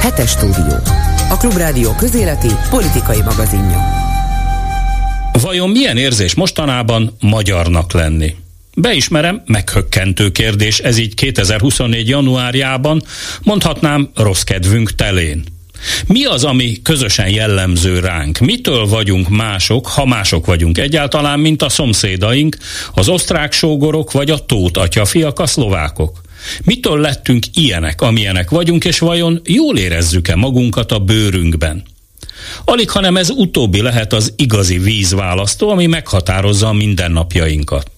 Hetes 0.00 0.30
stúdió. 0.30 0.76
A 1.30 1.36
Klubrádió 1.36 1.94
közéleti 1.94 2.48
politikai 2.70 3.22
magazinja. 3.22 3.78
Vajon 5.42 5.70
milyen 5.70 5.96
érzés 5.96 6.34
mostanában 6.34 7.16
magyarnak 7.20 7.92
lenni? 7.92 8.34
Beismerem, 8.74 9.42
meghökkentő 9.46 10.30
kérdés 10.30 10.78
ez 10.78 10.98
így 10.98 11.14
2024. 11.14 12.08
januárjában, 12.08 13.02
mondhatnám 13.42 14.10
rossz 14.14 14.42
kedvünk 14.42 14.94
telén. 14.94 15.44
Mi 16.06 16.24
az, 16.24 16.44
ami 16.44 16.82
közösen 16.82 17.28
jellemző 17.28 17.98
ránk? 17.98 18.38
Mitől 18.38 18.86
vagyunk 18.86 19.28
mások, 19.28 19.86
ha 19.86 20.06
mások 20.06 20.46
vagyunk 20.46 20.78
egyáltalán, 20.78 21.40
mint 21.40 21.62
a 21.62 21.68
szomszédaink, 21.68 22.56
az 22.94 23.08
osztrák 23.08 23.52
sógorok 23.52 24.12
vagy 24.12 24.30
a 24.30 24.38
tót 24.38 24.76
atyafiak, 24.76 25.38
a 25.38 25.46
szlovákok? 25.46 26.26
Mitől 26.64 27.00
lettünk 27.00 27.44
ilyenek, 27.52 28.00
amilyenek 28.00 28.50
vagyunk, 28.50 28.84
és 28.84 28.98
vajon 28.98 29.40
jól 29.44 29.78
érezzük-e 29.78 30.34
magunkat 30.34 30.92
a 30.92 30.98
bőrünkben? 30.98 31.82
Alig, 32.64 32.90
hanem 32.90 33.16
ez 33.16 33.30
utóbbi 33.30 33.82
lehet 33.82 34.12
az 34.12 34.32
igazi 34.36 34.78
vízválasztó, 34.78 35.68
ami 35.68 35.86
meghatározza 35.86 36.68
a 36.68 36.72
mindennapjainkat. 36.72 37.90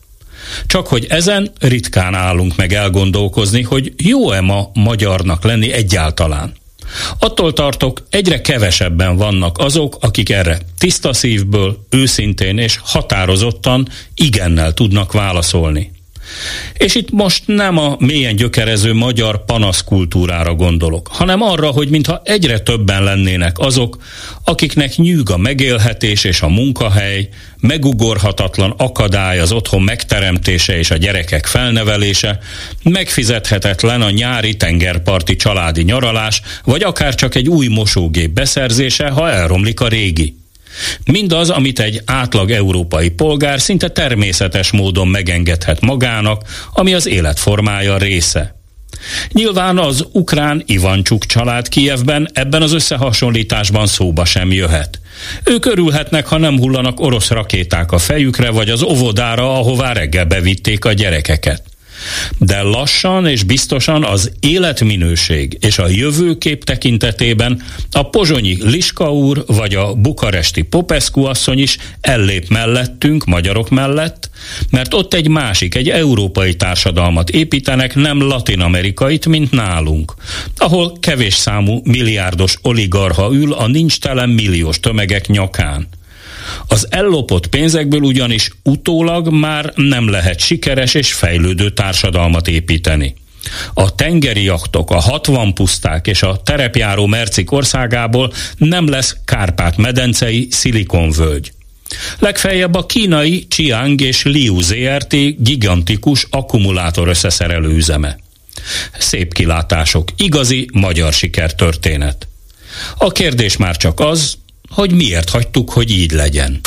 Csak 0.67 0.87
hogy 0.87 1.07
ezen 1.09 1.51
ritkán 1.59 2.15
állunk 2.15 2.57
meg 2.57 2.73
elgondolkozni, 2.73 3.63
hogy 3.63 3.93
jó-e 3.97 4.41
ma 4.41 4.71
magyarnak 4.75 5.45
lenni 5.45 5.73
egyáltalán. 5.73 6.53
Attól 7.19 7.53
tartok, 7.53 8.07
egyre 8.11 8.41
kevesebben 8.41 9.17
vannak 9.17 9.59
azok, 9.59 9.97
akik 10.01 10.31
erre 10.31 10.59
tiszta 10.79 11.13
szívből, 11.13 11.87
őszintén 11.91 12.59
és 12.59 12.79
határozottan 12.83 13.89
igennel 14.15 14.75
tudnak 14.75 15.13
válaszolni. 15.13 15.91
És 16.77 16.95
itt 16.95 17.11
most 17.11 17.43
nem 17.47 17.79
a 17.79 17.97
mélyen 17.99 18.37
gyökerező 18.37 18.93
magyar 18.93 19.45
panaszkultúrára 19.45 20.55
gondolok, 20.55 21.09
hanem 21.13 21.43
arra, 21.43 21.71
hogy 21.71 21.89
mintha 21.89 22.21
egyre 22.25 22.59
többen 22.59 23.03
lennének 23.03 23.59
azok, 23.59 23.97
akiknek 24.45 24.97
nyűg 24.97 25.31
a 25.31 25.37
megélhetés 25.37 26.25
és 26.25 26.41
a 26.41 26.49
munkahely, 26.49 27.29
megugorhatatlan 27.61 28.75
akadály 28.77 29.39
az 29.39 29.53
otthon 29.53 29.83
megteremtése 29.83 30.79
és 30.79 30.91
a 30.91 30.97
gyerekek 30.97 31.47
felnevelése, 31.47 32.39
megfizethetetlen 32.83 34.03
a 34.03 34.11
nyári 34.11 34.57
tengerparti 34.57 35.37
családi 35.37 35.83
nyaralás, 35.83 36.43
vagy 36.65 36.83
akár 36.83 37.15
csak 37.15 37.35
egy 37.35 37.49
új 37.49 37.67
mosógép 37.67 38.31
beszerzése, 38.31 39.09
ha 39.09 39.31
elromlik 39.31 39.81
a 39.81 39.89
régi. 39.89 40.40
Mindaz, 41.05 41.51
amit 41.51 41.81
egy 41.81 42.03
átlag 42.05 42.51
európai 42.51 43.11
polgár 43.11 43.61
szinte 43.61 43.89
természetes 43.89 44.71
módon 44.71 45.09
megengedhet 45.09 45.81
magának, 45.81 46.43
ami 46.73 46.95
az 46.95 47.07
életformája 47.07 47.97
része. 47.97 48.59
Nyilván 49.33 49.79
az 49.79 50.07
ukrán 50.13 50.63
Ivancsuk 50.67 51.27
család 51.27 51.69
Kijevben 51.69 52.29
ebben 52.33 52.63
az 52.63 52.73
összehasonlításban 52.73 53.87
szóba 53.87 54.25
sem 54.25 54.53
jöhet. 54.53 55.01
Ők 55.45 55.65
örülhetnek, 55.65 56.27
ha 56.27 56.39
nem 56.39 56.59
hullanak 56.59 57.01
orosz 57.01 57.29
rakéták 57.29 57.93
a 57.93 57.99
fejükre, 57.99 58.51
vagy 58.51 58.69
az 58.69 58.83
óvodára, 58.83 59.59
ahová 59.59 59.93
reggel 59.93 60.25
bevitték 60.25 60.85
a 60.85 60.93
gyerekeket. 60.93 61.70
De 62.39 62.63
lassan 62.63 63.27
és 63.27 63.43
biztosan 63.43 64.05
az 64.05 64.33
életminőség 64.41 65.59
és 65.61 65.79
a 65.79 65.89
jövőkép 65.89 66.65
tekintetében 66.65 67.63
a 67.93 68.09
pozsonyi 68.09 68.57
Liska 68.61 69.13
úr 69.13 69.45
vagy 69.47 69.75
a 69.75 69.95
bukaresti 69.95 70.63
Popescu 70.63 71.25
asszony 71.25 71.59
is 71.59 71.77
ellép 72.01 72.49
mellettünk, 72.49 73.25
magyarok 73.25 73.69
mellett, 73.69 74.31
mert 74.71 74.95
ott 74.95 75.15
egy 75.15 75.29
másik, 75.29 75.75
egy 75.75 75.89
európai 75.89 76.55
társadalmat 76.55 77.31
építenek, 77.31 77.95
nem 77.95 78.21
latinamerikait, 78.21 79.27
mint 79.27 79.51
nálunk, 79.51 80.15
ahol 80.57 80.99
kevés 81.01 81.35
számú 81.35 81.81
milliárdos 81.85 82.57
oligarha 82.63 83.33
ül 83.33 83.53
a 83.53 83.67
nincs 83.67 83.99
telen 83.99 84.29
milliós 84.29 84.81
tömegek 84.81 85.27
nyakán. 85.27 85.89
Az 86.67 86.87
ellopott 86.91 87.47
pénzekből 87.47 88.01
ugyanis 88.01 88.51
utólag 88.63 89.29
már 89.29 89.73
nem 89.75 90.09
lehet 90.09 90.41
sikeres 90.41 90.95
és 90.95 91.13
fejlődő 91.13 91.71
társadalmat 91.71 92.49
építeni. 92.49 93.15
A 93.75 93.95
tengeri 93.95 94.43
jaktok, 94.43 94.91
a 94.91 95.01
60 95.01 95.55
puszták 95.55 96.07
és 96.07 96.23
a 96.23 96.41
terepjáró 96.45 97.07
mercik 97.07 97.53
országából 97.53 98.33
nem 98.57 98.89
lesz 98.89 99.17
Kárpát-medencei 99.25 100.49
szilikonvölgy. 100.51 101.53
Legfeljebb 102.19 102.75
a 102.75 102.87
kínai 102.87 103.47
Chiang 103.49 104.01
és 104.01 104.23
Liu 104.23 104.61
ZRT 104.61 105.43
gigantikus 105.43 106.27
akkumulátor 106.31 107.09
összeszerelő 107.09 107.75
üzeme. 107.75 108.19
Szép 108.99 109.33
kilátások, 109.35 110.09
igazi 110.17 110.69
magyar 110.73 111.13
sikertörténet. 111.13 112.29
A 112.97 113.11
kérdés 113.11 113.57
már 113.57 113.77
csak 113.77 114.01
az, 114.01 114.39
hogy 114.71 114.93
miért 114.93 115.31
hagytuk, 115.31 115.71
hogy 115.71 115.91
így 115.91 116.11
legyen. 116.11 116.61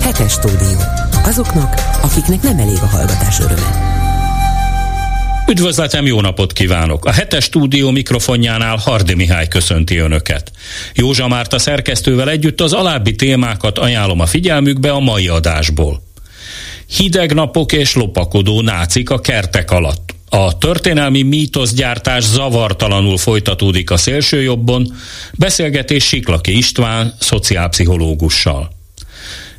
Hetes 0.00 0.32
stúdió. 0.32 0.78
Azoknak, 1.24 1.74
akiknek 2.02 2.42
nem 2.42 2.58
elég 2.58 2.78
a 2.82 2.86
hallgatás 2.86 3.38
öröme. 3.40 3.92
Üdvözletem, 5.48 6.06
jó 6.06 6.20
napot 6.20 6.52
kívánok! 6.52 7.04
A 7.04 7.12
hetes 7.12 7.44
stúdió 7.44 7.90
mikrofonjánál 7.90 8.76
Hardi 8.76 9.14
Mihály 9.14 9.48
köszönti 9.48 9.96
Önöket. 9.96 10.50
Józsa 10.94 11.28
Márta 11.28 11.58
szerkesztővel 11.58 12.30
együtt 12.30 12.60
az 12.60 12.72
alábbi 12.72 13.14
témákat 13.14 13.78
ajánlom 13.78 14.20
a 14.20 14.26
figyelmükbe 14.26 14.90
a 14.90 15.00
mai 15.00 15.28
adásból. 15.28 16.02
Hideg 16.86 17.34
napok 17.34 17.72
és 17.72 17.94
lopakodó 17.94 18.60
nácik 18.60 19.10
a 19.10 19.20
kertek 19.20 19.70
alatt. 19.70 20.13
A 20.36 20.58
történelmi 20.58 21.22
mítoszgyártás 21.22 22.24
zavartalanul 22.24 23.18
folytatódik 23.18 23.90
a 23.90 23.96
szélsőjobbon, 23.96 24.94
beszélgetés 25.32 26.04
Siklaki 26.04 26.56
István 26.56 27.14
szociálpszichológussal. 27.20 28.70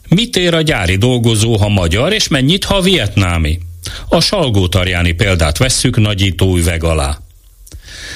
Mit 0.09 0.37
ér 0.37 0.53
a 0.53 0.61
gyári 0.61 0.95
dolgozó, 0.95 1.57
ha 1.57 1.69
magyar, 1.69 2.13
és 2.13 2.27
mennyit, 2.27 2.63
ha 2.63 2.81
vietnámi? 2.81 3.59
A 4.09 4.19
salgótarjáni 4.21 5.11
példát 5.11 5.57
vesszük 5.57 5.97
nagyító 5.97 6.57
üveg 6.57 6.83
alá. 6.83 7.17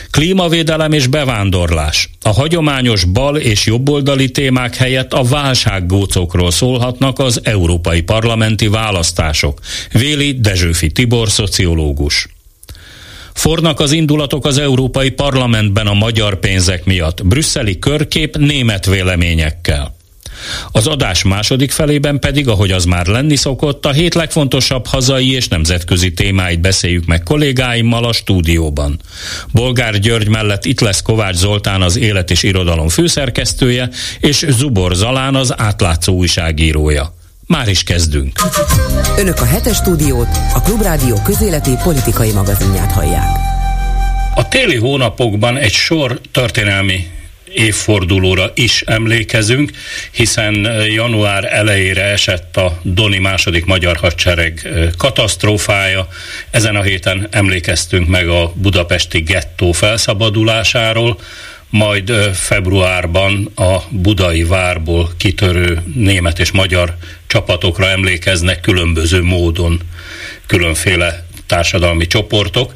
Klímavédelem 0.09 0.91
és 0.91 1.07
bevándorlás. 1.07 2.09
A 2.21 2.29
hagyományos 2.29 3.03
bal 3.03 3.37
és 3.37 3.65
jobboldali 3.65 4.29
témák 4.31 4.75
helyett 4.75 5.13
a 5.13 5.23
válsággócokról 5.23 6.51
szólhatnak 6.51 7.19
az 7.19 7.39
európai 7.43 8.01
parlamenti 8.01 8.67
választások. 8.67 9.59
Véli 9.91 10.39
Dezsőfi 10.39 10.91
Tibor, 10.91 11.29
szociológus. 11.29 12.27
Fornak 13.39 13.79
az 13.79 13.91
indulatok 13.91 14.45
az 14.45 14.57
Európai 14.57 15.09
Parlamentben 15.09 15.87
a 15.87 15.93
magyar 15.93 16.39
pénzek 16.39 16.85
miatt. 16.85 17.25
Brüsszeli 17.25 17.79
körkép 17.79 18.37
német 18.37 18.85
véleményekkel. 18.85 19.95
Az 20.71 20.87
adás 20.87 21.23
második 21.23 21.71
felében 21.71 22.19
pedig, 22.19 22.47
ahogy 22.47 22.71
az 22.71 22.85
már 22.85 23.05
lenni 23.05 23.35
szokott, 23.35 23.85
a 23.85 23.91
hét 23.91 24.13
legfontosabb 24.13 24.87
hazai 24.87 25.33
és 25.33 25.47
nemzetközi 25.47 26.13
témáit 26.13 26.59
beszéljük 26.59 27.05
meg 27.05 27.23
kollégáimmal 27.23 28.03
a 28.03 28.13
stúdióban. 28.13 28.99
Bolgár 29.53 29.99
György 29.99 30.27
mellett 30.27 30.65
itt 30.65 30.79
lesz 30.79 31.01
Kovács 31.01 31.35
Zoltán 31.35 31.81
az 31.81 31.97
Élet 31.97 32.31
és 32.31 32.43
Irodalom 32.43 32.87
főszerkesztője, 32.87 33.89
és 34.19 34.45
Zubor 34.49 34.95
Zalán 34.95 35.35
az 35.35 35.59
átlátszó 35.59 36.13
újságírója. 36.13 37.17
Már 37.49 37.67
is 37.67 37.83
kezdünk. 37.83 38.39
Önök 39.17 39.41
a 39.41 39.45
hetes 39.45 39.75
stúdiót, 39.75 40.27
a 40.53 40.61
Klubrádió 40.61 41.21
közéleti 41.25 41.71
politikai 41.83 42.31
magazinját 42.31 42.91
hallják. 42.91 43.27
A 44.35 44.47
téli 44.47 44.75
hónapokban 44.75 45.57
egy 45.57 45.71
sor 45.71 46.21
történelmi 46.31 47.07
évfordulóra 47.53 48.51
is 48.55 48.81
emlékezünk, 48.81 49.71
hiszen 50.11 50.53
január 50.87 51.53
elejére 51.53 52.03
esett 52.03 52.57
a 52.57 52.79
Doni 52.83 53.17
második 53.17 53.65
magyar 53.65 53.97
hadsereg 53.97 54.67
katasztrófája. 54.97 56.07
Ezen 56.51 56.75
a 56.75 56.81
héten 56.81 57.27
emlékeztünk 57.31 58.07
meg 58.07 58.27
a 58.27 58.51
budapesti 58.55 59.19
gettó 59.19 59.71
felszabadulásáról, 59.71 61.19
majd 61.69 62.11
februárban 62.33 63.51
a 63.55 63.77
budai 63.89 64.43
várból 64.43 65.11
kitörő 65.17 65.83
német 65.95 66.39
és 66.39 66.51
magyar 66.51 66.95
csapatokra 67.27 67.87
emlékeznek 67.87 68.59
különböző 68.59 69.23
módon 69.23 69.81
különféle 70.45 71.25
társadalmi 71.45 72.07
csoportok. 72.07 72.73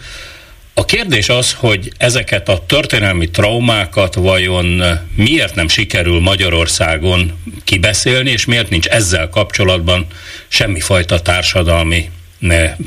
A 0.74 0.86
kérdés 0.86 1.30
az, 1.30 1.54
hogy 1.54 1.92
ezeket 1.98 2.50
a 2.50 2.66
történelmi 2.66 3.30
traumákat 3.30 4.16
vajon 4.16 4.84
miért 5.16 5.56
nem 5.56 5.68
sikerül 5.68 6.20
Magyarországon 6.20 7.40
kibeszélni, 7.64 8.32
és 8.32 8.46
miért 8.46 8.70
nincs 8.70 8.88
ezzel 8.88 9.30
kapcsolatban 9.30 10.08
semmifajta 10.48 11.20
társadalmi 11.20 12.10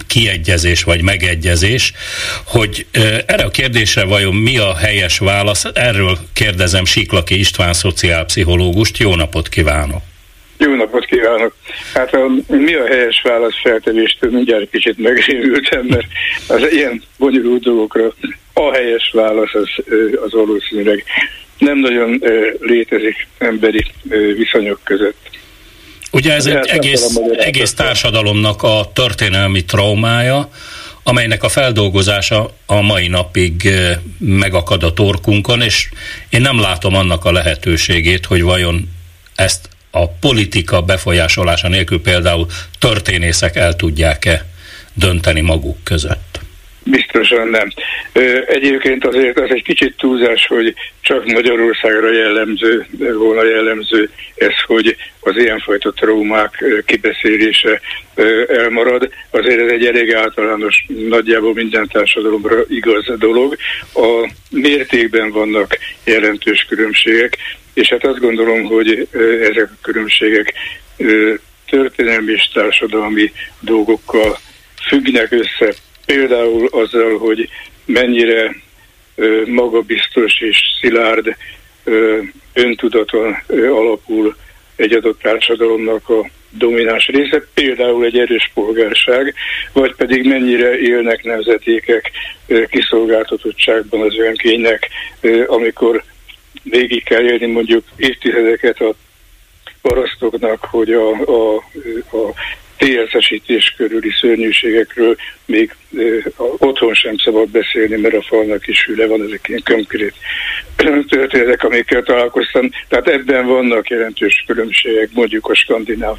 kiegyezés 0.07 0.83
vagy 0.83 1.03
megegyezés, 1.03 1.93
hogy 2.47 2.87
erre 3.27 3.45
a 3.45 3.51
kérdésre 3.51 4.05
vajon 4.05 4.35
mi 4.35 4.59
a 4.59 4.77
helyes 4.77 5.19
válasz, 5.19 5.65
erről 5.75 6.19
kérdezem 6.33 6.85
Siklaki 6.85 7.39
István 7.39 7.73
szociálpszichológust. 7.73 8.99
Jó 8.99 9.15
napot 9.15 9.49
kívánok! 9.49 10.03
Jó 10.59 10.75
napot 10.75 11.05
kívánok! 11.05 11.55
Hát 11.95 12.15
a, 12.15 12.31
mi 12.47 12.75
a 12.75 12.87
helyes 12.87 13.23
válasz 13.23 13.61
feltevéstől 13.63 14.31
mindjárt 14.31 14.71
kicsit 14.71 14.99
megrémültem, 14.99 15.87
mert 15.87 16.07
az 16.47 16.73
ilyen 16.73 17.03
bonyolult 17.19 17.63
dolgokra 17.63 18.15
a 18.53 18.73
helyes 18.73 19.11
válasz 19.13 19.55
az, 19.55 19.69
az 20.25 20.33
valószínűleg 20.33 21.05
nem 21.59 21.79
nagyon 21.79 22.23
létezik 22.61 23.27
emberi 23.39 23.85
viszonyok 24.37 24.81
között. 24.85 25.36
Ugye 26.17 26.33
ez 26.33 26.47
egy 26.47 26.67
egész, 26.67 27.17
egész 27.39 27.75
társadalomnak 27.75 28.63
a 28.63 28.91
történelmi 28.93 29.65
traumája, 29.65 30.51
amelynek 31.03 31.43
a 31.43 31.49
feldolgozása 31.49 32.55
a 32.67 32.81
mai 32.81 33.09
napig 33.09 33.71
megakad 34.19 34.83
a 34.83 34.93
torkunkon, 34.93 35.63
és 35.63 35.89
én 36.29 36.41
nem 36.41 36.61
látom 36.61 36.95
annak 36.95 37.25
a 37.25 37.33
lehetőségét, 37.33 38.27
hogy 38.27 38.43
vajon 38.43 38.89
ezt 39.35 39.69
a 39.91 40.09
politika 40.09 40.83
befolyásolása 40.83 41.69
nélkül 41.69 42.03
például 42.03 42.47
történészek 42.79 43.57
el 43.57 43.77
tudják-e 43.77 44.45
dönteni 44.95 45.41
maguk 45.41 45.79
között. 45.83 46.36
Biztosan 46.89 47.49
nem. 47.49 47.69
Egyébként 48.47 49.05
azért 49.05 49.41
az 49.41 49.51
egy 49.51 49.63
kicsit 49.63 49.97
túlzás, 49.97 50.47
hogy 50.47 50.75
csak 51.01 51.25
Magyarországra 51.25 52.13
jellemző, 52.13 52.87
volna 52.99 53.45
jellemző 53.45 54.11
ez, 54.35 54.61
hogy 54.67 54.97
az 55.21 55.37
ilyenfajta 55.37 55.93
traumák 55.93 56.65
kibeszélése 56.87 57.81
elmarad. 58.49 59.11
Azért 59.31 59.61
ez 59.61 59.71
egy 59.71 59.87
elég 59.87 60.15
általános, 60.15 60.85
nagyjából 61.09 61.55
minden 61.55 61.89
társadalomra 61.93 62.57
igaz 62.69 63.13
dolog. 63.19 63.57
A 63.95 64.31
mértékben 64.51 65.31
vannak 65.31 65.79
jelentős 66.05 66.67
különbségek, 66.69 67.37
és 67.75 67.89
hát 67.89 68.05
azt 68.05 68.21
gondolom, 68.21 68.65
hogy 68.65 69.09
ezek 69.41 69.69
a 69.73 69.79
különbségek 69.83 70.53
történelmi 71.69 72.33
és 72.33 72.49
társadalmi 72.55 73.33
dolgokkal 73.61 74.39
függnek 74.89 75.33
össze 75.33 75.75
Például 76.07 76.69
azzal, 76.71 77.19
hogy 77.19 77.49
mennyire 77.85 78.57
magabiztos 79.47 80.41
és 80.41 80.59
szilárd 80.81 81.37
öntudaton 82.53 83.37
alapul 83.49 84.37
egy 84.77 84.93
adott 84.93 85.21
társadalomnak 85.21 86.09
a 86.09 86.31
domináns 86.51 87.07
része, 87.07 87.43
például 87.55 88.05
egy 88.05 88.19
erős 88.19 88.51
polgárság, 88.55 89.35
vagy 89.73 89.95
pedig 89.95 90.27
mennyire 90.27 90.79
élnek 90.79 91.25
nemzetékek 91.25 92.11
kiszolgáltatottságban 92.71 94.01
az 94.01 94.19
önkénynek, 94.19 94.89
amikor 95.47 96.03
végig 96.63 97.05
kell 97.05 97.23
élni 97.23 97.47
mondjuk 97.47 97.85
évtizedeket 97.97 98.81
a 98.81 98.95
parasztoknak, 99.83 100.65
hogy 100.65 100.93
a, 100.93 101.11
a, 101.11 101.55
a 102.17 102.33
TSZ-esítés 102.79 103.75
körüli 103.77 104.11
szörnyűségekről 104.21 105.17
még 105.45 105.75
otthon 106.59 106.95
sem 106.95 107.17
szabad 107.17 107.49
beszélni, 107.49 107.97
mert 107.97 108.15
a 108.15 108.23
falnak 108.23 108.67
is 108.67 108.85
hüle 108.85 109.07
van, 109.07 109.23
ezek 109.23 109.49
ilyen 109.49 109.63
konkrét 109.65 110.15
történetek, 111.09 111.63
amikkel 111.63 112.03
találkoztam. 112.03 112.71
Tehát 112.89 113.09
ebben 113.09 113.47
vannak 113.47 113.89
jelentős 113.89 114.45
különbségek 114.47 115.09
mondjuk 115.13 115.49
a 115.49 115.55
skandináv 115.55 116.19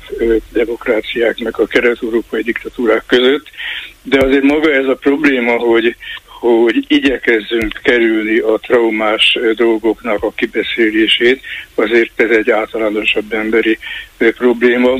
demokráciák 0.49 1.39
meg 1.39 1.59
a 1.59 1.67
kelet-európai 1.67 2.41
diktatúrák 2.41 3.03
között, 3.07 3.47
de 4.03 4.25
azért 4.25 4.43
maga 4.43 4.73
ez 4.73 4.85
a 4.85 4.95
probléma, 4.95 5.57
hogy 5.57 5.95
hogy 6.39 6.85
igyekezzünk 6.87 7.79
kerülni 7.83 8.37
a 8.37 8.59
traumás 8.61 9.39
dolgoknak 9.55 10.23
a 10.23 10.33
kibeszélését, 10.35 11.41
azért 11.75 12.21
ez 12.21 12.29
egy 12.29 12.49
általánosabb 12.51 13.33
emberi 13.33 13.77
probléma. 14.17 14.97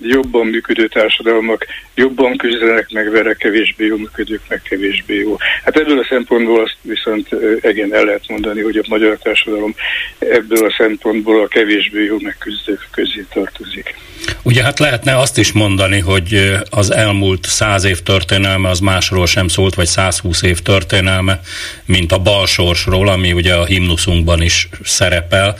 Jobban 0.00 0.46
működő 0.46 0.88
társadalmak 0.88 1.66
jobban 1.94 2.36
küzdenek 2.36 2.90
meg 2.90 3.10
vele, 3.10 3.34
kevésbé 3.34 3.86
jó 3.86 3.96
működők 3.96 4.40
meg 4.48 4.62
kevésbé 4.62 5.18
jó. 5.18 5.36
Hát 5.64 5.76
ebből 5.76 5.98
a 5.98 6.06
szempontból 6.08 6.60
azt 6.62 6.76
viszont 6.82 7.28
igen 7.62 7.94
el 7.94 8.04
lehet 8.04 8.28
mondani, 8.28 8.60
hogy 8.60 8.76
a 8.76 8.84
magyar 8.88 9.18
társadalom 9.18 9.74
ebből 10.18 10.66
a 10.66 10.74
szempontból 10.78 11.42
a 11.42 11.48
kevésbé 11.48 12.04
jó 12.04 12.16
megküzdők 12.20 12.88
közé 12.90 13.26
tartozik. 13.32 13.94
Ugye 14.42 14.62
hát 14.62 14.78
lehetne 14.78 15.18
azt 15.18 15.38
is 15.38 15.52
mondani, 15.52 15.98
hogy 15.98 16.52
az 16.70 16.92
elmúlt 16.92 17.44
száz 17.44 17.84
év 17.84 18.00
történelme 18.00 18.68
az 18.68 18.78
másról 18.80 19.26
sem 19.26 19.48
szólt, 19.48 19.74
vagy 19.74 19.86
120 19.86 20.42
év 20.42 20.57
történelme, 20.62 21.40
mint 21.84 22.12
a 22.12 22.18
balsorsról, 22.18 23.08
ami 23.08 23.32
ugye 23.32 23.54
a 23.54 23.64
himnuszunkban 23.64 24.42
is 24.42 24.68
szerepel. 24.84 25.56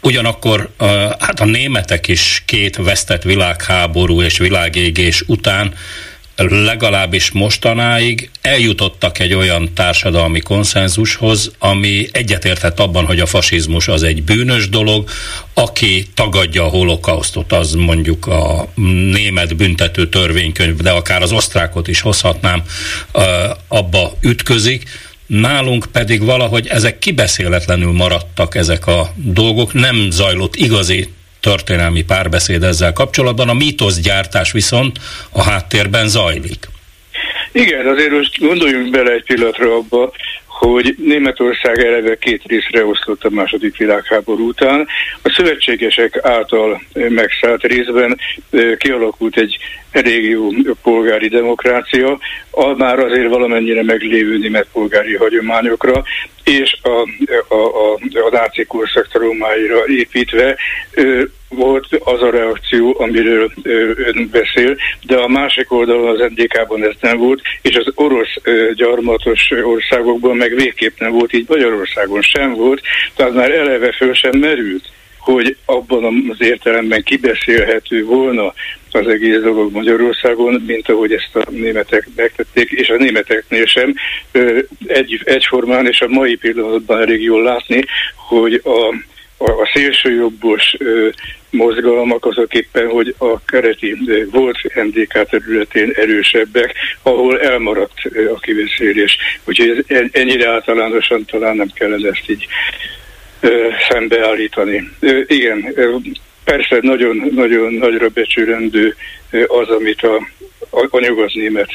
Ugyanakkor 0.00 0.70
hát 1.18 1.40
a 1.40 1.44
németek 1.44 2.08
is 2.08 2.42
két 2.46 2.76
vesztett 2.76 3.22
világháború 3.22 4.22
és 4.22 4.38
világégés 4.38 5.22
után 5.26 5.74
legalábbis 6.36 7.30
mostanáig 7.30 8.30
eljutottak 8.40 9.18
egy 9.18 9.34
olyan 9.34 9.74
társadalmi 9.74 10.40
konszenzushoz, 10.40 11.50
ami 11.58 12.08
egyetértett 12.12 12.80
abban, 12.80 13.04
hogy 13.04 13.20
a 13.20 13.26
fasizmus 13.26 13.88
az 13.88 14.02
egy 14.02 14.22
bűnös 14.22 14.68
dolog, 14.68 15.08
aki 15.54 16.06
tagadja 16.14 16.64
a 16.64 16.68
holokausztot, 16.68 17.52
az 17.52 17.74
mondjuk 17.74 18.26
a 18.26 18.68
német 19.12 19.56
büntető 19.56 20.08
törvénykönyv, 20.08 20.76
de 20.76 20.90
akár 20.90 21.22
az 21.22 21.32
osztrákot 21.32 21.88
is 21.88 22.00
hozhatnám, 22.00 22.62
abba 23.68 24.12
ütközik, 24.20 24.88
Nálunk 25.26 25.86
pedig 25.92 26.24
valahogy 26.24 26.66
ezek 26.66 26.98
kibeszéletlenül 26.98 27.92
maradtak 27.92 28.54
ezek 28.54 28.86
a 28.86 29.12
dolgok, 29.16 29.72
nem 29.72 30.10
zajlott 30.10 30.56
igazi 30.56 31.08
történelmi 31.42 32.02
párbeszéd 32.02 32.62
ezzel 32.62 32.92
kapcsolatban, 32.92 33.48
a 33.48 33.54
mítoszgyártás 33.54 34.52
viszont 34.52 34.96
a 35.32 35.42
háttérben 35.42 36.08
zajlik. 36.08 36.68
Igen, 37.52 37.86
azért 37.86 38.10
most 38.10 38.38
gondoljunk 38.38 38.90
bele 38.90 39.12
egy 39.12 39.24
pillanatra 39.24 39.74
abba, 39.74 40.12
hogy 40.46 40.94
Németország 40.98 41.84
eleve 41.84 42.16
két 42.16 42.42
részre 42.46 42.84
oszlott 42.84 43.24
a 43.24 43.30
második 43.30 43.76
világháború 43.76 44.48
után. 44.48 44.86
A 45.22 45.32
szövetségesek 45.36 46.18
által 46.22 46.82
megszállt 46.92 47.62
részben 47.62 48.18
kialakult 48.76 49.36
egy 49.36 49.58
elég 49.92 50.24
jó 50.24 50.48
polgári 50.82 51.28
demokrácia, 51.28 52.18
a 52.50 52.76
már 52.76 52.98
azért 52.98 53.28
valamennyire 53.28 53.82
meglévő 53.82 54.38
német 54.38 54.66
polgári 54.72 55.16
hagyományokra, 55.16 56.02
és 56.44 56.76
a, 56.82 57.08
a, 57.48 57.54
a, 57.54 57.92
a 58.26 58.30
náci 58.30 58.64
korszak 58.64 59.08
traumáira 59.08 59.86
építve 59.86 60.56
volt 61.48 61.86
az 61.98 62.22
a 62.22 62.30
reakció, 62.30 62.96
amiről 62.98 63.52
ön 63.96 64.28
beszél, 64.32 64.76
de 65.02 65.16
a 65.16 65.28
másik 65.28 65.72
oldalon 65.72 66.08
az 66.08 66.30
NDK-ban 66.34 66.84
ez 66.84 66.94
nem 67.00 67.18
volt, 67.18 67.40
és 67.62 67.76
az 67.76 67.92
orosz 67.94 68.34
gyarmatos 68.74 69.50
országokban 69.62 70.36
meg 70.36 70.54
végképp 70.54 70.98
nem 70.98 71.12
volt, 71.12 71.32
így 71.32 71.48
Magyarországon 71.48 72.22
sem 72.22 72.54
volt, 72.54 72.80
tehát 73.16 73.34
már 73.34 73.50
eleve 73.50 73.92
föl 73.92 74.14
sem 74.14 74.38
merült 74.38 74.84
hogy 75.22 75.56
abban 75.64 76.28
az 76.30 76.40
értelemben 76.40 77.02
kibeszélhető 77.02 78.04
volna 78.04 78.54
az 78.90 79.06
egész 79.06 79.40
dolog 79.40 79.72
Magyarországon, 79.72 80.62
mint 80.66 80.88
ahogy 80.88 81.12
ezt 81.12 81.36
a 81.36 81.50
németek 81.50 82.08
megtették, 82.16 82.70
és 82.70 82.88
a 82.88 82.96
németeknél 82.96 83.66
sem 83.66 83.94
egy, 84.86 85.20
egyformán, 85.24 85.86
és 85.86 86.00
a 86.00 86.08
mai 86.08 86.36
pillanatban 86.36 87.00
elég 87.00 87.22
jól 87.22 87.42
látni, 87.42 87.84
hogy 88.16 88.60
a, 88.64 88.94
a, 89.36 89.50
a 89.50 89.70
szélsőjobbos 89.72 90.76
mozgalmak 91.50 92.24
azok 92.26 92.54
éppen, 92.54 92.88
hogy 92.88 93.14
a 93.18 93.44
kereti 93.44 93.96
volt 94.30 94.58
NDK 94.74 95.28
területén 95.28 95.92
erősebbek, 95.94 96.74
ahol 97.02 97.40
elmaradt 97.40 97.98
a 98.34 98.38
kibeszélés. 98.40 99.16
Úgyhogy 99.44 99.84
ez 99.86 100.04
ennyire 100.12 100.48
általánosan 100.48 101.24
talán 101.24 101.56
nem 101.56 101.70
kellene 101.74 102.08
ezt 102.08 102.30
így 102.30 102.46
szembeállítani. 103.88 104.90
Igen, 105.26 105.74
persze 106.44 106.78
nagyon-nagyon 106.80 107.72
nagyra 107.72 108.08
becsülendő 108.08 108.96
az, 109.46 109.68
amit 109.68 110.02
a, 110.02 110.16
a, 110.70 110.86
a 110.90 111.00
nyugat-német 111.00 111.70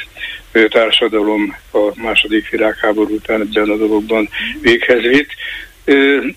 társadalom 0.69 1.55
a 1.71 2.01
második 2.01 2.50
világháború 2.50 3.15
után 3.15 3.41
ebben 3.41 3.69
a 3.69 3.75
dologban 3.75 4.29
véghez 4.62 5.01
vitt. 5.01 5.29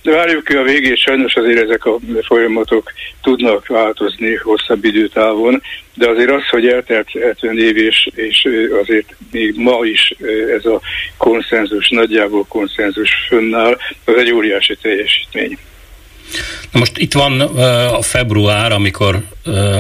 Várjuk 0.03 0.45
ki 0.45 0.55
a 0.55 0.63
végét, 0.63 0.97
sajnos 0.97 1.35
azért 1.35 1.63
ezek 1.63 1.85
a 1.85 1.99
folyamatok 2.23 2.93
tudnak 3.23 3.67
változni 3.67 4.35
hosszabb 4.35 4.85
időtávon, 4.85 5.63
de 5.95 6.09
azért 6.09 6.31
az, 6.31 6.49
hogy 6.49 6.67
eltelt 6.67 7.09
70 7.11 7.59
év, 7.59 7.77
és, 7.77 8.09
és 8.15 8.49
azért 8.83 9.15
még 9.31 9.55
ma 9.57 9.85
is 9.85 10.15
ez 10.57 10.65
a 10.65 10.81
konszenzus, 11.17 11.89
nagyjából 11.89 12.45
konszenzus 12.49 13.11
fönnáll, 13.29 13.79
az 14.05 14.15
egy 14.17 14.33
óriási 14.33 14.77
teljesítmény. 14.83 15.59
Na 16.73 16.79
most 16.79 16.99
itt 16.99 17.13
van 17.13 17.41
a 17.91 18.03
február, 18.03 18.73
amikor 18.73 19.23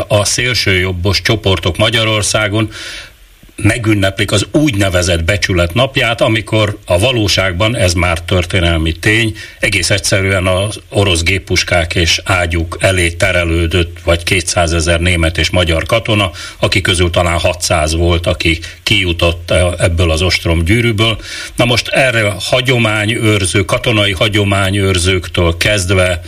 a 0.08 0.24
szélsőjobbos 0.24 1.20
csoportok 1.22 1.76
Magyarországon 1.76 2.70
megünneplik 3.62 4.32
az 4.32 4.46
úgynevezett 4.52 5.24
becsület 5.24 5.74
napját, 5.74 6.20
amikor 6.20 6.78
a 6.86 6.98
valóságban 6.98 7.76
ez 7.76 7.92
már 7.92 8.20
történelmi 8.20 8.92
tény, 8.92 9.36
egész 9.58 9.90
egyszerűen 9.90 10.46
az 10.46 10.80
orosz 10.88 11.22
géppuskák 11.22 11.94
és 11.94 12.20
ágyuk 12.24 12.76
elé 12.80 13.10
terelődött 13.10 13.98
vagy 14.04 14.22
200 14.22 14.72
ezer 14.72 15.00
német 15.00 15.38
és 15.38 15.50
magyar 15.50 15.84
katona, 15.84 16.30
aki 16.58 16.80
közül 16.80 17.10
talán 17.10 17.38
600 17.38 17.94
volt, 17.94 18.26
aki 18.26 18.58
kijutott 18.82 19.50
ebből 19.78 20.10
az 20.10 20.22
ostrom 20.22 20.64
gyűrűből. 20.64 21.18
Na 21.56 21.64
most 21.64 21.88
erre 21.88 22.34
hagyományőrző, 22.38 23.64
katonai 23.64 24.12
hagyományőrzőktől 24.12 25.56
kezdve 25.56 26.20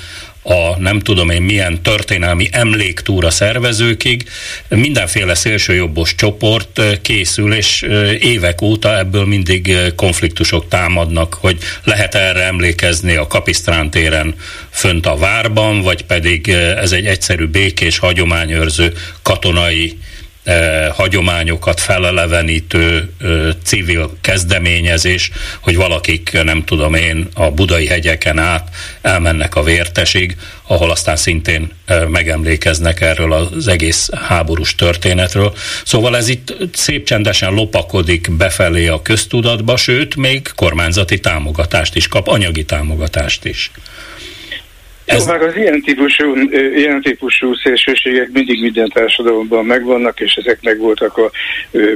a 0.43 0.79
nem 0.79 1.01
tudom 1.01 1.31
én 1.31 1.43
milyen 1.43 1.83
történelmi 1.83 2.49
emléktúra 2.53 3.31
szervezőkig 3.31 4.25
mindenféle 4.69 5.35
szélsőjobbos 5.35 6.15
csoport 6.15 6.81
készül, 7.03 7.55
és 7.55 7.83
évek 8.21 8.63
óta 8.63 8.99
ebből 8.99 9.27
mindig 9.27 9.77
konfliktusok 9.97 10.69
támadnak, 10.69 11.35
hogy 11.35 11.59
lehet 11.85 12.15
erre 12.15 12.43
emlékezni 12.43 13.15
a 13.15 13.27
Kapisztrán 13.27 13.91
téren 13.91 14.35
fönt 14.71 15.07
a 15.07 15.17
várban, 15.17 15.81
vagy 15.81 16.03
pedig 16.05 16.49
ez 16.49 16.93
egy 16.93 17.07
egyszerű 17.07 17.47
békés 17.47 17.99
hagyományőrző 17.99 18.93
katonai 19.23 19.99
hagyományokat 20.93 21.81
felelevenítő 21.81 23.13
civil 23.65 24.17
kezdeményezés, 24.21 25.31
hogy 25.61 25.77
valakik, 25.77 26.43
nem 26.43 26.65
tudom 26.65 26.95
én, 26.95 27.29
a 27.35 27.51
budai 27.51 27.87
hegyeken 27.87 28.39
át 28.39 28.69
elmennek 29.01 29.55
a 29.55 29.63
vértesig, 29.63 30.37
ahol 30.67 30.91
aztán 30.91 31.17
szintén 31.17 31.71
megemlékeznek 32.09 33.01
erről 33.01 33.33
az 33.33 33.69
egész 33.69 34.11
háborús 34.15 34.75
történetről. 34.75 35.55
Szóval 35.85 36.17
ez 36.17 36.29
itt 36.29 36.57
szép 36.73 37.07
csendesen 37.07 37.53
lopakodik 37.53 38.31
befelé 38.31 38.87
a 38.87 39.03
köztudatba, 39.03 39.77
sőt, 39.77 40.17
még 40.17 40.51
kormányzati 40.55 41.21
támogatást 41.21 41.97
is 41.97 42.09
kap, 42.09 42.29
anyagi 42.29 42.65
támogatást 42.65 43.45
is. 43.45 43.71
Ez... 45.13 45.27
Hát 45.27 45.43
az 45.43 45.57
ilyen 45.57 45.81
típusú, 45.81 46.35
ilyen 46.75 47.03
típusú 47.03 47.55
szélsőségek 47.55 48.29
mindig 48.33 48.61
minden 48.61 48.89
társadalomban 48.89 49.65
megvannak, 49.65 50.21
és 50.21 50.35
ezek 50.35 50.59
megvoltak 50.63 51.17
a 51.17 51.31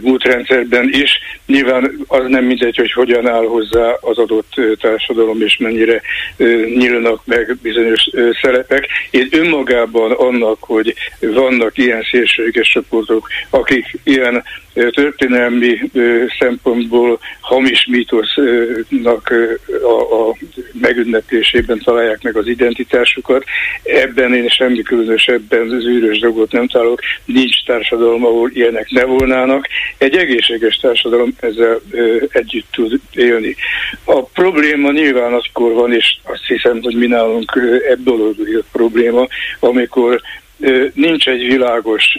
múltrendszerben 0.03 0.89
is. 0.93 1.19
Nyilván 1.47 2.05
az 2.07 2.25
nem 2.29 2.45
mindegy, 2.45 2.77
hogy 2.77 2.93
hogyan 2.93 3.29
áll 3.29 3.45
hozzá 3.45 3.97
az 4.01 4.19
adott 4.19 4.55
társadalom, 4.81 5.43
és 5.43 5.57
mennyire 5.57 6.01
nyílnak 6.77 7.21
meg 7.25 7.57
bizonyos 7.63 8.09
szerepek. 8.43 8.87
Én 9.11 9.29
önmagában 9.31 10.13
annak, 10.13 10.57
hogy 10.61 10.95
vannak 11.21 11.79
ilyen 11.79 12.03
szélsőséges 12.11 12.69
csoportok, 12.69 13.29
akik 13.51 13.99
ilyen 14.05 14.43
történelmi 14.90 15.90
szempontból 16.38 17.18
hamis 17.40 17.87
mítosznak 17.87 19.35
a, 19.83 20.28
a 20.28 20.37
megünneplésében 20.73 21.80
találják 21.85 22.23
meg 22.23 22.37
az 22.37 22.47
identitásukat. 22.47 23.45
Ebben 23.83 24.35
én 24.35 24.49
semmi 24.49 24.83
különösebben 24.83 25.68
zűrös 25.80 26.18
dolgot 26.18 26.52
nem 26.52 26.66
találok. 26.66 27.00
Nincs 27.25 27.64
társadalom, 27.64 28.25
ahol 28.25 28.50
ilyenek 28.52 28.90
ne 28.90 29.04
volnának. 29.04 29.66
Egy 29.99 30.16
egészséges 30.16 30.76
társadalom 30.76 31.35
ezzel 31.40 31.80
együtt 32.28 32.66
tud 32.73 33.00
élni. 33.12 33.56
A 34.04 34.23
probléma 34.23 34.90
nyilván 34.90 35.33
akkor 35.33 35.73
van, 35.73 35.92
és 35.92 36.16
azt 36.23 36.47
hiszem, 36.47 36.83
hogy 36.83 36.95
mi 36.95 37.06
nálunk 37.06 37.52
ebből 37.88 38.28
a 38.28 38.64
probléma, 38.73 39.26
amikor 39.61 40.21
nincs 40.95 41.29
egy 41.29 41.47
világos, 41.47 42.19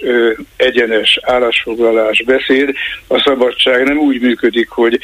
egyenes 0.55 1.19
állásfoglalás 1.21 2.23
beszéd. 2.23 2.73
A 3.07 3.19
szabadság 3.19 3.83
nem 3.83 3.97
úgy 3.97 4.21
működik, 4.21 4.69
hogy 4.69 4.99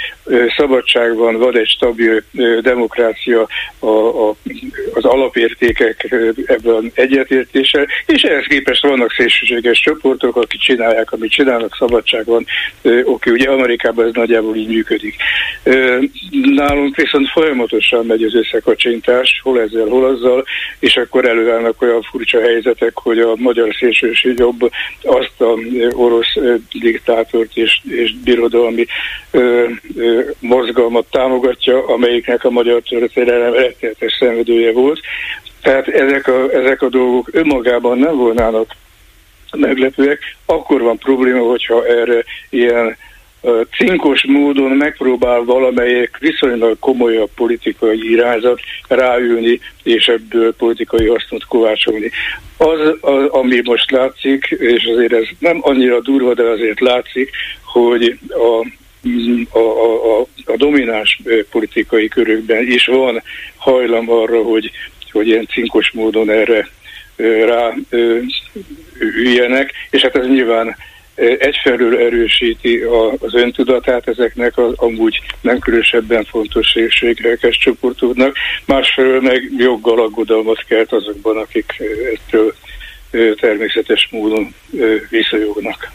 szabadság 0.58 1.16
van, 1.16 1.38
van 1.38 1.58
egy 1.58 1.68
stabil 1.68 2.24
demokrácia, 2.62 3.48
a, 3.80 3.88
a, 3.88 4.36
az 4.94 5.06
alapértékek 5.06 6.16
ebben 6.46 6.92
egyetértése, 6.94 7.88
és 8.06 8.22
ehhez 8.22 8.46
képest 8.46 8.82
vannak 8.82 9.13
szélsőséges 9.13 9.80
csoportok, 9.80 10.36
akik 10.36 10.60
csinálják, 10.60 11.12
amit 11.12 11.32
csinálnak, 11.32 11.75
szabadság 11.75 12.25
van. 12.25 12.46
Oké, 13.04 13.30
ugye 13.32 13.50
Amerikában 13.50 14.06
ez 14.06 14.13
nagyjából 14.13 14.56
így 14.56 14.68
működik. 14.68 15.16
Nálunk 16.56 16.96
viszont 16.96 17.30
folyamatosan 17.30 18.06
megy 18.06 18.24
az 18.24 18.36
összekacsintás, 18.36 19.40
hol 19.44 19.62
ezzel, 19.62 19.88
hol 19.88 20.06
azzal, 20.06 20.46
és 20.80 20.98
akkor 20.98 21.25
előállnak 21.25 21.82
olyan 21.82 22.02
furcsa 22.02 22.42
helyzetek, 22.42 22.92
hogy 22.94 23.20
a 23.24 23.36
magyar 23.38 23.75
szélsőség 23.80 24.38
jobb 24.38 24.72
azt 25.01 25.42
a 25.42 25.58
orosz 25.96 26.36
diktátort 26.80 27.58
és, 27.58 27.80
és 27.89 28.13
birodalmi 28.24 28.86
ö, 29.32 29.68
ö, 29.96 30.22
mozgalmat 30.39 31.06
támogatja, 31.12 31.88
amelyiknek 31.88 32.44
a 32.44 32.50
magyar 32.50 32.82
történelem 32.82 33.53
rettenetes 33.53 34.15
szenvedője 34.20 34.72
volt. 34.72 35.00
Tehát 35.62 35.88
ezek 35.88 36.27
a, 36.27 36.50
ezek 36.51 36.82
a 36.82 36.89
dolgok 36.89 37.30
önmagában 37.32 37.98
nem 37.98 38.15
volnának 38.15 38.75
meglepőek, 39.58 40.20
akkor 40.46 40.82
van 40.82 40.98
probléma, 40.98 41.50
hogyha 41.50 41.86
erre 41.86 42.24
ilyen 42.50 42.98
cinkos 43.78 44.26
módon 44.26 44.72
megpróbál 44.72 45.44
valamelyik 45.44 46.18
viszonylag 46.20 46.80
komolyabb 46.80 47.30
politikai 47.36 48.12
irányzat 48.12 48.60
ráülni, 48.88 49.60
és 49.84 50.08
ebből 50.08 50.54
politikai 50.54 51.08
hasznot 51.08 51.46
kovácsolni. 51.46 52.10
Az, 52.58 52.80
az, 53.02 53.26
ami 53.26 53.62
most 53.64 53.92
látszik, 53.92 54.56
és 54.60 54.86
azért 54.86 55.14
ez 55.14 55.28
nem 55.40 55.58
annyira 55.62 56.00
durva, 56.00 56.34
de 56.34 56.44
azért 56.44 56.80
látszik, 56.80 57.30
hogy 57.64 58.18
a 58.30 58.68
a, 59.50 59.60
a, 59.60 60.20
a, 60.20 60.26
a 60.46 60.58
domináns 60.58 61.22
politikai 61.52 62.08
körökben 62.08 62.68
is 62.68 62.86
van 62.86 63.22
hajlam 63.56 64.10
arra, 64.10 64.42
hogy, 64.42 64.72
hogy 65.12 65.28
ilyen 65.28 65.48
cinkos 65.48 65.92
módon 65.92 66.30
erre 66.30 66.68
rá 67.46 67.74
üljenek, 69.00 69.72
és 69.90 70.02
hát 70.02 70.16
ez 70.16 70.28
nyilván 70.28 70.76
egyfelől 71.15 71.98
erősíti 71.98 72.82
az 73.20 73.34
öntudatát 73.34 74.08
ezeknek 74.08 74.58
az 74.58 74.74
amúgy 74.75 75.22
nem 75.41 75.60
különösebben 75.60 76.24
fontos 76.24 76.67
szélségekes 76.74 77.58
csoportoknak, 77.58 78.36
másfelől 78.65 79.22
meg 79.22 79.51
joggal 79.58 80.00
aggodalmat 80.00 80.63
kelt 80.67 80.91
azokban, 80.91 81.38
akik 81.38 81.82
ettől 82.13 82.55
természetes 83.39 84.08
módon 84.12 84.53
visszajognak. 85.10 85.91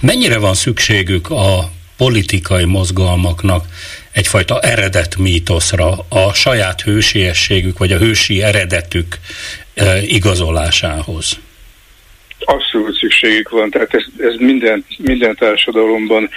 Mennyire 0.00 0.38
van 0.38 0.54
szükségük 0.54 1.30
a 1.30 1.70
politikai 1.96 2.64
mozgalmaknak 2.64 3.64
egyfajta 4.12 4.60
eredet 4.60 5.16
mítoszra, 5.16 5.94
a 6.08 6.34
saját 6.34 6.80
hősiességük 6.80 7.78
vagy 7.78 7.92
a 7.92 7.98
hősi 7.98 8.42
eredetük 8.42 9.18
igazolásához? 10.06 11.38
Abszolút 12.44 12.94
szükségük 12.94 13.48
van, 13.48 13.70
tehát 13.70 13.94
ez, 13.94 14.04
ez 14.18 14.34
minden, 14.38 14.84
minden 14.98 15.36
társadalomban 15.36 16.28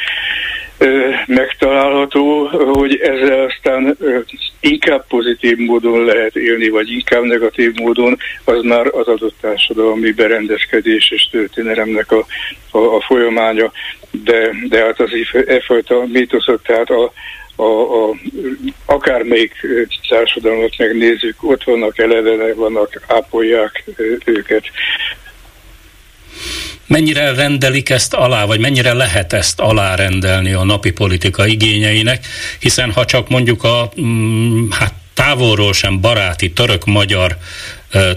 ö, 0.78 1.10
megtalálható, 1.26 2.46
hogy 2.74 2.96
ezzel 2.96 3.46
aztán 3.46 3.96
ö, 4.00 4.20
inkább 4.60 5.08
pozitív 5.08 5.58
módon 5.58 6.04
lehet 6.04 6.36
élni, 6.36 6.70
vagy 6.70 6.92
inkább 6.92 7.24
negatív 7.24 7.74
módon, 7.74 8.18
az 8.44 8.62
már 8.62 8.88
az 8.88 9.08
adott 9.08 9.36
társadalmi 9.42 10.12
berendezkedés 10.12 11.12
és 11.12 11.28
történelemnek 11.32 12.12
a, 12.12 12.26
a, 12.72 12.78
a 12.78 13.02
folyamánya, 13.02 13.72
de, 14.12 14.50
de 14.70 14.84
hát 14.84 15.00
az 15.00 15.12
e 15.48 15.62
fajta 15.62 16.06
mítoszok, 16.06 16.62
tehát 16.62 16.90
a, 16.90 17.12
a, 17.56 17.64
a, 17.64 18.16
akármelyik 18.86 19.68
társadalmat 20.10 20.78
megnézzük, 20.78 21.36
ott 21.44 21.64
vannak 21.64 21.98
elevene, 21.98 22.54
vannak, 22.54 23.02
ápolják 23.08 23.84
őket. 24.26 24.64
Mennyire 26.88 27.34
rendelik 27.34 27.89
ezt 27.89 28.13
alá, 28.13 28.46
vagy 28.46 28.60
mennyire 28.60 28.94
lehet 28.94 29.34
ezt 29.34 29.60
alárendelni 29.60 30.54
a 30.54 30.63
napi 30.63 30.92
politika 30.92 31.46
igényeinek, 31.46 32.27
hiszen 32.60 32.92
ha 32.92 33.06
csak 33.06 33.30
mondjuk 33.30 33.63
a 33.63 33.92
mm, 34.01 34.70
hát 34.70 34.94
távolról 35.13 35.74
sem 35.74 36.01
baráti 36.01 36.51
török-magyar 36.51 37.38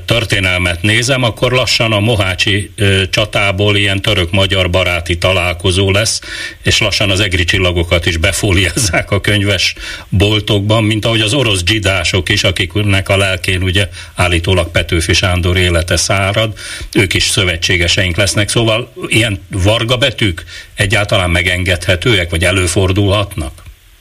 történelmet 0.04 0.82
nézem, 0.82 1.22
akkor 1.22 1.52
lassan 1.52 1.92
a 1.92 2.00
Mohácsi 2.00 2.70
csatából 3.10 3.76
ilyen 3.76 4.02
török-magyar 4.02 4.70
baráti 4.70 5.18
találkozó 5.18 5.90
lesz, 5.90 6.20
és 6.62 6.78
lassan 6.78 7.10
az 7.10 7.20
egri 7.20 7.44
csillagokat 7.44 8.06
is 8.06 8.16
befóliázzák 8.16 9.10
a 9.10 9.20
könyves 9.20 9.74
boltokban, 10.08 10.84
mint 10.84 11.04
ahogy 11.04 11.20
az 11.20 11.34
orosz 11.34 11.62
dzsidások 11.62 12.28
is, 12.28 12.44
akiknek 12.44 13.08
a 13.08 13.16
lelkén 13.16 13.62
ugye 13.62 13.88
állítólag 14.14 14.70
Petőfi 14.70 15.12
Sándor 15.12 15.56
élete 15.56 15.96
szárad, 15.96 16.52
ők 16.94 17.14
is 17.14 17.22
szövetségeseink 17.22 18.16
lesznek, 18.16 18.48
szóval 18.48 18.92
ilyen 19.06 19.46
varga 19.50 19.96
betűk 19.96 20.44
egyáltalán 20.74 21.30
megengedhetőek, 21.30 22.30
vagy 22.30 22.44
előfordulhatnak? 22.44 23.52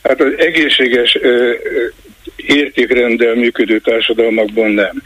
Hát 0.03 0.22
az 0.22 0.27
egészséges 0.38 1.17
értékrenddel 2.47 3.35
működő 3.35 3.79
társadalmakban 3.79 4.71
nem. 4.71 5.01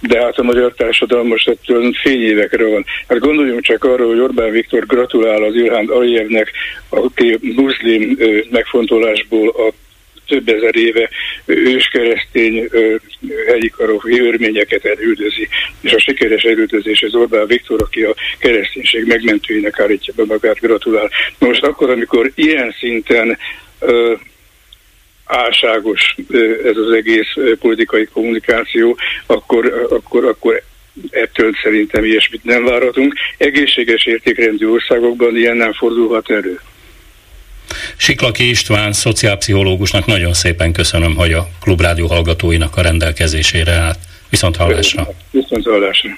De 0.00 0.20
hát 0.20 0.38
a 0.38 0.42
magyar 0.42 0.74
társadalom 0.74 1.26
most 1.26 1.48
ettől 1.48 1.92
fényévekre 1.92 2.64
van. 2.64 2.84
Hát 3.08 3.18
gondoljunk 3.18 3.62
csak 3.62 3.84
arra, 3.84 4.06
hogy 4.06 4.18
Orbán 4.18 4.50
Viktor 4.50 4.86
gratulál 4.86 5.42
az 5.42 5.54
Ilhán 5.54 5.86
Alijevnek, 5.86 6.52
aki 6.88 7.38
muszlim 7.40 8.18
megfontolásból 8.50 9.48
a 9.48 9.72
több 10.26 10.48
ezer 10.48 10.76
éve 10.76 11.08
őskeresztény 11.44 12.68
hegyikarok 13.46 14.08
örményeket 14.08 14.84
elüldözi, 14.84 15.48
és 15.80 15.92
a 15.92 15.98
sikeres 15.98 16.42
elüldözés 16.42 17.02
az 17.02 17.14
Orbán 17.14 17.46
Viktor, 17.46 17.82
aki 17.82 18.02
a 18.02 18.14
kereszténység 18.38 19.06
megmentőinek 19.06 19.80
állítja 19.80 20.12
be 20.16 20.24
magát, 20.24 20.60
gratulál. 20.60 21.10
Most 21.38 21.62
akkor, 21.62 21.90
amikor 21.90 22.30
ilyen 22.34 22.74
szinten 22.78 23.38
álságos 25.26 26.14
ez 26.64 26.76
az 26.76 26.92
egész 26.92 27.34
politikai 27.60 28.04
kommunikáció, 28.04 28.98
akkor, 29.26 29.88
akkor, 29.90 30.24
akkor 30.24 30.62
ettől 31.10 31.52
szerintem 31.62 32.04
ilyesmit 32.04 32.44
nem 32.44 32.64
várhatunk. 32.64 33.14
Egészséges 33.36 34.04
értékrendű 34.04 34.68
országokban 34.68 35.36
ilyen 35.36 35.56
nem 35.56 35.72
fordulhat 35.72 36.30
elő. 36.30 36.60
Siklaki 37.96 38.48
István, 38.48 38.92
szociálpszichológusnak 38.92 40.06
nagyon 40.06 40.34
szépen 40.34 40.72
köszönöm, 40.72 41.14
hogy 41.14 41.32
a 41.32 41.48
Klubrádió 41.60 42.06
hallgatóinak 42.06 42.76
a 42.76 42.82
rendelkezésére 42.82 43.72
állt. 43.72 43.98
Viszont 44.30 44.56
hallásra. 44.56 45.08
Viszont 45.30 45.64
hallásra. 45.64 46.10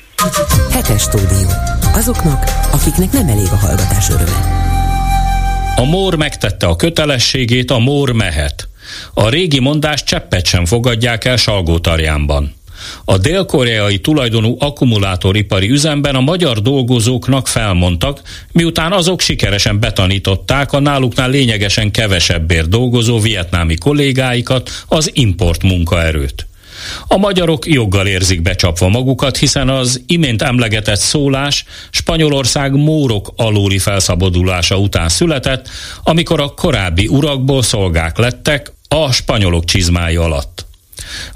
Hetes 0.73 1.03
stúdió. 1.03 1.49
Azoknak, 1.95 2.45
akiknek 2.73 3.11
nem 3.12 3.29
elég 3.29 3.47
a 3.50 3.57
hallgatás 3.57 4.09
öröme. 4.09 4.67
A 5.77 5.85
mór 5.85 6.15
megtette 6.15 6.67
a 6.67 6.77
kötelességét, 6.77 7.71
a 7.71 7.79
mór 7.79 8.12
mehet. 8.12 8.69
A 9.14 9.28
régi 9.28 9.61
mondás 9.61 10.04
cseppet 10.04 10.47
sem 10.47 10.64
fogadják 10.64 11.25
el 11.25 11.37
Salgótarjánban. 11.37 12.57
A 13.04 13.18
dél-koreai 13.18 13.99
tulajdonú 13.99 14.57
akkumulátoripari 14.59 15.71
üzemben 15.71 16.14
a 16.14 16.21
magyar 16.21 16.62
dolgozóknak 16.62 17.49
felmondtak, 17.49 18.23
miután 18.52 18.92
azok 18.92 19.21
sikeresen 19.21 19.80
betanították 19.80 20.73
a 20.73 20.80
náluknál 20.80 21.30
lényegesen 21.30 21.90
kevesebbért 21.90 22.68
dolgozó 22.68 23.18
vietnámi 23.18 23.75
kollégáikat 23.75 24.71
az 24.88 25.11
import 25.12 25.62
munkaerőt. 25.62 26.47
A 27.07 27.16
magyarok 27.16 27.66
joggal 27.66 28.07
érzik 28.07 28.42
becsapva 28.42 28.88
magukat, 28.88 29.37
hiszen 29.37 29.68
az 29.68 30.02
imént 30.07 30.42
emlegetett 30.42 30.99
szólás 30.99 31.64
Spanyolország 31.90 32.73
mórok 32.73 33.33
alóli 33.37 33.78
felszabadulása 33.78 34.78
után 34.78 35.09
született, 35.09 35.68
amikor 36.02 36.40
a 36.40 36.49
korábbi 36.49 37.07
urakból 37.07 37.62
szolgák 37.62 38.18
lettek 38.18 38.73
a 38.88 39.12
spanyolok 39.12 39.64
csizmája 39.64 40.23
alatt. 40.23 40.66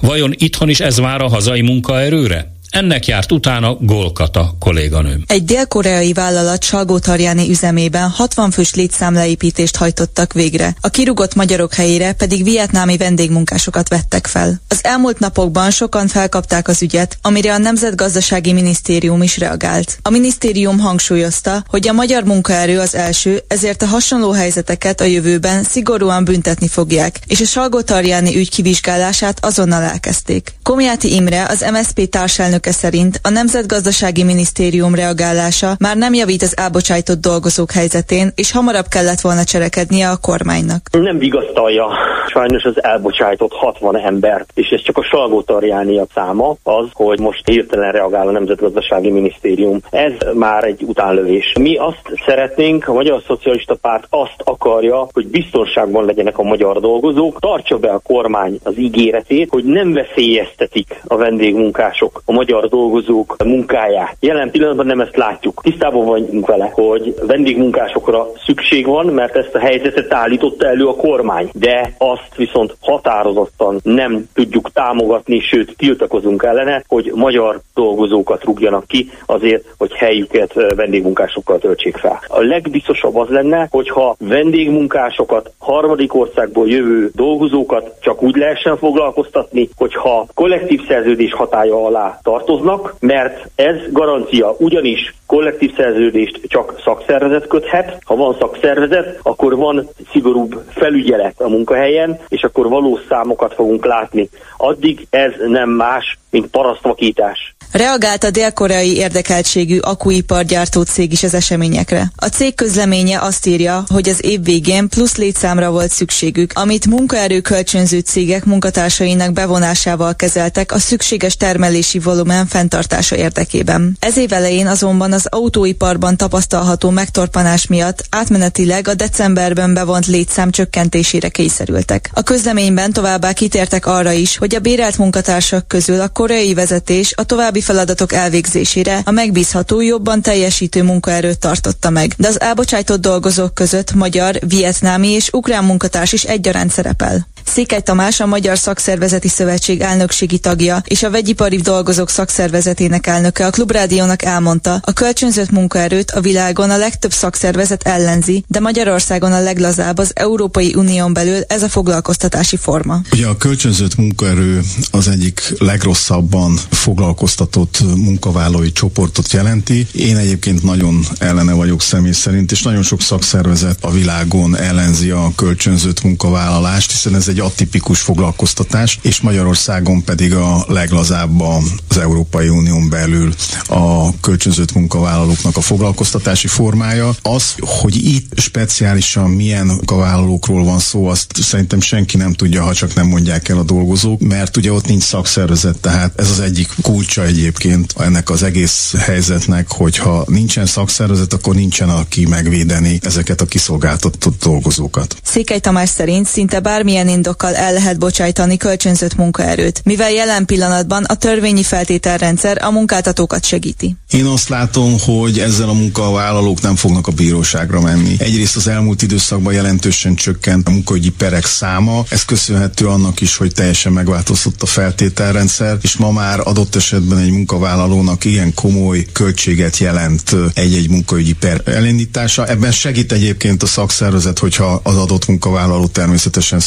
Vajon 0.01 0.35
itthon 0.37 0.69
is 0.69 0.81
ez 0.81 0.99
vár 0.99 1.21
a 1.21 1.29
hazai 1.29 1.61
munkaerőre? 1.61 2.53
Ennek 2.73 3.07
járt 3.07 3.33
utána 3.33 3.75
Golkata 3.81 4.55
kolléganőm. 4.59 5.25
Egy 5.27 5.45
dél-koreai 5.45 6.13
vállalat 6.13 6.63
Salgótarjáni 6.63 7.51
üzemében 7.51 8.09
60 8.09 8.51
fős 8.51 8.75
létszámleépítést 8.75 9.77
hajtottak 9.77 10.33
végre. 10.33 10.75
A 10.81 10.89
kirugott 10.89 11.35
magyarok 11.35 11.75
helyére 11.75 12.13
pedig 12.13 12.45
vietnámi 12.45 12.97
vendégmunkásokat 12.97 13.89
vettek 13.89 14.27
fel. 14.27 14.61
Az 14.69 14.79
elmúlt 14.83 15.19
napokban 15.19 15.71
sokan 15.71 16.09
felkapták 16.09 16.69
az 16.69 16.83
ügyet, 16.83 17.19
amire 17.23 17.53
a 17.53 17.59
Nemzetgazdasági 17.59 18.53
Minisztérium 18.53 19.23
is 19.23 19.39
reagált. 19.39 19.99
A 20.03 20.11
minisztérium 20.11 20.79
hangsúlyozta, 20.79 21.65
hogy 21.69 21.89
a 21.89 21.93
magyar 21.93 22.25
munkaerő 22.25 22.79
az 22.79 22.95
első, 22.95 23.43
ezért 23.49 23.83
a 23.83 23.87
hasonló 23.87 24.31
helyzeteket 24.31 25.01
a 25.01 25.05
jövőben 25.05 25.63
szigorúan 25.63 26.25
büntetni 26.25 26.69
fogják, 26.69 27.19
és 27.27 27.41
a 27.41 27.45
Salgótarjáni 27.45 28.37
ügy 28.37 28.51
kivizsgálását 28.51 29.45
azonnal 29.45 29.83
elkezdték. 29.83 30.55
Komjáti 30.63 31.15
Imre, 31.15 31.47
az 31.49 31.65
MSZP 31.73 32.09
társelnök 32.09 32.61
elnöke 32.63 32.87
szerint 32.87 33.21
a 33.23 33.31
Nemzetgazdasági 33.31 34.25
Minisztérium 34.25 34.95
reagálása 34.95 35.71
már 35.79 35.97
nem 35.97 36.15
javít 36.15 36.43
az 36.43 36.57
elbocsájtott 36.57 37.21
dolgozók 37.21 37.71
helyzetén, 37.71 38.33
és 38.35 38.53
hamarabb 38.53 38.89
kellett 38.89 39.21
volna 39.21 39.45
cselekednie 39.45 40.09
a 40.09 40.17
kormánynak. 40.17 40.81
Nem 40.93 41.19
vigasztalja 41.19 41.87
sajnos 42.29 42.63
az 42.65 42.83
elbocsájtott 42.85 43.53
60 43.53 43.97
embert, 43.97 44.51
és 44.55 44.69
ez 44.69 44.83
csak 44.83 44.97
a 44.99 45.03
Salgótarjáni 45.03 45.99
a 45.99 46.07
száma, 46.15 46.57
az, 46.63 46.87
hogy 46.93 47.21
most 47.21 47.49
hirtelen 47.49 47.93
reagál 47.93 48.29
a 48.29 48.31
Nemzetgazdasági 48.31 49.11
Minisztérium. 49.11 49.79
Ez 49.91 50.13
már 50.35 50.65
egy 50.65 50.83
utánlövés. 50.83 51.53
Mi 51.61 51.77
azt 51.77 52.03
szeretnénk, 52.27 52.89
a 52.89 52.93
Magyar 52.93 53.23
Szocialista 53.27 53.75
Párt 53.75 54.07
azt 54.11 54.41
akarja, 54.45 55.09
hogy 55.13 55.27
biztonságban 55.27 56.05
legyenek 56.05 56.39
a 56.39 56.43
magyar 56.43 56.81
dolgozók, 56.81 57.41
tartsa 57.41 57.79
be 57.79 57.91
a 57.91 57.99
kormány 57.99 58.59
az 58.63 58.79
ígéretét, 58.79 59.49
hogy 59.51 59.65
nem 59.65 59.93
veszélyeztetik 59.93 61.01
a 61.07 61.17
vendégmunkások 61.17 62.23
a 62.25 62.33
magyar 62.33 62.52
magyar 62.53 62.69
dolgozók 62.69 63.37
munkáját. 63.45 64.17
Jelen 64.21 64.51
pillanatban 64.51 64.87
nem 64.87 65.01
ezt 65.01 65.17
látjuk. 65.17 65.61
Tisztában 65.63 66.05
vagyunk 66.05 66.47
vele, 66.47 66.71
hogy 66.73 67.15
vendégmunkásokra 67.27 68.27
szükség 68.47 68.87
van, 68.87 69.07
mert 69.07 69.37
ezt 69.37 69.55
a 69.55 69.59
helyzetet 69.59 70.15
állította 70.15 70.67
elő 70.67 70.87
a 70.87 70.95
kormány. 70.95 71.51
De 71.53 71.95
azt 71.99 72.37
viszont 72.37 72.77
határozottan 72.81 73.81
nem 73.83 74.25
tudjuk 74.35 74.71
támogatni, 74.73 75.41
sőt 75.41 75.77
tiltakozunk 75.77 76.43
ellene, 76.43 76.85
hogy 76.89 77.13
magyar 77.15 77.61
dolgozókat 77.75 78.45
rúgjanak 78.45 78.87
ki 78.87 79.11
azért, 79.27 79.65
hogy 79.79 79.93
helyüket 79.93 80.53
vendégmunkásokkal 80.75 81.59
töltsék 81.59 81.97
fel. 81.97 82.21
A 82.29 82.41
legbiztosabb 82.41 83.17
az 83.17 83.29
lenne, 83.29 83.69
hogyha 83.71 84.17
vendégmunkásokat, 84.19 85.53
harmadik 85.59 86.15
országból 86.15 86.69
jövő 86.69 87.11
dolgozókat 87.15 87.91
csak 88.01 88.23
úgy 88.23 88.37
lehessen 88.37 88.77
foglalkoztatni, 88.77 89.69
hogyha 89.77 90.27
kollektív 90.35 90.81
szerződés 90.89 91.33
hatája 91.33 91.85
alá 91.85 92.19
tart 92.23 92.42
tartoznak, 92.45 92.95
mert 93.01 93.51
ez 93.55 93.77
garancia, 93.91 94.55
ugyanis 94.59 95.15
kollektív 95.27 95.75
szerződést 95.77 96.41
csak 96.47 96.81
szakszervezet 96.85 97.47
köthet. 97.47 97.99
Ha 98.05 98.17
van 98.17 98.37
szakszervezet, 98.39 99.19
akkor 99.23 99.57
van 99.57 99.89
szigorúbb 100.11 100.63
felügyelet 100.69 101.41
a 101.41 101.49
munkahelyen, 101.49 102.19
és 102.29 102.43
akkor 102.43 102.69
valós 102.69 103.01
számokat 103.09 103.55
fogunk 103.55 103.85
látni. 103.85 104.29
Addig 104.57 105.07
ez 105.11 105.33
nem 105.47 105.71
más, 105.71 106.19
mint 106.31 106.47
parasztvakítás. 106.47 107.55
Reagált 107.73 108.25
a 108.25 108.31
dél-koreai 108.31 108.97
érdekeltségű 108.97 109.79
akuipargyártó 109.79 110.83
cég 110.83 111.13
is 111.13 111.23
az 111.23 111.35
eseményekre. 111.35 112.13
A 112.17 112.27
cég 112.27 112.55
közleménye 112.55 113.21
azt 113.21 113.47
írja, 113.47 113.85
hogy 113.89 114.09
az 114.09 114.25
év 114.25 114.45
végén 114.45 114.89
plusz 114.89 115.17
létszámra 115.17 115.71
volt 115.71 115.93
szükségük, 115.93 116.53
amit 116.55 116.87
munkaerő 116.87 117.41
kölcsönző 117.41 117.99
cégek 117.99 118.45
munkatársainak 118.45 119.33
bevonásával 119.33 120.17
kezeltek 120.17 120.73
a 120.73 120.79
szükséges 120.79 121.37
termelési 121.37 121.99
volumen 121.99 122.47
fenntartása 122.47 123.17
érdekében. 123.17 123.97
Ez 124.01 124.17
év 124.17 124.33
elején 124.33 124.67
azonban 124.67 125.13
az 125.13 125.27
autóiparban 125.27 126.17
tapasztalható 126.17 126.91
megtorpanás 126.91 127.67
miatt 127.67 128.05
átmenetileg 128.11 128.89
a 128.89 128.95
decemberben 128.95 129.75
bevont 129.75 130.07
létszám 130.07 130.51
csökkentésére 130.51 131.29
kényszerültek. 131.29 132.11
A 132.15 132.23
közleményben 132.23 132.93
továbbá 132.93 133.33
kitértek 133.33 133.87
arra 133.87 134.13
is, 134.13 134.37
hogy 134.37 134.55
a 134.55 134.61
bérelt 134.61 134.99
munkatársak 134.99 135.69
közül 135.69 136.01
a 136.01 136.09
koreai 136.09 136.55
vezetés 136.55 137.13
a 137.17 137.25
további 137.25 137.61
feladatok 137.63 138.13
elvégzésére 138.13 139.01
a 139.05 139.11
megbízható, 139.11 139.81
jobban 139.81 140.23
teljesítő 140.23 140.83
munkaerőt 140.83 141.39
tartotta 141.39 141.91
meg, 141.91 142.15
de 142.17 142.29
az 142.29 142.41
elbocsájtott 142.41 143.01
dolgozók 143.01 143.55
között 143.55 143.95
magyar, 143.95 144.39
vietnámi 144.47 145.09
és 145.09 145.29
ukrán 145.33 145.65
munkatárs 145.65 146.13
is 146.13 146.25
egyaránt 146.25 146.71
szerepel. 146.71 147.27
Székely 147.45 147.81
Tamás 147.81 148.21
a 148.21 148.27
Magyar 148.27 148.59
Szakszervezeti 148.59 149.29
Szövetség 149.29 149.81
elnökségi 149.81 150.39
tagja 150.39 150.83
és 150.85 151.03
a 151.03 151.11
vegyipari 151.11 151.57
dolgozók 151.57 152.11
szakszervezetének 152.11 153.07
elnöke 153.07 153.47
a 153.47 153.51
Klubrádiónak 153.51 154.23
elmondta, 154.23 154.81
a 154.83 154.93
kölcsönzött 154.93 155.51
munkaerőt 155.51 156.11
a 156.11 156.21
világon 156.21 156.71
a 156.71 156.77
legtöbb 156.77 157.13
szakszervezet 157.13 157.83
ellenzi, 157.83 158.45
de 158.49 158.61
Magyarországon 158.61 159.33
a 159.33 159.41
leglazább 159.41 159.99
az 159.99 160.11
Európai 160.15 160.75
Unión 160.75 161.13
belül 161.13 161.43
ez 161.47 161.63
a 161.63 161.69
foglalkoztatási 161.69 162.57
forma. 162.57 163.01
Ugye 163.13 163.27
a 163.27 163.37
kölcsönzött 163.37 163.97
munkaerő 163.97 164.61
az 164.91 165.09
egyik 165.09 165.55
legrosszabban 165.59 166.59
foglalkoztatott 166.71 167.79
munkavállalói 167.97 168.73
csoportot 168.73 169.33
jelenti. 169.33 169.87
Én 169.93 170.17
egyébként 170.17 170.63
nagyon 170.63 171.05
ellene 171.19 171.53
vagyok 171.53 171.83
személy 171.83 172.13
szerint, 172.13 172.53
és 172.53 172.63
nagyon 172.63 172.83
sok 172.83 173.01
szakszervezet 173.03 173.77
a 173.81 173.91
világon 173.91 174.57
ellenzi 174.57 175.11
a 175.11 175.33
kölcsönzött 175.37 176.03
munkavállalást, 176.03 176.91
hiszen 176.91 177.15
ez 177.15 177.29
egy 177.33 177.41
atipikus 177.41 178.01
foglalkoztatás, 178.01 178.99
és 179.03 179.21
Magyarországon 179.21 180.05
pedig 180.05 180.35
a 180.35 180.65
leglazább 180.69 181.41
az 181.89 181.99
Európai 181.99 182.49
Unión 182.49 182.89
belül 182.89 183.35
a 183.67 184.21
kölcsönzött 184.21 184.73
munkavállalóknak 184.73 185.57
a 185.57 185.61
foglalkoztatási 185.61 186.47
formája. 186.47 187.15
Az, 187.23 187.55
hogy 187.59 188.07
itt 188.07 188.41
speciálisan 188.41 189.31
milyen 189.31 189.67
munkavállalókról 189.67 190.65
van 190.65 190.79
szó, 190.79 191.07
azt 191.07 191.33
szerintem 191.43 191.81
senki 191.81 192.17
nem 192.17 192.33
tudja, 192.33 192.63
ha 192.63 192.75
csak 192.75 192.95
nem 192.95 193.07
mondják 193.07 193.49
el 193.49 193.59
a 193.59 193.63
dolgozók, 193.63 194.21
mert 194.21 194.57
ugye 194.57 194.73
ott 194.73 194.87
nincs 194.87 195.03
szakszervezet, 195.03 195.79
tehát 195.79 196.21
ez 196.21 196.31
az 196.31 196.41
egyik 196.41 196.69
kulcsa 196.83 197.25
egyébként 197.25 197.95
ennek 197.99 198.31
az 198.31 198.43
egész 198.43 198.95
helyzetnek, 198.99 199.71
hogyha 199.71 200.25
nincsen 200.27 200.67
szakszervezet, 200.67 201.33
akkor 201.33 201.55
nincsen 201.55 201.89
aki 201.89 202.27
megvédeni 202.27 202.99
ezeket 203.03 203.41
a 203.41 203.47
kiszolgáltatott 203.47 204.43
dolgozókat. 204.43 205.17
Székely 205.23 205.61
Tamás 205.61 205.89
szerint 205.89 206.27
szinte 206.27 206.61
bármilyen 206.61 207.09
indokkal 207.23 207.55
el 207.55 207.73
lehet 207.73 207.99
bocsájtani 207.99 208.57
kölcsönzött 208.57 209.17
munkaerőt, 209.17 209.81
mivel 209.85 210.11
jelen 210.11 210.45
pillanatban 210.45 211.05
a 211.05 211.15
törvényi 211.15 211.63
feltételrendszer 211.63 212.65
a 212.65 212.71
munkáltatókat 212.71 213.45
segíti. 213.45 213.97
Én 214.11 214.25
azt 214.25 214.49
látom, 214.49 214.99
hogy 215.01 215.39
ezzel 215.39 215.69
a 215.69 215.73
munkavállalók 215.73 216.61
nem 216.61 216.77
fognak 216.77 217.07
a 217.07 217.13
bíróságra 217.13 217.81
menni. 217.81 218.15
Egyrészt 218.19 218.57
az 218.57 218.67
elmúlt 218.67 219.03
időszakban 219.03 219.53
jelentősen 219.53 220.15
csökkent 220.15 220.69
a 220.69 220.71
munkaügyi 220.71 221.11
perek 221.11 221.47
száma, 221.47 222.05
ez 222.09 222.25
köszönhető 222.25 222.87
annak 222.87 223.21
is, 223.21 223.37
hogy 223.37 223.53
teljesen 223.53 223.93
megváltozott 223.93 224.63
a 224.63 224.67
feltételrendszer, 224.67 225.79
és 225.83 225.97
ma 225.97 226.11
már 226.11 226.41
adott 226.45 226.75
esetben 226.75 227.19
egy 227.19 227.31
munkavállalónak 227.31 228.25
ilyen 228.25 228.55
komoly 228.55 229.07
költséget 229.13 229.79
jelent 229.79 230.37
egy-egy 230.55 230.89
munkaügyi 230.89 231.33
per 231.33 231.63
elindítása. 231.65 232.47
Ebben 232.47 232.73
segít 232.73 233.13
egyébként 233.13 233.63
a 233.63 233.67
szakszervezet, 233.67 234.39
hogyha 234.39 234.81
az 234.83 234.97
adott 234.97 235.27
munkavállaló 235.27 235.87
természetesen 235.87 236.61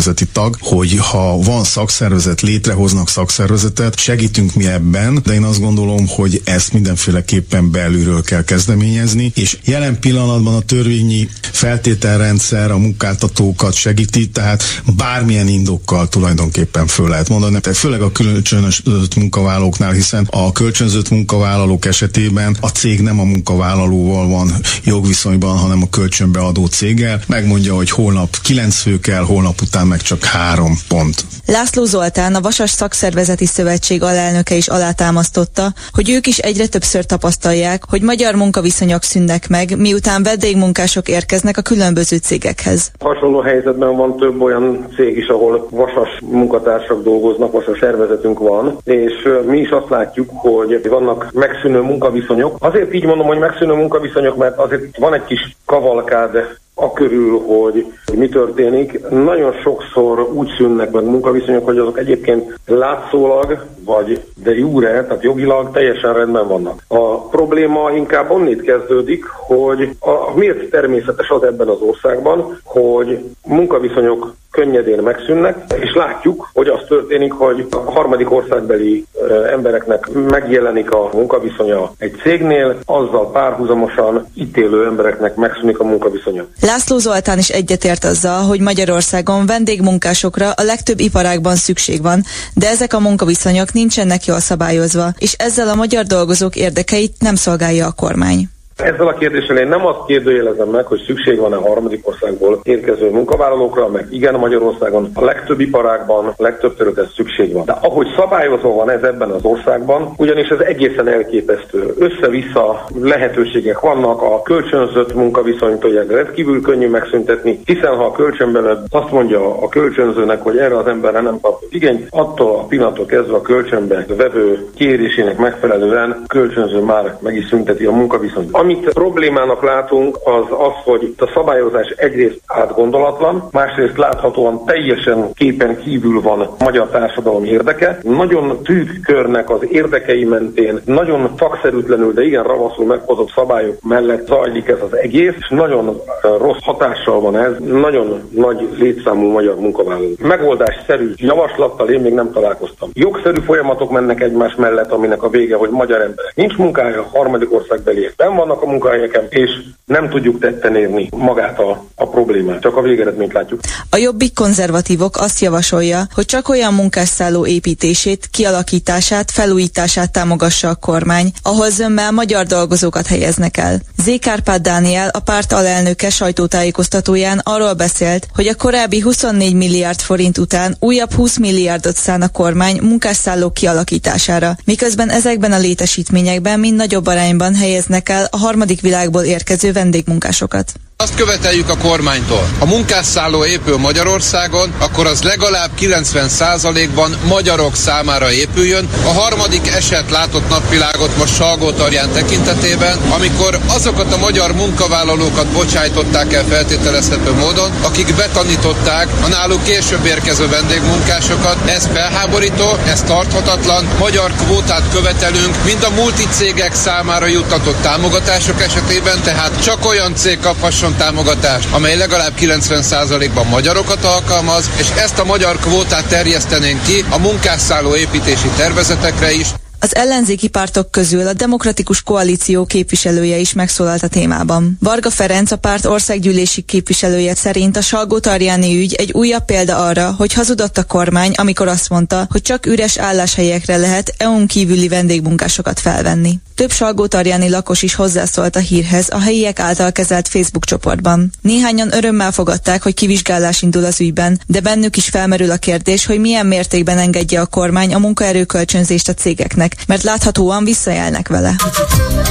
szakszervezeti 0.00 0.32
tag, 0.32 0.56
hogy 0.60 0.96
ha 0.98 1.38
van 1.38 1.64
szakszervezet, 1.64 2.40
létrehoznak 2.40 3.08
szakszervezetet, 3.08 3.98
segítünk 3.98 4.54
mi 4.54 4.66
ebben, 4.66 5.20
de 5.24 5.32
én 5.32 5.42
azt 5.42 5.60
gondolom, 5.60 6.08
hogy 6.08 6.42
ezt 6.44 6.72
mindenféleképpen 6.72 7.70
belülről 7.70 8.22
kell 8.22 8.44
kezdeményezni, 8.44 9.32
és 9.34 9.58
jelen 9.64 9.98
pillanatban 10.00 10.54
a 10.54 10.60
törvényi 10.60 11.28
feltételrendszer 11.40 12.70
a 12.70 12.78
munkáltatókat 12.78 13.74
segíti, 13.74 14.28
tehát 14.28 14.62
bármilyen 14.96 15.48
indokkal 15.48 16.08
tulajdonképpen 16.08 16.86
föl 16.86 17.08
lehet 17.08 17.28
mondani, 17.28 17.60
tehát 17.60 17.78
főleg 17.78 18.02
a 18.02 18.12
kölcsönzött 18.12 19.14
munkavállalóknál, 19.14 19.92
hiszen 19.92 20.26
a 20.30 20.52
kölcsönzött 20.52 21.10
munkavállalók 21.10 21.84
esetében 21.84 22.56
a 22.60 22.68
cég 22.68 23.00
nem 23.00 23.20
a 23.20 23.24
munkavállalóval 23.24 24.28
van 24.28 24.52
jogviszonyban, 24.84 25.56
hanem 25.56 25.82
a 25.82 25.88
kölcsönbeadó 25.88 26.66
céggel, 26.66 27.22
megmondja, 27.26 27.74
hogy 27.74 27.90
holnap 27.90 28.40
kilenc 28.42 28.76
fő 28.76 29.00
kell, 29.00 29.22
holnap 29.22 29.60
után 29.60 29.89
meg 29.90 30.00
csak 30.00 30.24
három 30.24 30.74
pont. 30.88 31.16
László 31.46 31.84
Zoltán, 31.84 32.34
a 32.34 32.40
Vasas 32.40 32.70
Szakszervezeti 32.70 33.46
Szövetség 33.46 34.02
alelnöke 34.02 34.54
is 34.54 34.68
alátámasztotta, 34.68 35.66
hogy 35.92 36.10
ők 36.10 36.26
is 36.26 36.38
egyre 36.38 36.66
többször 36.66 37.04
tapasztalják, 37.04 37.82
hogy 37.88 38.02
magyar 38.02 38.34
munkaviszonyok 38.34 39.02
szűnnek 39.02 39.48
meg, 39.48 39.66
miután 39.78 40.22
vendégmunkások 40.22 41.08
érkeznek 41.08 41.56
a 41.56 41.62
különböző 41.62 42.16
cégekhez. 42.16 42.90
Hasonló 42.98 43.40
helyzetben 43.40 43.96
van 43.96 44.16
több 44.16 44.40
olyan 44.40 44.86
cég 44.96 45.16
is, 45.16 45.26
ahol 45.26 45.68
vasas 45.70 46.10
munkatársak 46.20 47.02
dolgoznak, 47.02 47.52
vasas 47.52 47.78
szervezetünk 47.78 48.38
van, 48.38 48.78
és 48.84 49.14
mi 49.46 49.58
is 49.58 49.70
azt 49.70 49.88
látjuk, 49.88 50.30
hogy 50.32 50.88
vannak 50.88 51.30
megszűnő 51.32 51.80
munkaviszonyok. 51.80 52.56
Azért 52.58 52.94
így 52.94 53.04
mondom, 53.04 53.26
hogy 53.26 53.38
megszűnő 53.38 53.72
munkaviszonyok, 53.72 54.36
mert 54.36 54.58
azért 54.58 54.98
van 54.98 55.14
egy 55.14 55.24
kis 55.24 55.56
kavalkád 55.64 56.58
a 56.80 56.92
körül, 56.92 57.38
hogy 57.38 57.86
mi 58.14 58.28
történik. 58.28 59.08
Nagyon 59.08 59.52
sokszor 59.52 60.28
úgy 60.32 60.48
szűnnek 60.58 60.90
meg 60.90 61.04
munkaviszonyok, 61.04 61.64
hogy 61.64 61.78
azok 61.78 61.98
egyébként 61.98 62.58
látszólag, 62.66 63.64
vagy 63.84 64.22
de 64.42 64.54
jure, 64.54 65.04
tehát 65.04 65.22
jogilag 65.22 65.70
teljesen 65.70 66.14
rendben 66.14 66.48
vannak. 66.48 66.82
A 66.88 67.28
probléma 67.28 67.90
inkább 67.90 68.30
onnit 68.30 68.62
kezdődik, 68.62 69.24
hogy 69.28 69.96
a, 70.00 70.34
miért 70.34 70.70
természetes 70.70 71.28
az 71.28 71.42
ebben 71.42 71.68
az 71.68 71.80
országban, 71.80 72.60
hogy 72.64 73.18
munkaviszonyok 73.46 74.34
könnyedén 74.50 74.98
megszűnnek, 74.98 75.56
és 75.80 75.94
látjuk, 75.94 76.48
hogy 76.52 76.68
az 76.68 76.80
történik, 76.88 77.32
hogy 77.32 77.66
a 77.70 77.90
harmadik 77.90 78.32
országbeli 78.32 79.06
embereknek 79.52 80.08
megjelenik 80.12 80.90
a 80.90 81.10
munkaviszonya 81.12 81.92
egy 81.98 82.14
cégnél, 82.22 82.78
azzal 82.84 83.30
párhuzamosan 83.30 84.26
itt 84.34 84.56
élő 84.56 84.84
embereknek 84.84 85.34
megszűnik 85.34 85.78
a 85.78 85.84
munkaviszonya. 85.84 86.46
László 86.60 86.98
Zoltán 86.98 87.38
is 87.38 87.48
egyetért 87.48 88.04
azzal, 88.04 88.42
hogy 88.42 88.60
Magyarországon 88.60 89.46
vendégmunkásokra 89.46 90.50
a 90.50 90.62
legtöbb 90.62 91.00
iparágban 91.00 91.56
szükség 91.56 92.02
van, 92.02 92.22
de 92.54 92.68
ezek 92.68 92.92
a 92.92 93.00
munkaviszonyok 93.00 93.72
nincsenek 93.72 94.24
jól 94.24 94.40
szabályozva, 94.40 95.08
és 95.18 95.32
ezzel 95.32 95.68
a 95.68 95.74
magyar 95.74 96.04
dolgozók 96.04 96.56
érdekeit 96.56 97.12
nem 97.18 97.34
szolgálja 97.34 97.86
a 97.86 97.92
kormány. 97.92 98.48
Ezzel 98.82 99.08
a 99.08 99.14
kérdéssel 99.14 99.56
én 99.56 99.68
nem 99.68 99.86
azt 99.86 100.04
kérdőjelezem 100.06 100.68
meg, 100.68 100.86
hogy 100.86 101.02
szükség 101.06 101.38
van-e 101.38 101.56
harmadik 101.56 102.08
országból 102.08 102.60
érkező 102.62 103.10
munkavállalókra, 103.10 103.88
meg 103.88 104.06
igen 104.10 104.34
Magyarországon 104.34 105.10
a 105.14 105.24
legtöbb 105.24 105.60
iparágban, 105.60 106.26
a 106.26 106.42
legtöbb 106.42 106.76
területen 106.76 107.08
szükség 107.16 107.52
van. 107.52 107.64
De 107.64 107.76
ahogy 107.80 108.06
szabályozva 108.16 108.74
van 108.74 108.90
ez 108.90 109.02
ebben 109.02 109.30
az 109.30 109.44
országban, 109.44 110.12
ugyanis 110.16 110.48
ez 110.48 110.58
egészen 110.58 111.08
elképesztő. 111.08 111.94
Össze-vissza 111.98 112.84
lehetőségek 113.00 113.80
vannak, 113.80 114.22
a 114.22 114.42
kölcsönzött 114.42 115.14
munkaviszonyt 115.14 115.84
ugye 115.84 116.04
rendkívül 116.08 116.62
könnyű 116.62 116.88
megszüntetni, 116.88 117.60
hiszen 117.64 117.96
ha 117.96 118.04
a 118.04 118.12
kölcsönben 118.12 118.84
azt 118.90 119.12
mondja 119.12 119.62
a 119.62 119.68
kölcsönzőnek, 119.68 120.42
hogy 120.42 120.56
erre 120.56 120.78
az 120.78 120.86
emberre 120.86 121.20
nem 121.20 121.40
kap 121.40 121.62
igény, 121.70 122.06
attól 122.10 122.56
a 122.56 122.64
pillanattól 122.64 123.06
kezdve 123.06 123.36
a 123.36 123.40
kölcsönbe 123.40 124.04
vevő 124.16 124.68
kérésének 124.74 125.38
megfelelően 125.38 126.22
kölcsönző 126.26 126.80
már 126.80 127.18
meg 127.20 127.36
is 127.36 127.46
szünteti 127.46 127.84
a 127.84 127.92
munkaviszonyt. 127.92 128.56
Amit 128.70 128.92
problémának 128.92 129.62
látunk, 129.62 130.18
az 130.24 130.44
az, 130.48 130.72
hogy 130.84 131.14
a 131.18 131.30
szabályozás 131.34 131.86
egyrészt 131.96 132.40
átgondolatlan, 132.46 133.48
másrészt 133.52 133.96
láthatóan 133.96 134.64
teljesen 134.64 135.32
képen 135.34 135.76
kívül 135.76 136.20
van 136.20 136.40
a 136.40 136.54
magyar 136.64 136.88
társadalom 136.88 137.44
érdeke. 137.44 137.98
Nagyon 138.02 138.62
tűk 138.62 139.00
körnek 139.04 139.50
az 139.50 139.66
érdekei 139.70 140.24
mentén, 140.24 140.80
nagyon 140.84 141.30
szakszerűtlenül, 141.38 142.12
de 142.12 142.22
igen 142.22 142.42
ravaszul 142.42 142.86
meghozott 142.86 143.32
szabályok 143.34 143.76
mellett 143.82 144.26
zajlik 144.26 144.68
ez 144.68 144.78
az 144.82 144.96
egész, 144.96 145.34
és 145.38 145.48
nagyon 145.48 146.00
rossz 146.38 146.62
hatással 146.62 147.20
van 147.20 147.36
ez, 147.36 147.52
nagyon 147.58 148.28
nagy 148.30 148.68
létszámú 148.78 149.30
magyar 149.30 149.56
munkavállaló. 149.56 150.12
Megoldásszerű 150.22 151.12
javaslattal 151.16 151.88
én 151.88 152.00
még 152.00 152.12
nem 152.12 152.32
találkoztam. 152.32 152.90
Jogszerű 152.92 153.40
folyamatok 153.40 153.90
mennek 153.90 154.20
egymás 154.20 154.54
mellett, 154.54 154.92
aminek 154.92 155.22
a 155.22 155.28
vége, 155.28 155.56
hogy 155.56 155.70
magyar 155.70 156.00
emberek 156.00 156.32
nincs 156.34 156.56
munkája, 156.56 157.06
harmadik 157.12 157.52
országbeliek 157.52 158.14
ben 158.16 158.36
vannak, 158.36 158.59
vannak 158.60 158.62
a 158.62 158.66
munkahelyeken, 158.66 159.26
és 159.28 159.50
nem 159.84 160.08
tudjuk 160.08 160.40
tetten 160.40 160.76
érni 160.76 161.08
magát 161.10 161.58
a, 161.58 161.84
a 161.94 162.08
problémát, 162.08 162.60
csak 162.60 162.76
a 162.76 162.82
végeredményt 162.82 163.32
látjuk. 163.32 163.60
A 163.90 163.96
jobbik 163.96 164.34
konzervatívok 164.34 165.16
azt 165.16 165.40
javasolja, 165.40 166.06
hogy 166.14 166.24
csak 166.24 166.48
olyan 166.48 166.74
munkásszálló 166.74 167.46
építését, 167.46 168.28
kialakítását, 168.30 169.30
felújítását 169.30 170.12
támogassa 170.12 170.68
a 170.68 170.74
kormány, 170.74 171.32
ahol 171.42 171.70
zömmel 171.70 172.12
magyar 172.12 172.46
dolgozókat 172.46 173.06
helyeznek 173.06 173.56
el. 173.56 173.80
Zékárpád 174.02 174.62
Dániel, 174.62 175.08
a 175.08 175.20
párt 175.20 175.52
alelnöke 175.52 176.10
sajtótájékoztatóján 176.10 177.40
arról 177.44 177.72
beszélt, 177.72 178.26
hogy 178.34 178.46
a 178.46 178.54
korábbi 178.54 179.00
24 179.00 179.54
milliárd 179.54 180.00
forint 180.00 180.38
után 180.38 180.76
újabb 180.80 181.12
20 181.12 181.38
milliárdot 181.38 181.96
szán 181.96 182.22
a 182.22 182.28
kormány 182.28 182.80
munkásszállók 182.82 183.54
kialakítására, 183.54 184.56
miközben 184.64 185.10
ezekben 185.10 185.52
a 185.52 185.58
létesítményekben 185.58 186.60
mind 186.60 186.76
nagyobb 186.76 187.06
arányban 187.06 187.54
helyeznek 187.54 188.08
el 188.08 188.28
a 188.30 188.36
harmadik 188.50 188.80
világból 188.80 189.22
érkező 189.22 189.72
vendégmunkásokat. 189.72 190.72
Azt 191.00 191.14
követeljük 191.14 191.68
a 191.68 191.76
kormánytól. 191.76 192.48
Ha 192.58 192.66
munkásszálló 192.66 193.44
épül 193.44 193.76
Magyarországon, 193.76 194.72
akkor 194.78 195.06
az 195.06 195.22
legalább 195.22 195.70
90%-ban 195.80 197.16
magyarok 197.28 197.76
számára 197.76 198.32
épüljön. 198.32 198.88
A 199.04 199.12
harmadik 199.12 199.68
eset 199.68 200.10
látott 200.10 200.48
napvilágot 200.48 201.16
most 201.16 201.34
Salgótarján 201.34 202.10
tekintetében, 202.12 202.98
amikor 203.14 203.58
azokat 203.66 204.12
a 204.12 204.18
magyar 204.18 204.52
munkavállalókat 204.52 205.46
bocsájtották 205.46 206.32
el 206.32 206.44
feltételezhető 206.44 207.32
módon, 207.32 207.70
akik 207.82 208.14
betanították 208.16 209.08
a 209.24 209.28
náluk 209.28 209.62
később 209.62 210.04
érkező 210.04 210.48
vendégmunkásokat. 210.48 211.70
Ez 211.70 211.88
felháborító, 211.92 212.76
ez 212.86 213.02
tarthatatlan. 213.02 213.88
Magyar 213.98 214.32
kvótát 214.32 214.84
követelünk, 214.92 215.56
mind 215.64 215.82
a 215.82 215.90
multicégek 215.90 216.74
számára 216.74 217.26
juttatott 217.26 217.82
támogatások 217.82 218.62
esetében, 218.62 219.22
tehát 219.22 219.62
csak 219.62 219.86
olyan 219.86 220.14
cég 220.14 220.38
kaphasson 220.40 220.88
támogatást, 220.96 221.68
amely 221.72 221.96
legalább 221.96 222.32
90%-ban 222.40 223.46
magyarokat 223.46 224.04
alkalmaz, 224.04 224.70
és 224.76 224.88
ezt 224.96 225.18
a 225.18 225.24
magyar 225.24 225.56
kvótát 225.56 226.06
terjesztenénk 226.06 226.82
ki 226.82 227.04
a 227.10 227.18
munkásszálló 227.18 227.96
építési 227.96 228.48
tervezetekre 228.56 229.32
is. 229.32 229.46
Az 229.82 229.94
ellenzéki 229.94 230.48
pártok 230.48 230.90
közül 230.90 231.26
a 231.26 231.32
Demokratikus 231.32 232.02
Koalíció 232.02 232.64
képviselője 232.64 233.36
is 233.36 233.52
megszólalt 233.52 234.02
a 234.02 234.08
témában. 234.08 234.76
Varga 234.80 235.10
Ferenc, 235.10 235.50
a 235.50 235.56
párt 235.56 235.84
országgyűlési 235.84 236.62
képviselője 236.62 237.34
szerint 237.34 237.76
a 237.76 237.80
salgó 237.80 238.18
ügy 238.62 238.94
egy 238.94 239.12
újabb 239.12 239.44
példa 239.44 239.84
arra, 239.84 240.14
hogy 240.18 240.32
hazudott 240.32 240.78
a 240.78 240.84
kormány, 240.84 241.32
amikor 241.36 241.68
azt 241.68 241.88
mondta, 241.88 242.26
hogy 242.30 242.42
csak 242.42 242.66
üres 242.66 242.98
álláshelyekre 242.98 243.76
lehet 243.76 244.14
EU-n 244.16 244.46
kívüli 244.46 244.88
vendégmunkásokat 244.88 245.80
felvenni. 245.80 246.38
Több 246.54 246.72
salgó 246.72 247.06
lakos 247.48 247.82
is 247.82 247.94
hozzászólt 247.94 248.56
a 248.56 248.58
hírhez 248.58 249.08
a 249.10 249.20
helyiek 249.20 249.58
által 249.58 249.92
kezelt 249.92 250.28
Facebook 250.28 250.64
csoportban. 250.64 251.32
Néhányan 251.42 251.94
örömmel 251.94 252.32
fogadták, 252.32 252.82
hogy 252.82 252.94
kivizsgálás 252.94 253.62
indul 253.62 253.84
az 253.84 254.00
ügyben, 254.00 254.40
de 254.46 254.60
bennük 254.60 254.96
is 254.96 255.08
felmerül 255.08 255.50
a 255.50 255.56
kérdés, 255.56 256.06
hogy 256.06 256.20
milyen 256.20 256.46
mértékben 256.46 256.98
engedje 256.98 257.40
a 257.40 257.46
kormány 257.46 257.94
a 257.94 257.98
munkaerőkölcsönzést 257.98 259.08
a 259.08 259.14
cégeknek 259.14 259.69
emberek, 259.70 259.86
mert 259.86 260.02
láthatóan 260.02 260.64
visszajelnek 260.64 261.28
vele. 261.28 261.54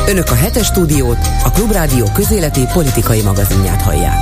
Önök 0.08 0.32
a 0.32 0.36
hetes 0.36 0.66
stúdiót, 0.66 1.18
a 1.44 1.52
Klubrádió 1.52 2.06
közéleti 2.14 2.62
politikai 2.74 3.22
magazinját 3.22 3.82
hallják. 3.82 4.18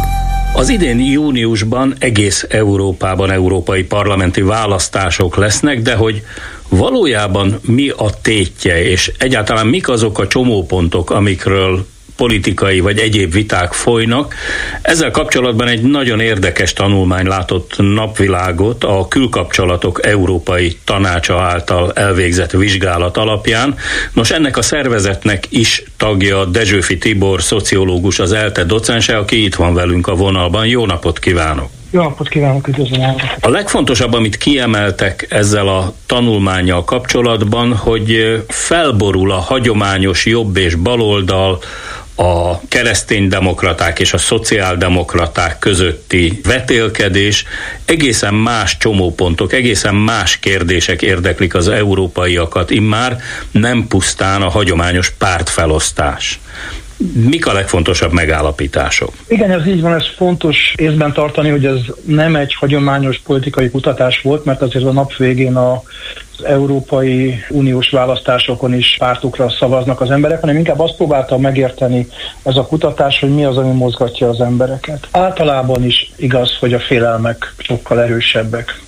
Az 0.54 0.70
idén 0.70 1.00
júniusban 1.00 1.96
egész 2.00 2.46
Európában 2.50 3.32
európai 3.32 3.84
parlamenti 3.84 4.42
választások 4.42 5.36
lesznek, 5.36 5.82
de 5.82 5.96
hogy 5.96 6.24
valójában 6.70 7.60
mi 7.62 7.90
a 7.90 8.10
tétje, 8.22 8.84
és 8.84 9.12
egyáltalán 9.18 9.68
mik 9.68 9.90
azok 9.90 10.20
a 10.20 10.28
csomópontok, 10.28 11.10
amikről 11.10 11.86
politikai 12.18 12.80
vagy 12.80 13.00
egyéb 13.00 13.32
viták 13.32 13.74
folynak. 13.74 14.36
Ezzel 14.82 15.12
kapcsolatban 15.12 15.68
egy 15.68 15.82
nagyon 15.82 16.20
érdekes 16.20 16.74
tanulmány 16.74 17.26
látott 17.26 17.74
napvilágot 17.78 18.84
a 18.84 19.08
külkapcsolatok 19.08 20.06
Európai 20.06 20.78
Tanácsa 20.84 21.42
által 21.42 21.92
elvégzett 21.94 22.52
vizsgálat 22.52 23.18
alapján. 23.18 23.76
Nos, 24.14 24.32
ennek 24.32 24.58
a 24.58 24.62
szervezetnek 24.62 25.46
is 25.50 25.84
tagja 25.98 26.46
Dezsőfi 26.46 26.98
Tibor, 26.98 27.42
szociológus, 27.42 28.20
az 28.20 28.32
ELTE 28.32 28.64
docense, 28.64 29.18
aki 29.18 29.44
itt 29.44 29.56
van 29.56 29.74
velünk 29.74 30.08
a 30.08 30.16
vonalban. 30.16 30.66
Jó 30.66 30.86
napot 30.86 31.20
kívánok! 31.20 31.70
Jó 31.92 32.02
napot 32.02 32.30
kívánok, 32.30 32.68
üdvözlöm! 32.68 33.16
A 33.42 33.50
legfontosabb, 33.50 34.14
amit 34.14 34.38
kiemeltek 34.38 35.26
ezzel 35.30 35.68
a 35.68 35.94
tanulmányjal 36.06 36.84
kapcsolatban, 36.84 37.76
hogy 37.76 38.44
felborul 38.48 39.32
a 39.32 39.40
hagyományos 39.40 40.26
jobb 40.26 40.58
és 40.58 40.76
baloldal, 40.76 41.60
a 42.20 42.60
kereszténydemokraták 42.68 44.00
és 44.00 44.14
a 44.14 44.18
szociáldemokraták 44.18 45.60
közötti 45.60 46.40
vetélkedés, 46.44 47.44
egészen 47.86 48.34
más 48.34 48.78
csomópontok, 48.78 49.54
egészen 49.54 49.96
más 49.96 50.40
kérdések 50.40 51.02
érdeklik 51.02 51.56
az 51.56 51.68
európaiakat, 51.68 52.70
immár 52.70 53.18
nem 53.52 53.88
pusztán 53.88 54.42
a 54.42 54.50
hagyományos 54.50 55.10
pártfelosztás. 55.10 56.40
Mik 57.14 57.48
a 57.48 57.54
legfontosabb 57.54 58.12
megállapítások? 58.12 59.14
Igen, 59.28 59.52
ez 59.52 59.68
így 59.68 59.82
van, 59.82 59.94
ez 59.94 60.06
fontos 60.16 60.74
észben 60.78 61.14
tartani, 61.14 61.50
hogy 61.50 61.66
ez 61.66 61.80
nem 62.06 62.36
egy 62.36 62.54
hagyományos 62.54 63.20
politikai 63.20 63.70
kutatás 63.70 64.22
volt, 64.22 64.46
mert 64.46 64.62
azért 64.62 64.86
a 64.86 64.92
nap 64.92 65.16
végén 65.16 65.56
a 65.56 65.84
az 66.40 66.46
Európai 66.46 67.44
Uniós 67.50 67.90
választásokon 67.90 68.74
is 68.74 68.96
pártokra 69.00 69.50
szavaznak 69.50 70.02
az 70.02 70.12
emberek, 70.12 70.40
hanem 70.40 70.58
inkább 70.58 70.80
azt 70.80 70.96
próbálta 70.96 71.38
megérteni 71.38 72.08
ez 72.44 72.56
a 72.56 72.66
kutatás, 72.66 73.20
hogy 73.20 73.36
mi 73.36 73.46
az, 73.46 73.58
ami 73.58 73.74
mozgatja 73.74 74.30
az 74.30 74.42
embereket. 74.42 75.08
Általában 75.12 75.84
is 75.84 76.12
igaz, 76.16 76.58
hogy 76.60 76.74
a 76.74 76.80
félelmek 76.80 77.54
sokkal 77.58 78.02
erősebbek 78.02 78.82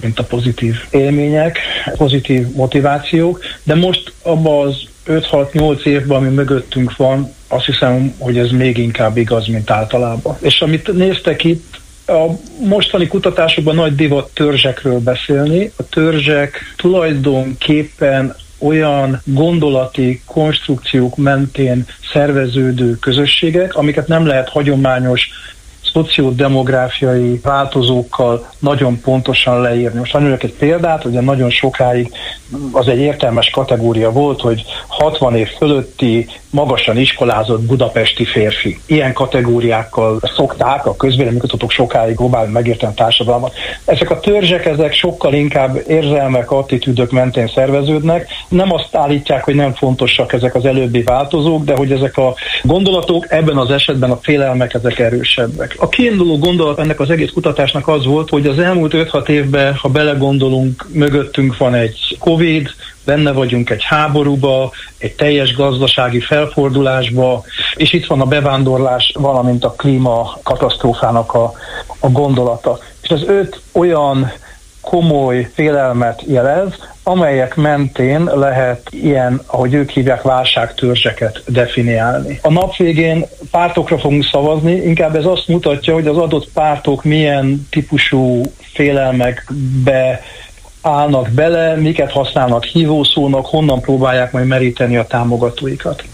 mint 0.00 0.18
a 0.18 0.24
pozitív 0.24 0.76
élmények, 0.90 1.58
pozitív 1.96 2.46
motivációk, 2.54 3.40
de 3.62 3.74
most 3.74 4.12
abban 4.22 4.66
az 4.66 4.76
5-6-8 5.06 5.84
évben, 5.84 6.16
ami 6.16 6.28
mögöttünk 6.28 6.96
van, 6.96 7.34
azt 7.48 7.64
hiszem, 7.64 8.14
hogy 8.18 8.38
ez 8.38 8.50
még 8.50 8.78
inkább 8.78 9.16
igaz, 9.16 9.46
mint 9.46 9.70
általában. 9.70 10.36
És 10.40 10.60
amit 10.60 10.92
néztek 10.92 11.44
itt, 11.44 11.80
a 12.06 12.26
mostani 12.64 13.06
kutatásokban 13.06 13.74
nagy 13.74 13.94
divat 13.94 14.30
törzsekről 14.34 14.98
beszélni. 14.98 15.72
A 15.76 15.88
törzsek 15.88 16.74
tulajdonképpen 16.76 18.36
olyan 18.58 19.20
gondolati 19.24 20.22
konstrukciók 20.24 21.16
mentén 21.16 21.86
szerveződő 22.12 22.98
közösségek, 22.98 23.74
amiket 23.74 24.08
nem 24.08 24.26
lehet 24.26 24.48
hagyományos 24.48 25.28
szociodemográfiai 25.92 27.40
változókkal 27.42 28.48
nagyon 28.58 29.00
pontosan 29.00 29.60
leírni. 29.60 29.98
Most 29.98 30.12
mondjuk 30.12 30.42
egy 30.42 30.54
példát, 30.54 31.04
ugye 31.04 31.20
nagyon 31.20 31.50
sokáig 31.50 32.12
az 32.72 32.88
egy 32.88 32.98
értelmes 32.98 33.50
kategória 33.50 34.10
volt, 34.10 34.40
hogy 34.40 34.64
60 34.86 35.36
év 35.36 35.48
fölötti 35.48 36.28
magasan 36.50 36.96
iskolázott 36.96 37.60
budapesti 37.60 38.24
férfi. 38.24 38.80
Ilyen 38.86 39.12
kategóriákkal 39.12 40.20
szokták 40.36 40.86
a 40.86 40.96
közvéleménykutatók 40.96 41.70
sokáig 41.70 42.16
globális 42.16 42.52
megérteni 42.52 42.94
társadalmat. 42.94 43.54
Ezek 43.84 44.10
a 44.10 44.20
törzsek, 44.20 44.66
ezek 44.66 44.92
sokkal 44.92 45.34
inkább 45.34 45.82
érzelmek, 45.88 46.50
attitűdök 46.50 47.10
mentén 47.10 47.48
szerveződnek. 47.54 48.28
Nem 48.48 48.72
azt 48.72 48.96
állítják, 48.96 49.44
hogy 49.44 49.54
nem 49.54 49.74
fontosak 49.74 50.32
ezek 50.32 50.54
az 50.54 50.64
előbbi 50.64 51.02
változók, 51.02 51.64
de 51.64 51.74
hogy 51.76 51.92
ezek 51.92 52.16
a 52.16 52.34
gondolatok 52.62 53.32
ebben 53.32 53.56
az 53.56 53.70
esetben 53.70 54.10
a 54.10 54.18
félelmek 54.22 54.74
ezek 54.74 54.98
erősebbek. 54.98 55.75
A 55.78 55.88
kiinduló 55.88 56.38
gondolat 56.38 56.78
ennek 56.78 57.00
az 57.00 57.10
egész 57.10 57.30
kutatásnak 57.30 57.88
az 57.88 58.04
volt, 58.04 58.28
hogy 58.28 58.46
az 58.46 58.58
elmúlt 58.58 58.92
5-6 58.94 59.28
évben, 59.28 59.74
ha 59.74 59.88
belegondolunk, 59.88 60.86
mögöttünk 60.92 61.56
van 61.56 61.74
egy 61.74 62.16
Covid, 62.18 62.70
benne 63.04 63.32
vagyunk 63.32 63.70
egy 63.70 63.84
háborúba, 63.84 64.72
egy 64.98 65.14
teljes 65.14 65.54
gazdasági 65.54 66.20
felfordulásba, 66.20 67.44
és 67.74 67.92
itt 67.92 68.06
van 68.06 68.20
a 68.20 68.26
bevándorlás, 68.26 69.12
valamint 69.18 69.64
a 69.64 69.70
klíma 69.70 70.38
katasztrófának 70.42 71.34
a, 71.34 71.52
a 72.00 72.08
gondolata. 72.08 72.78
És 73.02 73.10
az 73.10 73.24
öt 73.26 73.60
olyan 73.72 74.32
komoly 74.86 75.48
félelmet 75.54 76.22
jelez, 76.26 76.72
amelyek 77.02 77.54
mentén 77.54 78.30
lehet 78.34 78.88
ilyen, 78.90 79.40
ahogy 79.46 79.74
ők 79.74 79.90
hívják, 79.90 80.22
válságtörzseket 80.22 81.42
definiálni. 81.46 82.38
A 82.42 82.52
nap 82.52 82.76
végén 82.76 83.26
pártokra 83.50 83.98
fogunk 83.98 84.24
szavazni, 84.24 84.72
inkább 84.72 85.16
ez 85.16 85.24
azt 85.24 85.48
mutatja, 85.48 85.94
hogy 85.94 86.06
az 86.06 86.16
adott 86.16 86.48
pártok 86.52 87.04
milyen 87.04 87.66
típusú 87.70 88.42
félelmekbe 88.60 90.22
állnak 90.82 91.28
bele, 91.30 91.76
miket 91.76 92.12
használnak 92.12 92.64
hívószónak, 92.64 93.46
honnan 93.46 93.80
próbálják 93.80 94.32
majd 94.32 94.46
meríteni 94.46 94.96
a 94.96 95.06
támogatóikat. 95.06 96.04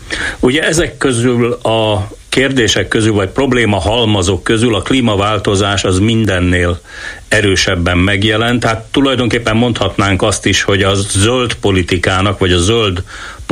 Ugye 0.41 0.63
ezek 0.63 0.97
közül 0.97 1.53
a 1.53 2.09
kérdések 2.33 2.89
közül, 2.89 3.13
vagy 3.13 3.29
probléma 3.29 3.79
halmazok 3.79 4.43
közül 4.43 4.75
a 4.75 4.83
klímaváltozás 4.83 5.85
az 5.85 5.99
mindennél 5.99 6.81
erősebben 7.29 7.99
megjelent. 7.99 8.61
Tehát 8.61 8.85
tulajdonképpen 8.91 9.57
mondhatnánk 9.57 10.23
azt 10.23 10.47
is, 10.47 10.63
hogy 10.63 10.83
a 10.83 10.95
zöld 10.95 11.55
politikának, 11.55 12.39
vagy 12.39 12.53
a 12.53 12.59
zöld 12.59 13.03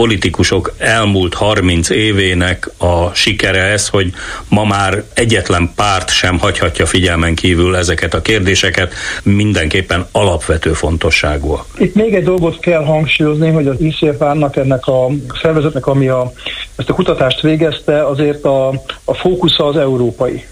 politikusok 0.01 0.75
elmúlt 0.79 1.35
30 1.35 1.91
évének 1.91 2.71
a 2.79 3.15
sikere 3.15 3.63
ez, 3.63 3.89
hogy 3.89 4.13
ma 4.49 4.65
már 4.65 5.05
egyetlen 5.15 5.73
párt 5.77 6.11
sem 6.11 6.39
hagyhatja 6.39 6.87
figyelmen 6.87 7.35
kívül 7.35 7.77
ezeket 7.77 8.15
a 8.15 8.23
kérdéseket, 8.23 8.93
mindenképpen 9.23 10.07
alapvető 10.13 10.73
fontosságúak. 10.73 11.65
Itt 11.79 11.95
még 11.95 12.15
egy 12.15 12.25
dolgot 12.25 12.59
kell 12.59 12.85
hangsúlyozni, 12.85 13.51
hogy 13.51 13.67
az 13.67 13.81
ICFR-nak, 13.81 14.57
ennek 14.57 14.87
a 14.87 15.11
szervezetnek, 15.43 15.87
ami 15.87 16.09
a, 16.09 16.33
ezt 16.77 16.91
a 16.91 16.95
kutatást 16.95 17.41
végezte, 17.41 18.07
azért 18.07 18.45
a, 18.45 18.69
a 19.05 19.15
fókusza 19.15 19.67
az 19.67 19.77
európai. 19.77 20.45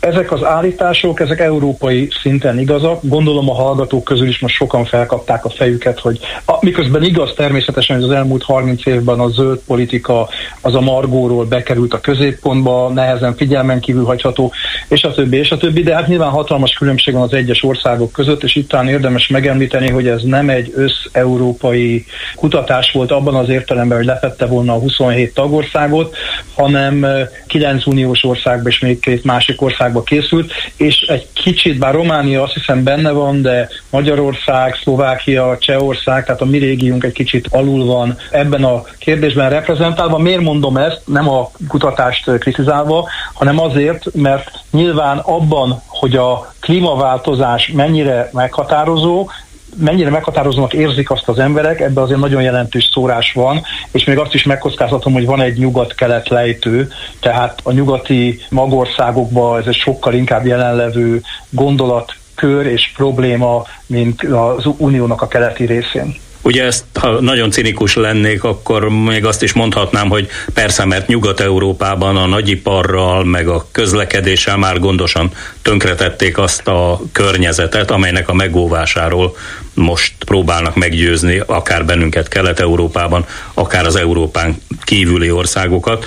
Ezek 0.00 0.32
az 0.32 0.44
állítások, 0.44 1.20
ezek 1.20 1.40
európai 1.40 2.08
szinten 2.22 2.58
igazak. 2.58 2.98
Gondolom 3.02 3.50
a 3.50 3.54
hallgatók 3.54 4.04
közül 4.04 4.28
is 4.28 4.38
most 4.38 4.54
sokan 4.54 4.84
felkapták 4.84 5.44
a 5.44 5.50
fejüket, 5.50 5.98
hogy 6.00 6.18
a, 6.44 6.56
miközben 6.60 7.02
igaz 7.02 7.32
természetesen, 7.36 7.96
hogy 7.96 8.04
az 8.04 8.10
elmúlt 8.10 8.42
30 8.42 8.86
évben 8.86 9.20
a 9.20 9.28
zöld 9.28 9.60
politika 9.66 10.28
az 10.60 10.74
a 10.74 10.80
margóról 10.80 11.44
bekerült 11.44 11.94
a 11.94 12.00
középpontba, 12.00 12.88
nehezen 12.88 13.36
figyelmen 13.36 13.80
kívül 13.80 14.04
hagyható, 14.04 14.52
és 14.88 15.04
a 15.04 15.12
többi, 15.12 15.36
és 15.36 15.50
a 15.50 15.56
többi, 15.56 15.82
de 15.82 15.94
hát 15.94 16.06
nyilván 16.06 16.30
hatalmas 16.30 16.72
különbség 16.72 17.14
van 17.14 17.22
az 17.22 17.32
egyes 17.32 17.62
országok 17.62 18.12
között, 18.12 18.42
és 18.42 18.56
itt 18.56 18.72
érdemes 18.86 19.28
megemlíteni, 19.28 19.90
hogy 19.90 20.08
ez 20.08 20.22
nem 20.22 20.48
egy 20.48 20.72
össz-európai 20.76 22.04
kutatás 22.34 22.92
volt 22.92 23.10
abban 23.10 23.34
az 23.34 23.48
értelemben, 23.48 23.96
hogy 23.96 24.06
lefette 24.06 24.46
volna 24.46 24.72
a 24.74 24.78
27 24.78 25.34
tagországot, 25.34 26.16
hanem 26.54 27.06
9 27.46 27.86
uniós 27.86 28.24
országban 28.24 28.70
és 28.70 28.78
még 28.78 29.00
két 29.00 29.24
másik 29.24 29.62
ország 29.62 29.89
Magyarországba 29.90 30.02
készült, 30.02 30.52
és 30.76 31.00
egy 31.00 31.26
kicsit, 31.32 31.78
bár 31.78 31.94
Románia 31.94 32.42
azt 32.42 32.52
hiszem 32.52 32.82
benne 32.82 33.10
van, 33.10 33.42
de 33.42 33.68
Magyarország, 33.90 34.74
Szlovákia, 34.82 35.58
Csehország, 35.60 36.24
tehát 36.24 36.40
a 36.40 36.44
mi 36.44 36.58
régiunk 36.58 37.04
egy 37.04 37.12
kicsit 37.12 37.46
alul 37.50 37.84
van 37.84 38.16
ebben 38.30 38.64
a 38.64 38.82
kérdésben 38.98 39.50
reprezentálva. 39.50 40.18
Miért 40.18 40.40
mondom 40.40 40.76
ezt? 40.76 41.00
Nem 41.04 41.28
a 41.28 41.50
kutatást 41.68 42.38
kritizálva, 42.38 43.08
hanem 43.34 43.60
azért, 43.60 44.14
mert 44.14 44.50
nyilván 44.70 45.18
abban, 45.18 45.82
hogy 45.86 46.16
a 46.16 46.52
klímaváltozás 46.60 47.70
mennyire 47.74 48.30
meghatározó, 48.32 49.28
mennyire 49.76 50.10
meghatározónak 50.10 50.72
érzik 50.72 51.10
azt 51.10 51.28
az 51.28 51.38
emberek, 51.38 51.80
ebben 51.80 52.02
azért 52.04 52.20
nagyon 52.20 52.42
jelentős 52.42 52.88
szórás 52.92 53.32
van, 53.32 53.62
és 53.92 54.04
még 54.04 54.18
azt 54.18 54.34
is 54.34 54.44
megkockáztatom, 54.44 55.12
hogy 55.12 55.26
van 55.26 55.40
egy 55.40 55.58
nyugat-kelet 55.58 56.28
lejtő, 56.28 56.92
tehát 57.20 57.60
a 57.62 57.72
nyugati 57.72 58.40
magországokban 58.48 59.60
ez 59.60 59.66
egy 59.66 59.74
sokkal 59.74 60.14
inkább 60.14 60.46
jelenlevő 60.46 61.22
gondolat, 61.50 62.14
kör 62.34 62.66
és 62.66 62.92
probléma, 62.96 63.62
mint 63.86 64.22
az 64.22 64.66
uniónak 64.76 65.22
a 65.22 65.28
keleti 65.28 65.64
részén. 65.64 66.14
Ugye 66.42 66.64
ezt, 66.64 66.84
ha 66.94 67.20
nagyon 67.20 67.50
cinikus 67.50 67.94
lennék, 67.94 68.44
akkor 68.44 68.88
még 68.88 69.24
azt 69.24 69.42
is 69.42 69.52
mondhatnám, 69.52 70.08
hogy 70.08 70.28
persze, 70.54 70.84
mert 70.84 71.06
Nyugat-Európában 71.06 72.16
a 72.16 72.26
nagyiparral, 72.26 73.24
meg 73.24 73.48
a 73.48 73.66
közlekedéssel 73.72 74.56
már 74.56 74.78
gondosan 74.78 75.30
tönkretették 75.62 76.38
azt 76.38 76.68
a 76.68 77.00
környezetet, 77.12 77.90
amelynek 77.90 78.28
a 78.28 78.34
megóvásáról 78.34 79.36
most 79.74 80.12
próbálnak 80.24 80.76
meggyőzni 80.76 81.42
akár 81.46 81.84
bennünket 81.84 82.28
Kelet-Európában, 82.28 83.26
akár 83.54 83.86
az 83.86 83.96
Európán 83.96 84.62
kívüli 84.84 85.30
országokat. 85.30 86.04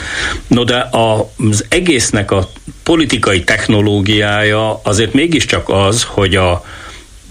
No 0.48 0.64
de 0.64 0.90
az 0.92 1.66
egésznek 1.70 2.32
a 2.32 2.50
politikai 2.84 3.44
technológiája 3.44 4.80
azért 4.84 5.14
mégiscsak 5.14 5.70
az, 5.70 6.04
hogy 6.04 6.36
a 6.36 6.64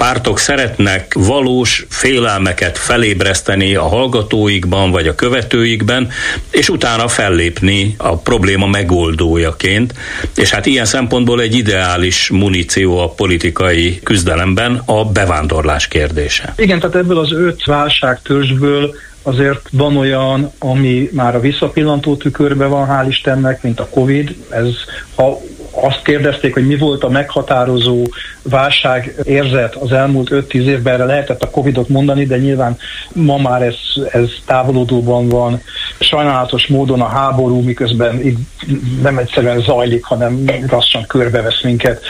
pártok 0.02 0.38
szeretnek 0.38 1.14
valós 1.14 1.86
félelmeket 1.88 2.78
felébreszteni 2.78 3.74
a 3.74 3.82
hallgatóikban 3.82 4.90
vagy 4.90 5.06
a 5.06 5.14
követőikben, 5.14 6.08
és 6.50 6.68
utána 6.68 7.08
fellépni 7.08 7.94
a 7.98 8.16
probléma 8.16 8.66
megoldójaként. 8.66 9.94
És 10.36 10.50
hát 10.50 10.66
ilyen 10.66 10.84
szempontból 10.84 11.40
egy 11.40 11.54
ideális 11.54 12.30
muníció 12.30 12.98
a 12.98 13.08
politikai 13.08 14.00
küzdelemben 14.02 14.82
a 14.84 15.04
bevándorlás 15.04 15.88
kérdése. 15.88 16.54
Igen, 16.56 16.80
tehát 16.80 16.96
ebből 16.96 17.18
az 17.18 17.32
öt 17.32 17.64
válságtörzsből 17.64 18.94
azért 19.22 19.68
van 19.72 19.96
olyan, 19.96 20.52
ami 20.58 21.08
már 21.12 21.34
a 21.34 21.40
visszapillantó 21.40 22.16
tükörbe 22.16 22.66
van, 22.66 22.88
hál' 22.90 23.08
Istennek, 23.08 23.62
mint 23.62 23.80
a 23.80 23.88
Covid. 23.90 24.34
Ez, 24.50 24.68
ha 25.14 25.40
azt 25.70 26.02
kérdezték, 26.04 26.52
hogy 26.54 26.66
mi 26.66 26.76
volt 26.76 27.04
a 27.04 27.08
meghatározó 27.08 28.06
válság 28.42 29.14
érzet 29.24 29.74
az 29.74 29.92
elmúlt 29.92 30.28
5-10 30.30 30.52
évben, 30.52 30.94
erre 30.94 31.04
lehetett 31.04 31.42
a 31.42 31.50
Covid-ot 31.50 31.88
mondani, 31.88 32.24
de 32.24 32.38
nyilván 32.38 32.76
ma 33.12 33.36
már 33.36 33.62
ez, 33.62 33.76
ez 34.10 34.28
távolodóban 34.46 35.28
van. 35.28 35.62
Sajnálatos 35.98 36.66
módon 36.66 37.00
a 37.00 37.06
háború 37.06 37.60
miközben 37.60 38.38
nem 39.02 39.18
egyszerűen 39.18 39.60
zajlik, 39.60 40.04
hanem 40.04 40.44
lassan 40.70 41.06
körbevesz 41.06 41.62
minket. 41.62 42.02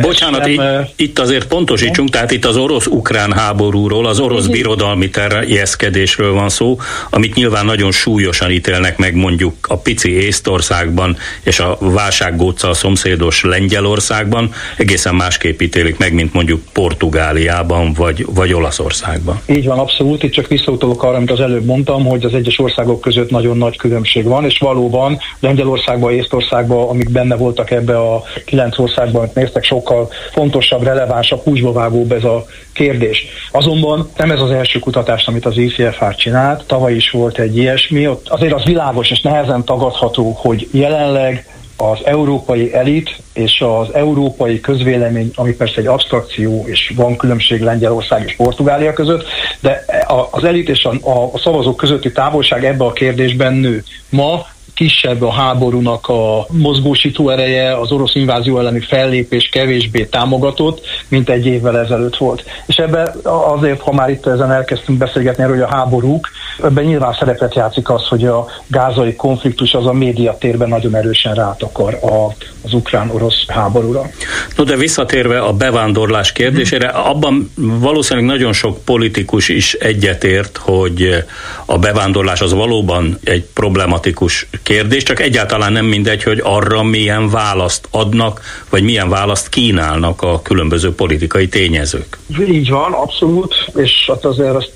Bocsánat, 0.00 0.40
nem, 0.40 0.50
itt, 0.50 0.92
itt 0.96 1.18
azért 1.18 1.46
pontosítsunk, 1.46 2.10
tehát 2.10 2.30
itt 2.30 2.44
az 2.44 2.56
orosz-ukrán 2.56 3.32
háborúról, 3.32 4.06
az 4.06 4.20
orosz 4.20 4.46
birodalmi 4.46 5.10
terjeszkedésről 5.10 6.32
van 6.32 6.48
szó, 6.48 6.78
amit 7.10 7.34
nyilván 7.34 7.64
nagyon 7.64 7.92
súlyosan 7.92 8.50
ítélnek 8.50 8.98
meg 8.98 9.14
mondjuk 9.14 9.54
a 9.68 9.76
pici 9.76 10.10
Észtországban 10.10 11.16
és 11.42 11.60
a 11.60 11.76
válsággóca 11.80 12.68
a 12.68 12.74
szomszédos 12.74 13.42
Lengyelországban, 13.42 14.52
egészen 14.76 15.14
másképp 15.42 15.60
ítélik 15.60 15.98
meg, 15.98 16.12
mint 16.12 16.32
mondjuk 16.32 16.62
Portugáliában 16.72 17.92
vagy, 17.92 18.26
vagy 18.34 18.52
Olaszországban. 18.52 19.40
Így 19.46 19.66
van, 19.66 19.78
abszolút. 19.78 20.22
Itt 20.22 20.32
csak 20.32 20.46
visszautalok 20.46 21.02
arra, 21.02 21.16
amit 21.16 21.30
az 21.30 21.40
előbb 21.40 21.64
mondtam, 21.64 22.04
hogy 22.04 22.24
az 22.24 22.34
egyes 22.34 22.58
országok 22.58 23.00
között 23.00 23.30
nagyon 23.30 23.56
nagy 23.56 23.76
különbség 23.76 24.24
van, 24.24 24.44
és 24.44 24.58
valóban 24.58 25.18
Lengyelországban, 25.40 26.12
Észtországban, 26.12 26.88
amik 26.88 27.10
benne 27.10 27.36
voltak 27.36 27.70
ebbe 27.70 27.98
a 27.98 28.22
kilenc 28.44 28.78
országban, 28.78 29.22
amit 29.22 29.34
néztek, 29.34 29.64
sokkal 29.64 30.08
fontosabb, 30.32 30.82
relevánsabb, 30.82 31.42
húsba 31.42 31.72
vágóbb 31.72 32.12
ez 32.12 32.24
a 32.24 32.44
kérdés. 32.72 33.24
Azonban 33.50 34.10
nem 34.16 34.30
ez 34.30 34.40
az 34.40 34.50
első 34.50 34.78
kutatás, 34.78 35.26
amit 35.26 35.46
az 35.46 35.56
ICFR 35.56 36.14
csinált, 36.14 36.64
tavaly 36.66 36.94
is 36.94 37.10
volt 37.10 37.38
egy 37.38 37.56
ilyesmi, 37.56 38.08
ott 38.08 38.28
azért 38.28 38.52
az 38.52 38.64
világos 38.64 39.10
és 39.10 39.20
nehezen 39.20 39.64
tagadható, 39.64 40.32
hogy 40.36 40.68
jelenleg 40.72 41.46
az 41.76 41.98
európai 42.04 42.74
elit 42.74 43.21
és 43.32 43.60
az 43.60 43.94
európai 43.94 44.60
közvélemény, 44.60 45.30
ami 45.34 45.52
persze 45.52 45.80
egy 45.80 45.86
abstrakció, 45.86 46.64
és 46.66 46.92
van 46.96 47.16
különbség 47.16 47.60
Lengyelország 47.60 48.22
és 48.26 48.36
Portugália 48.36 48.92
között, 48.92 49.24
de 49.60 49.84
az 50.30 50.44
elit 50.44 50.68
és 50.68 50.84
a, 50.84 50.94
a 51.32 51.38
szavazók 51.38 51.76
közötti 51.76 52.12
távolság 52.12 52.64
ebbe 52.64 52.84
a 52.84 52.92
kérdésben 52.92 53.52
nő. 53.52 53.84
Ma 54.08 54.46
kisebb 54.82 55.22
a 55.22 55.32
háborúnak 55.32 56.08
a 56.08 56.46
mozgósító 56.50 57.30
ereje, 57.30 57.78
az 57.78 57.92
orosz 57.92 58.14
invázió 58.14 58.58
elleni 58.58 58.80
fellépés 58.80 59.48
kevésbé 59.48 60.04
támogatott, 60.04 60.80
mint 61.08 61.28
egy 61.30 61.46
évvel 61.46 61.78
ezelőtt 61.78 62.16
volt. 62.16 62.44
És 62.66 62.76
ebben 62.76 63.10
azért, 63.56 63.80
ha 63.80 63.92
már 63.92 64.10
itt 64.10 64.26
ezen 64.26 64.52
elkezdtünk 64.52 64.98
beszélgetni 64.98 65.42
erről, 65.42 65.54
hogy 65.54 65.64
a 65.64 65.76
háborúk, 65.76 66.28
ebben 66.62 66.84
nyilván 66.84 67.16
szerepet 67.18 67.54
játszik 67.54 67.90
az, 67.90 68.08
hogy 68.08 68.24
a 68.24 68.46
gázai 68.66 69.14
konfliktus 69.14 69.74
az 69.74 69.86
a 69.86 69.92
médiatérben 69.92 70.68
nagyon 70.68 70.94
erősen 70.94 71.34
rátakar 71.34 71.94
a, 71.94 72.26
az 72.64 72.72
ukrán-orosz 72.72 73.44
háborúra. 73.48 74.10
No 74.56 74.64
de 74.64 74.76
visszatérve 74.76 75.40
a 75.40 75.52
bevándorlás 75.52 76.32
kérdésére, 76.32 76.86
abban 76.86 77.52
valószínűleg 77.56 78.28
nagyon 78.28 78.52
sok 78.52 78.84
politikus 78.84 79.48
is 79.48 79.72
egyetért, 79.72 80.56
hogy 80.56 81.24
a 81.64 81.78
bevándorlás 81.78 82.40
az 82.40 82.52
valóban 82.52 83.18
egy 83.24 83.44
problematikus 83.54 84.46
kérdés, 84.62 84.71
csak 85.02 85.20
egyáltalán 85.20 85.72
nem 85.72 85.84
mindegy, 85.84 86.22
hogy 86.22 86.40
arra 86.44 86.82
milyen 86.82 87.30
választ 87.30 87.88
adnak, 87.90 88.40
vagy 88.70 88.82
milyen 88.82 89.08
választ 89.08 89.48
kínálnak 89.48 90.22
a 90.22 90.42
különböző 90.42 90.94
politikai 90.94 91.48
tényezők. 91.48 92.18
Így 92.48 92.70
van, 92.70 92.92
abszolút, 92.92 93.54
és 93.74 94.04
hát 94.06 94.24
azért 94.24 94.54
azt, 94.54 94.72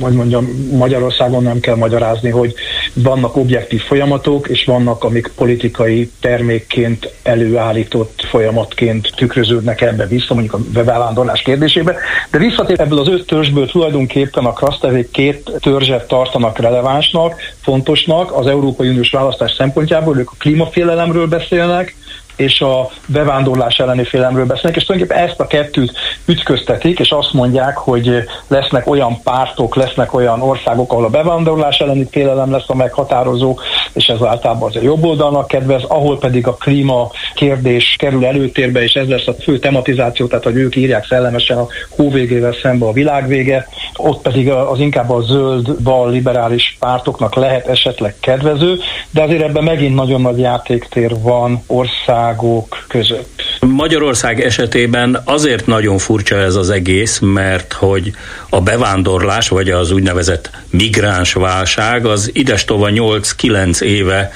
hogy 0.00 0.12
mondjam, 0.12 0.68
Magyarországon 0.72 1.42
nem 1.42 1.60
kell 1.60 1.74
magyarázni, 1.74 2.30
hogy 2.30 2.54
vannak 2.92 3.36
objektív 3.36 3.80
folyamatok, 3.80 4.48
és 4.48 4.64
vannak, 4.64 5.04
amik 5.04 5.30
politikai 5.36 6.10
termékként 6.20 7.12
előállított 7.22 8.26
folyamatként 8.28 9.12
tükröződnek 9.16 9.80
ebbe 9.80 10.06
vissza, 10.06 10.34
mondjuk 10.34 10.54
a 10.54 10.60
bevándorlás 10.72 11.42
kérdésébe. 11.42 11.96
De 12.30 12.38
visszatér 12.38 12.80
ebből 12.80 12.98
az 12.98 13.08
öt 13.08 13.26
törzsből 13.26 13.66
tulajdonképpen 13.66 14.44
a 14.44 14.52
krasztevék 14.52 15.10
két 15.10 15.50
törzset 15.60 16.08
tartanak 16.08 16.58
relevánsnak, 16.58 17.34
fontosnak, 17.62 18.32
az 18.32 18.46
Európai 18.46 18.88
Uniós 18.88 19.10
választás 19.26 19.52
szempontjából, 19.52 20.18
ők 20.18 20.30
a 20.30 20.36
klímafélelemről 20.38 21.26
beszélnek, 21.26 21.94
és 22.36 22.60
a 22.60 22.90
bevándorlás 23.06 23.78
elleni 23.78 24.04
félelemről 24.04 24.46
beszélnek, 24.46 24.76
és 24.76 24.84
tulajdonképpen 24.84 25.28
ezt 25.28 25.40
a 25.40 25.46
kettőt 25.46 25.92
ütköztetik, 26.26 26.98
és 26.98 27.10
azt 27.10 27.32
mondják, 27.32 27.76
hogy 27.76 28.24
lesznek 28.48 28.90
olyan 28.90 29.22
pártok, 29.22 29.76
lesznek 29.76 30.14
olyan 30.14 30.40
országok, 30.42 30.92
ahol 30.92 31.04
a 31.04 31.08
bevándorlás 31.08 31.78
elleni 31.78 32.08
félelem 32.10 32.50
lesz 32.50 32.68
a 32.68 32.74
meghatározó, 32.74 33.58
és 33.92 34.06
ez 34.06 34.22
általában 34.22 34.68
az 34.68 34.76
a 34.76 34.82
jobb 34.82 35.04
oldalnak 35.04 35.48
kedvez, 35.48 35.82
ahol 35.82 36.18
pedig 36.18 36.46
a 36.46 36.54
klíma 36.54 37.10
kérdés 37.34 37.96
kerül 37.98 38.24
előtérbe, 38.24 38.82
és 38.82 38.92
ez 38.92 39.08
lesz 39.08 39.26
a 39.26 39.34
fő 39.42 39.58
tematizáció, 39.58 40.26
tehát 40.26 40.44
hogy 40.44 40.56
ők 40.56 40.76
írják 40.76 41.06
szellemesen 41.06 41.58
a 41.58 41.66
hóvégével 41.88 42.54
szembe 42.62 42.86
a 42.86 42.92
világvége, 42.92 43.68
ott 43.96 44.22
pedig 44.22 44.50
az 44.50 44.80
inkább 44.80 45.10
a 45.10 45.20
zöld, 45.20 45.82
bal, 45.82 46.10
liberális 46.10 46.76
pártoknak 46.78 47.34
lehet 47.34 47.68
esetleg 47.68 48.14
kedvező, 48.20 48.78
de 49.10 49.22
azért 49.22 49.42
ebben 49.42 49.64
megint 49.64 49.94
nagyon 49.94 50.20
nagy 50.20 50.38
játéktér 50.38 51.20
van 51.20 51.62
ország 51.66 52.25
országok 52.26 52.84
között. 52.88 53.42
Magyarország 53.60 54.40
esetében 54.40 55.22
azért 55.24 55.66
nagyon 55.66 55.98
furcsa 55.98 56.36
ez 56.36 56.54
az 56.54 56.70
egész, 56.70 57.18
mert 57.18 57.72
hogy 57.72 58.12
a 58.48 58.60
bevándorlás, 58.60 59.48
vagy 59.48 59.70
az 59.70 59.90
úgynevezett 59.90 60.50
migráns 60.70 61.32
válság 61.32 62.06
az 62.06 62.30
idestova 62.32 62.88
8-9 62.90 63.80
éve 63.80 64.32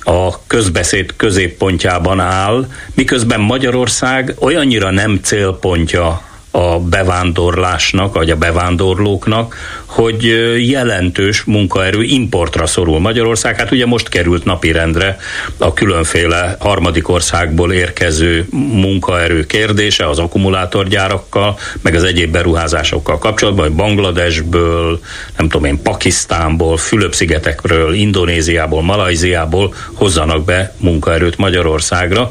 a 0.00 0.46
közbeszéd 0.46 1.12
középpontjában 1.16 2.20
áll, 2.20 2.66
miközben 2.94 3.40
Magyarország 3.40 4.34
olyannyira 4.38 4.90
nem 4.90 5.20
célpontja 5.22 6.22
a 6.56 6.78
bevándorlásnak, 6.78 8.14
vagy 8.14 8.30
a 8.30 8.36
bevándorlóknak, 8.36 9.56
hogy 9.84 10.22
jelentős 10.68 11.44
munkaerő 11.44 12.02
importra 12.02 12.66
szorul 12.66 13.00
Magyarország. 13.00 13.56
Hát 13.56 13.70
ugye 13.70 13.86
most 13.86 14.08
került 14.08 14.44
napirendre 14.44 15.16
a 15.58 15.72
különféle 15.72 16.56
harmadik 16.58 17.08
országból 17.08 17.72
érkező 17.72 18.46
munkaerő 18.72 19.46
kérdése 19.46 20.08
az 20.08 20.18
akkumulátorgyárakkal, 20.18 21.58
meg 21.82 21.94
az 21.94 22.04
egyéb 22.04 22.32
beruházásokkal 22.32 23.18
kapcsolatban, 23.18 23.66
hogy 23.66 23.76
Bangladesből, 23.76 25.00
nem 25.36 25.48
tudom 25.48 25.64
én, 25.64 25.82
Pakisztánból, 25.82 26.76
Fülöp-szigetekről, 26.76 27.94
Indonéziából, 27.94 28.82
Malajziából 28.82 29.74
hozzanak 29.92 30.44
be 30.44 30.74
munkaerőt 30.78 31.36
Magyarországra, 31.36 32.28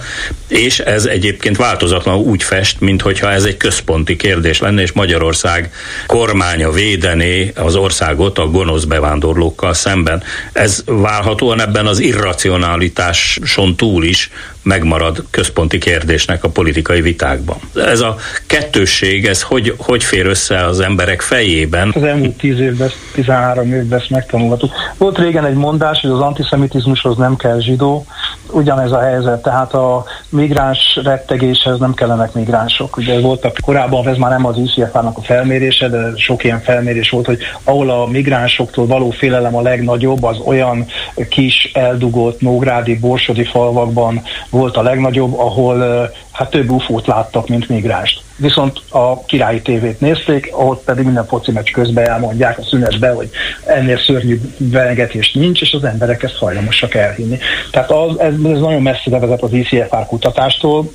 és 0.47 0.79
ez 0.79 1.05
egyébként 1.05 1.57
változatlanul 1.57 2.23
úgy 2.23 2.43
fest, 2.43 2.79
mintha 2.79 3.31
ez 3.31 3.43
egy 3.43 3.57
központi 3.57 4.12
kérdés 4.15 4.59
lenne, 4.59 4.81
és 4.81 4.91
Magyarország 4.91 5.71
kormánya 6.07 6.71
védené 6.71 7.51
az 7.55 7.75
országot 7.75 8.37
a 8.37 8.47
gonosz 8.47 8.83
bevándorlókkal 8.83 9.73
szemben. 9.73 10.23
Ez 10.51 10.83
válhatóan 10.85 11.61
ebben 11.61 11.85
az 11.85 11.99
irracionalitáson 11.99 13.75
túl 13.75 14.03
is 14.03 14.29
megmarad 14.63 15.23
központi 15.29 15.77
kérdésnek 15.77 16.43
a 16.43 16.49
politikai 16.49 17.01
vitákban. 17.01 17.57
Ez 17.75 17.99
a 17.99 18.15
kettősség, 18.47 19.25
ez 19.25 19.41
hogy, 19.41 19.73
hogy 19.77 20.03
fér 20.03 20.25
össze 20.25 20.65
az 20.65 20.79
emberek 20.79 21.21
fejében? 21.21 21.91
Az 21.95 22.03
elmúlt 22.03 22.37
10 22.37 22.59
évben, 22.59 22.89
13 23.13 23.73
évben 23.73 23.99
ezt 23.99 24.09
megtanultuk. 24.09 24.71
Volt 24.97 25.17
régen 25.17 25.45
egy 25.45 25.53
mondás, 25.53 25.99
hogy 26.01 26.09
az 26.09 26.19
antiszemitizmushoz 26.19 27.17
nem 27.17 27.35
kell 27.35 27.59
zsidó, 27.59 28.05
ugyanez 28.53 28.91
a 28.91 28.99
helyzet, 28.99 29.41
tehát 29.41 29.73
a 29.73 30.03
migráns 30.29 30.99
rettegéshez 31.03 31.79
nem 31.79 31.93
kellenek 31.93 32.33
migránsok. 32.33 32.97
Ugye 32.97 33.19
voltak 33.19 33.57
korábban, 33.65 34.07
ez 34.07 34.17
már 34.17 34.31
nem 34.31 34.45
az 34.45 34.57
ICFA-nak 34.57 35.17
a 35.17 35.21
felmérése, 35.21 35.89
de 35.89 36.11
sok 36.15 36.43
ilyen 36.43 36.61
felmérés 36.61 37.09
volt, 37.09 37.25
hogy 37.25 37.39
ahol 37.63 37.89
a 37.89 38.05
migránsoktól 38.07 38.87
való 38.87 39.09
félelem 39.09 39.55
a 39.55 39.61
legnagyobb, 39.61 40.23
az 40.23 40.39
olyan 40.45 40.85
kis, 41.29 41.71
eldugott, 41.73 42.41
nógrádi, 42.41 42.99
borsodi 42.99 43.43
falvakban 43.43 44.21
volt 44.49 44.77
a 44.77 44.81
legnagyobb, 44.81 45.39
ahol 45.39 46.09
hát 46.33 46.49
több 46.49 46.69
ufót 46.69 47.07
láttak, 47.07 47.47
mint 47.47 47.69
migránst. 47.69 48.21
Viszont 48.37 48.81
a 48.89 49.25
királyi 49.25 49.61
tévét 49.61 49.99
nézték, 49.99 50.49
ott 50.51 50.83
pedig 50.83 51.05
minden 51.05 51.25
foci 51.25 51.51
meccs 51.51 51.71
közben 51.71 52.09
elmondják 52.09 52.57
a 52.57 52.63
szünetbe, 52.63 53.09
hogy 53.09 53.29
ennél 53.65 53.97
szörnyű 53.97 54.41
venegetés 54.57 55.33
nincs, 55.33 55.61
és 55.61 55.73
az 55.73 55.83
emberek 55.83 56.23
ezt 56.23 56.37
hajlamosak 56.37 56.95
elhinni. 56.95 57.37
Tehát 57.71 57.91
az, 57.91 58.19
ez, 58.19 58.33
ez 58.33 58.59
nagyon 58.59 58.81
messzire 58.81 59.19
vezet 59.19 59.41
az 59.41 59.53
ICFR 59.53 60.05
kutatástól, 60.07 60.91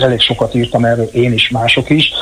elég 0.00 0.20
sokat 0.20 0.54
írtam 0.54 0.84
erről 0.84 1.08
én 1.12 1.32
is, 1.32 1.48
mások 1.48 1.90
is. 1.90 2.12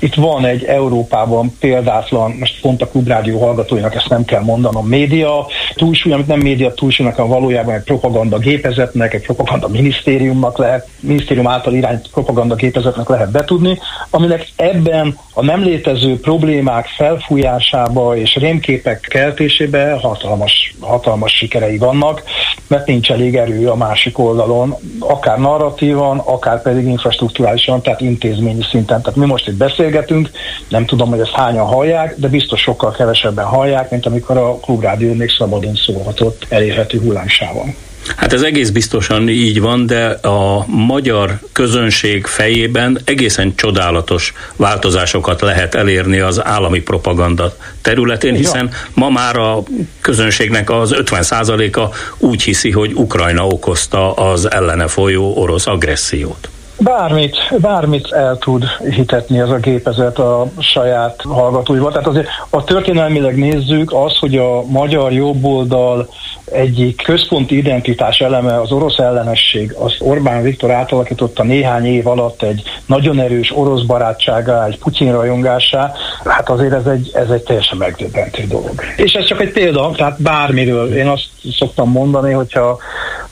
Itt 0.00 0.14
van 0.14 0.44
egy 0.44 0.64
Európában 0.64 1.56
példátlan, 1.60 2.36
most 2.38 2.60
pont 2.60 2.82
a 2.82 2.88
klubrádió 2.88 3.40
hallgatóinak 3.40 3.94
ezt 3.94 4.08
nem 4.08 4.24
kell 4.24 4.42
mondanom, 4.42 4.86
média 4.86 5.46
túlsúly, 5.74 6.12
amit 6.12 6.26
nem 6.26 6.40
média 6.40 6.74
túlsúlynak, 6.74 7.16
hanem 7.16 7.30
valójában 7.30 7.74
egy 7.74 7.82
propaganda 7.82 8.38
gépezetnek, 8.38 9.14
egy 9.14 9.22
propaganda 9.22 9.68
minisztériumnak 9.68 10.58
lehet, 10.58 10.88
minisztérium 11.00 11.46
által 11.46 11.74
irányt 11.74 12.10
propaganda 12.12 12.54
gépezetnek 12.54 13.08
lehet 13.08 13.30
betudni, 13.30 13.78
aminek 14.10 14.48
ebben 14.56 15.18
a 15.34 15.44
nem 15.44 15.62
létező 15.62 16.20
problémák 16.20 16.86
felfújásába 16.86 18.16
és 18.16 18.36
rémképek 18.36 19.00
keltésébe 19.00 19.92
hatalmas, 19.92 20.74
hatalmas 20.80 21.32
sikerei 21.32 21.78
vannak, 21.78 22.22
mert 22.66 22.86
nincs 22.86 23.10
elég 23.10 23.36
erő 23.36 23.68
a 23.68 23.76
másik 23.76 24.18
oldalon, 24.18 24.76
akár 24.98 25.38
narratívan, 25.38 26.18
akár 26.18 26.62
pedig 26.62 26.86
infrastruktúrálisan, 26.86 27.82
tehát 27.82 28.00
intézményi 28.00 28.62
szinten. 28.70 29.02
Tehát 29.02 29.18
mi 29.18 29.26
most 29.26 29.48
itt 29.48 29.54
beszélgetünk, 29.54 30.30
nem 30.68 30.86
tudom, 30.86 31.08
hogy 31.08 31.20
ezt 31.20 31.34
hányan 31.34 31.66
hallják, 31.66 32.14
de 32.18 32.28
biztos 32.28 32.60
sokkal 32.60 32.90
kevesebben 32.90 33.44
hallják, 33.44 33.90
mint 33.90 34.06
amikor 34.06 34.36
a 34.36 34.56
klubrádió 34.56 35.14
még 35.14 35.30
szabadon 35.30 35.74
szólhatott 35.74 36.46
elérhető 36.48 36.98
hullámsávon. 36.98 37.74
Hát 38.16 38.32
ez 38.32 38.42
egész 38.42 38.70
biztosan 38.70 39.28
így 39.28 39.60
van, 39.60 39.86
de 39.86 40.06
a 40.10 40.64
magyar 40.66 41.38
közönség 41.52 42.26
fejében 42.26 42.98
egészen 43.04 43.54
csodálatos 43.54 44.32
változásokat 44.56 45.40
lehet 45.40 45.74
elérni 45.74 46.18
az 46.18 46.44
állami 46.44 46.80
propaganda 46.80 47.56
területén, 47.82 48.34
hiszen 48.34 48.70
ma 48.94 49.08
már 49.08 49.36
a 49.36 49.62
közönségnek 50.00 50.70
az 50.70 50.94
50%-a 50.96 51.94
úgy 52.18 52.42
hiszi, 52.42 52.70
hogy 52.70 52.92
Ukrajna 52.94 53.46
okozta 53.46 54.12
az 54.14 54.50
ellene 54.50 54.86
folyó 54.86 55.34
orosz 55.36 55.66
agressziót. 55.66 56.48
Bármit, 56.78 57.36
bármit 57.60 58.12
el 58.12 58.38
tud 58.38 58.64
hitetni 58.90 59.38
ez 59.38 59.48
a 59.48 59.56
gépezet 59.56 60.18
a 60.18 60.46
saját 60.58 61.20
hallgatóival. 61.28 61.92
Tehát 61.92 62.06
azért 62.06 62.28
a 62.50 62.64
történelmileg 62.64 63.36
nézzük 63.36 63.92
az, 63.92 64.18
hogy 64.18 64.36
a 64.36 64.62
magyar 64.66 65.12
jobboldal 65.12 66.08
egyik 66.52 67.02
központi 67.02 67.56
identitás 67.56 68.20
eleme 68.20 68.60
az 68.60 68.72
orosz 68.72 68.98
ellenesség, 68.98 69.72
az 69.78 69.94
Orbán 69.98 70.42
Viktor 70.42 70.70
átalakította 70.70 71.42
néhány 71.42 71.86
év 71.86 72.06
alatt 72.06 72.42
egy 72.42 72.62
nagyon 72.86 73.20
erős 73.20 73.52
orosz 73.56 73.82
barátságá, 73.82 74.66
egy 74.66 74.78
Putyin 74.78 75.12
rajongásá, 75.12 75.92
hát 76.24 76.48
azért 76.48 76.72
ez 76.72 76.86
egy, 76.86 77.10
ez 77.14 77.30
egy 77.30 77.42
teljesen 77.42 77.78
megdöbbentő 77.78 78.44
dolog. 78.46 78.80
És 78.96 79.12
ez 79.12 79.26
csak 79.26 79.40
egy 79.40 79.52
példa, 79.52 79.90
tehát 79.96 80.22
bármiről. 80.22 80.96
Én 80.96 81.08
azt 81.08 81.28
szoktam 81.58 81.90
mondani, 81.90 82.32
hogyha 82.32 82.78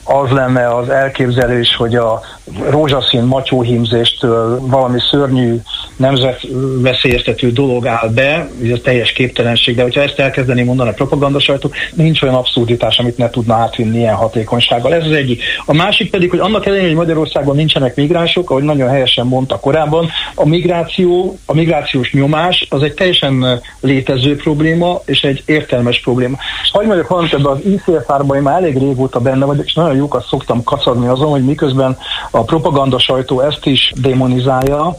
az 0.03 0.29
lenne 0.29 0.75
az 0.75 0.89
elképzelés, 0.89 1.75
hogy 1.75 1.95
a 1.95 2.21
rózsaszín 2.69 3.23
matyóhímzéstől 3.23 4.59
valami 4.59 4.99
szörnyű 5.11 5.55
nemzetveszélyeztető 5.95 7.51
dolog 7.51 7.87
áll 7.87 8.09
be, 8.09 8.49
ez 8.71 8.79
teljes 8.83 9.11
képtelenség, 9.11 9.75
de 9.75 9.81
hogyha 9.81 10.01
ezt 10.01 10.19
elkezdeni 10.19 10.63
mondani 10.63 10.89
a 10.89 10.93
propaganda 10.93 11.39
sajtó, 11.39 11.71
nincs 11.93 12.21
olyan 12.21 12.35
abszurditás, 12.35 12.97
amit 13.11 13.17
ne 13.17 13.29
tudna 13.29 13.55
átvinni 13.55 13.97
ilyen 13.97 14.15
hatékonysággal. 14.15 14.93
Ez 14.93 15.05
az 15.05 15.11
egyik. 15.11 15.43
A 15.65 15.73
másik 15.73 16.09
pedig, 16.09 16.29
hogy 16.29 16.39
annak 16.39 16.65
ellenére, 16.65 16.87
hogy 16.87 16.95
Magyarországon 16.95 17.55
nincsenek 17.55 17.95
migránsok, 17.95 18.49
ahogy 18.49 18.63
nagyon 18.63 18.89
helyesen 18.89 19.27
mondta 19.27 19.59
korábban, 19.59 20.09
a 20.35 20.47
migráció, 20.47 21.37
a 21.45 21.53
migrációs 21.53 22.13
nyomás 22.13 22.67
az 22.69 22.83
egy 22.83 22.93
teljesen 22.93 23.61
létező 23.79 24.35
probléma, 24.35 25.01
és 25.05 25.23
egy 25.23 25.43
értelmes 25.45 26.01
probléma. 26.01 26.37
Hagyj 26.71 26.85
mondjak 26.85 27.07
valamit 27.07 27.33
ebben 27.33 27.51
az 27.51 27.65
ICFR-ban, 27.65 28.37
én 28.37 28.43
már 28.43 28.57
elég 28.57 28.77
régóta 28.77 29.19
benne 29.19 29.45
vagyok, 29.45 29.65
és 29.65 29.73
nagyon 29.73 29.95
jókat 29.95 30.25
szoktam 30.25 30.63
kacagni 30.63 31.07
azon, 31.07 31.29
hogy 31.29 31.45
miközben 31.45 31.97
a 32.31 32.43
propaganda 32.43 32.99
sajtó 32.99 33.41
ezt 33.41 33.65
is 33.65 33.93
demonizálja, 34.01 34.97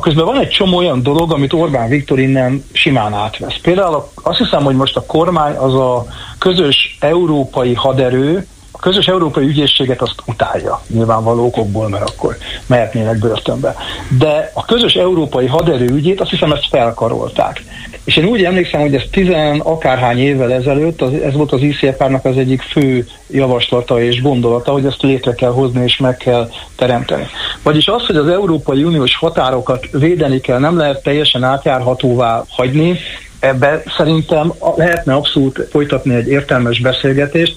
közben 0.00 0.24
van 0.24 0.38
egy 0.38 0.48
csomó 0.48 0.76
olyan 0.76 1.02
dolog, 1.02 1.32
amit 1.32 1.52
Orbán 1.52 1.88
Viktor 1.88 2.18
innen 2.18 2.64
simán 2.72 3.14
átvesz. 3.14 3.58
Például 3.62 4.08
azt 4.14 4.38
hiszem, 4.38 4.64
hogy 4.64 4.76
most 4.76 4.96
a 4.96 5.06
kormány 5.06 5.54
az 5.54 5.74
a 5.74 6.06
közös 6.38 6.96
európai 7.00 7.74
haderő, 7.74 8.46
a 8.70 8.78
közös 8.78 9.06
európai 9.06 9.44
ügyészséget 9.44 10.02
azt 10.02 10.22
utálja, 10.26 10.82
nyilvánvaló 10.88 11.44
okokból, 11.44 11.88
mert 11.88 12.10
akkor 12.10 12.36
mehetnének 12.66 13.18
börtönbe. 13.18 13.74
De 14.18 14.50
a 14.54 14.64
közös 14.64 14.94
európai 14.94 15.46
haderő 15.46 15.86
ügyét 15.86 16.20
azt 16.20 16.30
hiszem 16.30 16.52
ezt 16.52 16.68
felkarolták. 16.68 17.64
És 18.06 18.16
én 18.16 18.24
úgy 18.24 18.44
emlékszem, 18.44 18.80
hogy 18.80 18.94
ez 18.94 19.02
tizen 19.10 19.60
akárhány 19.60 20.18
évvel 20.18 20.52
ezelőtt, 20.52 21.02
az, 21.02 21.12
ez 21.12 21.32
volt 21.32 21.52
az 21.52 21.62
ICFR-nak 21.62 22.24
az 22.24 22.36
egyik 22.36 22.62
fő 22.62 23.06
javaslata 23.30 24.02
és 24.02 24.22
gondolata, 24.22 24.72
hogy 24.72 24.84
ezt 24.84 25.02
létre 25.02 25.34
kell 25.34 25.50
hozni 25.50 25.82
és 25.82 25.96
meg 25.96 26.16
kell 26.16 26.50
teremteni. 26.76 27.26
Vagyis 27.62 27.86
az, 27.86 28.06
hogy 28.06 28.16
az 28.16 28.28
Európai 28.28 28.84
Uniós 28.84 29.16
határokat 29.16 29.86
védeni 29.92 30.40
kell, 30.40 30.58
nem 30.58 30.76
lehet 30.76 31.02
teljesen 31.02 31.42
átjárhatóvá 31.42 32.44
hagyni, 32.48 32.98
ebbe 33.38 33.82
szerintem 33.96 34.52
lehetne 34.76 35.14
abszolút 35.14 35.68
folytatni 35.70 36.14
egy 36.14 36.28
értelmes 36.28 36.80
beszélgetést, 36.80 37.56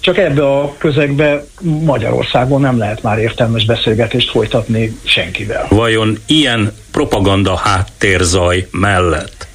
csak 0.00 0.18
ebbe 0.18 0.46
a 0.46 0.74
közegbe 0.78 1.44
Magyarországon 1.60 2.60
nem 2.60 2.78
lehet 2.78 3.02
már 3.02 3.18
értelmes 3.18 3.64
beszélgetést 3.64 4.30
folytatni 4.30 4.98
senkivel. 5.04 5.66
Vajon 5.68 6.18
ilyen 6.26 6.72
propaganda 6.90 7.56
háttérzaj 7.56 8.68
mellett 8.70 9.47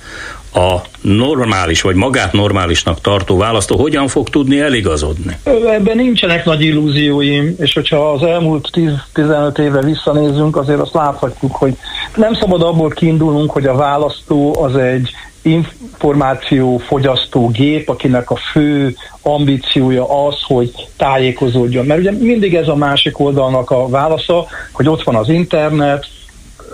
a 0.54 0.82
normális, 1.01 1.82
vagy 1.82 1.95
magát 1.95 2.34
normálisnak 2.34 3.01
tartó 3.01 3.38
választó 3.38 3.78
hogyan 3.78 4.08
fog 4.08 4.30
tudni 4.30 4.60
eligazodni? 4.60 5.38
Ebben 5.72 5.97
nincsenek 5.97 6.45
nagy 6.45 6.62
illúzióim, 6.62 7.56
és 7.60 7.74
hogyha 7.74 8.12
az 8.12 8.24
elmúlt 8.24 8.70
10-15 9.16 9.60
évre 9.60 9.82
visszanézünk, 9.82 10.58
azért 10.58 10.80
azt 10.80 10.93
láthatjuk, 10.93 11.56
hogy 11.56 11.78
nem 12.16 12.34
szabad 12.34 12.62
abból 12.62 12.89
kiindulnunk, 12.89 13.51
hogy 13.51 13.66
a 13.66 13.76
választó 13.76 14.62
az 14.62 14.76
egy 14.76 15.12
információ 15.43 16.78
fogyasztó 16.78 17.49
gép, 17.49 17.89
akinek 17.89 18.32
a 18.32 18.36
fő 18.36 18.95
ambíciója 19.22 20.26
az, 20.26 20.36
hogy 20.41 20.72
tájékozódjon. 20.97 21.86
Mert 21.86 21.99
ugye 21.99 22.12
mindig 22.12 22.56
ez 22.56 22.68
a 22.68 22.76
másik 22.76 23.20
oldalnak 23.20 23.72
a 23.72 23.88
válasza, 23.88 24.45
hogy 24.72 24.88
ott 24.88 25.04
van 25.04 25.16
az 25.16 25.30
internet, 25.30 26.08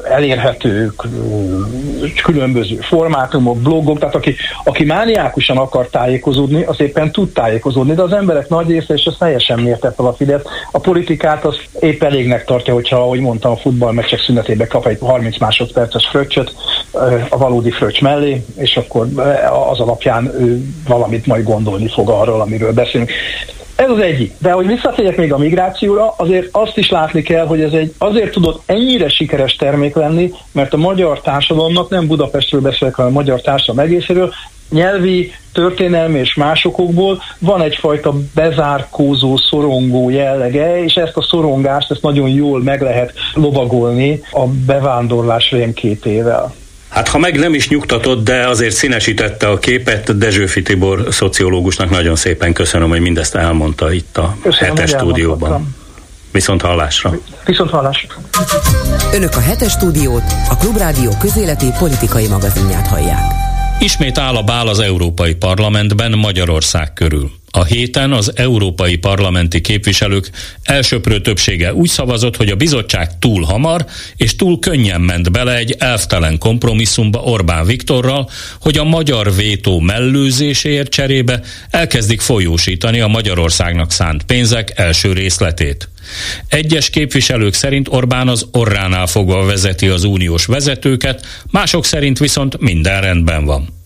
elérhetők, 0.04 1.02
különböző 2.24 2.76
formátumok, 2.76 3.62
blogok, 3.62 4.00
tehát 4.00 4.16
aki, 4.16 4.36
aki 4.64 4.84
mániákusan 4.84 5.58
akar 5.58 5.88
tájékozódni, 5.88 6.64
az 6.64 6.82
éppen 6.82 7.12
tud 7.12 7.32
tájékozódni, 7.34 7.94
de 7.94 8.02
az 8.02 8.14
emberek 8.14 8.50
nagy 8.50 8.68
része, 8.68 8.94
és 8.94 9.04
ez 9.04 9.16
teljesen 9.20 9.60
mérte 9.60 9.92
fel 9.92 10.06
a 10.06 10.14
Fidesz, 10.14 10.42
a 10.72 10.80
politikát 10.80 11.46
az 11.46 11.58
épp 11.80 12.04
elégnek 12.04 12.46
tartja, 12.46 12.74
hogyha, 12.74 12.96
ahogy 12.96 13.20
mondtam, 13.20 13.52
a 13.52 13.58
futballmeccsek 13.58 14.20
szünetébe 14.20 14.68
kap 14.68 14.86
egy 14.88 14.98
30 15.00 15.38
másodperces 15.40 16.08
fröccsöt 16.08 16.54
a 17.30 17.38
valódi 17.38 17.72
fröccs 17.72 18.02
mellé, 18.02 18.44
és 18.58 18.78
akkor 18.78 19.08
az 19.70 19.80
alapján 19.80 20.26
ő 20.26 20.64
valamit 20.88 21.26
majd 21.26 21.44
gondolni 21.44 21.90
fog 21.90 22.10
arról, 22.10 22.42
amiről 22.42 22.74
beszélünk. 22.74 23.12
Ez 23.80 23.90
az 23.90 24.00
egyik. 24.00 24.34
De 24.38 24.52
hogy 24.52 24.68
visszatérjek 24.68 25.18
még 25.18 25.34
a 25.34 25.38
migrációra, 25.38 26.14
azért 26.18 26.48
azt 26.52 26.78
is 26.78 26.90
látni 26.90 27.22
kell, 27.22 27.46
hogy 27.46 27.62
ez 27.62 27.74
egy 27.74 27.94
azért 27.98 28.32
tudott 28.32 28.62
ennyire 28.66 29.10
sikeres 29.10 29.56
termék 29.56 29.96
lenni, 29.96 30.32
mert 30.52 30.74
a 30.74 30.78
magyar 30.78 31.22
társadalomnak, 31.22 31.90
nem 31.90 32.08
Budapestről 32.08 32.62
beszélek, 32.62 32.96
hanem 32.96 33.12
a 33.12 33.14
magyar 33.14 33.42
társadalom 33.42 33.90
egészéről, 33.90 34.34
nyelvi, 34.70 35.32
történelmi 35.54 36.20
és 36.20 36.34
másokból 36.34 37.22
van 37.40 37.62
egyfajta 37.62 38.14
bezárkózó, 38.36 39.38
szorongó 39.38 40.10
jellege, 40.10 40.84
és 40.84 40.94
ezt 40.96 41.18
a 41.18 41.22
szorongást 41.22 41.92
ezt 41.92 42.02
nagyon 42.02 42.30
jól 42.30 42.64
meg 42.64 42.82
lehet 42.82 43.14
lovagolni 43.34 44.22
a 44.32 44.46
bevándorlás 44.66 45.52
rémképével. 45.52 46.54
Hát 46.90 47.08
ha 47.08 47.18
meg 47.18 47.40
nem 47.40 47.54
is 47.54 47.70
nyugtatott, 47.70 48.24
de 48.24 48.48
azért 48.48 48.76
színesítette 48.76 49.48
a 49.48 49.58
képet, 49.58 50.18
Dezsőfi 50.18 50.62
Tibor 50.62 51.08
szociológusnak 51.10 51.90
nagyon 51.90 52.16
szépen 52.16 52.54
köszönöm, 52.54 52.90
hogy 52.90 53.00
mindezt 53.00 53.36
elmondta 53.36 53.94
itt 53.94 54.18
a 54.18 54.38
köszönöm, 54.42 54.76
hetes 54.76 54.90
stúdióban. 54.90 55.76
Viszont 56.32 56.62
hallásra. 56.62 57.20
Viszont 57.46 57.70
hallásra. 57.70 58.16
Önök 59.14 59.36
a 59.36 59.40
hetes 59.40 59.72
stúdiót, 59.72 60.24
a 60.50 60.58
Klubrádió 60.58 61.12
közéleti 61.20 61.66
politikai 61.80 62.28
magazinját 62.28 62.88
hallják. 62.88 63.22
Ismét 63.80 64.18
áll 64.18 64.36
a 64.36 64.44
bál 64.44 64.68
az 64.68 64.80
Európai 64.80 65.34
Parlamentben 65.34 66.12
Magyarország 66.12 66.94
körül. 66.94 67.32
A 67.52 67.64
héten 67.64 68.12
az 68.12 68.32
európai 68.36 68.98
parlamenti 68.98 69.62
képviselők 69.62 70.30
elsőprő 70.64 71.22
többsége 71.22 71.74
úgy 71.74 71.90
szavazott, 71.90 72.36
hogy 72.36 72.50
a 72.50 72.56
bizottság 72.56 73.20
túl 73.20 73.44
hamar 73.44 73.86
és 74.16 74.36
túl 74.36 74.60
könnyen 74.60 75.02
ment 75.02 75.32
bele 75.32 75.56
egy 75.56 75.76
elvtelen 75.78 76.38
kompromisszumba 76.38 77.20
Orbán 77.20 77.66
Viktorral, 77.66 78.30
hogy 78.62 78.78
a 78.78 78.84
magyar 78.84 79.36
vétó 79.36 79.80
mellőzéséért 79.80 80.90
cserébe 80.90 81.42
elkezdik 81.70 82.22
folyósítani 82.22 83.00
a 83.00 83.08
Magyarországnak 83.08 83.92
szánt 83.92 84.24
pénzek 84.24 84.72
első 84.76 85.14
részletét. 85.14 85.90
Egyes 86.48 86.90
képviselők 86.90 87.54
szerint 87.54 87.88
Orbán 87.88 88.28
az 88.28 88.48
orránál 88.52 89.08
fogva 89.08 89.46
vezeti 89.46 89.88
az 89.88 90.04
uniós 90.04 90.46
vezetőket, 90.46 91.26
mások 91.52 91.86
szerint 91.86 92.20
viszont 92.20 92.60
minden 92.60 93.02
rendben 93.02 93.46
van. 93.46 93.79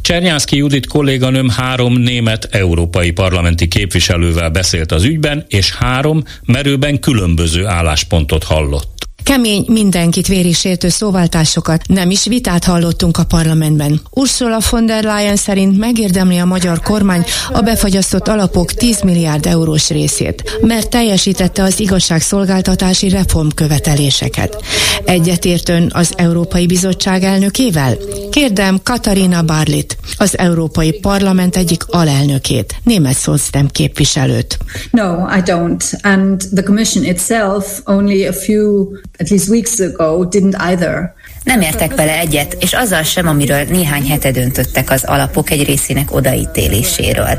Csernyánszki 0.00 0.56
Judit 0.56 0.86
kolléganőm 0.86 1.48
három 1.48 1.98
német 1.98 2.48
európai 2.50 3.10
parlamenti 3.10 3.68
képviselővel 3.68 4.50
beszélt 4.50 4.92
az 4.92 5.04
ügyben, 5.04 5.44
és 5.48 5.72
három 5.72 6.22
merőben 6.44 7.00
különböző 7.00 7.66
álláspontot 7.66 8.44
hallott. 8.44 8.91
Kemény, 9.24 9.64
mindenkit 9.68 10.26
vérisértő 10.26 10.88
szóváltásokat, 10.88 11.82
nem 11.86 12.10
is 12.10 12.24
vitát 12.24 12.64
hallottunk 12.64 13.16
a 13.18 13.24
parlamentben. 13.24 14.00
Ursula 14.10 14.58
von 14.70 14.86
der 14.86 15.04
Leyen 15.04 15.36
szerint 15.36 15.78
megérdemli 15.78 16.38
a 16.38 16.44
magyar 16.44 16.80
kormány 16.80 17.24
a 17.52 17.60
befagyasztott 17.60 18.28
alapok 18.28 18.72
10 18.72 19.00
milliárd 19.02 19.46
eurós 19.46 19.88
részét, 19.88 20.58
mert 20.60 20.90
teljesítette 20.90 21.62
az 21.62 21.80
igazságszolgáltatási 21.80 23.08
reformköveteléseket. 23.08 24.62
Egyetértőn 25.04 25.90
az 25.94 26.12
Európai 26.16 26.66
Bizottság 26.66 27.22
elnökével? 27.22 27.96
Kérdem 28.30 28.80
Katarina 28.82 29.42
Barlit, 29.42 29.96
az 30.16 30.38
Európai 30.38 30.92
Parlament 30.92 31.56
egyik 31.56 31.82
alelnökét, 31.86 32.74
német 32.84 33.16
szóztem 33.16 33.68
képviselőt. 33.68 34.58
No, 34.90 35.12
I 35.36 35.40
don't. 35.44 35.84
And 36.02 36.42
the 36.54 36.62
Commission 36.62 37.04
itself 37.04 37.80
only 37.84 38.26
a 38.26 38.32
few 38.32 38.86
at 39.22 39.30
least 39.30 39.48
weeks 39.48 39.80
ago 39.80 40.24
didn't 40.24 40.56
either. 40.58 41.14
Nem 41.44 41.60
értek 41.60 41.94
vele 41.94 42.18
egyet, 42.18 42.56
és 42.60 42.72
azzal 42.72 43.02
sem, 43.02 43.28
amiről 43.28 43.62
néhány 43.62 44.08
hete 44.08 44.30
döntöttek 44.30 44.90
az 44.90 45.04
alapok 45.04 45.50
egy 45.50 45.64
részének 45.64 46.14
odaítéléséről. 46.14 47.38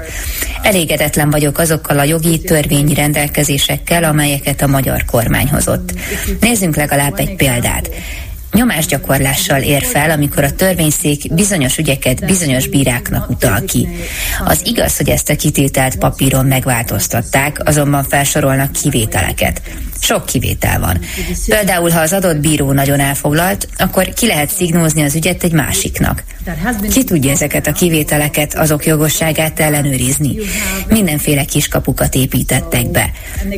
Elégedetlen 0.61 1.29
vagyok 1.29 1.57
azokkal 1.57 1.99
a 1.99 2.03
jogi 2.03 2.41
törvényi 2.41 2.93
rendelkezésekkel, 2.93 4.03
amelyeket 4.03 4.61
a 4.61 4.67
magyar 4.67 5.05
kormány 5.05 5.49
hozott. 5.49 5.93
Nézzünk 6.39 6.75
legalább 6.75 7.19
egy 7.19 7.35
példát 7.35 7.89
nyomásgyakorlással 8.53 9.61
ér 9.61 9.83
fel, 9.83 10.09
amikor 10.09 10.43
a 10.43 10.55
törvényszék 10.55 11.33
bizonyos 11.33 11.77
ügyeket 11.77 12.25
bizonyos 12.25 12.67
bíráknak 12.67 13.29
utal 13.29 13.61
ki. 13.67 13.87
Az 14.45 14.61
igaz, 14.65 14.97
hogy 14.97 15.09
ezt 15.09 15.29
a 15.29 15.35
kitételt 15.35 15.95
papíron 15.95 16.45
megváltoztatták, 16.45 17.61
azonban 17.65 18.03
felsorolnak 18.03 18.71
kivételeket. 18.71 19.61
Sok 20.03 20.25
kivétel 20.25 20.79
van. 20.79 20.99
Például, 21.45 21.89
ha 21.89 21.99
az 21.99 22.13
adott 22.13 22.37
bíró 22.37 22.71
nagyon 22.71 22.99
elfoglalt, 22.99 23.67
akkor 23.77 24.13
ki 24.13 24.27
lehet 24.27 24.49
szignózni 24.49 25.03
az 25.03 25.15
ügyet 25.15 25.43
egy 25.43 25.51
másiknak. 25.51 26.23
Ki 26.91 27.03
tudja 27.03 27.31
ezeket 27.31 27.67
a 27.67 27.71
kivételeket, 27.71 28.53
azok 28.53 28.85
jogosságát 28.85 29.59
ellenőrizni? 29.59 30.35
Mindenféle 30.87 31.43
kiskapukat 31.43 32.15
építettek 32.15 32.91
be. 32.91 33.11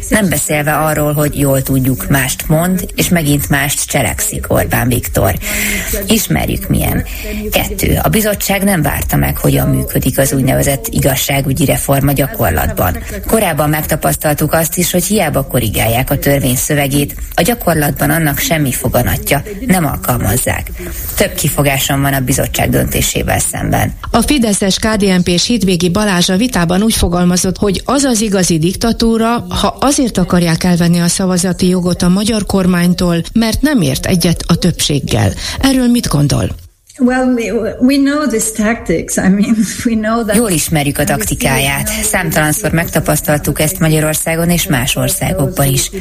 Nem 0.10 0.30
beszélve 0.30 0.76
arról, 0.76 1.14
hogy 1.14 1.40
jól 1.40 1.62
tudjuk, 1.62 2.08
mást 2.10 2.48
mond, 2.48 2.86
és 2.96 3.10
megint 3.10 3.50
mást 3.50 3.86
cselekszik 3.86 4.46
Orbán 4.48 4.88
Viktor. 4.88 5.36
Ismerjük 6.08 6.68
milyen. 6.68 7.06
Kettő. 7.52 8.00
A 8.04 8.10
bizottság 8.10 8.64
nem 8.64 8.82
várta 8.82 9.16
meg, 9.16 9.38
hogyan 9.38 9.70
működik 9.70 10.18
az 10.18 10.34
úgynevezett 10.34 10.88
igazságügyi 10.90 11.66
reforma 11.66 12.12
gyakorlatban. 12.12 12.98
Korábban 13.28 13.70
megtapasztaltuk 13.70 14.54
azt 14.54 14.78
is, 14.78 14.92
hogy 14.92 15.06
hiába 15.06 15.48
korrigálják 15.48 16.12
a 16.12 16.20
törvény 16.36 16.56
szövegét, 16.56 17.16
a 17.36 17.42
gyakorlatban 17.42 18.10
annak 18.10 18.38
semmi 18.38 18.72
foganatja, 18.72 19.44
nem 19.66 19.86
alkalmazzák. 19.86 20.72
Több 21.16 21.34
kifogásom 21.34 22.02
van 22.02 22.14
a 22.14 22.20
bizottság 22.20 22.70
döntésével 22.70 23.40
szemben. 23.40 23.94
A 24.12 24.22
Fideszes 24.22 24.78
KDNP 24.80 25.28
és 25.28 25.46
Hidvégi 25.46 25.90
Balázs 25.90 26.30
a 26.30 26.38
vitában 26.38 26.82
úgy 26.82 26.96
fogalmazott, 26.96 27.58
hogy 27.58 27.82
az 27.86 28.04
az 28.04 28.22
igazi 28.22 28.58
diktatúra, 28.58 29.46
ha 29.50 29.78
azért 29.80 30.18
akarják 30.18 30.64
elvenni 30.64 31.00
a 31.00 31.08
szavazati 31.08 31.68
jogot 31.68 32.02
a 32.02 32.10
magyar 32.10 32.46
kormánytól, 32.46 33.22
mert 33.34 33.62
nem 33.62 33.82
ért 33.82 34.06
egyet 34.06 34.44
a 34.48 34.56
többséggel. 34.56 35.34
Erről 35.60 35.88
mit 35.88 36.08
gondol? 36.08 36.65
Jól 40.36 40.50
ismerjük 40.50 40.98
a 40.98 41.04
taktikáját. 41.04 41.88
Számtalanszor 41.88 42.72
megtapasztaltuk 42.72 43.60
ezt 43.60 43.80
Magyarországon 43.80 44.50
és 44.50 44.68
más 44.68 44.96
országokban 44.96 45.68
is. 45.68 45.92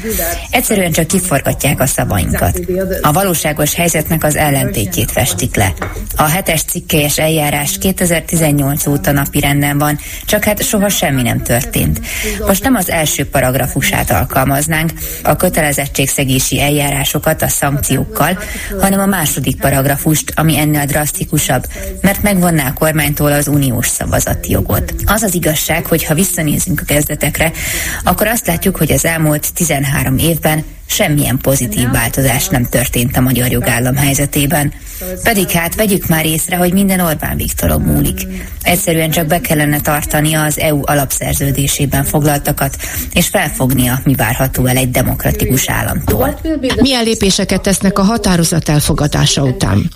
Egyszerűen 0.50 0.92
csak 0.92 1.06
kiforgatják 1.06 1.80
a 1.80 1.86
szavainkat. 1.86 2.60
A 3.00 3.12
valóságos 3.12 3.74
helyzetnek 3.74 4.24
az 4.24 4.36
ellentétjét 4.36 5.10
festik 5.10 5.56
le. 5.56 5.74
A 6.16 6.22
hetes 6.22 6.62
cikkelyes 6.62 7.18
eljárás 7.18 7.78
2018 7.78 8.86
óta 8.86 9.12
napi 9.12 9.40
renden 9.40 9.78
van, 9.78 9.98
csak 10.24 10.44
hát 10.44 10.62
soha 10.62 10.88
semmi 10.88 11.22
nem 11.22 11.42
történt. 11.42 12.00
Most 12.46 12.62
nem 12.62 12.74
az 12.74 12.90
első 12.90 13.24
paragrafusát 13.28 14.10
alkalmaznánk, 14.10 14.92
a 15.22 15.36
kötelezettségszegési 15.36 16.60
eljárásokat 16.60 17.42
a 17.42 17.48
szankciókkal, 17.48 18.38
hanem 18.80 19.00
a 19.00 19.06
második 19.06 19.56
paragrafust, 19.56 20.32
ami 20.34 20.58
ennél 20.58 20.82
sokkal 20.84 21.02
drasztikusabb, 21.02 21.66
mert 22.00 22.22
megvonná 22.22 22.68
a 22.68 22.72
kormánytól 22.72 23.32
az 23.32 23.48
uniós 23.48 23.88
szavazati 23.88 24.50
jogot. 24.50 24.94
Az 25.04 25.22
az 25.22 25.34
igazság, 25.34 25.86
hogy 25.86 26.04
ha 26.04 26.14
visszanézünk 26.14 26.80
a 26.80 26.84
kezdetekre, 26.84 27.52
akkor 28.04 28.26
azt 28.26 28.46
látjuk, 28.46 28.76
hogy 28.76 28.92
az 28.92 29.04
elmúlt 29.04 29.54
13 29.54 30.18
évben 30.18 30.64
semmilyen 30.86 31.38
pozitív 31.38 31.90
változás 31.90 32.48
nem 32.48 32.64
történt 32.64 33.16
a 33.16 33.20
magyar 33.20 33.50
jogállam 33.50 33.96
helyzetében. 33.96 34.72
Pedig 35.22 35.50
hát 35.50 35.74
vegyük 35.74 36.06
már 36.06 36.26
észre, 36.26 36.56
hogy 36.56 36.72
minden 36.72 37.00
Orbán 37.00 37.36
Viktoron 37.36 37.80
múlik. 37.80 38.26
Egyszerűen 38.62 39.10
csak 39.10 39.26
be 39.26 39.40
kellene 39.40 39.80
tartania 39.80 40.42
az 40.42 40.58
EU 40.58 40.80
alapszerződésében 40.84 42.04
foglaltakat, 42.04 42.76
és 43.12 43.28
felfognia, 43.28 44.00
mi 44.04 44.14
várható 44.14 44.66
el 44.66 44.76
egy 44.76 44.90
demokratikus 44.90 45.68
államtól. 45.68 46.40
Milyen 46.76 47.04
lépéseket 47.04 47.60
tesznek 47.60 47.98
a 47.98 48.02
határozat 48.02 48.68
elfogadása 48.68 49.42
után? 49.42 49.90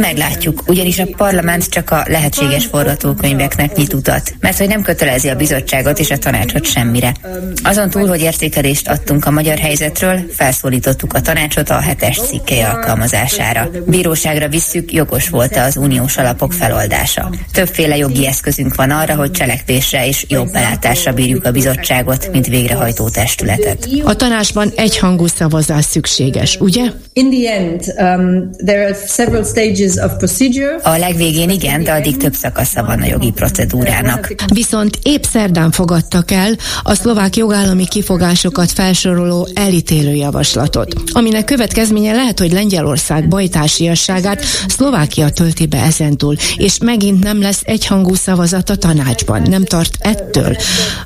Meglátjuk, 0.00 0.62
ugyanis 0.66 0.98
a 0.98 1.06
parlament 1.16 1.68
csak 1.68 1.90
a 1.90 2.04
lehetséges 2.08 2.66
forgatókönyveknek 2.66 3.76
nyit 3.76 3.92
utat, 3.92 4.34
mert 4.40 4.58
hogy 4.58 4.68
nem 4.68 4.82
kötelezi 4.82 5.28
a 5.28 5.34
bizottságot 5.34 5.98
és 5.98 6.10
a 6.10 6.18
tanácsot 6.18 6.66
semmire. 6.66 7.14
Azon 7.62 7.90
túl, 7.90 8.08
hogy 8.08 8.22
értékelést 8.24 8.88
adtunk 8.88 9.24
a 9.24 9.30
magyar 9.30 9.58
helyzetről, 9.58 10.20
felszólítottuk 10.32 11.12
a 11.12 11.20
tanácsot 11.20 11.70
a 11.70 11.80
hetes 11.80 12.18
cikkei 12.18 12.60
alkalmazására. 12.60 13.70
Bíróságra 13.86 14.48
visszük, 14.48 14.92
jogos 14.92 15.28
volt 15.28 15.56
az 15.56 15.76
uniós 15.76 16.16
alapok 16.16 16.52
feloldása. 16.52 17.30
Többféle 17.52 17.96
jogi 17.96 18.26
eszközünk 18.26 18.74
van 18.74 18.90
arra, 18.90 19.14
hogy 19.14 19.30
cselekvésre 19.30 20.06
és 20.06 20.24
jobb 20.28 20.52
belátásra 20.52 21.12
bírjuk 21.12 21.44
a 21.44 21.50
bizottságot, 21.50 22.28
mint 22.32 22.46
végrehajtó 22.46 23.08
testületet. 23.08 23.88
A 24.04 24.14
tanácsban 24.14 24.72
egyhangú 24.76 25.26
szavazás 25.26 25.84
szükséges, 25.84 26.56
ugye? 26.60 26.82
In 27.12 27.30
the 27.30 27.52
end, 27.52 27.80
um, 27.98 28.50
there 28.64 28.84
are 28.84 28.96
several 29.08 29.44
stages 29.44 29.96
of 29.96 30.12
procedure. 30.18 30.76
A 30.82 30.98
legvégén 30.98 31.50
igen, 31.50 31.82
de 31.82 31.92
addig 31.92 32.16
több 32.16 32.34
szakasza 32.34 32.84
van 32.84 33.00
a 33.00 33.06
jogi 33.06 33.30
procedúrának. 33.30 34.34
Viszont 34.52 34.98
épp 35.02 35.22
szerdán 35.22 35.70
fogadtak 35.70 36.30
el 36.30 36.56
a 36.82 36.94
szlovák 36.94 37.36
jogállami 37.36 37.84
kifogásokat 38.04 38.70
felsoroló 38.70 39.48
elítélő 39.54 40.14
javaslatot, 40.14 40.94
aminek 41.12 41.44
következménye 41.44 42.14
lehet, 42.14 42.38
hogy 42.38 42.52
Lengyelország 42.52 43.28
bajtársiasságát 43.28 44.42
Szlovákia 44.68 45.30
tölti 45.30 45.66
be 45.66 45.82
ezentúl, 45.82 46.36
és 46.56 46.78
megint 46.78 47.22
nem 47.22 47.40
lesz 47.40 47.60
egyhangú 47.64 48.14
szavazat 48.14 48.70
a 48.70 48.76
tanácsban. 48.76 49.42
Nem 49.42 49.64
tart 49.64 49.96
ettől. 49.98 50.56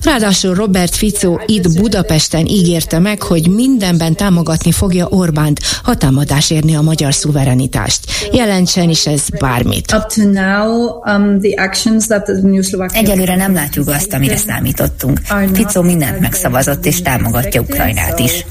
Ráadásul 0.03 0.55
Robert 0.55 0.95
Fico 0.95 1.37
itt 1.47 1.81
Budapesten 1.81 2.47
ígérte 2.47 2.99
meg, 2.99 3.23
hogy 3.23 3.49
mindenben 3.49 4.15
támogatni 4.15 4.73
fogja 4.73 5.07
Orbánt, 5.07 5.61
ha 5.83 5.95
támadás 5.95 6.51
érni 6.51 6.75
a 6.75 6.81
magyar 6.83 7.15
szuverenitást. 7.15 8.01
Jelentsen 8.33 8.89
is 8.89 9.07
ez 9.07 9.23
bármit. 9.39 9.95
Um, 11.05 11.39
Egyelőre 12.93 13.37
nem 13.37 13.55
látjuk 13.55 13.89
azt, 13.89 14.13
amire 14.13 14.37
számítottunk. 14.37 15.21
Fico 15.53 15.83
mindent 15.83 16.21
megszavazott 16.21 16.87
és 16.89 17.03
támogatja 17.03 17.61
Ukrajnát 17.61 18.19
is. 18.19 18.45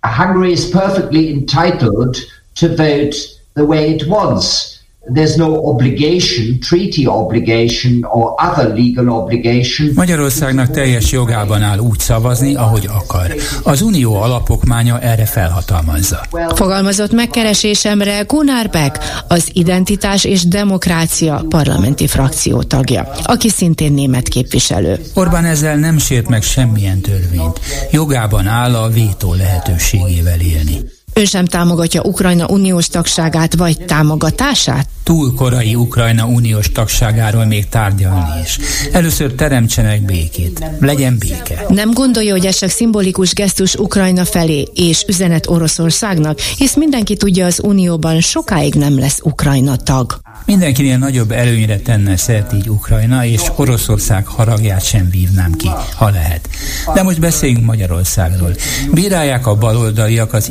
Hungary 0.00 0.52
is 0.52 0.68
perfectly 0.68 1.28
entitled 1.30 2.16
to 2.60 2.68
vote 2.68 3.16
the 3.54 3.64
way 3.64 3.90
it 3.94 4.06
wants. 4.06 4.77
There's 5.12 5.36
no 5.36 5.54
obligation, 5.54 6.58
treaty 6.60 7.06
obligation 7.06 8.04
or 8.04 8.34
other 8.50 8.74
legal 8.74 9.08
obligation. 9.08 9.90
Magyarországnak 9.94 10.70
teljes 10.70 11.12
jogában 11.12 11.62
áll 11.62 11.78
úgy 11.78 11.98
szavazni, 11.98 12.54
ahogy 12.54 12.88
akar. 12.92 13.34
Az 13.62 13.82
unió 13.82 14.14
alapokmánya 14.14 15.00
erre 15.00 15.24
felhatalmazza. 15.24 16.20
Fogalmazott 16.54 17.12
megkeresésemre 17.12 18.20
Gunnar 18.26 18.68
Beck, 18.68 18.98
az 19.28 19.48
Identitás 19.52 20.24
és 20.24 20.44
Demokrácia 20.44 21.44
parlamenti 21.48 22.06
frakció 22.06 22.62
tagja, 22.62 23.08
aki 23.22 23.48
szintén 23.48 23.92
német 23.92 24.28
képviselő. 24.28 24.98
Orbán 25.14 25.44
ezzel 25.44 25.76
nem 25.76 25.98
sért 25.98 26.28
meg 26.28 26.42
semmilyen 26.42 27.00
törvényt. 27.00 27.60
Jogában 27.90 28.46
áll 28.46 28.74
a 28.74 28.88
vétó 28.88 29.34
lehetőségével 29.34 30.40
élni. 30.40 30.96
Ő 31.18 31.24
sem 31.24 31.44
támogatja 31.44 32.02
Ukrajna 32.02 32.46
uniós 32.46 32.88
tagságát 32.88 33.54
vagy 33.54 33.84
támogatását? 33.84 34.88
Túl 35.02 35.34
korai 35.34 35.74
Ukrajna 35.74 36.26
uniós 36.26 36.72
tagságáról 36.72 37.44
még 37.44 37.68
tárgyalni 37.68 38.40
is. 38.44 38.58
Először 38.92 39.32
teremtsenek 39.32 40.04
békét. 40.04 40.64
Legyen 40.80 41.18
béke. 41.18 41.64
Nem 41.68 41.92
gondolja, 41.92 42.32
hogy 42.32 42.46
ez 42.46 42.58
csak 42.58 42.70
szimbolikus 42.70 43.32
gesztus 43.32 43.74
Ukrajna 43.74 44.24
felé 44.24 44.68
és 44.74 45.04
üzenet 45.08 45.48
Oroszországnak, 45.48 46.40
hisz 46.40 46.74
mindenki 46.74 47.16
tudja 47.16 47.46
az 47.46 47.60
unióban 47.62 48.20
sokáig 48.20 48.74
nem 48.74 48.98
lesz 48.98 49.20
Ukrajna 49.22 49.76
tag. 49.76 50.20
Mindenkinél 50.44 50.98
nagyobb 50.98 51.30
előnyre 51.30 51.78
tenne 51.78 52.16
szert 52.16 52.52
így 52.52 52.68
Ukrajna, 52.68 53.24
és 53.24 53.42
Oroszország 53.56 54.26
haragját 54.26 54.84
sem 54.84 55.10
vívnám 55.10 55.52
ki, 55.52 55.68
ha 55.96 56.10
lehet. 56.10 56.48
De 56.94 57.02
most 57.02 57.20
beszéljünk 57.20 57.64
Magyarországról. 57.64 58.54
Bírálják 58.92 59.46
a 59.46 59.54
baloldaliak 59.54 60.32
az 60.32 60.50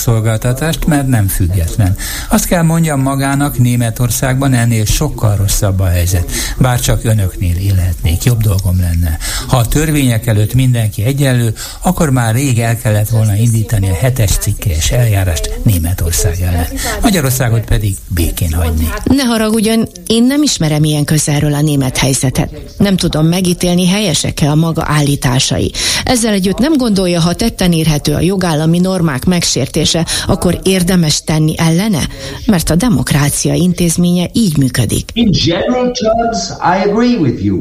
igazságszolgáltatást, 0.00 0.86
mert 0.86 1.06
nem 1.06 1.28
független. 1.28 1.96
Azt 2.28 2.46
kell 2.46 2.62
mondjam 2.62 3.00
magának, 3.00 3.58
Németországban 3.58 4.54
ennél 4.54 4.84
sokkal 4.84 5.36
rosszabb 5.36 5.80
a 5.80 5.86
helyzet. 5.86 6.30
Bár 6.58 6.80
csak 6.80 7.04
önöknél 7.04 7.56
élhetnék, 7.56 8.22
jobb 8.22 8.40
dolgom 8.42 8.80
lenne. 8.80 9.18
Ha 9.48 9.56
a 9.56 9.66
törvények 9.66 10.26
előtt 10.26 10.54
mindenki 10.54 11.04
egyenlő, 11.04 11.54
akkor 11.82 12.10
már 12.10 12.34
rég 12.34 12.58
el 12.58 12.76
kellett 12.76 13.08
volna 13.08 13.34
indítani 13.34 13.88
a 13.88 13.94
hetes 13.94 14.30
cikkes 14.30 14.90
eljárást 14.90 15.50
Németország 15.62 16.40
ellen. 16.40 16.66
Magyarországot 17.02 17.64
pedig 17.64 17.96
békén 18.08 18.52
hagyni. 18.52 18.88
Ne 19.04 19.22
haragudjon, 19.22 19.88
én 20.06 20.24
nem 20.24 20.42
ismerem 20.42 20.84
ilyen 20.84 21.04
közelről 21.04 21.54
a 21.54 21.60
német 21.60 21.96
helyzetet. 21.96 22.50
Nem 22.78 22.96
tudom 22.96 23.26
megítélni, 23.26 23.86
helyesek-e 23.86 24.50
a 24.50 24.54
maga 24.54 24.82
állításai. 24.86 25.72
Ezzel 26.04 26.32
együtt 26.32 26.58
nem 26.58 26.76
gondolja, 26.76 27.20
ha 27.20 27.34
tetten 27.34 27.72
érhető 27.72 28.14
a 28.14 28.20
jogállami 28.20 28.78
normák 28.78 29.24
megsértése, 29.24 29.89
akkor 30.26 30.60
érdemes 30.62 31.24
tenni 31.24 31.54
ellene? 31.58 32.08
Mert 32.46 32.70
a 32.70 32.74
demokrácia 32.74 33.54
intézménye 33.54 34.28
így 34.32 34.56
működik. 34.56 35.10
In 35.12 35.30
general 35.30 35.90
terms, 35.90 36.48
I 36.48 36.88
agree 36.88 37.16
with 37.16 37.44
you. 37.44 37.60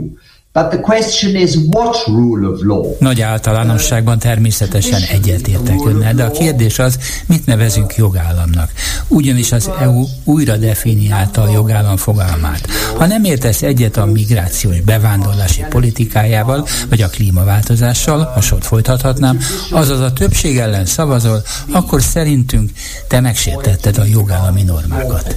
But 0.60 0.70
the 0.70 0.80
question 0.80 1.36
is 1.36 1.55
what 1.72 2.03
rule 2.07 2.47
of 2.49 2.60
law? 2.62 2.95
Nagy 2.99 3.22
általánosságban 3.22 4.20
természetesen 4.20 5.01
egyetértek 5.01 5.86
önnel, 5.86 6.14
de 6.14 6.24
a 6.24 6.32
kérdés 6.32 6.80
az, 6.80 6.97
mit 7.26 7.45
nevezünk 7.45 7.95
jogállamnak. 7.95 8.72
Ugyanis 9.07 9.51
az 9.51 9.70
EU 9.80 10.05
újra 10.24 10.57
definiálta 10.57 11.41
a 11.41 11.51
jogállam 11.51 11.97
fogalmát. 11.97 12.68
Ha 12.97 13.05
nem 13.05 13.24
értesz 13.24 13.62
egyet 13.62 13.97
a 13.97 14.05
migrációs 14.05 14.82
bevándorlási 14.82 15.66
politikájával, 15.70 16.68
vagy 16.89 17.01
a 17.01 17.10
klímaváltozással, 17.10 18.32
a 18.36 18.41
sort 18.41 18.66
folytathatnám, 18.66 19.39
azaz 19.72 19.99
a 19.99 20.14
többség 20.14 20.57
ellen 20.57 20.86
szavazol, 20.86 21.41
akkor 21.72 22.01
szerintünk 22.01 22.72
te 23.07 23.20
megsértetted 23.20 23.97
a 23.97 24.05
jogállami 24.05 24.64
normákat. 24.64 25.36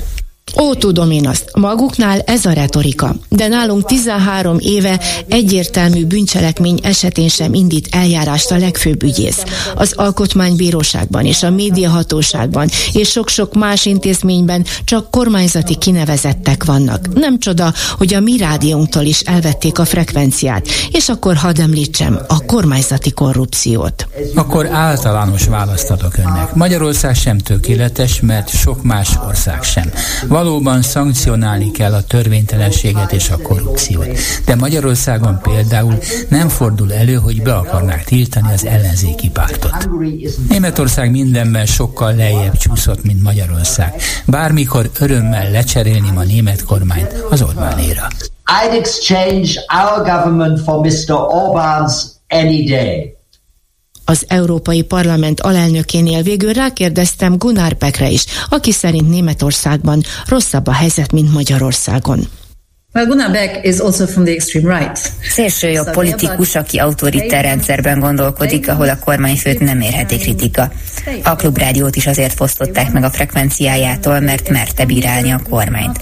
Ó, 0.61 0.75
tudom 0.75 1.11
én 1.11 1.29
azt, 1.29 1.51
maguknál 1.55 2.21
ez 2.21 2.45
a 2.45 2.53
retorika, 2.53 3.15
de 3.29 3.49
nálunk 3.49 3.85
13 3.85 4.57
éve 4.59 5.01
egyértelmű 5.29 6.05
bűncselekmény 6.05 6.79
esetén 6.83 7.29
sem 7.29 7.55
indít 7.55 7.89
eljárást 7.91 8.51
a 8.51 8.57
legfőbb 8.57 9.03
ügyész. 9.03 9.45
Az 9.75 9.93
alkotmánybíróságban 9.97 11.25
és 11.25 11.43
a 11.43 11.51
médiahatóságban 11.51 12.69
és 12.93 13.11
sok-sok 13.11 13.55
más 13.55 13.87
intézményben 13.87 14.65
csak 14.85 15.11
kormányzati 15.11 15.77
kinevezettek 15.77 16.65
vannak. 16.65 17.15
Nem 17.15 17.39
csoda, 17.39 17.73
hogy 17.99 18.15
a 18.15 18.21
mi 18.21 18.37
rádiónktól 18.37 19.03
is 19.03 19.21
elvették 19.21 19.79
a 19.79 19.85
frekvenciát, 19.85 20.67
és 20.91 21.09
akkor 21.09 21.37
hadd 21.37 21.61
említsem 21.61 22.19
a 22.29 22.45
kormányzati 22.45 23.11
korrupciót. 23.11 24.07
Akkor 24.35 24.67
általános 24.67 25.45
választ 25.45 25.91
adok 25.91 26.17
önnek. 26.17 26.55
Magyarország 26.55 27.15
sem 27.15 27.39
tökéletes, 27.39 28.21
mert 28.21 28.49
sok 28.49 28.83
más 28.83 29.19
ország 29.29 29.63
sem. 29.63 29.91
Valóban 30.43 30.83
szankcionálni 30.83 31.71
kell 31.71 31.93
a 31.93 32.03
törvénytelenséget 32.03 33.13
és 33.13 33.31
a 33.31 33.37
korrupciót. 33.43 34.07
De 34.45 34.55
Magyarországon 34.55 35.41
például 35.43 35.99
nem 36.29 36.49
fordul 36.49 36.93
elő, 36.93 37.15
hogy 37.15 37.43
be 37.43 37.55
akarnák 37.55 38.05
tiltani 38.05 38.53
az 38.53 38.65
ellenzéki 38.65 39.31
pártot. 39.31 39.89
Németország 40.49 41.11
mindenben 41.11 41.67
sokkal 41.67 42.15
lejjebb 42.15 42.57
csúszott, 42.57 43.05
mint 43.05 43.23
Magyarország. 43.23 43.95
Bármikor 44.27 44.91
örömmel 45.01 45.51
lecserélném 45.51 46.17
a 46.17 46.23
német 46.23 46.65
kormányt 46.65 47.13
az 47.31 47.43
Orbánéra. 47.43 48.09
I'd 48.65 48.75
exchange 48.75 49.51
our 49.83 49.99
government 49.99 50.61
for 50.61 50.87
Mr. 50.87 51.15
Orbán's 51.15 51.95
any 52.29 52.65
day. 52.65 53.17
Az 54.05 54.25
Európai 54.29 54.83
Parlament 54.83 55.41
alelnökénél 55.41 56.23
végül 56.23 56.53
rákérdeztem 56.53 57.37
Gunnar 57.37 57.77
Beckre 57.77 58.11
is, 58.11 58.25
aki 58.49 58.73
szerint 58.73 59.09
Németországban 59.09 60.03
rosszabb 60.27 60.67
a 60.67 60.73
helyzet, 60.73 61.13
mint 61.13 61.33
Magyarországon. 61.33 62.29
Well, 62.95 63.07
Gunnar 63.07 63.31
Beck 63.31 63.65
is 63.65 63.81
also 63.81 64.07
from 64.07 64.25
the 64.25 64.33
extreme 64.33 64.79
right. 64.79 65.13
Szélső 65.29 65.69
jobb 65.69 65.91
politikus, 65.91 66.55
aki 66.55 66.79
autoriter 66.79 67.45
rendszerben 67.45 67.99
gondolkodik, 67.99 68.69
ahol 68.69 68.89
a 68.89 68.99
kormányfőt 68.99 69.61
nem 69.61 69.81
érheti 69.81 70.19
kritika. 70.19 70.73
A 71.23 71.37
klubrádiót 71.37 71.97
is 71.97 72.07
azért 72.07 72.33
fosztották 72.33 72.93
meg 72.93 73.05
a 73.05 73.11
frekvenciájától, 73.11 74.21
mert 74.21 74.49
merte 74.49 74.85
bírálni 74.85 75.31
a 75.31 75.41
kormányt. 75.51 76.01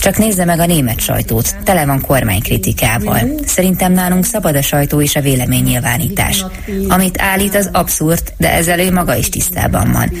Csak 0.00 0.18
nézze 0.18 0.44
meg 0.44 0.58
a 0.58 0.66
német 0.66 1.00
sajtót, 1.00 1.56
tele 1.64 1.86
van 1.86 2.00
kormánykritikával. 2.00 3.30
Szerintem 3.46 3.92
nálunk 3.92 4.24
szabad 4.24 4.56
a 4.56 4.62
sajtó 4.62 5.00
és 5.00 5.16
a 5.16 5.20
véleménynyilvánítás. 5.20 6.44
Amit 6.88 7.20
állít, 7.20 7.54
az 7.54 7.68
abszurd, 7.72 8.22
de 8.36 8.52
ezzel 8.52 8.78
ő 8.78 8.92
maga 8.92 9.14
is 9.14 9.28
tisztában 9.28 9.92
van. 9.92 10.12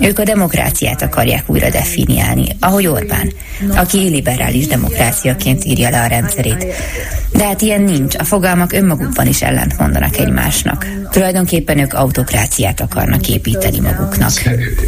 Ők 0.00 0.18
a 0.18 0.24
demokráciát 0.24 1.02
akarják 1.02 1.44
újra 1.46 1.70
definiálni, 1.70 2.46
ahogy 2.60 2.86
Orbán, 2.86 3.32
aki 3.76 4.04
illiberális 4.04 4.66
demokráciaként 4.66 5.63
írja 5.64 5.90
le 5.90 6.00
a 6.00 6.06
rendszerét. 6.06 6.66
De 7.32 7.44
hát 7.44 7.62
ilyen 7.62 7.82
nincs, 7.82 8.14
a 8.18 8.24
fogalmak 8.24 8.72
önmagukban 8.72 9.26
is 9.26 9.42
ellent 9.42 9.78
mondanak 9.78 10.18
egymásnak. 10.18 10.86
Tulajdonképpen 11.10 11.78
ők 11.78 11.92
autokráciát 11.92 12.80
akarnak 12.80 13.28
építeni 13.28 13.80
maguknak. 13.80 14.30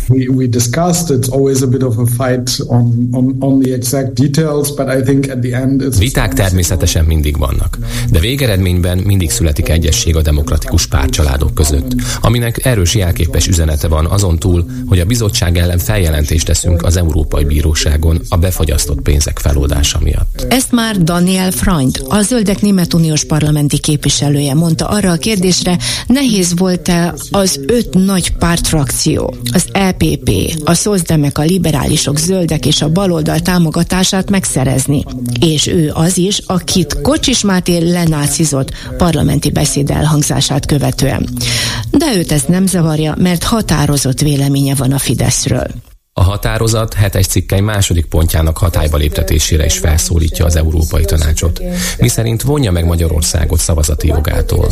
We, 0.09 0.27
we 0.29 0.47
discussed, 0.47 1.19
it's 1.19 1.29
always 1.31 1.63
a 1.63 1.67
bit 1.67 1.83
of 1.83 1.97
a 1.99 2.07
fight 2.07 2.51
on, 2.67 3.09
on, 3.11 3.37
on 3.39 3.61
the 3.61 3.73
exact 3.73 4.13
details, 4.13 4.71
but 4.71 4.89
I 4.99 5.03
think 5.03 5.31
at 5.31 5.41
the 5.41 5.57
end 5.57 5.83
it's... 5.83 5.99
Viták 5.99 6.33
természetesen 6.33 7.05
mindig 7.05 7.39
vannak, 7.39 7.79
de 8.11 8.19
végeredményben 8.19 8.99
mindig 8.99 9.31
születik 9.31 9.69
egyesség 9.69 10.17
a 10.17 10.23
demokratikus 10.23 10.87
párcsaládok 10.87 11.55
között, 11.55 11.95
aminek 12.21 12.65
erős 12.67 12.95
jelképes 12.95 13.47
üzenete 13.47 13.89
van 13.89 14.07
azon 14.07 14.39
túl, 14.39 14.67
hogy 14.87 15.01
a 15.01 15.05
bizottság 15.05 15.59
ellen 15.59 15.79
feljelentést 15.79 16.47
teszünk 16.47 16.83
az 16.83 16.97
Európai 16.97 17.45
Bíróságon 17.45 18.21
a 18.29 18.37
befagyasztott 18.37 19.01
pénzek 19.01 19.39
feloldása 19.39 19.99
miatt. 20.03 20.47
Ezt 20.67 20.75
már 20.75 21.03
Daniel 21.03 21.51
Freund, 21.51 22.03
a 22.09 22.23
Zöldek 22.23 22.61
Német 22.61 22.95
Uniós 22.95 23.25
parlamenti 23.25 23.79
képviselője 23.79 24.55
mondta 24.55 24.87
arra 24.87 25.11
a 25.11 25.17
kérdésre, 25.17 25.79
nehéz 26.07 26.59
volt-e 26.59 27.15
az 27.31 27.61
öt 27.67 27.95
nagy 27.95 28.37
pártfrakció, 28.37 29.37
az 29.53 29.65
EPP, 29.73 30.31
a 30.65 30.75
szozdemek, 30.75 31.39
a 31.39 31.43
liberálisok, 31.43 32.19
zöldek 32.19 32.67
és 32.67 32.83
a 32.83 32.89
baloldal 32.89 33.41
támogatását 33.41 34.31
megszerezni. 34.31 35.05
És 35.41 35.67
ő 35.67 35.91
az 35.95 36.19
is, 36.19 36.39
akit 36.47 37.01
Kocsis 37.01 37.41
Máté 37.41 37.91
lenácizott 37.91 38.71
parlamenti 38.97 39.51
beszéd 39.51 39.91
elhangzását 39.91 40.67
követően. 40.67 41.29
De 41.91 42.17
őt 42.17 42.33
ez 42.33 42.43
nem 42.49 42.67
zavarja, 42.67 43.15
mert 43.19 43.43
határozott 43.43 44.21
véleménye 44.21 44.75
van 44.75 44.93
a 44.93 44.99
Fideszről. 44.99 45.67
A 46.19 46.23
határozat 46.23 46.95
hetes 46.95 47.27
cikkely 47.27 47.61
második 47.61 48.07
pontjának 48.07 48.59
hatályba 48.59 48.97
léptetésére 48.97 49.65
is 49.65 49.79
felszólítja 49.79 50.45
az 50.45 50.57
Európai 50.57 51.05
Tanácsot, 51.05 51.63
miszerint 51.99 52.43
vonja 52.43 52.71
meg 52.71 52.85
Magyarországot 52.85 53.59
szavazati 53.59 54.07
jogától. 54.07 54.71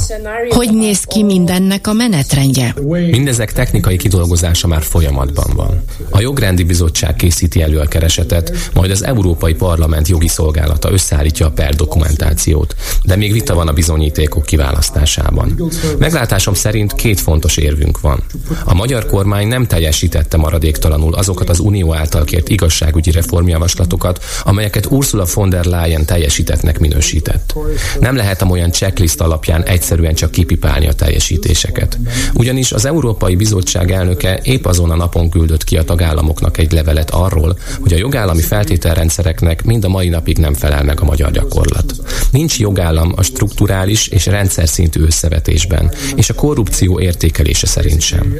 Hogy 0.49 0.73
néz 0.73 1.01
ki 1.01 1.23
mindennek 1.23 1.87
a 1.87 1.93
menetrendje? 1.93 2.75
Mindezek 3.11 3.53
technikai 3.53 3.97
kidolgozása 3.97 4.67
már 4.67 4.83
folyamatban 4.83 5.51
van. 5.57 5.85
A 6.11 6.21
jogrendi 6.21 6.63
bizottság 6.63 7.17
készíti 7.17 7.63
elő 7.63 7.79
a 7.79 7.87
keresetet, 7.87 8.71
majd 8.75 8.91
az 8.91 9.05
Európai 9.05 9.55
Parlament 9.55 10.09
jogi 10.09 10.29
szolgálata 10.29 10.93
összeállítja 10.93 11.47
a 11.47 11.51
per 11.51 11.75
dokumentációt, 11.75 12.75
de 13.03 13.17
még 13.17 13.33
vita 13.33 13.55
van 13.55 13.69
a 13.69 13.73
bizonyítékok 13.73 14.45
kiválasztásában. 14.45 15.71
Meglátásom 15.99 16.55
szerint 16.55 16.95
két 16.95 17.21
fontos 17.21 17.57
érvünk 17.57 18.01
van. 18.01 18.23
A 18.65 18.75
magyar 18.75 19.07
kormány 19.07 19.49
nem 19.49 19.67
teljesítette 19.67 20.37
maradéktalanul 20.37 21.15
azok 21.15 21.33
azokat 21.35 21.49
az 21.49 21.67
Unió 21.67 21.95
által 21.95 22.25
kért 22.25 22.49
igazságügyi 22.49 23.11
reformjavaslatokat, 23.11 24.25
amelyeket 24.45 24.87
Ursula 24.87 25.27
von 25.35 25.49
der 25.49 25.65
Leyen 25.65 26.05
teljesítettnek 26.05 26.79
minősített. 26.79 27.55
Nem 28.01 28.17
lehet 28.17 28.43
olyan 28.43 28.71
checklist 28.71 29.21
alapján 29.21 29.63
egyszerűen 29.63 30.15
csak 30.15 30.31
kipipálni 30.31 30.89
a 30.89 30.93
teljesítéseket. 30.93 31.99
Ugyanis 32.35 32.73
az 32.73 32.85
Európai 32.85 33.37
Bizottság 33.37 33.91
elnöke 33.91 34.41
épp 34.43 34.65
azon 34.65 34.91
a 34.91 34.97
napon 34.97 35.31
küldött 35.31 35.65
ki 35.65 35.77
a 35.77 35.85
tagállamoknak 35.85 36.59
egy 36.59 36.73
levelet 36.73 37.11
arról, 37.11 37.59
hogy 37.81 37.93
a 37.93 37.97
jogállami 37.97 38.43
feltételrendszereknek 38.43 39.65
mind 39.65 39.85
a 39.85 39.89
mai 39.89 40.09
napig 40.09 40.39
nem 40.39 40.55
felel 40.55 40.85
meg 40.85 41.01
a 41.01 41.05
magyar 41.05 41.31
gyakorlat. 41.31 41.95
Nincs 42.31 42.59
jogállam 42.59 43.13
a 43.17 43.23
strukturális 43.23 44.07
és 44.07 44.27
rendszer 44.27 44.69
szintű 44.69 45.01
összevetésben, 45.01 45.93
és 46.17 46.31
a 46.31 46.35
korrupció 46.35 47.01
értékelése 47.01 47.67
szerint 47.67 48.01
sem. 48.01 48.35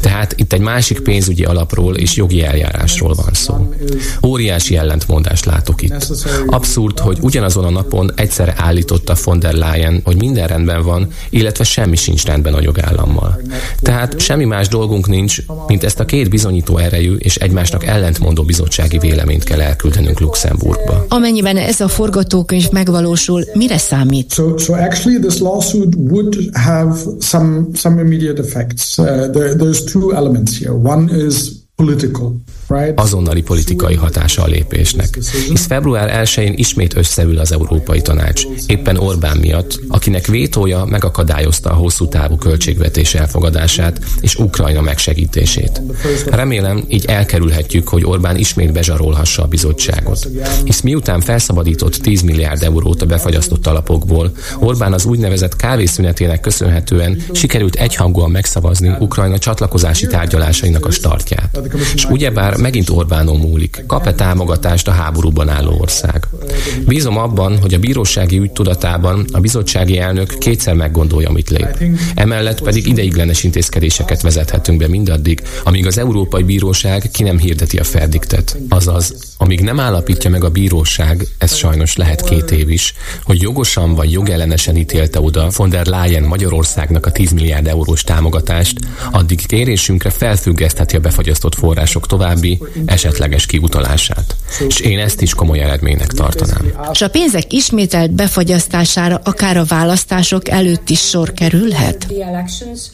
Tehát 0.00 0.34
itt 0.36 0.52
egy 0.52 0.60
másik 0.60 1.00
pénzügyi 1.00 1.44
alapról 1.44 1.96
és 1.96 2.16
jogi 2.16 2.39
eljárásról 2.42 3.14
van 3.14 3.32
szó. 3.32 3.74
Óriási 4.26 4.76
ellentmondást 4.76 5.44
látok 5.44 5.82
itt. 5.82 6.06
Abszurd, 6.46 6.98
hogy 6.98 7.18
ugyanazon 7.20 7.64
a 7.64 7.70
napon 7.70 8.10
egyszerre 8.14 8.54
állította 8.56 9.14
von 9.24 9.38
der 9.38 9.54
Leyen, 9.54 10.00
hogy 10.04 10.16
minden 10.16 10.46
rendben 10.46 10.82
van, 10.82 11.08
illetve 11.30 11.64
semmi 11.64 11.96
sincs 11.96 12.24
rendben 12.24 12.54
a 12.54 12.60
jogállammal. 12.60 13.40
Tehát 13.80 14.20
semmi 14.20 14.44
más 14.44 14.68
dolgunk 14.68 15.06
nincs, 15.06 15.38
mint 15.66 15.84
ezt 15.84 16.00
a 16.00 16.04
két 16.04 16.30
bizonyító 16.30 16.76
erejű 16.76 17.14
és 17.14 17.36
egymásnak 17.36 17.84
ellentmondó 17.86 18.42
bizottsági 18.42 18.98
véleményt 18.98 19.44
kell 19.44 19.60
elküldenünk 19.60 20.20
Luxemburgba. 20.20 21.04
Amennyiben 21.08 21.56
ez 21.56 21.80
a 21.80 21.88
forgatókönyv 21.88 22.70
megvalósul, 22.70 23.44
mire 23.52 23.78
számít? 23.78 24.32
So, 24.32 24.58
so 24.58 24.72
actually 24.72 25.18
this 25.18 25.38
lawsuit 25.38 25.94
would 25.94 26.36
have 26.52 26.96
some 27.20 27.66
some 27.74 28.00
immediate 28.00 28.38
effects. 28.42 28.98
Uh, 28.98 29.30
there, 29.32 29.54
there's 29.54 29.84
two 29.84 30.12
elements 30.14 30.58
here. 30.58 30.72
One 30.72 31.26
is 31.26 31.59
political. 31.80 32.38
Azonnali 32.94 33.42
politikai 33.42 33.94
hatása 33.94 34.42
a 34.42 34.46
lépésnek, 34.46 35.18
hisz 35.48 35.66
február 35.66 36.24
1-én 36.24 36.52
ismét 36.56 36.96
összeül 36.96 37.38
az 37.38 37.52
Európai 37.52 38.00
Tanács, 38.00 38.42
éppen 38.66 38.96
Orbán 38.96 39.36
miatt, 39.36 39.80
akinek 39.88 40.26
vétója 40.26 40.84
megakadályozta 40.84 41.70
a 41.70 41.74
hosszú 41.74 42.08
távú 42.08 42.36
költségvetés 42.36 43.14
elfogadását 43.14 44.00
és 44.20 44.36
Ukrajna 44.36 44.80
megsegítését. 44.80 45.82
Remélem, 46.26 46.84
így 46.88 47.04
elkerülhetjük, 47.04 47.88
hogy 47.88 48.04
Orbán 48.04 48.36
ismét 48.36 48.72
bezsarolhassa 48.72 49.42
a 49.42 49.46
bizottságot. 49.46 50.28
Hisz 50.64 50.80
miután 50.80 51.20
felszabadított 51.20 51.94
10 51.94 52.20
milliárd 52.20 52.62
eurót 52.62 53.02
a 53.02 53.06
befagyasztott 53.06 53.66
alapokból, 53.66 54.32
Orbán 54.58 54.92
az 54.92 55.04
úgynevezett 55.04 55.56
kávészünetének 55.56 56.40
köszönhetően 56.40 57.22
sikerült 57.32 57.74
egyhangúan 57.74 58.30
megszavazni 58.30 58.94
Ukrajna 58.98 59.38
csatlakozási 59.38 60.06
tárgyalásainak 60.06 60.86
a 60.86 60.90
startját. 60.90 61.60
És 61.94 62.04
ugyebár 62.04 62.56
megint 62.60 62.90
Orbánon 62.90 63.36
múlik, 63.36 63.84
kap-e 63.86 64.14
támogatást 64.14 64.88
a 64.88 64.90
háborúban 64.90 65.48
álló 65.48 65.80
ország. 65.80 66.26
Bízom 66.86 67.18
abban, 67.18 67.58
hogy 67.58 67.74
a 67.74 67.78
bírósági 67.78 68.38
ügy 68.38 68.52
tudatában 68.52 69.24
a 69.32 69.40
bizottsági 69.40 69.98
elnök 69.98 70.38
kétszer 70.38 70.74
meggondolja, 70.74 71.28
amit 71.28 71.50
lép. 71.50 71.84
Emellett 72.14 72.62
pedig 72.62 72.86
ideiglenes 72.86 73.44
intézkedéseket 73.44 74.22
vezethetünk 74.22 74.78
be 74.78 74.88
mindaddig, 74.88 75.42
amíg 75.64 75.86
az 75.86 75.98
Európai 75.98 76.42
Bíróság 76.42 77.10
ki 77.12 77.22
nem 77.22 77.38
hirdeti 77.38 77.78
a 77.78 77.84
ferdiktet. 77.84 78.56
Azaz, 78.68 79.14
amíg 79.40 79.60
nem 79.60 79.80
állapítja 79.80 80.30
meg 80.30 80.44
a 80.44 80.50
bíróság, 80.50 81.26
ez 81.38 81.54
sajnos 81.54 81.96
lehet 81.96 82.22
két 82.22 82.50
év 82.50 82.70
is, 82.70 82.94
hogy 83.24 83.42
jogosan 83.42 83.94
vagy 83.94 84.12
jogellenesen 84.12 84.76
ítélte 84.76 85.20
oda 85.20 85.48
von 85.56 85.68
der 85.68 85.86
Leyen 85.86 86.22
Magyarországnak 86.22 87.06
a 87.06 87.10
10 87.10 87.30
milliárd 87.30 87.66
eurós 87.66 88.02
támogatást, 88.02 88.78
addig 89.10 89.46
kérésünkre 89.46 90.10
felfüggesztheti 90.10 90.96
a 90.96 91.00
befagyasztott 91.00 91.54
források 91.54 92.06
további 92.06 92.62
esetleges 92.84 93.46
kiutalását. 93.46 94.36
És 94.68 94.80
én 94.80 94.98
ezt 94.98 95.20
is 95.20 95.34
komoly 95.34 95.60
eredménynek 95.60 96.12
tartanám. 96.12 96.72
És 96.92 97.00
a 97.00 97.10
pénzek 97.10 97.52
ismételt 97.52 98.10
befagyasztására 98.12 99.20
akár 99.24 99.56
a 99.56 99.64
választások 99.64 100.48
előtt 100.48 100.88
is 100.90 101.00
sor 101.00 101.32
kerülhet? 101.32 102.06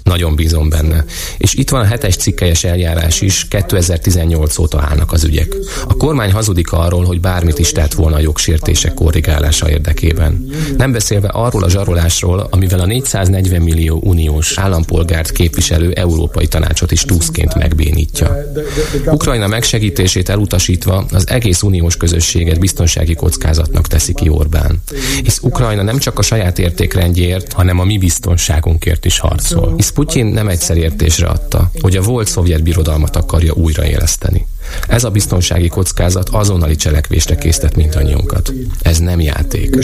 Nagyon 0.03 0.35
bízom 0.35 0.69
benne. 0.69 1.05
És 1.39 1.55
itt 1.55 1.71
van 1.71 1.81
a 1.81 1.85
hetes 1.87 2.17
cikkelyes 2.17 2.65
eljárás 2.65 3.21
is, 3.21 3.49
2018 3.49 4.59
óta 4.59 4.87
állnak 4.89 5.13
az 5.13 5.25
ügyek. 5.25 5.55
A 5.89 5.97
kormány 5.97 6.35
hazudik 6.37 6.73
arról, 6.73 7.05
hogy 7.05 7.21
bármit 7.21 7.59
is 7.59 7.73
tett 7.73 7.95
volna 7.95 8.17
a 8.17 8.21
jogsértések 8.21 8.95
korrigálása 8.95 9.71
érdekében. 9.71 10.49
Nem 10.77 10.93
beszélve 10.93 11.29
arról 11.29 11.63
a 11.63 11.69
zsarolásról, 11.69 12.47
amivel 12.51 12.81
a 12.81 12.87
440 12.87 13.63
millió 13.63 14.01
uniós 14.05 14.59
állampolgárt 14.59 15.33
képviselő 15.33 15.93
Európai 15.93 16.47
Tanácsot 16.47 16.93
is 16.93 17.03
túszként 17.03 17.55
megbénítja. 17.55 18.37
Ukrajna 19.07 19.47
megsegítését 19.47 20.29
elutasítva 20.29 21.07
az 21.13 21.29
egész 21.29 21.63
uniós 21.63 21.97
közösséget 21.97 22.61
biztonsági 22.61 23.15
kockázatnak 23.15 23.87
teszi 23.87 24.15
ki 24.15 24.29
Orbán. 24.29 24.83
Hisz 25.23 25.39
Ukrajna 25.43 25.83
nem 25.83 25.99
csak 25.99 26.19
a 26.19 26.23
saját 26.23 26.59
értékrendjéért, 26.59 27.53
hanem 27.53 27.79
a 27.79 27.85
mi 27.85 27.99
biztonságunkért 27.99 29.05
is 29.05 29.19
harcol. 29.19 29.73
Hisz 29.77 29.91
Putyin 29.91 30.27
nem 30.27 30.49
egyszer 30.49 30.77
értésre 30.77 31.27
adta, 31.27 31.71
hogy 31.81 31.97
a 31.97 32.03
volt 32.03 32.29
szovjet 32.29 32.63
birodalmat 32.63 33.17
akarja 33.17 33.53
újraéleszteni. 33.53 34.47
Ez 34.89 35.05
a 35.05 35.11
biztonsági 35.11 35.69
kockázat 35.69 36.29
azonnali 36.29 36.77
cselekvésre 36.77 37.37
késztet 37.37 37.77
mindannyiunkat. 37.77 38.53
Ez 38.83 38.99
nem 38.99 39.21
játék. 39.21 39.75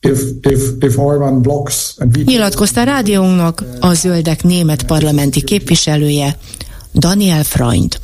If, 0.00 0.22
if, 0.40 0.62
if 0.80 0.94
blocks 1.40 1.94
and 1.98 2.24
Nyilatkozta 2.24 2.82
rádiónknak 2.82 3.64
a 3.80 3.94
zöldek 3.94 4.42
német 4.42 4.82
parlamenti 4.82 5.42
képviselője, 5.44 6.38
Daniel 6.94 7.44
Freund. 7.44 7.98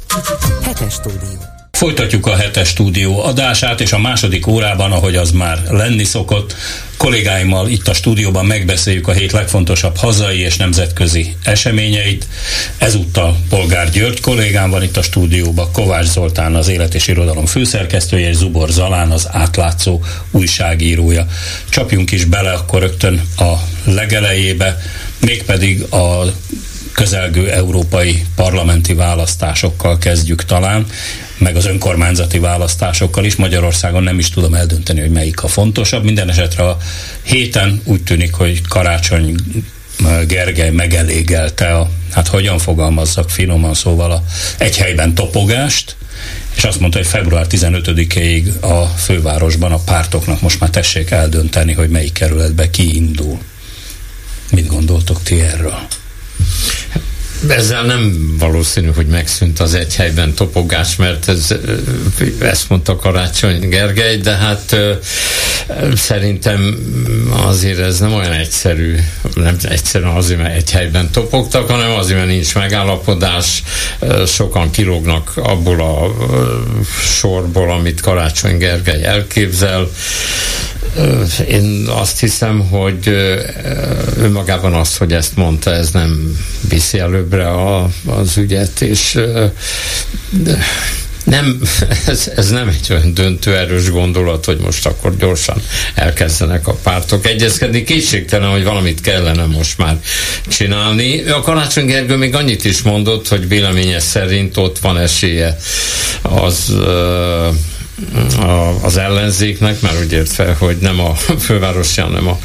Hetes 0.63 0.93
stúdió. 0.93 1.56
Folytatjuk 1.77 2.27
a 2.27 2.37
hetes 2.37 2.68
stúdió 2.68 3.22
adását, 3.22 3.81
és 3.81 3.93
a 3.93 3.99
második 3.99 4.47
órában, 4.47 4.93
ahogy 4.93 5.16
az 5.16 5.31
már 5.31 5.62
lenni 5.68 6.05
szokott, 6.05 6.57
kollégáimmal 6.97 7.68
itt 7.68 7.89
a 7.89 7.95
stúdióban 7.95 8.47
megbeszéljük 8.47 9.09
a 9.09 9.12
hét 9.12 9.33
legfontosabb 9.33 9.97
hazai 9.97 10.39
és 10.39 10.57
nemzetközi 10.57 11.37
eseményeit. 11.43 12.27
Ezúttal 12.79 13.37
Polgár 13.49 13.91
György 13.91 14.20
kollégám 14.20 14.70
van 14.70 14.83
itt 14.83 14.97
a 14.97 15.03
stúdióban, 15.03 15.72
Kovács 15.72 16.07
Zoltán 16.07 16.55
az 16.55 16.68
Élet 16.68 16.95
és 16.95 17.09
Irodalom 17.09 17.47
főszerkesztője, 17.47 18.29
és 18.29 18.37
Zubor 18.37 18.68
Zalán 18.68 19.11
az 19.11 19.29
átlátszó 19.31 20.01
újságírója. 20.31 21.27
Csapjunk 21.68 22.11
is 22.12 22.24
bele 22.24 22.53
akkor 22.53 22.81
rögtön 22.81 23.22
a 23.39 23.53
legelejébe, 23.85 24.79
mégpedig 25.20 25.83
a 25.83 26.24
közelgő 26.93 27.51
európai 27.51 28.27
parlamenti 28.37 28.95
választásokkal 28.95 29.99
kezdjük 29.99 30.45
talán, 30.45 30.87
meg 31.39 31.57
az 31.57 31.66
önkormányzati 31.66 32.39
választásokkal 32.39 33.24
is. 33.24 33.37
Magyarországon 33.37 34.03
nem 34.03 34.18
is 34.18 34.30
tudom 34.30 34.55
eldönteni, 34.55 35.01
hogy 35.01 35.11
melyik 35.11 35.43
a 35.43 35.49
fontosabb. 35.49 36.05
Minden 36.05 36.30
esetre 36.30 36.68
a 36.68 36.76
héten 37.22 37.80
úgy 37.84 38.03
tűnik, 38.03 38.34
hogy 38.34 38.62
Karácsony 38.68 39.34
Gergely 40.26 40.70
megelégelte 40.70 41.74
a, 41.74 41.91
hát 42.12 42.28
hogyan 42.28 42.59
fogalmazzak 42.59 43.30
finoman 43.30 43.74
szóval 43.74 44.11
a 44.11 44.24
egy 44.59 44.76
helyben 44.76 45.14
topogást, 45.14 45.97
és 46.57 46.64
azt 46.64 46.80
mondta, 46.80 46.99
hogy 46.99 47.07
február 47.07 47.47
15-ig 47.51 48.61
a 48.61 48.84
fővárosban 48.84 49.72
a 49.72 49.78
pártoknak 49.78 50.41
most 50.41 50.61
már 50.61 50.70
tessék 50.70 51.11
eldönteni, 51.11 51.72
hogy 51.72 51.89
melyik 51.89 52.12
kerületbe 52.12 52.70
kiindul. 52.70 53.39
Mit 54.51 54.66
gondoltok 54.66 55.22
ti 55.22 55.41
erről? 55.41 55.78
Ezzel 57.49 57.82
nem 57.82 58.34
valószínű, 58.39 58.91
hogy 58.95 59.07
megszűnt 59.07 59.61
az 59.61 59.74
egy 59.74 59.95
helyben 59.97 60.34
topogás, 60.34 60.97
mert 60.97 61.28
ez, 61.28 61.55
ezt 62.41 62.68
mondta 62.68 62.97
Karácsony 62.97 63.68
Gergely, 63.68 64.16
de 64.16 64.37
hát 64.37 64.76
szerintem 65.95 66.76
azért 67.30 67.78
ez 67.78 67.99
nem 67.99 68.12
olyan 68.12 68.32
egyszerű, 68.32 68.97
nem 69.34 69.57
egyszerűen 69.62 70.11
azért, 70.11 70.43
mert 70.43 70.55
egy 70.55 70.70
helyben 70.70 71.11
topogtak, 71.11 71.70
hanem 71.70 71.91
azért, 71.91 72.18
mert 72.18 72.30
nincs 72.30 72.55
megállapodás, 72.55 73.62
sokan 74.26 74.70
kilógnak 74.70 75.32
abból 75.37 75.80
a 75.80 76.14
sorból, 77.18 77.70
amit 77.70 78.01
Karácsony 78.01 78.59
Gergely 78.59 79.05
elképzel, 79.05 79.89
én 81.49 81.87
azt 81.89 82.21
hiszem, 82.21 82.61
hogy 82.61 83.09
önmagában 84.19 84.75
az, 84.75 84.97
hogy 84.97 85.13
ezt 85.13 85.37
mondta, 85.37 85.73
ez 85.73 85.91
nem 85.91 86.39
viszi 86.69 86.99
előbbre 86.99 87.49
a, 87.49 87.89
az 88.07 88.37
ügyet, 88.37 88.81
és 88.81 89.19
nem, 91.27 91.61
ez, 92.07 92.31
ez 92.37 92.51
nem 92.51 92.69
egy 92.69 92.87
olyan 92.91 93.15
döntő 93.15 93.57
erős 93.57 93.91
gondolat, 93.91 94.45
hogy 94.45 94.59
most 94.59 94.87
akkor 94.87 95.17
gyorsan 95.17 95.63
elkezdenek 95.95 96.69
a 96.69 96.73
pártok 96.73 97.27
egyezkedni. 97.27 97.83
Készségtelen, 97.83 98.51
hogy 98.51 98.65
valamit 98.65 99.01
kellene 99.01 99.45
most 99.45 99.79
már 99.79 100.01
csinálni. 100.49 101.29
A 101.29 101.41
Karácsony 101.41 101.87
Gergő 101.87 102.17
még 102.17 102.35
annyit 102.35 102.65
is 102.65 102.83
mondott, 102.83 103.29
hogy 103.29 103.49
véleménye 103.49 104.01
szerint 104.01 104.57
ott 104.57 104.79
van 104.79 104.99
esélye 104.99 105.57
az 106.23 106.65
uh, 106.69 107.55
a, 108.39 108.85
az 108.85 108.97
ellenzéknek, 108.97 109.81
mert 109.81 110.05
úgy 110.05 110.13
ért 110.13 110.33
fel, 110.33 110.57
hogy 110.59 110.77
nem 110.81 111.01
a 111.01 111.15
fővárosi, 111.47 112.01
hanem 112.01 112.29
a, 112.29 112.39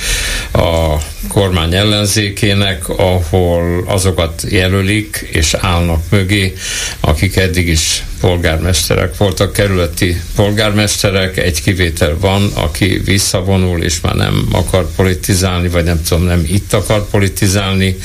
a 0.59 0.99
kormány 1.27 1.73
ellenzékének, 1.75 2.89
ahol 2.89 3.83
azokat 3.87 4.45
jelölik 4.49 5.27
és 5.31 5.53
állnak 5.53 6.03
mögé, 6.09 6.53
akik 6.99 7.35
eddig 7.35 7.67
is 7.67 8.03
polgármesterek 8.19 9.17
voltak, 9.17 9.53
kerületi 9.53 10.21
polgármesterek, 10.35 11.37
egy 11.37 11.61
kivétel 11.61 12.17
van, 12.19 12.51
aki 12.53 13.01
visszavonul 13.05 13.83
és 13.83 14.01
már 14.01 14.15
nem 14.15 14.47
akar 14.51 14.91
politizálni, 14.95 15.67
vagy 15.67 15.83
nem 15.83 16.01
tudom, 16.07 16.23
nem 16.23 16.45
itt 16.47 16.73
akar 16.73 17.09
politizálni, 17.09 17.97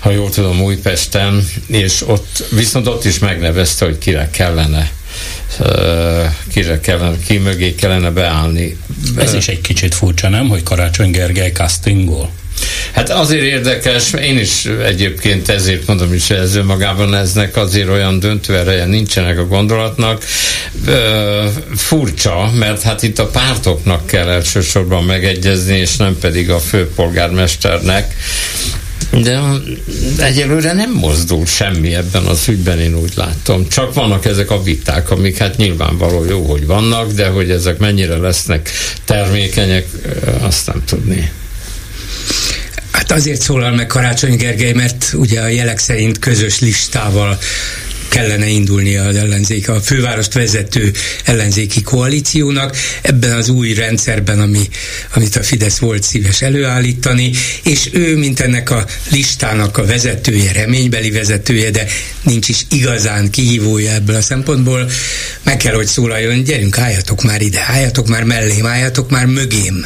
ha 0.00 0.10
jól 0.10 0.30
tudom, 0.30 0.60
Újpesten, 0.60 1.48
és 1.66 2.08
ott 2.08 2.44
viszont 2.50 2.86
ott 2.86 3.04
is 3.04 3.18
megnevezte, 3.18 3.84
hogy 3.84 3.98
kire 3.98 4.30
kellene 4.30 4.90
kire 6.52 6.80
kellene, 6.80 7.16
ki 7.26 7.38
mögé 7.38 7.74
kellene 7.74 8.10
beállni. 8.10 8.76
Ez 9.16 9.34
is 9.34 9.48
egy 9.48 9.60
kicsit 9.60 9.94
furcsa, 9.94 10.28
nem, 10.28 10.48
hogy 10.48 10.62
Karácsony 10.62 11.10
Gergely 11.10 11.50
castingol? 11.50 12.30
Hát 12.92 13.10
azért 13.10 13.42
érdekes, 13.42 14.12
én 14.12 14.38
is 14.38 14.64
egyébként 14.84 15.48
ezért 15.48 15.86
mondom 15.86 16.14
is, 16.14 16.30
ez 16.30 16.54
önmagában 16.54 17.14
eznek 17.14 17.56
azért 17.56 17.88
olyan 17.88 18.18
döntő 18.18 18.56
ereje 18.56 18.84
nincsenek 18.84 19.38
a 19.38 19.46
gondolatnak. 19.46 20.24
Furcsa, 21.76 22.50
mert 22.54 22.82
hát 22.82 23.02
itt 23.02 23.18
a 23.18 23.26
pártoknak 23.26 24.06
kell 24.06 24.28
elsősorban 24.28 25.04
megegyezni, 25.04 25.76
és 25.76 25.96
nem 25.96 26.18
pedig 26.20 26.50
a 26.50 26.58
főpolgármesternek. 26.58 28.14
De 29.20 29.40
egyelőre 30.18 30.72
nem 30.72 30.92
mozdul 30.92 31.46
semmi 31.46 31.94
ebben 31.94 32.24
az 32.24 32.48
ügyben, 32.48 32.80
én 32.80 32.94
úgy 32.94 33.12
látom. 33.14 33.68
Csak 33.68 33.94
vannak 33.94 34.24
ezek 34.24 34.50
a 34.50 34.62
viták, 34.62 35.10
amik 35.10 35.38
hát 35.38 35.56
nyilvánvaló 35.56 36.24
jó, 36.24 36.44
hogy 36.44 36.66
vannak, 36.66 37.12
de 37.12 37.26
hogy 37.26 37.50
ezek 37.50 37.78
mennyire 37.78 38.16
lesznek 38.16 38.70
termékenyek, 39.04 39.86
azt 40.40 40.66
nem 40.66 40.82
tudni. 40.84 41.30
Hát 42.90 43.10
azért 43.10 43.40
szólal 43.40 43.74
meg 43.74 43.86
Karácsony 43.86 44.36
Gergely, 44.36 44.72
mert 44.72 45.12
ugye 45.14 45.40
a 45.40 45.46
jelek 45.48 45.78
szerint 45.78 46.18
közös 46.18 46.60
listával 46.60 47.38
kellene 48.12 48.48
indulnia 48.48 49.04
az 49.04 49.16
ellenzék, 49.16 49.68
a 49.68 49.80
fővárost 49.80 50.32
vezető 50.32 50.92
ellenzéki 51.24 51.82
koalíciónak 51.82 52.76
ebben 53.02 53.32
az 53.32 53.48
új 53.48 53.74
rendszerben, 53.74 54.40
ami, 54.40 54.68
amit 55.14 55.36
a 55.36 55.42
Fidesz 55.42 55.78
volt 55.78 56.02
szíves 56.02 56.42
előállítani, 56.42 57.30
és 57.62 57.88
ő, 57.92 58.16
mint 58.16 58.40
ennek 58.40 58.70
a 58.70 58.84
listának 59.10 59.78
a 59.78 59.84
vezetője, 59.84 60.52
reménybeli 60.52 61.10
vezetője, 61.10 61.70
de 61.70 61.86
nincs 62.22 62.48
is 62.48 62.66
igazán 62.70 63.30
kihívója 63.30 63.92
ebből 63.92 64.16
a 64.16 64.20
szempontból, 64.20 64.90
meg 65.42 65.56
kell, 65.56 65.74
hogy 65.74 65.86
szólaljon, 65.86 66.42
gyerünk, 66.42 66.78
álljatok 66.78 67.22
már 67.22 67.42
ide, 67.42 67.64
álljatok 67.68 68.08
már 68.08 68.24
mellém, 68.24 68.66
álljatok 68.66 69.10
már 69.10 69.26
mögém, 69.26 69.84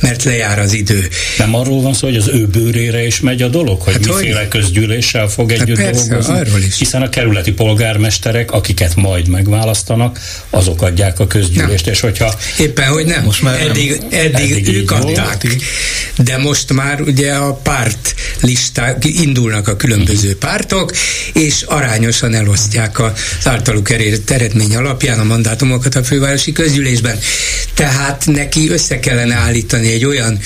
mert 0.00 0.24
lejár 0.24 0.58
az 0.58 0.72
idő. 0.72 1.08
Nem 1.38 1.54
arról 1.54 1.82
van 1.82 1.94
szó, 1.94 2.06
hogy 2.06 2.16
az 2.16 2.28
ő 2.28 2.46
bőrére 2.46 3.06
is 3.06 3.20
megy 3.20 3.42
a 3.42 3.48
dolog, 3.48 3.80
hogy 3.80 3.92
hát 3.92 4.06
miféle 4.06 4.38
hogy? 4.38 4.48
közgyűléssel 4.48 5.28
fog 5.28 5.50
hát 5.50 5.60
együtt 5.60 5.76
persze, 5.76 6.08
dolgozni? 6.08 6.38
Arról 6.38 6.60
is. 6.60 6.78
Hiszen 6.78 7.02
a 7.02 7.08
kerületi 7.08 7.52
polgármesterek, 7.66 8.50
akiket 8.52 8.94
majd 8.96 9.28
megválasztanak, 9.28 10.20
azok 10.50 10.82
adják 10.82 11.20
a 11.20 11.26
közgyűlést, 11.26 11.84
nem. 11.84 11.94
és 11.94 12.00
hogyha... 12.00 12.34
Éppen, 12.58 12.88
hogy 12.88 13.06
nem. 13.06 13.24
Most 13.24 13.42
már 13.42 13.60
eddig, 13.60 13.90
nem. 13.90 14.08
eddig, 14.10 14.50
eddig 14.50 14.74
ők 14.74 14.90
adták, 14.90 15.42
volt. 15.42 15.62
de 16.16 16.38
most 16.38 16.72
már 16.72 17.00
ugye 17.00 17.32
a 17.32 17.52
párt 17.54 18.14
listák, 18.40 19.04
indulnak 19.04 19.68
a 19.68 19.76
különböző 19.76 20.26
uh-huh. 20.26 20.50
pártok, 20.50 20.92
és 21.32 21.62
arányosan 21.62 22.34
elosztják 22.34 22.98
az 23.00 23.12
általuk 23.44 23.90
elért 23.90 24.30
eredmény 24.30 24.76
alapján 24.76 25.18
a 25.18 25.24
mandátumokat 25.24 25.94
a 25.94 26.04
fővárosi 26.04 26.52
közgyűlésben. 26.52 27.18
Tehát 27.74 28.26
neki 28.26 28.70
össze 28.70 28.98
kellene 28.98 29.34
állítani 29.34 29.92
egy 29.92 30.04
olyan 30.04 30.38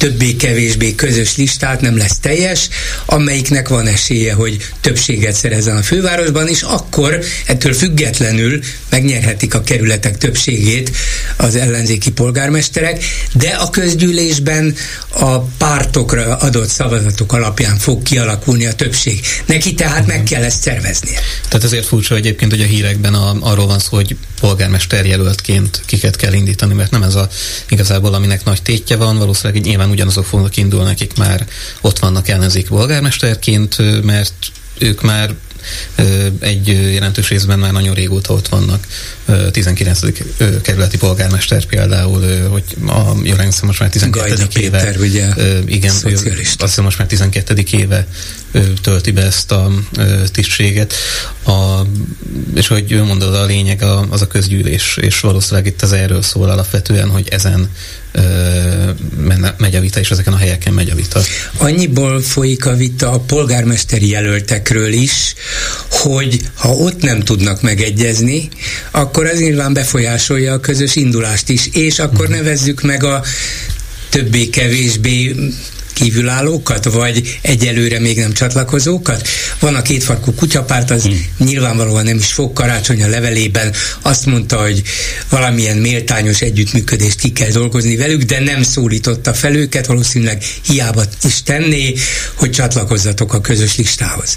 többé-kevésbé 0.00 0.94
közös 0.94 1.36
listát, 1.36 1.80
nem 1.80 1.96
lesz 1.96 2.18
teljes, 2.18 2.68
amelyiknek 3.06 3.68
van 3.68 3.86
esélye, 3.86 4.32
hogy 4.32 4.68
többséget 4.80 5.34
szerezzen 5.34 5.76
a 5.76 5.82
fővárosban, 5.82 6.48
és 6.48 6.62
akkor 6.62 7.18
ettől 7.46 7.72
függetlenül 7.72 8.60
megnyerhetik 8.88 9.54
a 9.54 9.62
kerületek 9.62 10.18
többségét 10.18 10.90
az 11.36 11.56
ellenzéki 11.56 12.10
polgármesterek, 12.10 13.04
de 13.32 13.48
a 13.48 13.70
közgyűlésben 13.70 14.74
a 15.08 15.38
pártokra 15.38 16.36
adott 16.36 16.68
szavazatok 16.68 17.32
alapján 17.32 17.78
fog 17.78 18.02
kialakulni 18.02 18.66
a 18.66 18.72
többség. 18.72 19.20
Neki 19.46 19.74
tehát 19.74 20.06
meg 20.06 20.22
kell 20.22 20.42
ezt 20.42 20.62
szerveznie. 20.62 21.20
Tehát 21.48 21.64
ezért 21.64 21.86
furcsa 21.86 22.14
egyébként, 22.14 22.50
hogy 22.50 22.62
a 22.62 22.66
hírekben 22.66 23.14
a, 23.14 23.36
arról 23.40 23.66
van 23.66 23.78
szó, 23.78 23.96
hogy 23.96 24.16
polgármester 24.40 25.06
jelöltként 25.06 25.82
kiket 25.86 26.16
kell 26.16 26.32
indítani, 26.32 26.74
mert 26.74 26.90
nem 26.90 27.02
ez 27.02 27.14
a 27.14 27.28
igazából, 27.68 28.14
aminek 28.14 28.44
nagy 28.44 28.62
tétje 28.62 28.96
van, 28.96 29.18
valószínűleg 29.18 29.62
nyilván 29.62 29.90
ugyanazok 29.90 30.24
fognak 30.24 30.56
indulni, 30.56 30.90
akik 30.90 31.16
már 31.16 31.46
ott 31.80 31.98
vannak 31.98 32.28
ellenzéki 32.28 32.68
polgármesterként, 32.68 34.02
mert 34.04 34.34
ők 34.78 35.02
már 35.02 35.34
egy 36.40 36.68
jelentős 36.68 37.28
részben 37.28 37.58
már 37.58 37.72
nagyon 37.72 37.94
régóta 37.94 38.32
ott 38.32 38.48
vannak. 38.48 38.86
19. 39.50 40.00
kerületi 40.62 40.96
polgármester 40.96 41.64
például, 41.64 42.48
hogy 42.48 42.64
a, 42.86 43.10
emlékszem, 43.10 43.66
most 43.66 43.80
már 43.80 43.88
12. 43.88 44.28
Gajda 44.28 44.60
éve. 44.60 44.78
Péter, 44.78 45.00
ugye, 45.00 45.28
igen, 45.66 45.94
azt 45.94 46.60
hiszem 46.60 46.84
most 46.84 46.98
már 46.98 47.06
12. 47.06 47.64
éve 47.70 48.06
tölti 48.82 49.10
be 49.10 49.22
ezt 49.22 49.52
a 49.52 49.70
tisztséget. 50.32 50.94
A, 51.46 51.80
és 52.54 52.66
hogy 52.66 52.92
ő 52.92 53.02
mondod, 53.02 53.34
a 53.34 53.44
lényeg 53.44 53.82
az 54.10 54.22
a 54.22 54.26
közgyűlés, 54.26 54.96
és 55.00 55.20
valószínűleg 55.20 55.66
itt 55.66 55.82
az 55.82 55.92
erről 55.92 56.22
szól 56.22 56.50
alapvetően, 56.50 57.08
hogy 57.08 57.28
ezen 57.28 57.70
megy 59.58 59.74
a 59.74 59.80
vita, 59.80 60.00
és 60.00 60.10
ezeken 60.10 60.32
a 60.32 60.36
helyeken 60.36 60.72
megy 60.72 60.90
a 60.90 60.94
vita. 60.94 61.20
Annyiból 61.56 62.20
folyik 62.20 62.66
a 62.66 62.76
vita 62.76 63.10
a 63.12 63.18
polgármesteri 63.18 64.08
jelöltekről 64.08 64.92
is, 64.92 65.34
hogy 65.90 66.40
ha 66.54 66.68
ott 66.68 67.02
nem 67.02 67.20
tudnak 67.20 67.62
megegyezni, 67.62 68.48
akkor 68.90 69.26
az 69.26 69.38
nyilván 69.38 69.72
befolyásolja 69.72 70.52
a 70.52 70.60
közös 70.60 70.96
indulást 70.96 71.48
is, 71.48 71.68
és 71.72 71.98
akkor 71.98 72.24
uh-huh. 72.24 72.36
nevezzük 72.36 72.82
meg 72.82 73.04
a 73.04 73.22
többé-kevésbé 74.08 75.34
kívülállókat, 76.00 76.84
vagy 76.84 77.38
egyelőre 77.42 78.00
még 78.00 78.18
nem 78.18 78.32
csatlakozókat? 78.32 79.28
Van 79.58 79.74
a 79.74 79.82
kétfarkú 79.82 80.32
kutyapárt, 80.32 80.90
az 80.90 81.02
hmm. 81.02 81.26
nyilvánvalóan 81.38 82.04
nem 82.04 82.16
is 82.16 82.32
fog 82.32 82.52
karácsony 82.52 83.02
a 83.02 83.08
levelében 83.08 83.72
azt 84.02 84.26
mondta, 84.26 84.56
hogy 84.56 84.82
valamilyen 85.28 85.76
méltányos 85.76 86.40
együttműködést 86.40 87.18
ki 87.18 87.32
kell 87.32 87.50
dolgozni 87.50 87.96
velük, 87.96 88.22
de 88.22 88.40
nem 88.40 88.62
szólította 88.62 89.34
fel 89.34 89.54
őket, 89.54 89.86
valószínűleg 89.86 90.42
hiába 90.66 91.04
is 91.24 91.42
tenné, 91.42 91.94
hogy 92.34 92.50
csatlakozzatok 92.50 93.34
a 93.34 93.40
közös 93.40 93.76
listához. 93.76 94.36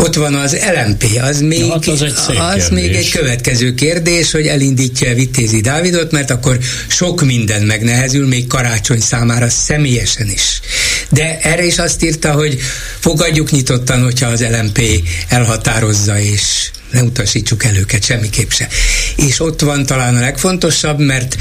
Ott 0.00 0.14
van 0.14 0.34
az 0.34 0.56
LMP, 0.74 1.04
az 1.22 1.40
még, 1.40 1.58
ja, 1.58 1.72
hát 1.72 1.86
az, 1.86 2.02
egy 2.02 2.36
az 2.36 2.68
még 2.68 2.94
egy 2.94 3.10
következő 3.10 3.74
kérdés, 3.74 4.30
hogy 4.30 4.46
elindítja 4.46 5.14
Vitézi 5.14 5.60
Dávidot, 5.60 6.10
mert 6.10 6.30
akkor 6.30 6.58
sok 6.88 7.22
minden 7.24 7.62
megnehezül, 7.62 8.26
még 8.26 8.46
karácsony 8.46 9.00
számára 9.00 9.48
személyesen 9.48 10.28
is. 10.28 10.60
De 11.08 11.38
erre 11.42 11.64
is 11.64 11.78
azt 11.78 12.04
írta, 12.04 12.32
hogy 12.32 12.58
fogadjuk 12.98 13.50
nyitottan, 13.50 14.02
hogyha 14.02 14.28
az 14.28 14.44
LMP 14.50 14.80
elhatározza 15.28 16.20
és 16.20 16.70
ne 16.90 17.02
utasítsuk 17.02 17.64
el 17.64 17.76
őket 17.76 18.04
semmiképp 18.04 18.50
se. 18.50 18.68
És 19.16 19.40
ott 19.40 19.60
van 19.60 19.86
talán 19.86 20.16
a 20.16 20.20
legfontosabb, 20.20 20.98
mert 20.98 21.36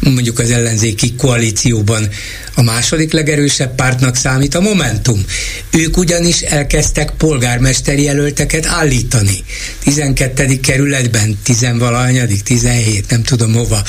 mondjuk 0.00 0.38
az 0.38 0.50
ellenzéki 0.50 1.14
koalícióban 1.14 2.08
a 2.54 2.62
második 2.62 3.12
legerősebb 3.12 3.74
pártnak 3.74 4.16
számít 4.16 4.54
a 4.54 4.60
Momentum. 4.60 5.24
Ők 5.70 5.96
ugyanis 5.96 6.40
elkezdtek 6.40 7.10
polgármesteri 7.10 8.02
jelölteket 8.02 8.66
állítani. 8.66 9.44
12. 9.82 10.60
kerületben, 10.60 11.38
10 11.42 11.66
valahanyadik, 11.78 12.42
17, 12.42 13.10
nem 13.10 13.22
tudom 13.22 13.52
hova. 13.52 13.82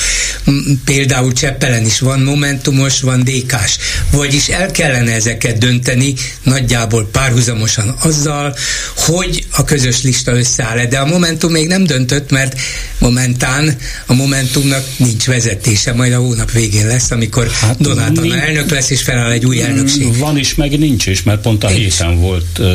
Például 0.84 1.32
Cseppelen 1.32 1.84
is 1.84 2.00
van 2.00 2.20
Momentumos, 2.20 3.00
van 3.00 3.24
DK-s. 3.24 3.76
Vagyis 4.10 4.48
el 4.48 4.70
kellene 4.70 5.12
ezeket 5.12 5.58
dönteni 5.58 6.14
nagyjából 6.42 7.08
párhuzamosan 7.12 7.96
azzal, 8.00 8.56
hogy 8.96 9.46
a 9.50 9.64
közös 9.64 10.02
lista 10.02 10.32
összeáll 10.32 10.86
De 10.86 10.98
a 11.02 11.06
Momentum 11.06 11.52
még 11.52 11.66
nem 11.66 11.84
döntött, 11.84 12.30
mert 12.30 12.60
momentán 12.98 13.76
a 14.06 14.14
Momentumnak 14.14 14.84
nincs 14.96 15.26
vezetése, 15.26 15.92
majd 15.92 16.12
a 16.12 16.18
hónap 16.18 16.50
végén 16.50 16.86
lesz, 16.86 17.10
amikor 17.10 17.48
hát 17.48 17.80
Donát 17.80 18.18
Anna 18.18 18.36
elnök 18.36 18.70
lesz, 18.70 18.90
és 18.90 19.02
feláll 19.02 19.30
egy 19.30 19.46
új 19.46 19.62
elnökség. 19.62 20.18
Van 20.18 20.38
is, 20.38 20.54
meg 20.54 20.78
nincs 20.78 21.06
is, 21.06 21.22
mert 21.22 21.40
pont 21.40 21.64
a 21.64 21.68
nincs. 21.68 21.80
héten 21.80 22.20
volt 22.20 22.58
uh, 22.58 22.66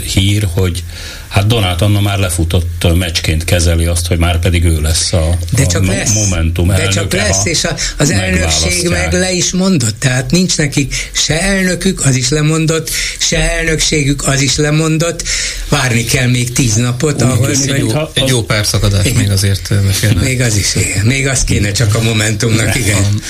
hír, 0.00 0.48
hogy 0.54 0.84
Hát 1.28 1.46
Donát 1.46 1.82
Anna 1.82 2.00
már 2.00 2.18
lefutott 2.18 2.86
meccsként 2.94 3.44
kezeli 3.44 3.84
azt, 3.84 4.06
hogy 4.06 4.18
már 4.18 4.38
pedig 4.38 4.64
ő 4.64 4.80
lesz 4.80 5.12
a, 5.12 5.38
de 5.52 5.66
csak 5.66 5.82
a 5.82 5.86
lesz, 5.86 6.12
Momentum 6.12 6.70
elnöke. 6.70 6.88
De 6.88 6.92
csak 6.94 7.12
lesz, 7.12 7.44
és 7.44 7.64
a, 7.64 7.74
az 7.96 8.10
elnökség 8.10 8.88
meg 8.88 9.12
le 9.12 9.32
is 9.32 9.50
mondott, 9.50 10.00
tehát 10.00 10.30
nincs 10.30 10.56
nekik 10.56 11.10
se 11.12 11.40
elnökük, 11.40 12.04
az 12.04 12.16
is 12.16 12.28
lemondott, 12.28 12.90
se 13.18 13.50
elnökségük, 13.50 14.26
az 14.26 14.40
is 14.40 14.56
lemondott. 14.56 15.22
Várni 15.68 16.04
kell 16.04 16.26
még 16.26 16.52
tíz 16.52 16.74
napot 16.74 17.14
Úgy 17.14 17.30
ahhoz, 17.30 17.58
hogy 17.58 17.70
egy, 17.70 17.78
jó, 17.78 17.88
egy 18.12 18.22
az... 18.22 18.30
jó 18.30 18.42
pár 18.42 18.66
szakadás 18.66 19.12
még 19.12 19.30
azért 19.30 19.68
kéne. 20.00 20.22
Még 20.22 20.40
az 20.40 20.56
is, 20.56 20.74
igen. 20.74 21.06
Még 21.06 21.26
az 21.26 21.44
kéne 21.44 21.72
csak 21.72 21.94
a 21.94 22.02
Momentumnak, 22.02 22.74
igen. 22.74 23.20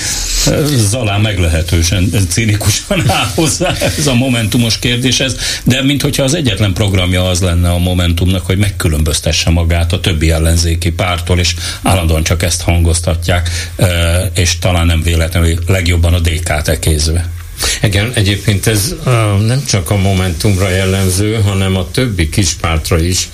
Zalán 0.90 1.20
meglehetősen 1.20 2.10
cinikusan 2.28 3.10
áll 3.10 3.30
hozzá 3.34 3.76
ez 3.98 4.06
a 4.06 4.14
Momentumos 4.14 4.78
kérdéshez, 4.78 5.36
de 5.64 5.82
minthogyha 5.82 6.22
az 6.22 6.34
egyetlen 6.34 6.72
programja 6.72 7.28
az 7.28 7.40
lenne 7.40 7.70
a 7.70 7.78
Momentumnak, 7.86 8.46
hogy 8.46 8.58
megkülönböztesse 8.58 9.50
magát 9.50 9.92
a 9.92 10.00
többi 10.00 10.30
ellenzéki 10.30 10.90
pártól, 10.90 11.38
és 11.38 11.54
állandóan 11.82 12.22
csak 12.22 12.42
ezt 12.42 12.62
hangoztatják, 12.62 13.50
és 14.34 14.58
talán 14.58 14.86
nem 14.86 15.02
véletlenül 15.02 15.58
legjobban 15.66 16.14
a 16.14 16.18
DK-t 16.18 16.68
ekézve. 16.68 17.30
Igen, 17.82 18.12
egyébként 18.14 18.66
ez 18.66 18.94
nem 19.46 19.62
csak 19.68 19.90
a 19.90 19.96
Momentumra 19.96 20.68
jellemző, 20.68 21.34
hanem 21.34 21.76
a 21.76 21.90
többi 21.90 22.28
kispártra 22.28 22.98
is, 22.98 23.28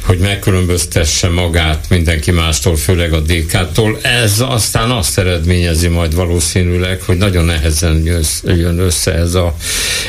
hogy 0.00 0.18
megkülönböztesse 0.18 1.28
magát 1.28 1.84
mindenki 1.88 2.30
mástól, 2.30 2.76
főleg 2.76 3.12
a 3.12 3.20
DK-tól. 3.20 3.98
Ez 4.02 4.40
aztán 4.40 4.90
azt 4.90 5.18
eredményezi 5.18 5.88
majd 5.88 6.14
valószínűleg, 6.14 7.02
hogy 7.02 7.16
nagyon 7.16 7.44
nehezen 7.44 8.02
jön 8.44 8.78
össze 8.78 9.14
ez 9.14 9.34
a, 9.34 9.56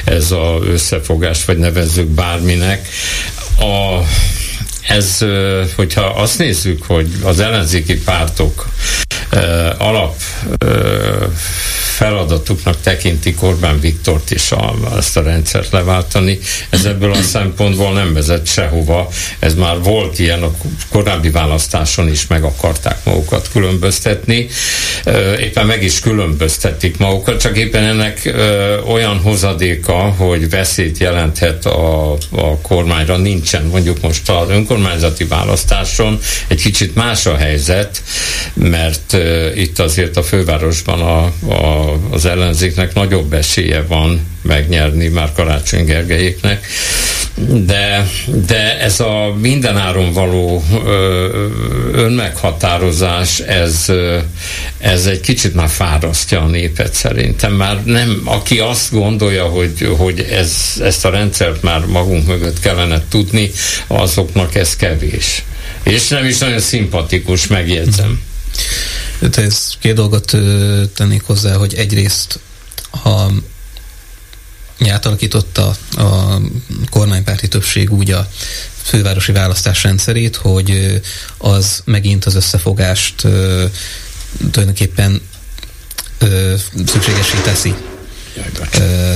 ez 0.03 0.31
a 0.31 0.59
összefogás, 0.63 1.45
vagy 1.45 1.57
nevezzük 1.57 2.07
bárminek. 2.07 2.87
A 3.61 3.99
ez, 4.87 5.17
hogyha 5.75 6.01
azt 6.01 6.37
nézzük, 6.37 6.83
hogy 6.83 7.07
az 7.23 7.39
ellenzéki 7.39 8.01
pártok 8.03 8.69
alap 9.77 10.15
feladatuknak 12.01 12.81
tekinti 12.81 13.35
Orbán 13.39 13.79
Viktort 13.79 14.31
is 14.31 14.51
a, 14.51 14.73
ezt 14.97 15.17
a 15.17 15.21
rendszert 15.21 15.71
leváltani. 15.71 16.39
Ez 16.69 16.85
ebből 16.85 17.11
a 17.11 17.21
szempontból 17.21 17.93
nem 17.93 18.13
vezet 18.13 18.45
sehova. 18.45 19.09
Ez 19.39 19.55
már 19.55 19.81
volt 19.81 20.19
ilyen 20.19 20.43
a 20.43 20.51
korábbi 20.89 21.29
választáson 21.29 22.09
is 22.09 22.27
meg 22.27 22.43
akarták 22.43 22.97
magukat 23.03 23.49
különböztetni. 23.51 24.47
Éppen 25.39 25.65
meg 25.65 25.83
is 25.83 25.99
különböztetik 25.99 26.97
magukat, 26.97 27.39
csak 27.39 27.57
éppen 27.57 27.83
ennek 27.83 28.33
olyan 28.87 29.17
hozadéka, 29.17 29.93
hogy 29.93 30.49
veszélyt 30.49 30.97
jelenthet 30.97 31.65
a, 31.65 32.11
a 32.31 32.57
kormányra 32.61 33.17
nincsen. 33.17 33.65
Mondjuk 33.65 34.01
most 34.01 34.29
az 34.29 34.49
önkormányzati 34.49 35.25
választáson 35.25 36.19
egy 36.47 36.61
kicsit 36.61 36.95
más 36.95 37.25
a 37.25 37.35
helyzet, 37.35 38.03
mert 38.53 39.17
itt 39.55 39.79
azért 39.79 40.17
a 40.17 40.23
fővárosban 40.23 41.01
a, 41.01 41.23
a 41.53 41.90
az 42.09 42.25
ellenzéknek 42.25 42.93
nagyobb 42.93 43.33
esélye 43.33 43.83
van 43.87 44.27
megnyerni 44.41 45.07
már 45.07 45.31
Karácsony 45.33 45.85
Gergelyéknek, 45.85 46.67
de, 47.65 48.09
de 48.47 48.79
ez 48.79 48.99
a 48.99 49.35
mindenáron 49.41 50.13
való 50.13 50.63
önmeghatározás, 51.93 53.39
ez, 53.39 53.85
ez 54.77 55.05
egy 55.05 55.19
kicsit 55.19 55.53
már 55.53 55.69
fárasztja 55.69 56.41
a 56.41 56.47
népet 56.47 56.93
szerintem. 56.93 57.53
Már 57.53 57.83
nem, 57.83 58.21
aki 58.23 58.59
azt 58.59 58.91
gondolja, 58.91 59.45
hogy, 59.45 59.89
hogy 59.97 60.27
ez, 60.31 60.55
ezt 60.81 61.05
a 61.05 61.09
rendszert 61.09 61.61
már 61.61 61.85
magunk 61.85 62.27
mögött 62.27 62.59
kellene 62.59 63.03
tudni, 63.09 63.51
azoknak 63.87 64.55
ez 64.55 64.75
kevés. 64.75 65.43
És 65.83 66.07
nem 66.07 66.25
is 66.25 66.37
nagyon 66.37 66.59
szimpatikus, 66.59 67.47
megjegyzem. 67.47 68.21
De 69.19 69.41
ez 69.41 69.69
két 69.79 69.93
dolgot 69.93 70.37
tennék 70.93 71.23
hozzá, 71.23 71.55
hogy 71.55 71.73
egyrészt 71.73 72.39
ha 72.91 73.31
átalakította 74.89 75.75
a 75.97 76.39
kormánypárti 76.89 77.47
többség 77.47 77.91
úgy 77.91 78.11
a 78.11 78.29
fővárosi 78.81 79.31
választás 79.31 79.83
rendszerét, 79.83 80.35
hogy 80.35 81.01
az 81.37 81.81
megint 81.85 82.25
az 82.25 82.35
összefogást 82.35 83.15
tulajdonképpen 84.51 85.21
szükségesé 86.85 87.37
teszi 87.43 87.75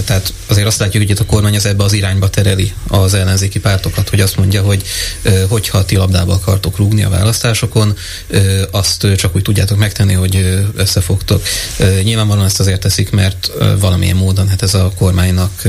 tehát 0.06 0.34
azért 0.48 0.68
azt 0.68 0.80
látjuk, 0.80 1.04
hogy 1.04 1.12
itt 1.12 1.20
a 1.20 1.26
kormány 1.26 1.56
az 1.56 1.66
ebbe 1.66 1.84
az 1.84 1.94
irányba 1.94 2.30
tereli 2.30 2.74
az 2.88 3.14
ellenzéki 3.14 3.60
pártokat, 3.60 4.10
hogy 4.10 4.22
azt 4.22 4.38
mondja, 4.38 4.62
hogy 4.62 4.84
hogyha 5.48 5.86
ti 5.86 5.96
labdába 5.96 6.34
akartok 6.34 6.78
rúgni 6.78 7.04
a 7.04 7.10
választásokon, 7.10 7.98
azt 8.72 9.08
csak 9.16 9.36
úgy 9.36 9.42
tudjátok 9.42 9.78
megtenni, 9.78 10.14
hogy 10.14 10.64
összefogtok. 10.76 11.44
Nyilvánvalóan 12.04 12.46
ezt 12.46 12.60
azért 12.60 12.80
teszik, 12.80 13.12
mert 13.12 13.52
valamilyen 13.80 14.16
módon 14.16 14.48
hát 14.48 14.62
ez 14.62 14.74
a 14.74 14.92
kormánynak 14.98 15.66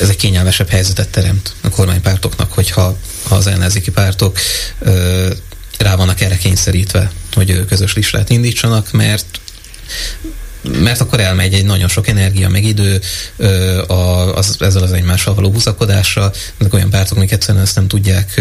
ez 0.00 0.08
egy 0.08 0.16
kényelmesebb 0.16 0.68
helyzetet 0.68 1.08
teremt 1.08 1.54
a 1.60 1.68
kormánypártoknak, 1.68 2.52
hogyha 2.52 2.96
az 3.28 3.46
ellenzéki 3.46 3.90
pártok 3.90 4.38
rá 5.78 5.96
vannak 5.96 6.20
erre 6.20 6.36
kényszerítve, 6.36 7.10
hogy 7.32 7.64
közös 7.68 7.94
listát 7.94 8.30
indítsanak, 8.30 8.92
mert 8.92 9.40
mert 10.62 11.00
akkor 11.00 11.20
elmegy 11.20 11.54
egy 11.54 11.64
nagyon 11.64 11.88
sok 11.88 12.08
energia, 12.08 12.48
meg 12.48 12.64
idő 12.64 13.00
a, 13.86 13.92
az, 14.36 14.56
ezzel 14.58 14.82
az 14.82 14.92
egymással 14.92 15.34
való 15.34 15.50
húzakodásra. 15.50 16.32
Ezek 16.58 16.74
olyan 16.74 16.90
pártok, 16.90 17.16
amik 17.16 17.32
egyszerűen 17.32 17.64
ezt 17.64 17.74
nem 17.74 17.88
tudják 17.88 18.40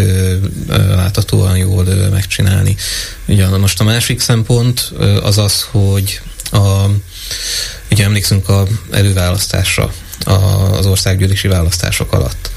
láthatóan 0.68 1.58
jól 1.58 1.84
megcsinálni. 2.12 2.76
Ugye 3.26 3.48
most 3.48 3.80
a 3.80 3.84
másik 3.84 4.20
szempont 4.20 4.92
az 5.24 5.38
az, 5.38 5.68
hogy 5.72 6.22
a, 6.52 6.86
ugye 7.92 8.04
emlékszünk 8.04 8.50
a 8.50 8.68
előválasztásra 8.92 9.94
az 10.72 10.86
országgyűlési 10.86 11.48
választások 11.48 12.14
alatt. 12.14 12.52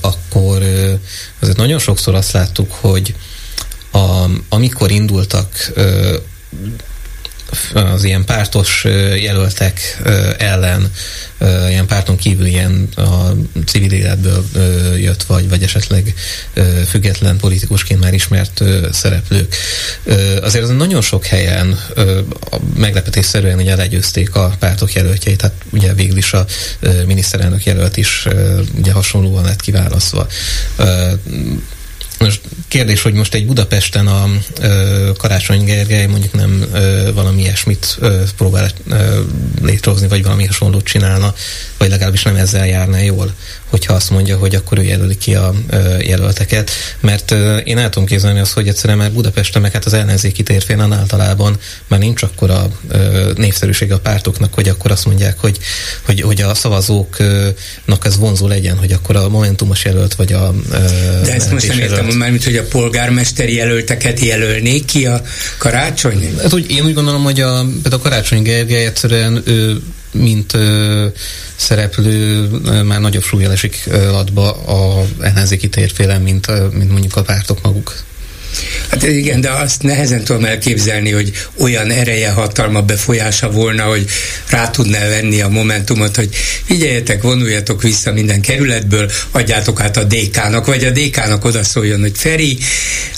Akkor 0.00 0.62
azért 1.40 1.56
nagyon 1.56 1.78
sokszor 1.78 2.14
azt 2.14 2.32
láttuk, 2.32 2.72
hogy 2.72 3.14
a, 3.92 4.24
amikor 4.48 4.90
indultak 4.90 5.72
az 7.74 8.04
ilyen 8.04 8.24
pártos 8.24 8.84
jelöltek 9.20 10.02
ellen, 10.38 10.90
ilyen 11.68 11.86
párton 11.86 12.16
kívül 12.16 12.46
ilyen 12.46 12.88
a 12.96 13.32
civil 13.66 13.92
életből 13.92 14.44
jött, 14.96 15.22
vagy, 15.22 15.48
vagy 15.48 15.62
esetleg 15.62 16.14
független 16.88 17.36
politikusként 17.36 18.00
már 18.00 18.14
ismert 18.14 18.62
szereplők. 18.92 19.56
Azért 20.42 20.64
az 20.64 20.70
nagyon 20.70 21.00
sok 21.00 21.24
helyen 21.24 21.80
meglepetésszerűen 22.76 23.58
ugye 23.58 23.76
legyőzték 23.76 24.34
a 24.34 24.56
pártok 24.58 24.92
jelöltjeit, 24.92 25.38
tehát 25.38 25.56
ugye 25.70 25.94
végül 25.94 26.16
is 26.16 26.32
a 26.32 26.46
miniszterelnök 27.06 27.64
jelölt 27.64 27.96
is 27.96 28.26
ugye 28.78 28.92
hasonlóan 28.92 29.44
lett 29.44 29.60
kiválasztva 29.60 30.26
most 32.18 32.40
kérdés, 32.68 33.02
hogy 33.02 33.12
most 33.12 33.34
egy 33.34 33.46
Budapesten 33.46 34.06
a 34.06 34.28
ö, 34.60 35.10
Karácsony 35.18 35.64
Gergely 35.64 36.06
mondjuk 36.06 36.32
nem 36.32 36.64
ö, 36.72 37.10
valami 37.14 37.40
ilyesmit 37.40 37.96
ö, 38.00 38.22
próbál 38.36 38.70
ö, 38.88 39.20
létrehozni, 39.62 40.08
vagy 40.08 40.22
valami 40.22 40.44
hasonlót 40.44 40.84
csinálna, 40.84 41.34
vagy 41.78 41.88
legalábbis 41.88 42.22
nem 42.22 42.36
ezzel 42.36 42.66
járna 42.66 42.98
jól 42.98 43.34
hogyha 43.70 43.92
azt 43.92 44.10
mondja, 44.10 44.36
hogy 44.36 44.54
akkor 44.54 44.78
ő 44.78 44.82
jelöli 44.82 45.16
ki 45.16 45.34
a 45.34 45.54
jelölteket. 46.00 46.70
Mert 47.00 47.34
én 47.64 47.78
el 47.78 47.88
tudom 47.88 48.08
képzelni 48.08 48.38
azt, 48.38 48.52
hogy 48.52 48.68
egyszerűen 48.68 48.98
már 48.98 49.12
Budapesten, 49.12 49.62
meg 49.62 49.72
hát 49.72 49.84
az 49.84 49.92
ellenzéki 49.92 50.42
térfélen 50.42 50.92
általában 50.92 51.58
már 51.86 52.00
nincs 52.00 52.22
akkor 52.22 52.50
a 52.50 52.68
népszerűség 53.36 53.92
a 53.92 53.98
pártoknak, 53.98 54.54
hogy 54.54 54.68
akkor 54.68 54.90
azt 54.90 55.04
mondják, 55.06 55.38
hogy, 55.38 55.58
hogy, 56.02 56.20
hogy 56.20 56.40
a 56.40 56.54
szavazóknak 56.54 58.04
ez 58.04 58.16
vonzó 58.16 58.46
legyen, 58.46 58.76
hogy 58.76 58.92
akkor 58.92 59.16
a 59.16 59.28
momentumos 59.28 59.84
jelölt, 59.84 60.14
vagy 60.14 60.32
a 60.32 60.54
De 61.24 61.34
ezt 61.34 61.52
most 61.52 61.68
nem 61.68 61.78
értem, 61.78 62.06
mármint, 62.06 62.44
hogy 62.44 62.56
a 62.56 62.64
polgármester 62.64 63.48
jelölteket 63.48 64.20
jelölnék 64.20 64.84
ki 64.84 65.06
a 65.06 65.22
karácsony? 65.58 66.34
Hát, 66.42 66.52
úgy, 66.52 66.70
én 66.70 66.84
úgy 66.84 66.94
gondolom, 66.94 67.22
hogy 67.22 67.40
a, 67.40 67.64
például 67.82 67.94
a 67.94 67.98
karácsony 67.98 68.42
Gergely 68.42 68.84
egyszerűen 68.84 69.42
ő 69.44 69.82
mint 70.16 70.54
ö, 70.54 71.06
szereplő 71.56 72.48
ö, 72.64 72.82
már 72.82 73.00
nagyobb 73.00 73.22
súlyjal 73.22 73.52
esik 73.52 73.88
adba 74.12 74.52
a 74.52 75.04
ellenzéki 75.20 75.68
térfélen, 75.68 76.22
mint, 76.22 76.48
ö, 76.48 76.68
mint 76.72 76.90
mondjuk 76.90 77.16
a 77.16 77.22
pártok 77.22 77.62
maguk. 77.62 77.94
Hát 78.90 79.02
igen, 79.02 79.40
de 79.40 79.50
azt 79.50 79.82
nehezen 79.82 80.24
tudom 80.24 80.44
elképzelni, 80.44 81.10
hogy 81.10 81.32
olyan 81.58 81.90
ereje, 81.90 82.30
hatalma, 82.30 82.82
befolyása 82.82 83.50
volna, 83.50 83.82
hogy 83.82 84.06
rá 84.50 84.70
tudná 84.70 85.08
venni 85.08 85.40
a 85.40 85.48
momentumot, 85.48 86.16
hogy 86.16 86.28
figyeljetek, 86.64 87.22
vonuljatok 87.22 87.82
vissza 87.82 88.12
minden 88.12 88.40
kerületből, 88.40 89.10
adjátok 89.30 89.80
át 89.80 89.96
a 89.96 90.04
DK-nak, 90.04 90.66
vagy 90.66 90.84
a 90.84 90.90
DK-nak 90.90 91.44
odaszóljon, 91.44 92.00
hogy 92.00 92.12
Feri, 92.14 92.58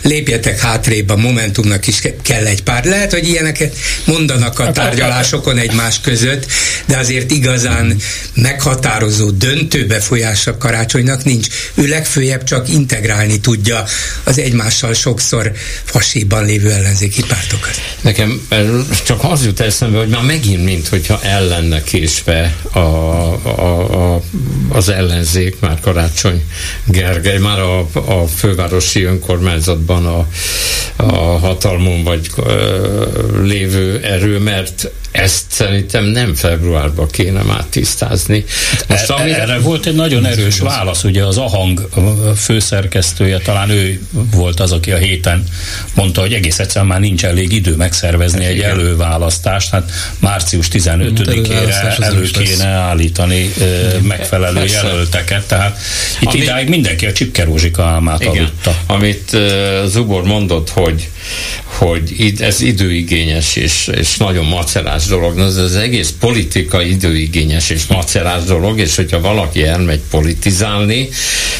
lépjetek 0.03 0.61
hátrébb, 0.61 1.11
a 1.11 1.17
momentumnak 1.17 1.87
is 1.87 2.01
kell 2.23 2.47
egy 2.47 2.63
pár. 2.63 2.85
Lehet, 2.85 3.13
hogy 3.13 3.29
ilyeneket 3.29 3.77
mondanak 4.05 4.59
a 4.59 4.73
tárgyalásokon 4.73 5.59
egymás 5.59 6.01
között, 6.01 6.47
de 6.87 6.97
azért 6.97 7.31
igazán 7.31 7.97
meghatározó, 8.35 9.31
döntő 9.31 9.87
befolyása 9.87 10.57
karácsonynak 10.57 11.25
nincs. 11.25 11.47
Ő 11.75 11.87
legfőjebb 11.87 12.45
csak 12.45 12.69
integrálni 12.69 13.41
tudja 13.41 13.85
az 14.25 14.39
egymással 14.39 14.95
sokszor 15.29 15.53
faséban 15.85 16.45
lévő 16.45 16.71
ellenzéki 16.71 17.23
pártokat. 17.23 17.81
Nekem 18.01 18.47
csak 19.05 19.25
az 19.25 19.45
jut 19.45 19.61
eszembe, 19.61 19.99
hogy 19.99 20.09
már 20.09 20.23
megint, 20.23 20.65
mint 20.65 20.89
hogyha 20.89 21.23
ellenne 21.23 21.83
késve 21.83 22.57
a, 22.73 22.79
a, 22.79 24.15
a, 24.15 24.23
az 24.69 24.89
ellenzék, 24.89 25.61
már 25.61 25.81
Karácsony 25.81 26.45
Gergely, 26.85 27.39
már 27.39 27.59
a, 27.61 27.79
a 27.93 28.27
fővárosi 28.37 29.03
önkormányzatban 29.03 30.07
a, 30.07 30.27
a 30.97 31.39
hatalmon 31.39 32.05
vagy 32.05 32.31
ö, 32.37 33.43
lévő 33.43 34.01
erő, 34.03 34.39
mert 34.39 34.91
ezt 35.11 35.45
szerintem 35.49 36.05
nem 36.05 36.35
februárban 36.35 37.09
kéne 37.09 37.43
már 37.43 37.65
tisztázni. 37.65 38.45
Most, 38.89 39.11
amire... 39.11 39.41
Erre 39.41 39.59
volt 39.59 39.87
egy 39.87 39.95
nagyon 39.95 40.27
erős 40.27 40.59
válasz, 40.59 41.05
ugye 41.05 41.25
az 41.25 41.37
Ahang 41.37 41.89
főszerkesztője, 42.37 43.39
talán 43.39 43.71
ő 43.71 44.01
volt 44.35 44.61
az, 44.61 44.73
aki 44.73 44.93
a 44.93 44.97
héten 45.09 45.45
mondta, 45.95 46.21
hogy 46.21 46.33
egész 46.33 46.59
egyszerűen 46.59 46.87
már 46.87 47.01
nincs 47.01 47.25
elég 47.25 47.53
idő 47.53 47.77
megszervezni 47.77 48.45
egy 48.45 48.57
Igen. 48.57 48.71
előválasztást, 48.71 49.71
hát 49.71 49.91
március 50.19 50.69
15-ére 50.73 52.03
elő 52.03 52.31
kéne 52.31 52.67
állítani 52.67 53.51
Igen. 53.57 54.03
megfelelő 54.03 54.59
Persze. 54.59 54.87
jelölteket, 54.87 55.47
tehát 55.47 55.79
itt 56.21 56.29
Ami... 56.29 56.41
idáig 56.41 56.69
mindenki 56.69 57.07
a 57.07 57.13
Csipkerózsika 57.13 57.85
álmát 57.85 58.21
Igen. 58.21 58.37
aludta. 58.37 58.77
Amit 58.87 59.31
uh, 59.33 59.85
Zubor 59.87 60.25
mondott, 60.25 60.71
hogy 60.71 61.09
hogy 61.79 62.35
ez 62.39 62.61
időigényes 62.61 63.57
és, 63.57 63.91
és 63.95 64.17
nagyon 64.17 64.45
macerás 64.45 65.07
dolog. 65.07 65.39
Az, 65.39 65.57
az 65.57 65.75
egész 65.77 66.15
politika 66.21 66.83
időigényes 66.83 67.71
és 67.71 67.87
macerás 67.87 68.45
dolog, 68.45 68.79
és 68.79 68.97
hogyha 68.97 69.21
valaki 69.21 69.65
elmegy 69.65 70.01
politizálni, 70.11 71.09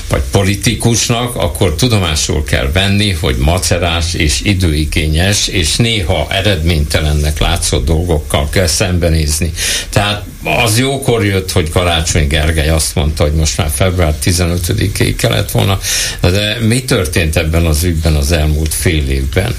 vagy 0.09 0.23
politikusnak, 0.31 1.37
akkor 1.37 1.75
tudomásul 1.75 2.45
kell 2.45 2.71
venni, 2.73 3.11
hogy 3.11 3.37
macerás 3.39 4.15
és 4.15 4.41
időigényes, 4.43 5.47
és 5.47 5.77
néha 5.77 6.27
eredménytelennek 6.31 7.39
látszó 7.39 7.79
dolgokkal 7.79 8.49
kell 8.49 8.67
szembenézni. 8.67 9.53
Tehát 9.91 10.25
az 10.57 10.79
jókor 10.79 11.25
jött, 11.25 11.53
hogy 11.53 11.71
Karácsony 11.71 12.27
Gergely 12.27 12.69
azt 12.69 12.95
mondta, 12.95 13.23
hogy 13.23 13.33
most 13.33 13.57
már 13.57 13.71
február 13.75 14.15
15-ig 14.25 15.15
kellett 15.19 15.51
volna, 15.51 15.79
de 16.21 16.57
mi 16.61 16.85
történt 16.85 17.37
ebben 17.37 17.67
az 17.67 17.85
ügyben 17.85 18.15
az 18.15 18.33
elmúlt 18.33 18.75
fél 18.75 19.09
évben? 19.09 19.55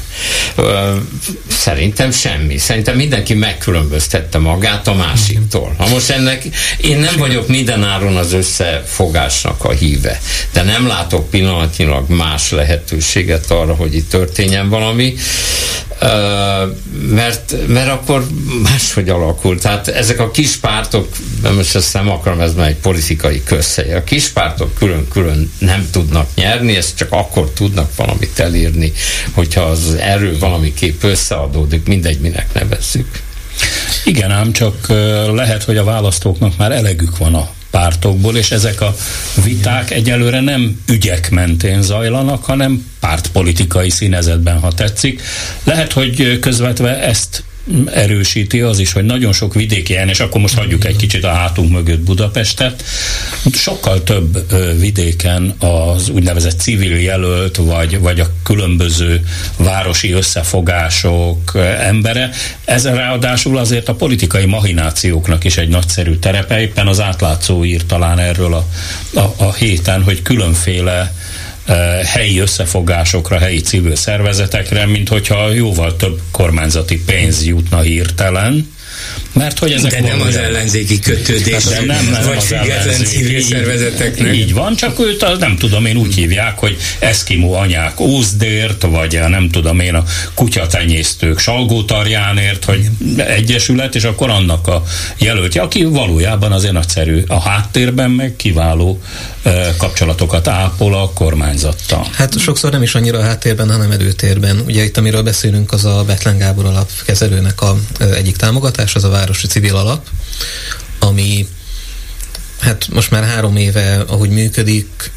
Szerintem 1.48 2.12
semmi. 2.12 2.58
Szerintem 2.58 2.96
mindenki 2.96 3.34
megkülönböztette 3.34 4.38
magát 4.38 4.88
a 4.88 4.94
másiktól. 4.94 5.74
Ha 5.78 5.88
most 5.88 6.10
ennek, 6.10 6.44
én 6.82 7.00
nem 7.00 7.16
vagyok 7.18 7.48
mindenáron 7.48 8.16
az 8.18 8.34
összefogásnak 8.34 9.64
a 9.64 9.72
híve, 9.72 10.20
de 10.54 10.64
nem 10.64 10.88
látok 10.88 11.30
pillanatnyilag 11.30 12.10
más 12.10 12.52
lehetőséget 12.52 13.52
arra, 13.52 13.74
hogy 13.74 13.96
itt 13.96 14.10
történjen 14.10 14.70
valami, 14.70 15.16
mert, 17.10 17.56
mert 17.68 17.90
akkor 17.90 18.28
máshogy 18.64 19.10
alakul. 19.10 19.60
Tehát 19.60 19.88
ezek 19.88 20.20
a 20.20 20.32
kis 20.32 20.56
pártok, 20.80 21.16
most 21.56 21.76
ezt 21.76 21.94
nem 21.94 22.10
akarom, 22.10 22.40
ez 22.40 22.54
már 22.54 22.68
egy 22.68 22.76
politikai 22.76 23.44
közhely. 23.44 23.94
A 23.94 24.04
kis 24.04 24.28
pártok 24.28 24.76
külön-külön 24.76 25.52
nem 25.58 25.88
tudnak 25.92 26.28
nyerni, 26.36 26.76
ezt 26.76 26.98
csak 26.98 27.12
akkor 27.12 27.50
tudnak 27.50 27.96
valamit 27.96 28.40
elírni, 28.40 28.92
hogyha 29.34 29.62
az 29.62 29.96
erő 30.00 30.38
valamiképp 30.38 31.04
összeadódik, 31.04 31.88
mindegy, 31.88 32.20
minek 32.20 32.54
nevezzük. 32.54 33.22
Igen, 34.06 34.32
ám 34.32 34.52
csak 34.52 34.88
lehet, 35.34 35.64
hogy 35.64 35.78
a 35.78 35.84
választóknak 35.84 36.58
már 36.58 36.72
elegük 36.72 37.18
van 37.18 37.36
a 37.36 37.50
pártokból, 37.70 38.38
és 38.38 38.52
ezek 38.52 38.82
a 38.82 38.96
viták 39.44 39.92
egyelőre 39.92 40.42
nem 40.42 40.82
ügyek 40.88 41.30
mentén 41.30 41.82
zajlanak, 41.82 42.44
hanem 42.44 42.92
pártpolitikai 43.00 43.90
színezetben, 43.90 44.60
ha 44.60 44.72
tetszik. 44.72 45.22
Lehet, 45.64 45.94
hogy 45.94 46.40
közvetve 46.40 47.04
ezt 47.04 47.44
erősíti 47.94 48.62
az 48.62 48.80
is, 48.80 48.92
hogy 48.92 49.04
nagyon 49.04 49.34
sok 49.34 49.54
vidéki 49.54 49.98
és 50.08 50.20
akkor 50.20 50.42
most 50.42 50.58
hagyjuk 50.58 50.86
egy 50.86 50.96
kicsit 50.96 51.24
a 51.24 51.30
hátunk 51.30 51.72
mögött 51.72 52.00
Budapestet, 52.00 52.84
sokkal 53.54 54.04
több 54.04 54.54
vidéken 54.80 55.56
az 55.60 56.10
úgynevezett 56.10 56.60
civil 56.60 57.00
jelölt, 57.00 57.56
vagy, 57.56 58.00
vagy 58.00 58.20
a 58.20 58.30
különböző 58.44 59.26
városi 59.58 60.12
összefogások 60.12 61.58
embere. 61.80 62.30
Ez 62.66 62.86
ráadásul 62.86 63.58
azért 63.58 63.90
a 63.90 63.96
politikai 63.96 64.46
mahinációknak 64.46 65.44
is 65.44 65.58
egy 65.58 65.70
nagyszerű 65.70 66.16
terepe, 66.16 66.62
éppen 66.62 66.88
az 66.88 67.02
átlátszó 67.02 67.66
ír 67.66 67.86
talán 67.86 68.20
erről 68.20 68.54
a, 68.54 68.66
a, 69.20 69.34
a 69.38 69.54
héten, 69.54 70.04
hogy 70.04 70.22
különféle 70.22 71.14
helyi 72.06 72.40
összefogásokra, 72.40 73.38
helyi 73.38 73.62
civil 73.62 73.96
szervezetekre, 73.96 74.86
mint 74.86 75.10
hogyha 75.10 75.52
jóval 75.52 75.96
több 75.96 76.22
kormányzati 76.32 77.04
pénz 77.04 77.46
jutna 77.46 77.80
hirtelen, 77.80 78.78
mert 79.34 79.60
hogy 79.60 79.72
ezek 79.72 79.92
De 79.92 80.00
nem 80.02 80.22
az 80.22 80.36
ellenzéki 80.36 81.00
kötődés, 81.00 81.64
de 81.64 81.84
nem, 81.86 82.10
nem 82.12 82.24
vagy 82.26 82.44
független 82.44 83.06
civil 83.06 83.42
szervezeteknek. 83.42 84.36
Így 84.36 84.54
van, 84.54 84.76
csak 84.76 85.00
őt 85.00 85.24
az, 85.24 85.40
nem 85.40 85.58
tudom 85.58 85.86
én 85.86 85.98
úgy 85.98 86.16
hívják, 86.16 86.60
hogy 86.60 86.78
Eszkimó 87.00 87.54
anyák 87.54 88.00
Ózdért, 88.00 88.84
vagy 88.84 89.16
a, 89.16 89.28
nem 89.28 89.50
tudom 89.50 89.80
én 89.80 89.96
a 89.96 90.04
kutyatenyésztők 90.34 91.40
Salgótarjánért, 91.40 92.66
hogy 92.66 92.90
egyesület, 93.18 93.96
és 93.96 94.04
akkor 94.04 94.30
annak 94.30 94.68
a 94.68 94.84
jelöltje, 95.18 95.62
aki 95.62 95.84
valójában 95.84 96.52
azért 96.52 96.74
nagyszerű 96.74 97.24
a 97.28 97.40
háttérben, 97.40 98.12
meg 98.12 98.36
kiváló 98.36 99.02
kapcsolatokat 99.78 100.48
ápol 100.48 100.96
a 100.96 101.12
kormányzattal. 101.14 102.08
Hát 102.12 102.40
sokszor 102.40 102.72
nem 102.72 102.82
is 102.82 102.96
annyira 102.96 103.18
a 103.18 103.24
háttérben, 103.24 103.72
hanem 103.72 103.92
előtérben. 103.92 104.62
Ugye 104.66 104.84
itt, 104.84 104.98
amiről 104.98 105.22
beszélünk, 105.22 105.72
az 105.72 105.86
a 105.86 106.04
Betlen 106.08 106.38
Gábor 106.38 106.66
alap 106.66 106.90
kezelőnek 107.06 107.62
a 107.62 107.78
egyik 108.16 108.36
támogatás, 108.36 108.89
az 108.96 109.04
a 109.04 109.10
Városi 109.10 109.48
Civil 109.48 109.76
Alap, 109.76 110.08
ami 111.00 111.48
hát 112.60 112.88
most 112.88 113.12
már 113.12 113.24
három 113.24 113.56
éve, 113.56 114.04
ahogy 114.08 114.30
működik, 114.30 115.12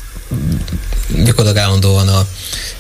gyakorlatilag 1.09 1.57
állandóan 1.57 2.09
a 2.09 2.27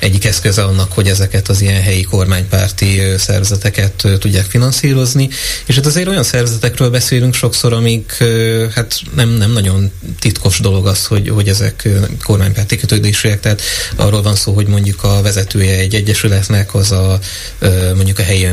egyik 0.02 0.24
eszköze 0.24 0.62
annak, 0.62 0.92
hogy 0.92 1.08
ezeket 1.08 1.48
az 1.48 1.60
ilyen 1.60 1.82
helyi 1.82 2.02
kormánypárti 2.02 3.00
szervezeteket 3.18 4.06
tudják 4.18 4.44
finanszírozni, 4.44 5.28
és 5.66 5.74
hát 5.74 5.86
azért 5.86 6.08
olyan 6.08 6.22
szervezetekről 6.22 6.90
beszélünk 6.90 7.34
sokszor, 7.34 7.72
amik 7.72 8.24
hát 8.74 9.00
nem, 9.14 9.28
nem 9.28 9.52
nagyon 9.52 9.92
titkos 10.18 10.58
dolog 10.58 10.86
az, 10.86 11.06
hogy, 11.06 11.28
hogy 11.28 11.48
ezek 11.48 11.88
kormánypárti 12.22 12.76
kötődésűek, 12.76 13.40
tehát 13.40 13.62
arról 13.96 14.22
van 14.22 14.34
szó, 14.34 14.52
hogy 14.52 14.66
mondjuk 14.66 15.04
a 15.04 15.22
vezetője 15.22 15.76
egy 15.76 15.94
egyesületnek 15.94 16.74
az 16.74 16.90
a 16.90 17.18
mondjuk 17.94 18.18
a 18.18 18.22
helyi, 18.22 18.48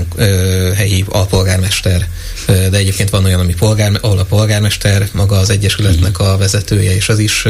helyi 0.76 1.06
alpolgármester, 1.08 2.08
de 2.46 2.78
egyébként 2.78 3.10
van 3.10 3.26
olyan, 3.26 3.40
ami 3.40 3.54
polgár, 3.54 3.98
ahol 4.02 4.18
a 4.18 4.24
polgármester 4.24 5.10
maga 5.12 5.38
az 5.38 5.50
egyesületnek 5.50 6.20
a 6.20 6.38
vezetője, 6.38 6.96
és 6.96 7.10
az 7.10 7.20
is 7.20 7.46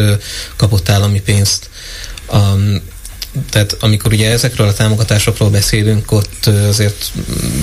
kapott 0.55 0.89
állami 0.89 1.21
pénzt. 1.21 1.69
Um, 2.31 2.81
tehát 3.49 3.77
amikor 3.79 4.13
ugye 4.13 4.31
ezekről 4.31 4.67
a 4.67 4.73
támogatásokról 4.73 5.49
beszélünk, 5.49 6.11
ott 6.11 6.45
azért 6.45 7.11
mm, 7.17 7.61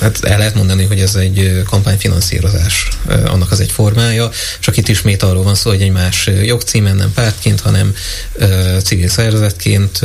hát 0.00 0.24
el 0.24 0.38
lehet 0.38 0.54
mondani, 0.54 0.84
hogy 0.84 1.00
ez 1.00 1.14
egy 1.14 1.62
kampányfinanszírozás, 1.68 2.88
annak 3.24 3.50
az 3.50 3.60
egy 3.60 3.70
formája, 3.70 4.30
csak 4.60 4.76
itt 4.76 4.88
ismét 4.88 5.22
arról 5.22 5.42
van 5.42 5.54
szó, 5.54 5.70
hogy 5.70 5.82
egy 5.82 5.92
más 5.92 6.30
jogcímen, 6.42 6.96
nem 6.96 7.12
pártként, 7.12 7.60
hanem 7.60 7.94
civil 8.82 9.08
szervezetként 9.08 10.00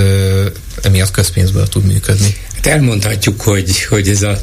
emiatt 0.82 1.12
közpénzből 1.12 1.68
tud 1.68 1.86
működni. 1.86 2.38
Hát 2.55 2.66
elmondhatjuk, 2.66 3.41
hogy, 3.41 3.84
hogy 3.84 4.09
ez 4.09 4.22
a 4.22 4.39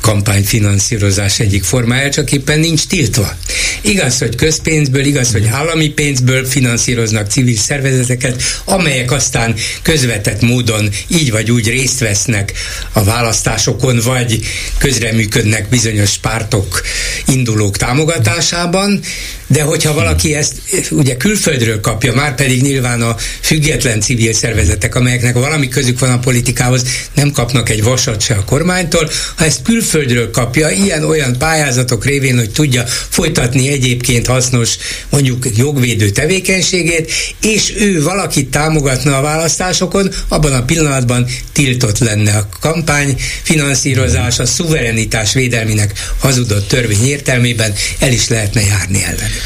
kampányfinanszírozás 0.00 1.40
egyik 1.40 1.64
formája, 1.64 2.10
csak 2.10 2.32
éppen 2.32 2.60
nincs 2.60 2.86
tiltva. 2.86 3.36
Igaz, 3.80 4.18
hogy 4.18 4.34
közpénzből, 4.34 5.04
igaz, 5.04 5.32
hogy 5.32 5.46
állami 5.46 5.88
pénzből 5.88 6.44
finanszíroznak 6.44 7.30
civil 7.30 7.56
szervezeteket, 7.56 8.42
amelyek 8.64 9.12
aztán 9.12 9.54
közvetett 9.82 10.40
módon 10.40 10.88
így 11.08 11.30
vagy 11.30 11.50
úgy 11.50 11.68
részt 11.68 12.00
vesznek 12.00 12.52
a 12.92 13.04
választásokon, 13.04 14.00
vagy 14.04 14.40
közreműködnek 14.78 15.68
bizonyos 15.68 16.18
pártok, 16.18 16.82
indulók 17.26 17.76
támogatásában, 17.76 19.00
de 19.48 19.62
hogyha 19.62 19.92
valaki 19.92 20.34
ezt 20.34 20.54
ugye 20.90 21.16
külföldről 21.16 21.80
kapja, 21.80 22.14
már 22.14 22.34
pedig 22.34 22.62
nyilván 22.62 23.02
a 23.02 23.16
független 23.40 24.00
civil 24.00 24.32
szervezetek, 24.32 24.94
amelyeknek 24.94 25.34
valami 25.34 25.68
közük 25.68 25.98
van 25.98 26.10
a 26.10 26.18
politikához, 26.18 26.82
nem 27.14 27.32
kapnak 27.32 27.68
egy 27.68 27.82
vasat 27.82 28.20
se 28.20 28.34
a 28.34 28.44
kormánytól. 28.44 29.10
Ha 29.36 29.44
ezt 29.44 29.62
külföldről 29.62 30.30
kapja, 30.30 30.70
ilyen-olyan 30.70 31.38
pályázatok 31.38 32.04
révén, 32.04 32.36
hogy 32.36 32.50
tudja 32.50 32.84
folytatni 33.08 33.68
egyébként 33.68 34.26
hasznos, 34.26 34.76
mondjuk 35.10 35.46
jogvédő 35.56 36.10
tevékenységét, 36.10 37.12
és 37.40 37.74
ő 37.76 38.02
valakit 38.02 38.50
támogatna 38.50 39.16
a 39.18 39.22
választásokon, 39.22 40.10
abban 40.28 40.52
a 40.52 40.64
pillanatban 40.64 41.26
tiltott 41.52 41.98
lenne 41.98 42.32
a 42.32 42.48
kampány 42.60 43.20
finanszírozás, 43.42 44.38
a 44.38 44.46
szuverenitás 44.46 45.32
védelminek 45.32 45.92
hazudott 46.18 46.68
törvény 46.68 47.06
értelmében 47.06 47.72
el 47.98 48.12
is 48.12 48.28
lehetne 48.28 48.60
járni 48.60 49.02
ellenük. 49.04 49.37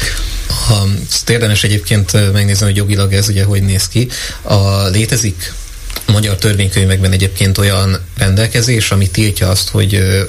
Ha, 0.67 0.87
érdemes 1.29 1.63
egyébként 1.63 2.31
megnézni, 2.31 2.65
hogy 2.65 2.75
jogilag 2.75 3.13
ez 3.13 3.29
ugye 3.29 3.43
hogy 3.43 3.63
néz 3.63 3.87
ki. 3.87 4.07
A, 4.41 4.87
létezik 4.87 5.53
magyar 6.07 6.35
törvénykönyvekben 6.35 7.11
egyébként 7.11 7.57
olyan 7.57 7.99
rendelkezés, 8.17 8.91
ami 8.91 9.09
tiltja 9.09 9.49
azt, 9.49 9.69
hogy 9.69 10.23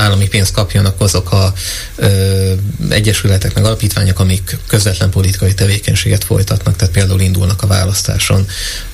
állami 0.00 0.28
pénzt 0.28 0.52
kapjanak 0.52 1.00
azok 1.00 1.32
a 1.32 1.52
ö, 1.96 2.52
egyesületek, 2.88 3.54
meg 3.54 3.64
alapítványok, 3.64 4.18
amik 4.18 4.56
közvetlen 4.66 5.10
politikai 5.10 5.54
tevékenységet 5.54 6.24
folytatnak, 6.24 6.76
tehát 6.76 6.94
például 6.94 7.20
indulnak 7.20 7.62
a 7.62 7.66
választáson. 7.66 8.46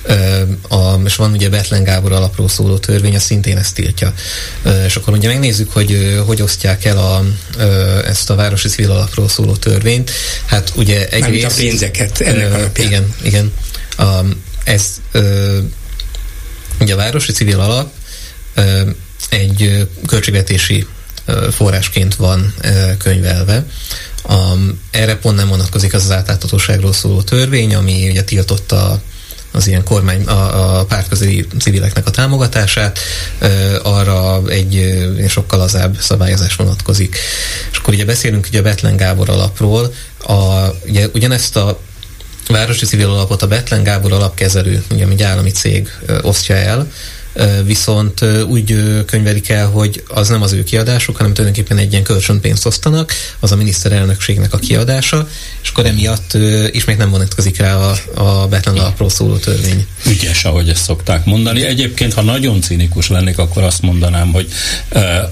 Ö, 0.03 0.41
a, 0.69 0.99
és 1.05 1.15
van 1.15 1.31
ugye 1.31 1.49
Betlen 1.49 1.83
Gábor 1.83 2.11
alapról 2.11 2.49
szóló 2.49 2.77
törvény, 2.77 3.15
az 3.15 3.23
szintén 3.23 3.57
ezt 3.57 3.73
tiltja. 3.73 4.13
Ö, 4.63 4.85
és 4.85 4.95
akkor 4.95 5.13
ugye 5.13 5.27
megnézzük, 5.27 5.71
hogy 5.71 5.91
ö, 5.91 6.15
hogy 6.25 6.41
osztják 6.41 6.85
el 6.85 6.97
a, 6.97 7.23
ö, 7.57 7.99
ezt 8.05 8.29
a 8.29 8.35
városi 8.35 8.67
civil 8.67 8.91
alapról 8.91 9.29
szóló 9.29 9.55
törvényt. 9.55 10.11
Hát 10.45 10.71
ugye 10.75 11.07
egyrészt... 11.09 11.45
a 11.45 11.61
pénzeket 11.61 12.19
ennek 12.19 12.53
alapján. 12.53 12.87
Igen, 12.87 13.13
igen. 13.21 13.53
A, 13.97 14.25
ez 14.63 14.85
ö, 15.11 15.57
ugye 16.79 16.93
a 16.93 16.97
városi 16.97 17.31
civil 17.31 17.59
alap 17.59 17.91
ö, 18.53 18.81
egy 19.29 19.87
költségvetési 20.07 20.85
forrásként 21.51 22.15
van 22.15 22.53
könyvelve. 22.97 23.65
Erre 24.91 25.15
pont 25.15 25.35
nem 25.35 25.47
vonatkozik 25.47 25.93
az 25.93 26.03
az 26.03 26.11
átláthatóságról 26.11 26.93
szóló 26.93 27.21
törvény, 27.21 27.75
ami 27.75 28.09
ugye 28.09 28.23
tiltotta 28.23 29.01
az 29.51 29.67
ilyen 29.67 29.83
kormány, 29.83 30.23
a, 30.23 30.79
a 30.79 30.85
pártközeli 30.85 31.47
civileknek 31.59 32.07
a 32.07 32.11
támogatását, 32.11 32.99
arra 33.83 34.41
egy 34.47 34.97
sokkal 35.27 35.59
lazább 35.59 35.97
szabályozás 35.99 36.55
vonatkozik. 36.55 37.17
És 37.71 37.77
akkor 37.77 37.93
ugye 37.93 38.05
beszélünk 38.05 38.45
ugye 38.47 38.59
a 38.59 38.61
Betlen 38.61 38.95
Gábor 38.95 39.29
alapról, 39.29 39.93
a, 40.27 40.67
ugye 40.85 41.07
ugyanezt 41.13 41.55
a 41.55 41.79
városi 42.47 42.85
civil 42.85 43.09
alapot 43.09 43.41
a 43.41 43.47
Betlen 43.47 43.83
Gábor 43.83 44.11
alapkezelő, 44.11 44.83
ugye 44.91 45.05
egy 45.07 45.23
állami 45.23 45.51
cég 45.51 45.89
osztja 46.21 46.55
el, 46.55 46.91
viszont 47.65 48.21
úgy 48.47 48.75
könyvelik 49.05 49.49
el, 49.49 49.67
hogy 49.67 50.03
az 50.07 50.27
nem 50.29 50.41
az 50.41 50.51
ő 50.51 50.63
kiadásuk, 50.63 51.17
hanem 51.17 51.33
tulajdonképpen 51.33 51.77
egy 51.77 51.91
ilyen 51.91 52.03
kölcsönpénzt 52.03 52.65
osztanak, 52.65 53.13
az 53.39 53.51
a 53.51 53.55
miniszterelnökségnek 53.55 54.53
a 54.53 54.57
kiadása, 54.57 55.27
és 55.61 55.69
akkor 55.69 55.85
emiatt 55.85 56.37
ismét 56.71 56.97
nem 56.97 57.09
vonatkozik 57.09 57.57
rá 57.57 57.75
a, 57.75 57.95
a 58.13 58.47
Betlen 58.47 58.77
alapról 58.77 59.09
szóló 59.09 59.37
törvény. 59.37 59.87
Ügyes, 60.05 60.45
ahogy 60.45 60.69
ezt 60.69 60.83
szokták 60.83 61.25
mondani. 61.25 61.65
Egyébként, 61.65 62.13
ha 62.13 62.21
nagyon 62.21 62.61
cinikus 62.61 63.07
lennék, 63.07 63.37
akkor 63.37 63.63
azt 63.63 63.81
mondanám, 63.81 64.31
hogy 64.31 64.47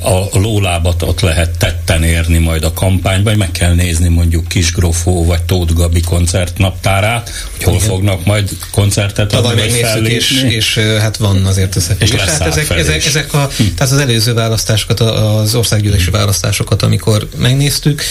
a 0.04 0.38
lólábat 0.38 1.02
ott 1.02 1.20
lehet 1.20 1.58
tetten 1.58 2.04
érni 2.04 2.38
majd 2.38 2.64
a 2.64 2.74
kampányban, 2.74 3.24
vagy 3.24 3.38
meg 3.38 3.52
kell 3.52 3.74
nézni 3.74 4.08
mondjuk 4.08 4.48
Kisgrofó 4.48 5.26
vagy 5.26 5.42
Tóth 5.42 5.74
Gabi 5.74 6.02
koncertnaptárát, 6.02 7.32
hogy 7.52 7.64
hol 7.64 7.76
Igen. 7.76 7.88
fognak 7.88 8.26
majd 8.26 8.50
koncertet 8.72 9.34
adni, 9.34 9.62
vagy. 9.62 10.08
És, 10.08 10.46
és 10.50 10.78
hát 10.78 11.18
van 11.18 11.46
azért 11.46 11.76
össze 11.76 11.95
és, 11.98 12.12
és 12.12 12.20
hát 12.20 12.42
ezek, 12.42 12.70
ezek, 12.70 13.06
ezek 13.06 13.34
a, 13.34 13.50
hm. 13.58 13.64
tehát 13.76 13.94
az 13.94 13.98
előző 13.98 14.34
választásokat, 14.34 15.00
az 15.00 15.56
országgyűlési 15.56 16.10
választásokat, 16.10 16.82
amikor 16.82 17.28
megnéztük, 17.38 18.02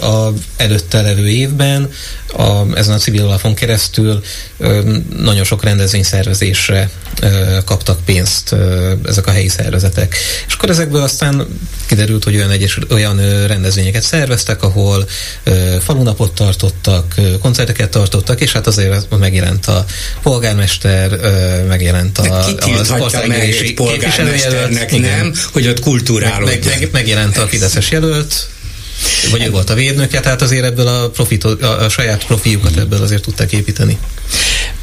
a 0.00 0.28
előtte 0.56 1.02
levő 1.02 1.28
évben 1.28 1.90
a, 2.36 2.76
ezen 2.76 2.94
a 2.94 2.98
civil 2.98 3.22
alapon 3.22 3.54
keresztül 3.54 4.22
nagyon 5.16 5.44
sok 5.44 5.62
rendezvényszervezésre 5.62 6.90
kaptak 7.64 8.04
pénzt 8.04 8.54
ezek 9.04 9.26
a 9.26 9.30
helyi 9.30 9.48
szervezetek. 9.48 10.16
És 10.46 10.54
akkor 10.54 10.70
ezekből 10.70 11.02
aztán 11.02 11.46
kiderült, 11.86 12.24
hogy 12.24 12.36
olyan, 12.36 12.50
egyes, 12.50 12.78
olyan 12.90 13.46
rendezvényeket 13.46 14.02
szerveztek, 14.02 14.62
ahol 14.62 15.08
falunapot 15.80 16.34
tartottak, 16.34 17.14
koncerteket 17.40 17.90
tartottak, 17.90 18.40
és 18.40 18.52
hát 18.52 18.66
azért 18.66 19.18
megjelent 19.18 19.66
a 19.66 19.84
polgármester, 20.22 21.18
megjelent 21.68 22.18
a, 22.18 22.46
az 22.80 22.90
országgyűlési 22.90 23.74
képviselőjelölt, 23.74 24.90
nem, 25.00 25.34
hogy 25.52 25.68
ott 25.68 25.80
kultúrálódott. 25.80 26.64
Meg, 26.64 26.78
meg, 26.80 26.88
megjelent 26.92 27.36
a 27.36 27.46
Fideszes 27.46 27.90
jelölt, 27.90 28.48
vagy 29.30 29.44
ő 29.44 29.50
volt 29.50 29.70
a 29.70 29.74
védnöke, 29.74 30.20
tehát 30.20 30.42
azért 30.42 30.64
ebből 30.64 30.86
a, 30.86 31.10
profit, 31.10 31.44
a, 31.44 31.84
a 31.84 31.88
saját 31.88 32.26
profiukat 32.26 32.76
ebből 32.76 33.02
azért 33.02 33.22
tudták 33.22 33.52
építeni. 33.52 33.98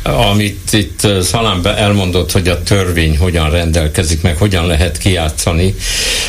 Amit 0.03 0.74
itt 0.74 1.08
Szalám 1.22 1.62
elmondott, 1.64 2.32
hogy 2.32 2.48
a 2.48 2.64
törvény 2.64 3.18
hogyan 3.18 3.49
rendelkezik, 3.49 4.22
meg 4.22 4.38
hogyan 4.38 4.66
lehet 4.66 4.98
kijátszani. 4.98 5.76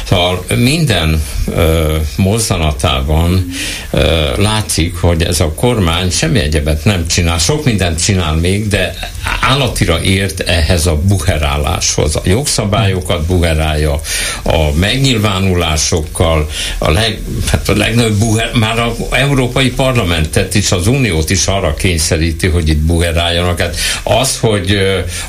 Szóval 0.04 0.44
minden 0.56 1.22
ö, 1.54 1.96
mozzanatában 2.16 3.46
ö, 3.90 4.30
látszik, 4.36 4.96
hogy 4.96 5.22
ez 5.22 5.40
a 5.40 5.52
kormány 5.52 6.10
semmi 6.10 6.38
egyebet 6.38 6.84
nem 6.84 7.06
csinál. 7.06 7.38
Sok 7.38 7.64
mindent 7.64 8.04
csinál 8.04 8.34
még, 8.34 8.68
de 8.68 8.94
állatira 9.40 10.02
ért 10.02 10.40
ehhez 10.40 10.86
a 10.86 10.96
buheráláshoz. 10.96 12.16
A 12.16 12.20
jogszabályokat 12.24 13.26
buherálja, 13.26 14.00
a 14.42 14.72
megnyilvánulásokkal, 14.74 16.48
a, 16.78 16.90
leg, 16.90 17.20
hát 17.50 17.68
a 17.68 17.76
legnagyobb 17.76 18.18
buher, 18.18 18.50
már 18.54 18.78
az 18.78 18.92
Európai 19.10 19.70
Parlamentet 19.70 20.54
is, 20.54 20.72
az 20.72 20.86
Uniót 20.86 21.30
is 21.30 21.46
arra 21.46 21.74
kényszeríti, 21.74 22.46
hogy 22.46 22.68
itt 22.68 22.78
buheráljanak. 22.78 23.41
Hát 23.46 23.76
az, 24.02 24.38
hogy 24.38 24.78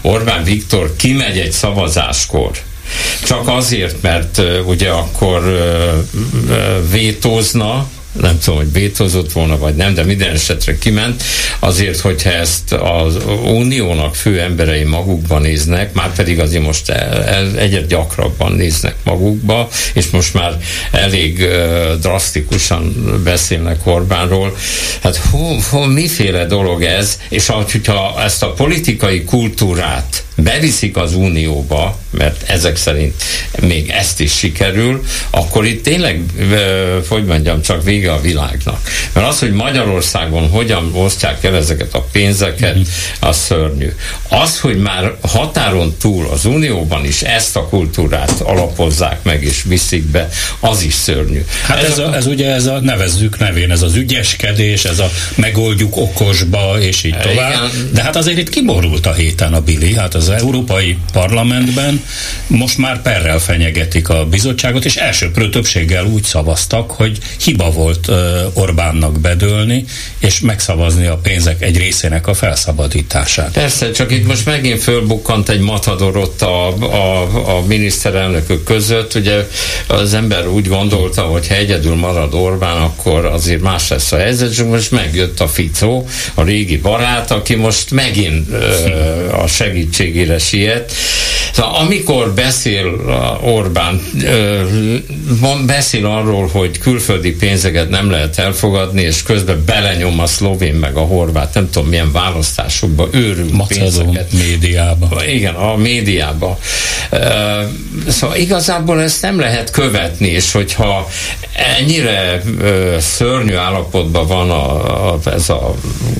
Orbán 0.01 0.43
Viktor 0.43 0.95
kimegy 0.95 1.37
egy 1.37 1.51
szavazáskor, 1.51 2.51
csak 3.25 3.47
azért, 3.47 4.01
mert 4.01 4.41
ugye 4.65 4.89
akkor 4.89 5.41
vétózna, 6.91 7.87
nem 8.21 8.39
tudom, 8.39 8.59
hogy 8.59 8.71
vétózott 8.71 9.31
volna, 9.31 9.57
vagy 9.57 9.75
nem, 9.75 9.93
de 9.93 10.03
minden 10.03 10.33
esetre 10.33 10.77
kiment, 10.77 11.23
azért, 11.59 11.99
hogyha 11.99 12.29
ezt 12.29 12.71
az 12.71 13.17
uniónak 13.43 14.15
fő 14.15 14.39
emberei 14.41 14.83
magukban 14.83 15.41
néznek, 15.41 15.93
már 15.93 16.13
pedig 16.13 16.39
azért 16.39 16.63
most 16.63 16.89
egyre 17.57 17.81
gyakrabban 17.81 18.51
néznek 18.51 18.95
magukba, 19.03 19.69
és 19.93 20.09
most 20.09 20.33
már 20.33 20.57
elég 20.91 21.47
drasztikusan 22.01 22.93
beszélnek 23.23 23.87
Orbánról. 23.87 24.55
Hát 25.01 25.15
hú, 25.15 25.59
hú, 25.69 25.79
miféle 25.79 26.45
dolog 26.45 26.83
ez, 26.83 27.19
és 27.29 27.47
hogyha 27.47 28.21
ezt 28.23 28.43
a 28.43 28.53
politikai 28.53 29.23
kultúrát 29.23 30.22
beviszik 30.35 30.97
az 30.97 31.15
unióba, 31.15 31.99
mert 32.09 32.49
ezek 32.49 32.75
szerint 32.75 33.23
még 33.61 33.89
ezt 33.89 34.19
is 34.19 34.37
sikerül, 34.37 35.03
akkor 35.29 35.65
itt 35.65 35.83
tényleg, 35.83 36.21
hogy 37.07 37.25
mondjam, 37.25 37.61
csak 37.61 37.83
vége 37.83 38.11
a 38.11 38.21
világnak. 38.21 38.89
Mert 39.13 39.27
az, 39.27 39.39
hogy 39.39 39.51
Magyarországon 39.51 40.49
hogyan 40.49 40.91
osztják 40.93 41.43
el 41.43 41.55
ezeket 41.55 41.93
a 41.93 42.07
pénzeket, 42.11 42.75
mhm. 42.75 42.83
az 43.19 43.37
szörnyű. 43.37 43.93
Az, 44.27 44.59
hogy 44.59 44.77
már 44.77 45.15
határon 45.21 45.95
túl 45.99 46.27
az 46.27 46.45
unióban 46.45 47.05
is 47.05 47.21
ezt 47.21 47.55
a 47.55 47.67
kultúrát 47.67 48.41
alapozzák 48.41 49.23
meg 49.23 49.43
és 49.43 49.63
viszik 49.67 50.03
be, 50.03 50.29
az 50.59 50.81
is 50.81 50.93
szörnyű. 50.93 51.45
Hát 51.65 51.83
ez, 51.83 51.89
ez, 51.89 51.97
a, 51.97 52.15
ez 52.15 52.25
ugye 52.25 52.51
ez 52.51 52.65
a 52.65 52.79
nevezzük 52.79 53.39
nevén, 53.39 53.71
ez 53.71 53.81
az 53.81 53.95
ügyeskedés, 53.95 54.85
ez 54.85 54.99
a 54.99 55.11
megoldjuk 55.35 55.97
okosba, 55.97 56.79
és 56.79 57.03
így 57.03 57.17
tovább. 57.17 57.51
Igen. 57.51 57.89
De 57.93 58.01
hát 58.01 58.15
azért 58.15 58.37
itt 58.37 58.49
kiborult 58.49 59.05
a 59.05 59.13
héten 59.13 59.53
a 59.53 59.61
Billy, 59.61 59.93
hát 59.93 60.13
az 60.13 60.22
az 60.23 60.29
Európai 60.29 60.97
Parlamentben 61.11 62.03
most 62.47 62.77
már 62.77 63.01
perrel 63.01 63.39
fenyegetik 63.39 64.09
a 64.09 64.25
bizottságot, 64.25 64.85
és 64.85 64.95
elsőprő 64.95 65.49
többséggel 65.49 66.05
úgy 66.05 66.23
szavaztak, 66.23 66.91
hogy 66.91 67.17
hiba 67.43 67.71
volt 67.71 68.11
Orbánnak 68.53 69.19
bedőlni, 69.19 69.85
és 70.19 70.39
megszavazni 70.39 71.05
a 71.05 71.17
pénzek 71.17 71.61
egy 71.61 71.77
részének 71.77 72.27
a 72.27 72.33
felszabadítását. 72.33 73.51
Persze, 73.51 73.91
csak 73.91 74.11
itt 74.11 74.27
most 74.27 74.45
megint 74.45 74.81
fölbukkant 74.81 75.49
egy 75.49 75.59
matador 75.59 76.17
ott 76.17 76.41
a, 76.41 76.67
a, 76.77 77.57
a 77.57 77.61
miniszterelnökök 77.65 78.63
között. 78.63 79.13
Ugye 79.13 79.47
az 79.87 80.13
ember 80.13 80.47
úgy 80.47 80.67
gondolta, 80.67 81.21
hogy 81.21 81.47
ha 81.47 81.55
egyedül 81.55 81.95
marad 81.95 82.33
Orbán, 82.33 82.77
akkor 82.81 83.25
azért 83.25 83.61
más 83.61 83.89
lesz 83.89 84.11
a 84.11 84.17
helyzet, 84.17 84.51
és 84.51 84.61
most 84.61 84.91
megjött 84.91 85.39
a 85.39 85.47
Ficó, 85.47 86.07
a 86.33 86.43
régi 86.43 86.77
barát, 86.77 87.31
aki 87.31 87.55
most 87.55 87.91
megint 87.91 88.49
uh, 88.49 89.43
a 89.43 89.47
segítség 89.47 90.12
végére 90.13 90.37
siet. 90.37 90.93
Szóval 91.53 91.75
amikor 91.75 92.33
beszél 92.33 92.85
Orbán, 93.41 94.01
beszél 95.65 96.05
arról, 96.05 96.47
hogy 96.47 96.77
külföldi 96.77 97.35
pénzeket 97.35 97.89
nem 97.89 98.09
lehet 98.09 98.37
elfogadni, 98.37 99.01
és 99.01 99.23
közben 99.23 99.63
belenyom 99.65 100.19
a 100.19 100.25
szlovén 100.25 100.73
meg 100.73 100.95
a 100.95 101.01
horvát, 101.01 101.53
nem 101.53 101.69
tudom 101.69 101.89
milyen 101.89 102.11
választásokba, 102.11 103.07
őrül 103.11 103.51
pénzeket. 103.67 104.31
médiába. 104.31 105.25
Igen, 105.25 105.53
a 105.53 105.75
médiába. 105.75 106.57
Szóval 108.07 108.35
igazából 108.35 109.01
ezt 109.01 109.21
nem 109.21 109.39
lehet 109.39 109.71
követni, 109.71 110.27
és 110.27 110.51
hogyha 110.51 111.07
ennyire 111.53 112.41
szörnyű 112.99 113.55
állapotban 113.55 114.27
van 114.27 114.49
a, 114.49 115.13
a, 115.13 115.19
ez 115.25 115.49
a 115.49 115.75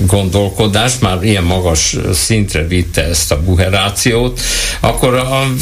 gondolkodás, 0.06 0.92
már 1.00 1.22
ilyen 1.22 1.42
magas 1.42 1.96
szintre 2.12 2.66
vitte 2.66 3.04
ezt 3.04 3.32
a 3.32 3.42
buherációt, 3.42 4.40
akkor 4.80 5.14
a, 5.24 5.52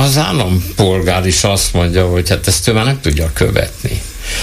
az 0.00 0.18
állampolgár 0.18 1.26
is 1.26 1.44
azt 1.44 1.72
mondja, 1.72 2.06
hogy 2.06 2.28
hát 2.28 2.46
ezt 2.46 2.68
ő 2.68 2.72
már 2.72 2.84
nem 2.84 3.00
tudja 3.00 3.30
követni. 3.32 4.00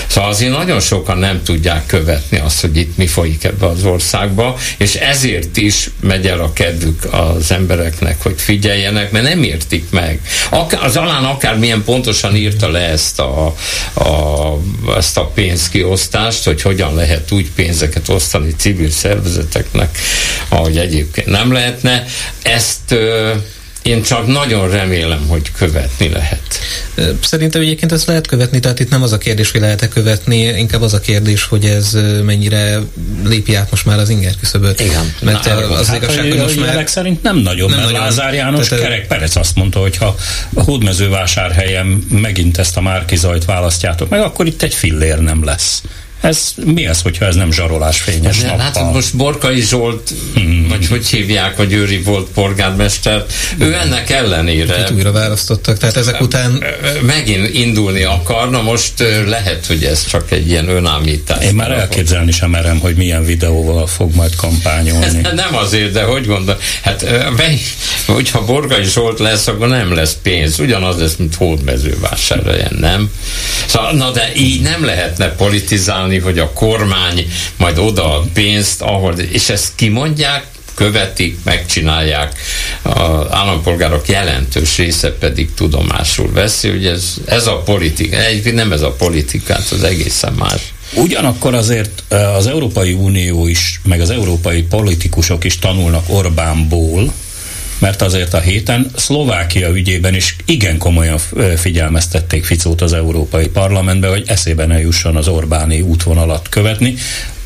Szóval 0.08 0.30
azért 0.30 0.52
nagyon 0.52 0.80
sokan 0.80 1.18
nem 1.18 1.44
tudják 1.44 1.86
követni 1.86 2.38
azt, 2.38 2.62
hogy 2.62 2.78
itt 2.78 2.98
mi 2.98 3.08
folyik 3.08 3.44
ebbe 3.44 3.66
az 3.66 3.84
országba, 3.84 4.58
és 4.78 4.96
ezért 4.96 5.58
is 5.58 5.90
megy 6.02 6.28
el 6.28 6.40
a 6.40 6.54
kedvük 6.54 7.14
az 7.14 7.52
embereknek, 7.52 8.22
hogy 8.22 8.42
figyeljenek, 8.42 9.12
mert 9.12 9.26
nem 9.26 9.44
értik 9.44 9.90
meg. 9.90 10.22
Akár, 10.50 10.84
az 10.84 10.98
alán 10.98 11.24
akár 11.24 11.58
milyen 11.58 11.84
pontosan 11.84 12.36
írta 12.36 12.70
le 12.70 12.80
ezt 12.80 13.20
a, 13.20 13.56
a, 13.94 14.60
ezt 14.98 15.18
a 15.18 15.26
pénzkiosztást, 15.26 16.44
hogy 16.44 16.62
hogyan 16.62 16.96
lehet 16.96 17.32
úgy 17.32 17.52
pénzeket 17.56 18.10
osztani 18.10 18.54
civil 18.58 18.90
szervezeteknek, 18.90 19.98
ahogy 20.50 20.78
egyébként 20.78 21.28
nem 21.28 21.52
lehetne. 21.52 22.06
Ezt 22.42 22.96
én 23.82 24.02
csak 24.02 24.28
nagyon 24.28 24.70
remélem, 24.70 25.28
hogy 25.28 25.52
követni 25.52 26.10
lehet. 26.10 26.60
Szerintem 27.22 27.62
egyébként 27.62 27.92
ezt 27.92 28.06
lehet 28.06 28.28
követni, 28.28 28.60
tehát 28.60 28.80
itt 28.80 28.90
nem 28.90 29.04
az 29.04 29.12
a 29.12 29.18
kérdés, 29.18 29.52
hogy 29.52 29.62
lehet-e 29.62 29.88
követni, 29.88 30.38
inkább 30.38 30.82
az 30.82 30.94
a 30.94 31.00
kérdés, 31.00 31.44
hogy 31.44 31.66
ez 31.66 31.98
mennyire 32.24 32.80
lépi 33.26 33.56
át 33.56 33.72
most 33.72 33.86
már 33.86 34.00
az 34.00 34.10
inger 34.10 34.34
küszöböt. 34.40 34.80
Igen. 34.80 35.14
Mert 35.22 35.46
Na, 35.46 35.56
az, 35.56 35.88
hát 35.88 35.96
igazság, 35.96 36.30
hogy 36.30 36.40
most 36.40 36.60
már... 36.60 36.84
szerint 36.88 37.22
nem 37.22 37.38
nagyon, 37.38 37.70
nem 37.70 37.80
mert 37.80 37.92
nagyon, 37.92 38.06
Lázár 38.06 38.34
János 38.34 38.68
tehát, 38.68 38.84
Kerek 38.84 39.08
Perec 39.08 39.36
azt 39.36 39.56
mondta, 39.56 39.80
hogy 39.80 39.98
ha 39.98 40.16
a 40.54 40.62
hódmezővásárhelyen 40.62 41.86
megint 42.10 42.58
ezt 42.58 42.78
a 42.78 42.82
Márkizajt 42.82 43.46
választjátok 43.46 44.10
meg, 44.10 44.22
akkor 44.22 44.46
itt 44.46 44.62
egy 44.62 44.74
fillér 44.74 45.20
nem 45.20 45.44
lesz. 45.44 45.82
Ez 46.22 46.54
mi 46.66 46.88
az, 46.88 47.02
hogyha 47.02 47.26
ez 47.26 47.36
nem 47.36 47.52
zsarolás 47.52 48.02
fényes 48.02 48.40
nappal? 48.40 48.58
Hát 48.58 48.94
most 48.94 49.16
Borkai 49.16 49.62
Zsolt, 49.62 50.14
hmm. 50.34 50.68
vagy 50.68 50.88
hogy 50.88 51.08
hívják, 51.08 51.56
hogy 51.56 51.74
Őri 51.74 52.02
volt 52.02 52.28
polgármester, 52.34 53.26
ő 53.58 53.74
ennek 53.74 54.10
ellenére... 54.10 54.80
Itt 54.80 54.92
újra 54.92 55.12
választottak, 55.12 55.78
tehát 55.78 55.96
ezek 55.96 56.22
után... 56.22 56.64
Megint 57.02 57.54
indulni 57.54 58.04
akarna, 58.04 58.62
most 58.62 58.94
lehet, 59.28 59.66
hogy 59.66 59.84
ez 59.84 60.06
csak 60.06 60.32
egy 60.32 60.50
ilyen 60.50 60.70
önállítás. 60.70 61.44
Én 61.44 61.54
már 61.54 61.72
elképzelni 61.72 62.32
sem 62.32 62.50
merem, 62.50 62.80
hogy 62.80 62.96
milyen 62.96 63.26
videóval 63.26 63.88
fog 63.88 64.16
majd 64.16 64.36
kampányolni. 64.36 65.22
nem 65.36 65.56
azért, 65.56 65.92
de 65.92 66.04
hogy 66.04 66.26
gondol? 66.26 66.58
Hát 66.82 67.06
hogyha 68.06 68.46
Borkai 68.46 68.84
Zsolt 68.84 69.20
lesz, 69.20 69.48
akkor 69.48 69.68
nem 69.68 69.94
lesz 69.94 70.18
pénz. 70.22 70.60
Ugyanaz 70.60 71.00
lesz, 71.00 71.16
mint 71.16 71.36
hódmezővásárhelyen, 71.36 72.78
nem? 72.80 73.12
Szóval, 73.66 73.94
na 73.94 74.12
de 74.12 74.32
így 74.36 74.62
nem 74.62 74.86
lehetne 74.86 75.28
politizálni 75.28 76.09
várni, 76.10 76.24
hogy 76.24 76.40
a 76.40 76.54
kormány 76.54 77.28
majd 77.58 77.78
odaad 77.78 78.28
pénzt, 78.34 78.82
ahol, 78.82 79.14
és 79.14 79.50
ezt 79.50 79.72
kimondják, 79.76 80.46
követik, 80.76 81.38
megcsinálják, 81.44 82.40
az 82.82 83.26
állampolgárok 83.30 84.08
jelentős 84.08 84.78
része 84.78 85.12
pedig 85.12 85.54
tudomásul 85.54 86.32
veszi, 86.32 86.70
hogy 86.70 86.86
ez, 86.86 87.14
ez 87.26 87.48
a 87.48 87.58
politika, 87.58 88.18
egy, 88.18 88.54
nem 88.54 88.72
ez 88.72 88.82
a 88.82 88.92
politikát, 88.92 89.72
az 89.72 89.84
egészen 89.84 90.34
más. 90.34 90.62
Ugyanakkor 90.94 91.54
azért 91.54 92.04
az 92.36 92.48
Európai 92.48 92.94
Unió 92.94 93.48
is, 93.48 93.82
meg 93.84 94.02
az 94.02 94.10
európai 94.10 94.62
politikusok 94.62 95.44
is 95.44 95.60
tanulnak 95.60 96.04
Orbánból, 96.08 97.14
mert 97.80 98.02
azért 98.02 98.34
a 98.34 98.40
héten 98.40 98.92
Szlovákia 98.96 99.70
ügyében 99.70 100.16
is 100.16 100.36
igen 100.46 100.78
komolyan 100.78 101.20
figyelmeztették 101.58 102.46
Ficót 102.46 102.82
az 102.82 102.94
Európai 102.94 103.48
Parlamentbe, 103.48 104.08
hogy 104.08 104.24
eszébe 104.26 104.66
ne 104.66 104.80
jusson 104.80 105.16
az 105.16 105.28
Orbáni 105.28 105.82
útvonalat 105.82 106.50
követni 106.50 106.96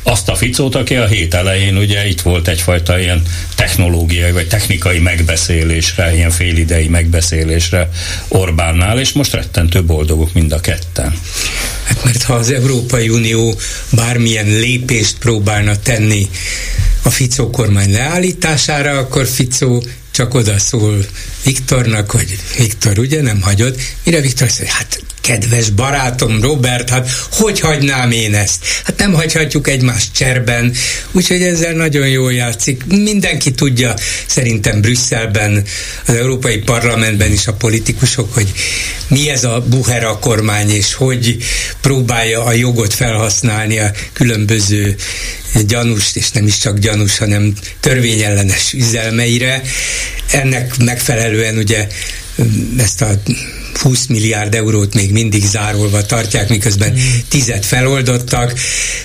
azt 0.06 0.28
a 0.28 0.34
Ficót, 0.34 0.74
aki 0.74 0.94
a 0.94 1.06
hét 1.06 1.34
elején 1.34 1.76
ugye 1.76 2.06
itt 2.06 2.20
volt 2.20 2.48
egyfajta 2.48 2.98
ilyen 2.98 3.22
technológiai 3.54 4.30
vagy 4.30 4.48
technikai 4.48 4.98
megbeszélésre, 4.98 6.14
ilyen 6.14 6.30
félidei 6.30 6.88
megbeszélésre 6.88 7.88
Orbánnál, 8.28 8.98
és 8.98 9.12
most 9.12 9.32
rettentő 9.32 9.84
boldogok 9.84 10.32
mind 10.32 10.52
a 10.52 10.60
ketten. 10.60 11.18
Hát 11.84 12.04
mert 12.04 12.22
ha 12.22 12.34
az 12.34 12.50
Európai 12.50 13.08
Unió 13.08 13.54
bármilyen 13.90 14.46
lépést 14.46 15.18
próbálna 15.18 15.76
tenni 15.76 16.28
a 17.02 17.10
Ficó 17.10 17.50
kormány 17.50 17.92
leállítására, 17.92 18.98
akkor 18.98 19.26
Ficó 19.26 19.84
csak 20.14 20.34
oda 20.34 20.58
szól 20.58 21.04
Viktornak, 21.44 22.10
hogy 22.10 22.38
Viktor, 22.56 22.98
ugye 22.98 23.22
nem 23.22 23.40
hagyod? 23.40 23.80
Mire 24.04 24.20
Viktor 24.20 24.46
azt 24.46 24.58
mondja, 24.58 24.76
hát 24.76 25.02
kedves 25.24 25.70
barátom 25.70 26.40
Robert, 26.40 26.90
hát 26.90 27.10
hogy 27.30 27.60
hagynám 27.60 28.10
én 28.10 28.34
ezt? 28.34 28.64
Hát 28.84 28.98
nem 28.98 29.12
hagyhatjuk 29.12 29.68
egymást 29.68 30.14
cserben, 30.14 30.74
úgyhogy 31.12 31.42
ezzel 31.42 31.72
nagyon 31.72 32.08
jól 32.08 32.32
játszik. 32.32 32.84
Mindenki 32.86 33.50
tudja, 33.50 33.94
szerintem 34.26 34.80
Brüsszelben, 34.80 35.64
az 36.06 36.14
Európai 36.14 36.58
Parlamentben 36.58 37.32
is 37.32 37.46
a 37.46 37.52
politikusok, 37.52 38.34
hogy 38.34 38.52
mi 39.08 39.30
ez 39.30 39.44
a 39.44 39.64
Buhera 39.68 40.18
kormány, 40.18 40.70
és 40.70 40.94
hogy 40.94 41.36
próbálja 41.80 42.44
a 42.44 42.52
jogot 42.52 42.94
felhasználni 42.94 43.78
a 43.78 43.90
különböző 44.12 44.96
gyanús, 45.66 46.16
és 46.16 46.30
nem 46.30 46.46
is 46.46 46.58
csak 46.58 46.78
gyanús, 46.78 47.18
hanem 47.18 47.52
törvényellenes 47.80 48.72
üzelmeire. 48.72 49.62
Ennek 50.30 50.76
megfelelően 50.78 51.56
ugye 51.56 51.86
ezt 52.78 53.02
a 53.02 53.08
20 53.78 54.06
milliárd 54.06 54.54
eurót 54.54 54.94
még 54.94 55.12
mindig 55.12 55.44
zárolva 55.44 56.02
tartják, 56.06 56.48
miközben 56.48 56.92
mm. 56.92 56.96
tizet 57.28 57.64
feloldottak. 57.66 58.54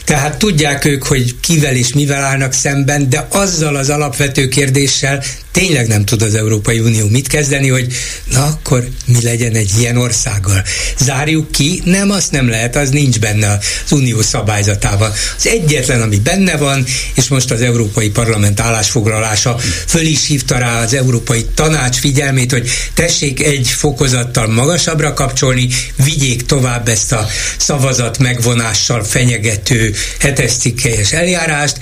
Tehát 0.04 0.38
tudják 0.38 0.86
ők, 0.86 1.04
hogy 1.04 1.36
kivel 1.40 1.76
és 1.76 1.94
mivel 1.94 2.24
állnak 2.24 2.54
szemben, 2.54 3.10
de 3.10 3.28
azzal 3.32 3.76
az 3.76 3.90
alapvető 3.90 4.48
kérdéssel 4.48 5.24
tényleg 5.52 5.88
nem 5.88 6.06
tud 6.06 6.22
az 6.22 6.36
Európai 6.36 6.80
Unió 6.80 7.08
mit 7.08 7.28
kezdeni, 7.28 7.68
hogy 7.68 7.94
na 8.32 8.44
akkor 8.44 8.88
mi 9.06 9.22
legyen 9.22 9.56
egy 9.56 9.72
ilyen 9.80 9.98
országgal. 9.98 10.64
Zárjuk 11.00 11.52
ki? 11.52 11.82
Nem, 11.86 12.12
azt 12.12 12.32
nem 12.32 12.50
lehet, 12.50 12.76
az 12.76 12.90
nincs 12.90 13.20
benne 13.20 13.60
az 13.86 13.92
unió 13.92 14.22
szabályzatában. 14.22 15.12
Az 15.38 15.48
egyetlen, 15.48 16.02
ami 16.02 16.18
benne 16.18 16.58
van, 16.58 16.86
és 17.14 17.28
most 17.28 17.52
az 17.52 17.62
Európai 17.62 18.10
Parlament 18.10 18.60
állásfoglalása 18.60 19.58
föl 19.88 20.06
is 20.06 20.28
hívta 20.28 20.58
rá 20.58 20.84
az 20.84 20.94
Európai 20.94 21.46
Tanács 21.56 21.98
figyelmét, 21.98 22.52
hogy 22.52 22.70
tessék 22.94 23.44
egy 23.44 23.68
fokozattal 23.68 24.48
magasabbra 24.48 25.14
kapcsolni, 25.14 25.68
vigyék 26.04 26.46
tovább 26.46 26.88
ezt 26.88 27.12
a 27.12 27.28
szavazat 27.58 28.18
megvonással 28.18 29.04
fenyegető 29.04 29.94
hetes 30.20 30.52
cikkelyes 30.52 31.12
eljárást. 31.12 31.78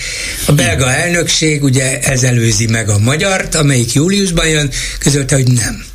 A 0.46 0.52
belga 0.52 0.92
elnökség 0.94 1.64
ugye 1.64 2.00
ez 2.00 2.24
előzi 2.24 2.68
meg 2.68 2.90
a 2.90 3.00
magyart, 3.00 3.56
amelyik 3.58 3.94
júliusban 3.94 4.48
jön, 4.48 4.72
közölte, 5.00 5.36
hogy 5.36 5.48
nem. 5.48 5.86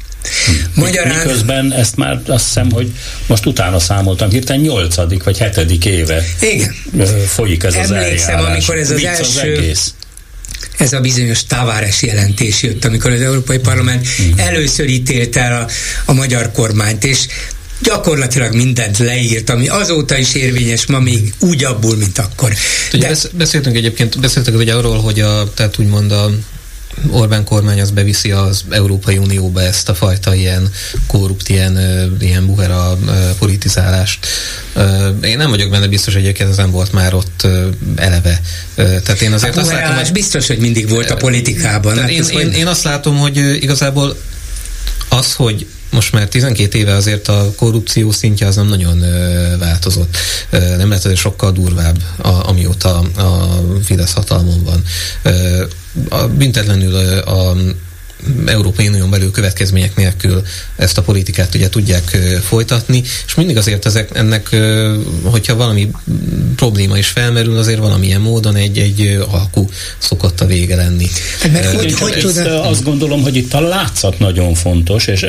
Magyarán... 0.74 1.16
Miközben 1.16 1.72
ezt 1.72 1.96
már 1.96 2.20
azt 2.26 2.44
hiszem, 2.44 2.70
hogy 2.70 2.92
most 3.26 3.46
utána 3.46 3.78
számoltam, 3.78 4.30
hirtelen 4.30 4.62
nyolcadik 4.62 5.22
vagy 5.22 5.38
hetedik 5.38 5.84
éve 5.84 6.24
Igen. 6.40 6.74
folyik 7.26 7.62
ez 7.62 7.74
Emlékszem, 7.74 7.96
az 7.96 8.02
eljárás. 8.02 8.50
amikor 8.50 8.76
ez 8.76 8.90
az 8.90 8.96
Vicc 8.96 9.06
első... 9.06 9.52
Az 9.52 9.58
egész 9.58 9.92
ez 10.78 10.92
a 10.92 11.00
bizonyos 11.00 11.44
Tavares 11.44 12.02
jelentés 12.02 12.62
jött, 12.62 12.84
amikor 12.84 13.10
az 13.10 13.20
Európai 13.20 13.58
Parlament 13.58 14.06
mm. 14.22 14.38
először 14.38 14.88
ítélt 14.88 15.36
el 15.36 15.62
a, 15.62 15.70
a 16.10 16.12
magyar 16.12 16.52
kormányt, 16.52 17.04
és 17.04 17.26
gyakorlatilag 17.82 18.54
mindent 18.54 18.98
leírt, 18.98 19.50
ami 19.50 19.68
azóta 19.68 20.18
is 20.18 20.34
érvényes, 20.34 20.86
ma 20.86 20.98
még 20.98 21.32
úgy 21.40 21.64
abból, 21.64 21.96
mint 21.96 22.18
akkor. 22.18 22.52
De... 22.92 23.16
beszéltünk 23.32 23.76
egyébként, 23.76 24.20
beszéltek 24.20 24.54
ugye 24.54 24.74
arról, 24.74 25.00
hogy 25.00 25.20
a, 25.20 25.52
tehát 25.54 25.78
úgymond 25.78 26.12
a 26.12 26.30
Orbán 27.10 27.44
kormány 27.44 27.80
az 27.80 27.90
beviszi 27.90 28.30
az 28.30 28.64
Európai 28.70 29.18
Unióba 29.18 29.62
ezt 29.62 29.88
a 29.88 29.94
fajta 29.94 30.34
ilyen 30.34 30.70
korrupt, 31.06 31.48
ilyen, 31.48 31.78
ilyen 32.20 32.46
buhera 32.46 32.98
politizálást. 33.38 34.26
Én 35.22 35.36
nem 35.36 35.50
vagyok 35.50 35.70
benne 35.70 35.86
biztos, 35.86 36.14
hogy 36.14 36.22
egyébként 36.22 36.50
ez 36.50 36.56
nem 36.56 36.70
volt 36.70 36.92
már 36.92 37.14
ott 37.14 37.46
eleve. 37.96 38.40
Tehát 38.74 39.20
én 39.20 39.32
azért 39.32 39.54
hát 39.54 39.64
azt 39.64 39.72
látom, 39.72 39.96
hogy... 39.96 40.12
biztos, 40.12 40.46
hogy 40.46 40.58
mindig 40.58 40.88
volt 40.88 41.10
a 41.10 41.16
politikában. 41.16 41.98
Hát 41.98 42.10
én, 42.10 42.24
én, 42.24 42.50
én 42.50 42.66
azt 42.66 42.84
látom, 42.84 43.18
hogy 43.18 43.36
igazából 43.36 44.16
az, 45.08 45.32
hogy 45.32 45.66
most 45.92 46.12
már 46.12 46.28
12 46.28 46.78
éve 46.78 46.94
azért 46.94 47.28
a 47.28 47.52
korrupció 47.56 48.10
szintje 48.10 48.46
az 48.46 48.56
nem 48.56 48.68
nagyon 48.68 49.04
változott. 49.58 50.16
Nem 50.50 50.88
lehet, 50.88 51.02
hogy 51.02 51.16
sokkal 51.16 51.52
durvább, 51.52 51.98
a, 52.16 52.48
amióta 52.48 52.98
a 52.98 53.60
Fidesz 53.84 54.12
hatalmon 54.12 54.64
van. 54.64 54.82
A, 56.08 56.26
büntetlenül 56.26 56.94
a 57.18 57.54
Európai 58.46 58.88
Unión 58.88 59.10
belül 59.10 59.30
következmények 59.30 59.96
nélkül 59.96 60.42
ezt 60.76 60.98
a 60.98 61.02
politikát 61.02 61.54
ugye 61.54 61.68
tudják 61.68 62.18
folytatni, 62.42 63.02
és 63.26 63.34
mindig 63.34 63.56
azért 63.56 63.86
ezek, 63.86 64.10
ennek, 64.12 64.56
hogyha 65.24 65.56
valami 65.56 65.90
probléma 66.56 66.98
is 66.98 67.06
felmerül, 67.06 67.56
azért 67.58 67.78
valamilyen 67.78 68.20
módon 68.20 68.56
egy, 68.56 68.78
egy 68.78 69.18
alkú 69.30 69.68
szokott 69.98 70.40
a 70.40 70.46
vége 70.46 70.76
lenni. 70.76 71.06
Mert 71.52 71.74
hogy, 71.74 71.98
hogy 71.98 72.18
tud... 72.20 72.36
Azt 72.62 72.84
gondolom, 72.84 73.22
hogy 73.22 73.36
itt 73.36 73.54
a 73.54 73.60
látszat 73.60 74.18
nagyon 74.18 74.54
fontos, 74.54 75.06
és 75.06 75.26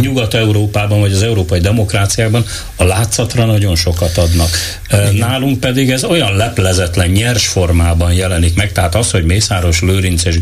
Nyugat-Európában, 0.00 1.00
vagy 1.00 1.12
az 1.12 1.22
európai 1.22 1.60
demokráciában 1.60 2.44
a 2.76 2.84
látszatra 2.84 3.44
nagyon 3.44 3.76
sokat 3.76 4.18
adnak. 4.18 4.50
Igen. 4.90 5.14
Nálunk 5.14 5.60
pedig 5.60 5.90
ez 5.90 6.04
olyan 6.04 6.36
leplezetlen, 6.36 7.08
nyers 7.08 7.46
formában 7.46 8.12
jelenik 8.12 8.54
meg, 8.54 8.72
tehát 8.72 8.94
az, 8.94 9.10
hogy 9.10 9.24
Mészáros 9.24 9.80
Lőrinc 9.80 10.24
és 10.24 10.38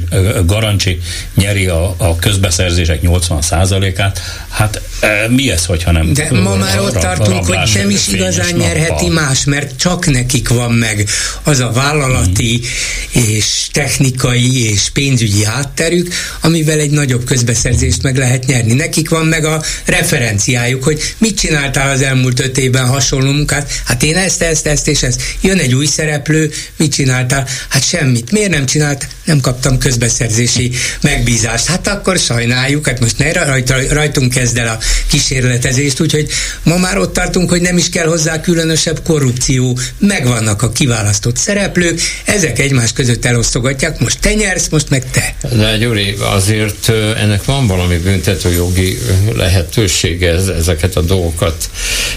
Garancsi 0.46 1.00
nyeri 1.34 1.66
a, 1.66 1.87
a 1.96 2.16
közbeszerzések 2.16 3.00
80%-át, 3.02 4.20
hát 4.48 4.80
mi 5.28 5.50
ez, 5.50 5.64
hogyha 5.64 5.92
nem 5.92 6.12
De 6.12 6.30
ma 6.32 6.56
már 6.56 6.80
ott 6.80 6.94
tartunk, 6.94 7.46
hogy 7.46 7.70
nem 7.74 7.90
is 7.90 8.08
igazán 8.08 8.54
nyerheti 8.54 9.08
más, 9.08 9.44
mert 9.44 9.76
csak 9.76 10.06
nekik 10.06 10.48
van 10.48 10.72
meg 10.72 11.08
az 11.42 11.60
a 11.60 11.70
vállalati 11.70 12.60
mm. 12.60 13.22
és 13.22 13.68
technikai 13.72 14.70
és 14.70 14.90
pénzügyi 14.92 15.44
hátterük, 15.44 16.14
amivel 16.40 16.78
egy 16.78 16.90
nagyobb 16.90 17.24
közbeszerzést 17.24 18.02
meg 18.02 18.16
lehet 18.16 18.46
nyerni. 18.46 18.72
Nekik 18.72 19.08
van 19.08 19.26
meg 19.26 19.44
a 19.44 19.62
referenciájuk, 19.84 20.84
hogy 20.84 21.14
mit 21.18 21.38
csináltál 21.38 21.90
az 21.90 22.02
elmúlt 22.02 22.40
öt 22.40 22.58
évben 22.58 22.86
hasonló 22.86 23.30
munkát, 23.32 23.72
hát 23.84 24.02
én 24.02 24.16
ezt, 24.16 24.42
ezt, 24.42 24.66
ezt 24.66 24.88
és 24.88 25.02
ezt. 25.02 25.22
Jön 25.40 25.58
egy 25.58 25.74
új 25.74 25.86
szereplő, 25.86 26.50
mit 26.76 26.92
csináltál? 26.92 27.46
Hát 27.68 27.84
semmit. 27.84 28.32
Miért 28.32 28.50
nem 28.50 28.66
csinált? 28.66 29.08
Nem 29.24 29.40
kaptam 29.40 29.78
közbeszerzési 29.78 30.70
megbízást. 31.00 31.66
Hát 31.66 31.77
akkor 31.86 32.18
sajnáljuk, 32.18 32.86
hát 32.86 33.00
most 33.00 33.18
ne 33.18 33.32
rajt, 33.32 33.74
rajtunk 33.90 34.32
kezd 34.32 34.58
el 34.58 34.68
a 34.68 34.78
kísérletezést, 35.06 36.00
úgyhogy 36.00 36.28
ma 36.62 36.76
már 36.76 36.98
ott 36.98 37.12
tartunk, 37.12 37.50
hogy 37.50 37.60
nem 37.60 37.76
is 37.76 37.88
kell 37.90 38.06
hozzá 38.06 38.40
különösebb 38.40 39.02
korrupció. 39.04 39.78
Megvannak 39.98 40.62
a 40.62 40.72
kiválasztott 40.72 41.36
szereplők, 41.36 42.00
ezek 42.24 42.58
egymás 42.58 42.92
között 42.92 43.24
elosztogatják, 43.24 44.00
most 44.00 44.20
te 44.20 44.34
nyersz, 44.34 44.68
most 44.68 44.90
meg 44.90 45.10
te. 45.10 45.34
De 45.56 45.76
Gyuri, 45.76 46.14
azért 46.20 46.88
ennek 47.16 47.44
van 47.44 47.66
valami 47.66 47.96
büntetőjogi 47.96 48.98
lehetősége 49.36 50.30
ezeket 50.58 50.96
a 50.96 51.00
dolgokat 51.00 51.70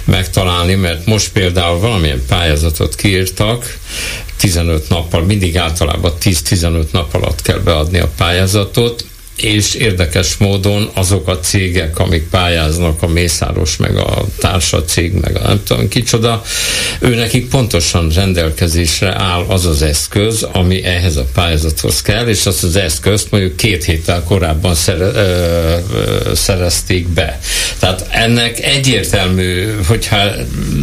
megtalálni, 0.03 0.75
mert 0.75 1.05
most 1.05 1.29
például 1.31 1.79
valamilyen 1.79 2.23
pályázatot 2.27 2.95
kiírtak, 2.95 3.77
15 4.38 4.89
nappal, 4.89 5.23
mindig 5.23 5.57
általában 5.57 6.13
10-15 6.21 6.91
nap 6.91 7.13
alatt 7.13 7.41
kell 7.41 7.59
beadni 7.59 7.99
a 7.99 8.11
pályázatot, 8.17 9.05
és 9.43 9.73
érdekes 9.73 10.38
módon 10.38 10.89
azok 10.93 11.27
a 11.27 11.39
cégek, 11.39 11.99
amik 11.99 12.30
pályáznak, 12.30 13.01
a 13.01 13.07
Mészáros, 13.07 13.77
meg 13.77 13.97
a 13.97 14.26
társa 14.39 14.84
cég, 14.84 15.13
meg 15.13 15.35
a 15.35 15.47
nem 15.47 15.63
tudom 15.63 15.88
kicsoda, 15.88 16.43
ő 16.99 17.15
nekik 17.15 17.49
pontosan 17.49 18.09
rendelkezésre 18.09 19.15
áll 19.22 19.43
az 19.47 19.65
az 19.65 19.81
eszköz, 19.81 20.47
ami 20.51 20.84
ehhez 20.84 21.15
a 21.15 21.26
pályázathoz 21.34 22.01
kell, 22.01 22.27
és 22.27 22.45
azt 22.45 22.63
az 22.63 22.76
eszközt 22.76 23.31
mondjuk 23.31 23.55
két 23.55 23.84
héttel 23.84 24.23
korábban 24.23 24.76
szere, 24.76 25.05
ö, 25.05 25.77
ö, 25.93 26.35
szerezték 26.35 27.07
be. 27.07 27.39
Tehát 27.80 28.07
ennek 28.09 28.59
egyértelmű, 28.59 29.73
hogyha, 29.88 30.18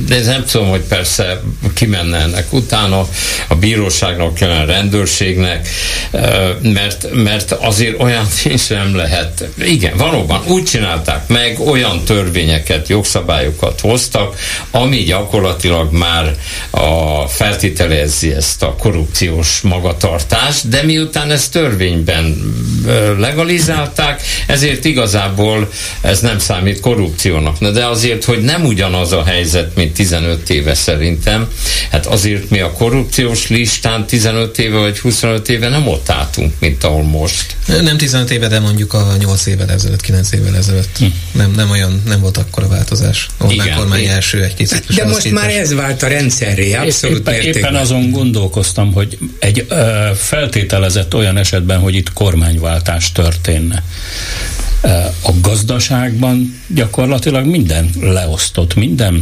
de 0.07 0.21
nem 0.25 0.45
tudom, 0.45 0.69
hogy 0.69 0.81
persze 0.89 1.41
kimenne 1.75 2.19
ennek 2.19 2.53
utána, 2.53 3.09
a 3.49 3.55
bíróságnak 3.55 4.41
a 4.41 4.65
rendőrségnek, 4.65 5.69
ö, 6.11 6.51
mert, 6.63 7.09
mert 7.13 7.53
azért 7.53 8.03
olyan 8.03 8.27
és 8.49 8.67
nem 8.67 8.97
lehet. 8.97 9.49
Igen, 9.59 9.97
valóban 9.97 10.43
úgy 10.47 10.65
csinálták 10.65 11.29
meg, 11.29 11.61
olyan 11.61 12.05
törvényeket, 12.05 12.89
jogszabályokat 12.89 13.81
hoztak, 13.81 14.37
ami 14.71 14.97
gyakorlatilag 14.97 15.93
már 15.93 16.37
a 16.71 17.27
feltételezi 17.29 18.33
ezt 18.33 18.63
a 18.63 18.75
korrupciós 18.79 19.61
magatartást, 19.61 20.69
de 20.69 20.83
miután 20.83 21.31
ezt 21.31 21.53
törvényben 21.53 22.55
legalizálták, 23.19 24.23
ezért 24.47 24.85
igazából 24.85 25.69
ez 26.01 26.21
nem 26.21 26.39
számít 26.39 26.81
korrupciónak. 26.81 27.61
Na 27.61 27.71
de 27.71 27.87
azért, 27.87 28.25
hogy 28.25 28.41
nem 28.41 28.65
ugyanaz 28.65 29.13
a 29.13 29.25
helyzet, 29.25 29.75
mint 29.75 29.95
15 29.95 30.51
éve 30.51 30.75
szerintem, 30.75 31.49
hát 31.91 32.07
azért 32.07 32.51
mi 32.51 32.61
a 32.61 32.73
korrupciós 32.73 33.49
listán 33.49 34.07
15 34.07 34.59
éve 34.59 34.79
vagy 34.79 34.99
25 34.99 35.49
éve 35.49 35.69
nem 35.69 35.87
ott 35.87 36.11
álltunk, 36.11 36.53
mint 36.59 36.85
ahol 36.85 37.03
most. 37.03 37.57
Nem 37.67 37.97
15 37.97 38.31
éve, 38.31 38.38
de 38.47 38.61
mondjuk 38.61 38.93
a 38.93 39.17
8 39.19 39.47
évvel 39.47 39.71
ezelőtt, 39.71 40.01
9 40.01 40.33
évvel 40.33 40.57
ezelőtt. 40.57 40.99
Hm. 40.99 41.05
Nem, 41.33 41.51
nem 41.51 41.71
olyan, 41.71 42.03
nem 42.07 42.21
volt 42.21 42.37
akkora 42.37 42.69
változás. 42.69 43.27
Orbán 43.39 43.75
kormány 43.77 44.05
első 44.05 44.43
egy 44.43 44.55
kicsit. 44.55 44.95
De 44.95 45.05
most 45.05 45.23
képest. 45.23 45.43
már 45.43 45.51
ez 45.51 45.75
vált 45.75 46.03
a 46.03 46.09
rendszerré, 46.09 46.75
abszolút 46.75 47.19
éppen, 47.19 47.41
éppen 47.41 47.75
azon 47.75 48.11
gondolkoztam, 48.11 48.93
hogy 48.93 49.19
egy 49.39 49.67
ö, 49.69 50.11
feltételezett 50.17 51.15
olyan 51.15 51.37
esetben, 51.37 51.79
hogy 51.79 51.95
itt 51.95 52.13
kormányváltás 52.13 53.13
történne 53.13 53.83
a 55.23 55.33
gazdaságban 55.41 56.58
gyakorlatilag 56.75 57.47
minden 57.47 57.91
leosztott, 58.01 58.75
minden 58.75 59.15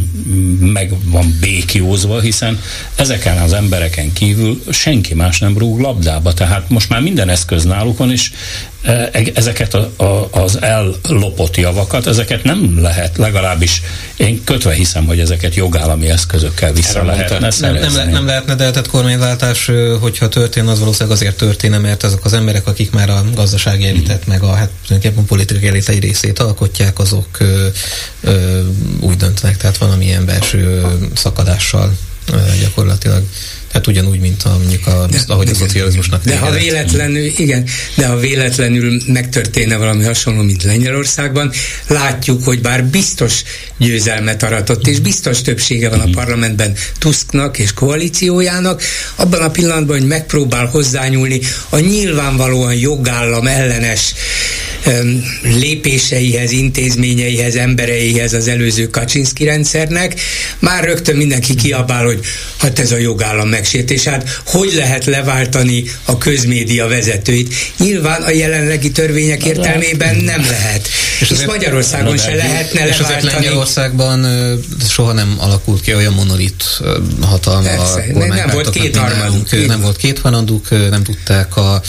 meg 0.59 0.91
van 1.03 1.37
békiózva, 1.39 2.19
hiszen 2.19 2.59
ezeken 2.95 3.37
az 3.37 3.53
embereken 3.53 4.13
kívül 4.13 4.63
senki 4.69 5.13
más 5.13 5.39
nem 5.39 5.57
rúg 5.57 5.79
labdába, 5.79 6.33
tehát 6.33 6.69
most 6.69 6.89
már 6.89 7.01
minden 7.01 7.29
eszköz 7.29 7.63
náluk 7.63 7.97
van, 7.97 8.11
és 8.11 8.31
e, 8.81 9.09
ezeket 9.33 9.73
a, 9.73 10.03
a, 10.03 10.27
az 10.31 10.61
ellopott 10.61 11.57
javakat, 11.57 12.07
ezeket 12.07 12.43
nem 12.43 12.81
lehet, 12.81 13.17
legalábbis 13.17 13.81
én 14.15 14.43
kötve 14.43 14.73
hiszem, 14.73 15.05
hogy 15.05 15.19
ezeket 15.19 15.55
jogállami 15.55 16.09
eszközökkel 16.09 16.73
vissza 16.73 16.99
Erre 16.99 17.07
lehetne 17.07 17.49
nem, 17.59 17.73
nem, 17.73 17.93
nem, 17.93 18.09
nem 18.09 18.25
lehetne, 18.25 18.55
de 18.55 18.69
tehát 18.69 18.87
kormányváltás, 18.87 19.71
hogyha 20.01 20.27
történ, 20.27 20.67
az 20.67 20.79
valószínűleg 20.79 21.17
azért 21.17 21.37
történne, 21.37 21.77
mert 21.77 22.03
azok 22.03 22.25
az 22.25 22.33
emberek, 22.33 22.67
akik 22.67 22.91
már 22.91 23.09
a 23.09 23.23
gazdasági 23.35 23.87
elitet, 23.87 24.25
mm. 24.25 24.29
meg 24.29 24.41
a 24.41 24.53
hát 24.53 24.69
tulajdonképpen 24.85 25.25
politikai 25.25 25.67
elit 25.67 25.89
egy 25.89 25.99
részét 25.99 26.39
alkotják, 26.39 26.99
azok 26.99 27.36
ö, 27.39 27.67
úgy 28.99 29.17
döntenek, 29.17 29.57
tehát 29.57 29.77
valamilyen 29.77 30.25
belső 30.25 30.85
szakadással 31.15 31.97
gyakorlatilag 32.59 33.23
tehát 33.71 33.87
ugyanúgy, 33.87 34.19
mint 34.19 34.43
a, 34.43 34.57
mondjuk 34.57 34.87
a, 34.87 35.07
de, 35.11 35.19
ahogy 35.27 35.49
a 35.49 35.55
szocializmusnak 35.55 36.23
De 36.23 36.37
ha 36.37 36.51
véletlenül, 36.51 37.25
igen, 37.37 37.65
de 37.95 38.05
ha 38.05 38.17
véletlenül 38.17 39.01
megtörténne 39.07 39.77
valami 39.77 40.03
hasonló, 40.03 40.41
mint 40.41 40.63
Lengyelországban, 40.63 41.51
látjuk, 41.87 42.43
hogy 42.43 42.61
bár 42.61 42.85
biztos 42.85 43.43
győzelmet 43.77 44.43
aratott, 44.43 44.87
és 44.87 44.99
biztos 44.99 45.41
többsége 45.41 45.89
van 45.89 45.99
a 45.99 46.09
parlamentben 46.11 46.73
Tusknak 46.99 47.59
és 47.59 47.73
koalíciójának, 47.73 48.81
abban 49.15 49.41
a 49.41 49.49
pillanatban, 49.49 49.97
hogy 49.97 50.07
megpróbál 50.07 50.65
hozzányúlni 50.65 51.39
a 51.69 51.79
nyilvánvalóan 51.79 52.73
jogállam 52.73 53.47
ellenes 53.47 54.13
lépéseihez, 55.41 56.51
intézményeihez, 56.51 57.55
embereihez 57.55 58.33
az 58.33 58.47
előző 58.47 58.87
Kaczynszki 58.87 59.43
rendszernek, 59.43 60.19
már 60.59 60.83
rögtön 60.83 61.15
mindenki 61.15 61.55
kiabál, 61.55 62.05
hogy 62.05 62.19
hát 62.57 62.79
ez 62.79 62.91
a 62.91 62.97
jogállam 62.97 63.49
megsértés, 63.57 64.03
hát 64.03 64.41
hogy 64.45 64.73
lehet 64.75 65.05
leváltani 65.05 65.83
a 66.05 66.17
közmédia 66.17 66.87
vezetőit? 66.87 67.53
Nyilván 67.77 68.21
a 68.21 68.29
jelenlegi 68.29 68.91
törvények 68.91 69.43
értelmében 69.43 70.15
nem 70.15 70.41
lehet. 70.49 70.87
És, 71.19 71.29
és 71.29 71.45
Magyarországon 71.45 72.17
se 72.17 72.35
lehetne 72.35 72.87
és 72.87 72.97
leváltani. 72.97 73.27
És 73.27 73.33
Lengyelországban 73.33 74.27
soha 74.89 75.13
nem 75.13 75.35
alakult 75.39 75.81
ki 75.81 75.95
olyan 75.95 76.13
monolit 76.13 76.63
hatalma 77.21 77.67
Persze, 77.67 78.05
a 78.13 78.17
nem, 78.17 78.27
nem 78.27 78.49
volt 78.53 78.69
két 78.69 78.97
harmaduk. 78.97 79.67
Nem 79.67 79.81
volt 79.81 79.97
két 79.97 80.19
harmaduk, 80.19 80.69
nem 80.69 81.03
tudták 81.03 81.57
a 81.57 81.81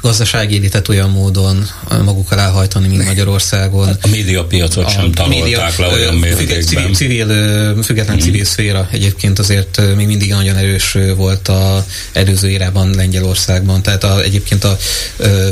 gazdasági 0.00 0.54
élitet 0.54 0.88
olyan 0.88 1.10
módon 1.10 1.68
magukkal 2.04 2.38
elhajtani, 2.38 2.88
mint 2.88 3.04
Magyarországon. 3.04 3.88
A 4.02 4.08
médiapiacot 4.08 4.90
sem 4.90 5.12
tanulták 5.12 5.78
média, 5.78 5.88
le 5.88 5.94
olyan 5.94 6.14
mértékben. 6.14 6.62
Civil, 6.62 6.94
civil, 6.94 7.82
független 7.82 8.16
mm. 8.16 8.20
civil 8.20 8.44
szféra 8.44 8.88
egyébként 8.92 9.38
azért 9.38 9.80
még 9.96 10.06
mindig 10.06 10.29
nagyon 10.34 10.56
erős 10.56 10.96
volt 11.16 11.48
a 11.48 11.84
előző 12.12 12.48
érában 12.48 12.90
Lengyelországban. 12.94 13.82
Tehát 13.82 14.04
a, 14.04 14.22
egyébként 14.22 14.64
a 14.64 14.76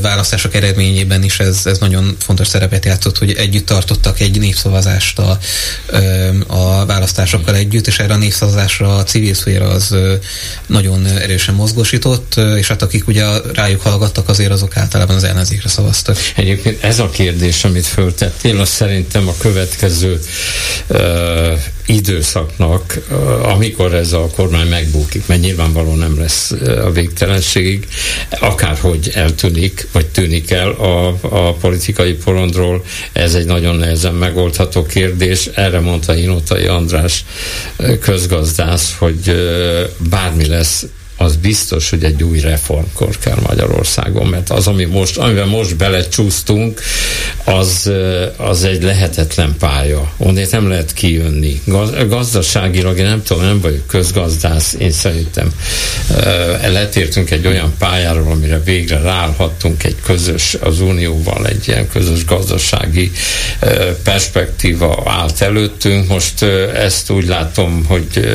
választások 0.02 0.54
eredményében 0.54 1.22
is 1.22 1.40
ez, 1.40 1.60
ez 1.64 1.78
nagyon 1.78 2.16
fontos 2.18 2.48
szerepet 2.48 2.84
játszott, 2.84 3.18
hogy 3.18 3.32
együtt 3.32 3.66
tartottak 3.66 4.20
egy 4.20 4.38
népszavazást 4.38 5.18
a, 5.18 5.38
a 6.46 6.86
választásokkal 6.86 7.54
együtt, 7.54 7.86
és 7.86 7.98
erre 7.98 8.12
a 8.12 8.16
népszavazásra 8.16 8.96
a 8.96 9.02
civil 9.02 9.34
szféra 9.34 9.68
az 9.68 9.94
nagyon 10.66 11.06
erősen 11.06 11.54
mozgósított, 11.54 12.34
és 12.56 12.68
hát 12.68 12.82
akik 12.82 13.06
ugye 13.06 13.24
rájuk 13.54 13.80
hallgattak, 13.80 14.28
azért 14.28 14.50
azok 14.50 14.76
általában 14.76 15.16
az 15.16 15.24
ellenzékre 15.24 15.68
szavaztak. 15.68 16.16
Egyébként 16.36 16.84
ez 16.84 16.98
a 16.98 17.10
kérdés, 17.10 17.64
amit 17.64 17.86
föltettél, 17.86 18.60
az 18.60 18.68
szerintem 18.68 19.28
a 19.28 19.34
következő 19.38 20.20
uh, 20.86 21.58
időszaknak, 21.88 22.98
amikor 23.42 23.94
ez 23.94 24.12
a 24.12 24.28
kormány 24.36 24.68
megbukik, 24.68 25.26
mert 25.26 25.40
nyilvánvalóan 25.40 25.98
nem 25.98 26.18
lesz 26.18 26.50
a 26.84 26.90
végtelenségig, 26.90 27.88
akárhogy 28.40 29.10
eltűnik, 29.14 29.88
vagy 29.92 30.06
tűnik 30.06 30.50
el 30.50 30.70
a, 30.70 31.18
a 31.20 31.52
politikai 31.52 32.12
porondról, 32.12 32.84
ez 33.12 33.34
egy 33.34 33.46
nagyon 33.46 33.76
nehezen 33.76 34.14
megoldható 34.14 34.86
kérdés. 34.86 35.46
Erre 35.46 35.80
mondta 35.80 36.16
Inotai 36.16 36.66
András 36.66 37.24
közgazdász, 38.00 38.94
hogy 38.98 39.32
bármi 40.10 40.46
lesz 40.46 40.86
az 41.20 41.36
biztos, 41.36 41.90
hogy 41.90 42.04
egy 42.04 42.22
új 42.22 42.40
reformkor 42.40 43.18
kell 43.18 43.38
Magyarországon, 43.46 44.26
mert 44.26 44.50
az, 44.50 44.66
ami 44.66 44.84
most, 44.84 45.16
amiben 45.16 45.48
most 45.48 45.76
belecsúsztunk, 45.76 46.80
az, 47.44 47.90
az 48.36 48.64
egy 48.64 48.82
lehetetlen 48.82 49.56
pálya. 49.58 50.12
Onnét 50.16 50.50
nem 50.50 50.68
lehet 50.68 50.92
kijönni. 50.92 51.62
Gazdaságilag, 52.08 52.98
én 52.98 53.04
nem 53.04 53.22
tudom, 53.22 53.42
nem 53.42 53.60
vagyok 53.60 53.86
közgazdász, 53.86 54.76
én 54.78 54.90
szerintem 54.90 55.52
letértünk 56.66 57.30
egy 57.30 57.46
olyan 57.46 57.74
pályáról, 57.78 58.30
amire 58.30 58.60
végre 58.64 59.00
rállhattunk 59.00 59.84
egy 59.84 59.96
közös, 60.04 60.54
az 60.54 60.80
Unióval 60.80 61.46
egy 61.46 61.68
ilyen 61.68 61.88
közös 61.88 62.24
gazdasági 62.24 63.10
perspektíva 64.02 65.02
állt 65.06 65.40
előttünk. 65.40 66.08
Most 66.08 66.42
ezt 66.74 67.10
úgy 67.10 67.26
látom, 67.26 67.84
hogy 67.86 68.28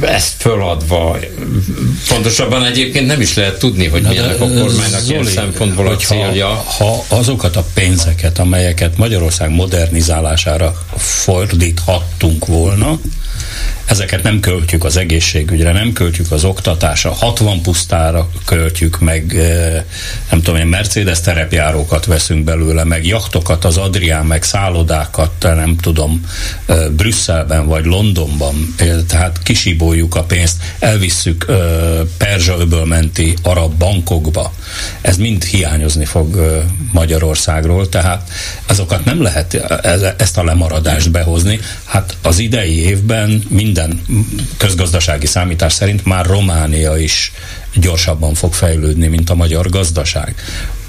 ezt 0.00 0.32
föladva 0.38 1.18
Pontosabban 2.08 2.64
egyébként 2.64 3.06
nem 3.06 3.20
is 3.20 3.34
lehet 3.34 3.58
tudni, 3.58 3.86
hogy 3.86 4.02
milyenek 4.02 4.40
a 4.40 4.48
kormánynak 4.48 5.00
Zoli, 5.00 5.08
ilyen 5.08 5.24
szempontból 5.24 5.86
a 5.86 5.96
célja. 5.96 6.46
Ha 6.48 7.04
azokat 7.08 7.56
a 7.56 7.64
pénzeket, 7.74 8.38
amelyeket 8.38 8.96
Magyarország 8.96 9.50
modernizálására 9.50 10.86
fordíthattunk 10.96 12.46
volna, 12.46 12.98
ezeket 13.86 14.22
nem 14.22 14.40
költjük 14.40 14.84
az 14.84 14.96
egészségügyre, 14.96 15.72
nem 15.72 15.92
költjük 15.92 16.32
az 16.32 16.44
oktatásra, 16.44 17.12
60 17.12 17.62
pusztára 17.62 18.30
költjük, 18.44 19.00
meg 19.00 19.32
nem 20.30 20.42
tudom 20.42 20.60
én, 20.60 20.66
Mercedes 20.66 21.20
terepjárókat 21.20 22.04
veszünk 22.04 22.44
belőle, 22.44 22.84
meg 22.84 23.06
jachtokat 23.06 23.64
az 23.64 23.76
Adrián, 23.76 24.26
meg 24.26 24.42
szállodákat, 24.42 25.32
nem 25.40 25.76
tudom, 25.76 26.26
Brüsszelben 26.96 27.66
vagy 27.66 27.84
Londonban, 27.84 28.74
tehát 29.08 29.42
kisíboljuk 29.42 30.14
a 30.14 30.22
pénzt, 30.22 30.56
elvisszük 30.78 31.46
Perzsa 32.16 32.58
öbölmenti 32.58 33.34
arab 33.42 33.74
bankokba. 33.74 34.52
Ez 35.00 35.16
mind 35.16 35.44
hiányozni 35.44 36.04
fog 36.04 36.60
Magyarországról, 36.92 37.88
tehát 37.88 38.30
azokat 38.66 39.04
nem 39.04 39.22
lehet 39.22 39.54
ezt 40.18 40.38
a 40.38 40.44
lemaradást 40.44 41.10
behozni. 41.10 41.60
Hát 41.84 42.16
az 42.22 42.38
idei 42.38 42.86
évben 42.86 43.42
mind 43.48 43.73
minden 43.74 44.00
közgazdasági 44.56 45.26
számítás 45.26 45.72
szerint 45.72 46.04
már 46.04 46.26
Románia 46.26 46.96
is 46.96 47.32
gyorsabban 47.74 48.34
fog 48.34 48.52
fejlődni, 48.52 49.06
mint 49.06 49.30
a 49.30 49.34
magyar 49.34 49.68
gazdaság. 49.68 50.34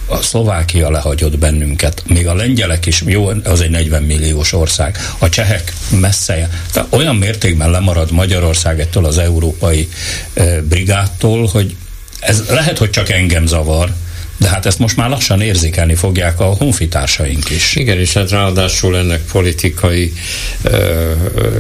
A 0.07 0.21
Szlovákia 0.21 0.89
lehagyott 0.89 1.37
bennünket, 1.37 2.03
még 2.07 2.27
a 2.27 2.33
lengyelek 2.33 2.85
is, 2.85 3.03
jó, 3.05 3.27
az 3.43 3.61
egy 3.61 3.69
40 3.69 4.03
milliós 4.03 4.53
ország, 4.53 4.97
a 5.17 5.29
csehek 5.29 5.73
messze, 5.89 6.49
tehát 6.71 6.93
olyan 6.93 7.15
mértékben 7.15 7.69
lemarad 7.69 8.11
Magyarország 8.11 8.79
ettől 8.79 9.05
az 9.05 9.17
európai 9.17 9.89
e, 10.33 10.61
brigádtól, 10.61 11.47
hogy 11.47 11.75
ez 12.19 12.43
lehet, 12.49 12.77
hogy 12.77 12.89
csak 12.89 13.09
engem 13.09 13.45
zavar, 13.45 13.93
de 14.37 14.49
hát 14.49 14.65
ezt 14.65 14.79
most 14.79 14.95
már 14.95 15.09
lassan 15.09 15.41
érzékelni 15.41 15.95
fogják 15.95 16.39
a 16.39 16.45
honfitársaink 16.45 17.49
is. 17.49 17.75
Igen, 17.75 17.99
és 17.99 18.13
hát 18.13 18.29
ráadásul 18.29 18.97
ennek 18.97 19.21
politikai 19.31 20.13
ö, 20.61 21.11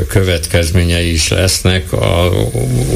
következményei 0.07 1.13
is 1.13 1.27
lesznek. 1.27 1.93
A 1.93 2.31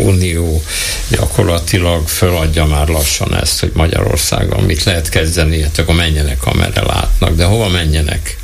Unió 0.03 0.63
gyakorlatilag 1.09 2.07
föladja 2.07 2.65
már 2.65 2.87
lassan 2.87 3.35
ezt, 3.35 3.59
hogy 3.59 3.71
Magyarországon 3.73 4.63
mit 4.63 4.83
lehet 4.83 5.09
kezdeni, 5.09 5.61
hát 5.61 5.77
akkor 5.77 5.95
menjenek, 5.95 6.45
amerre 6.45 6.81
látnak. 6.81 7.35
De 7.35 7.43
hova 7.43 7.67
menjenek? 7.67 8.38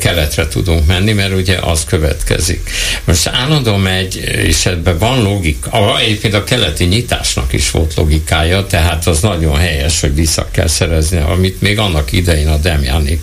Keletre 0.00 0.48
tudunk 0.48 0.86
menni, 0.86 1.12
mert 1.12 1.34
ugye 1.34 1.56
az 1.60 1.84
következik. 1.84 2.70
Most 3.04 3.26
állandóan 3.26 3.80
megy, 3.80 4.16
és 4.16 4.66
ebben 4.66 4.98
van 4.98 5.22
logika. 5.22 5.98
Egyébként 6.00 6.34
a 6.34 6.44
keleti 6.44 6.84
nyitásnak 6.84 7.52
is 7.52 7.70
volt 7.70 7.94
logikája, 7.94 8.66
tehát 8.66 9.06
az 9.06 9.20
nagyon 9.20 9.56
helyes, 9.56 10.00
hogy 10.00 10.14
vissza 10.14 10.48
kell 10.50 10.66
szerezni, 10.66 11.18
amit 11.18 11.60
még 11.60 11.78
annak 11.78 12.12
idején 12.12 12.48
a 12.48 12.56
Demjanik 12.56 13.20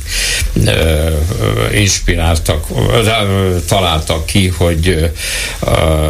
inspiráltak, 1.73 2.65
találtak 3.68 4.26
ki, 4.26 4.47
hogy 4.47 5.11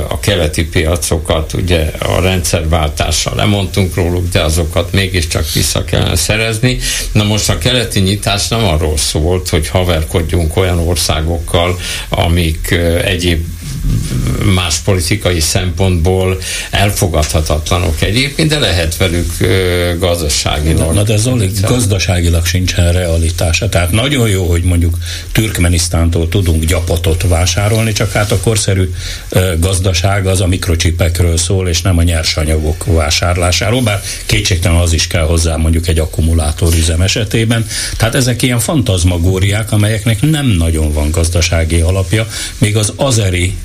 a 0.07 0.19
keleti 0.19 0.63
piacokat 0.63 1.53
ugye 1.53 1.91
a 1.99 2.21
rendszerváltással 2.21 3.35
lemondtunk 3.35 3.95
róluk, 3.95 4.29
de 4.29 4.41
azokat 4.41 4.91
mégiscsak 4.91 5.51
vissza 5.53 5.85
kellene 5.85 6.15
szerezni. 6.15 6.77
Na 7.11 7.23
most 7.23 7.49
a 7.49 7.57
keleti 7.57 7.99
nyitás 7.99 8.47
nem 8.47 8.63
arról 8.63 8.97
szólt, 8.97 9.49
hogy 9.55 9.67
haverkodjunk 9.67 10.57
olyan 10.57 10.79
országokkal, 10.79 11.79
amik 12.09 12.71
egyéb 13.03 13.45
más 14.53 14.77
politikai 14.77 15.39
szempontból 15.39 16.37
elfogadhatatlanok 16.71 18.01
egyébként, 18.01 18.49
de 18.49 18.59
lehet 18.59 18.97
velük 18.97 19.31
gazdaságilag. 19.99 20.93
Na 20.93 21.03
de 21.03 21.17
Zoli, 21.17 21.51
gazdaságilag 21.61 22.45
sincsen 22.45 22.91
realitása. 22.91 23.69
Tehát 23.69 23.91
nagyon 23.91 24.29
jó, 24.29 24.45
hogy 24.45 24.63
mondjuk 24.63 24.97
Türkmenisztántól 25.31 26.29
tudunk 26.29 26.63
gyapotot 26.63 27.23
vásárolni, 27.27 27.91
csak 27.91 28.11
hát 28.11 28.31
a 28.31 28.39
korszerű 28.39 28.93
gazdaság 29.59 30.27
az 30.27 30.41
a 30.41 30.47
mikrocsipekről 30.47 31.37
szól, 31.37 31.67
és 31.67 31.81
nem 31.81 31.97
a 31.97 32.03
nyersanyagok 32.03 32.85
vásárlásáról, 32.85 33.81
bár 33.81 34.01
kétségtelen 34.25 34.79
az 34.79 34.93
is 34.93 35.07
kell 35.07 35.25
hozzá 35.25 35.55
mondjuk 35.55 35.87
egy 35.87 35.99
akkumulátorüzem 35.99 37.01
esetében. 37.01 37.65
Tehát 37.97 38.15
ezek 38.15 38.41
ilyen 38.41 38.59
fantazmagóriák, 38.59 39.71
amelyeknek 39.71 40.21
nem 40.21 40.45
nagyon 40.45 40.93
van 40.93 41.11
gazdasági 41.11 41.79
alapja, 41.79 42.27
még 42.57 42.77
az 42.77 42.93
azeri 42.95 43.55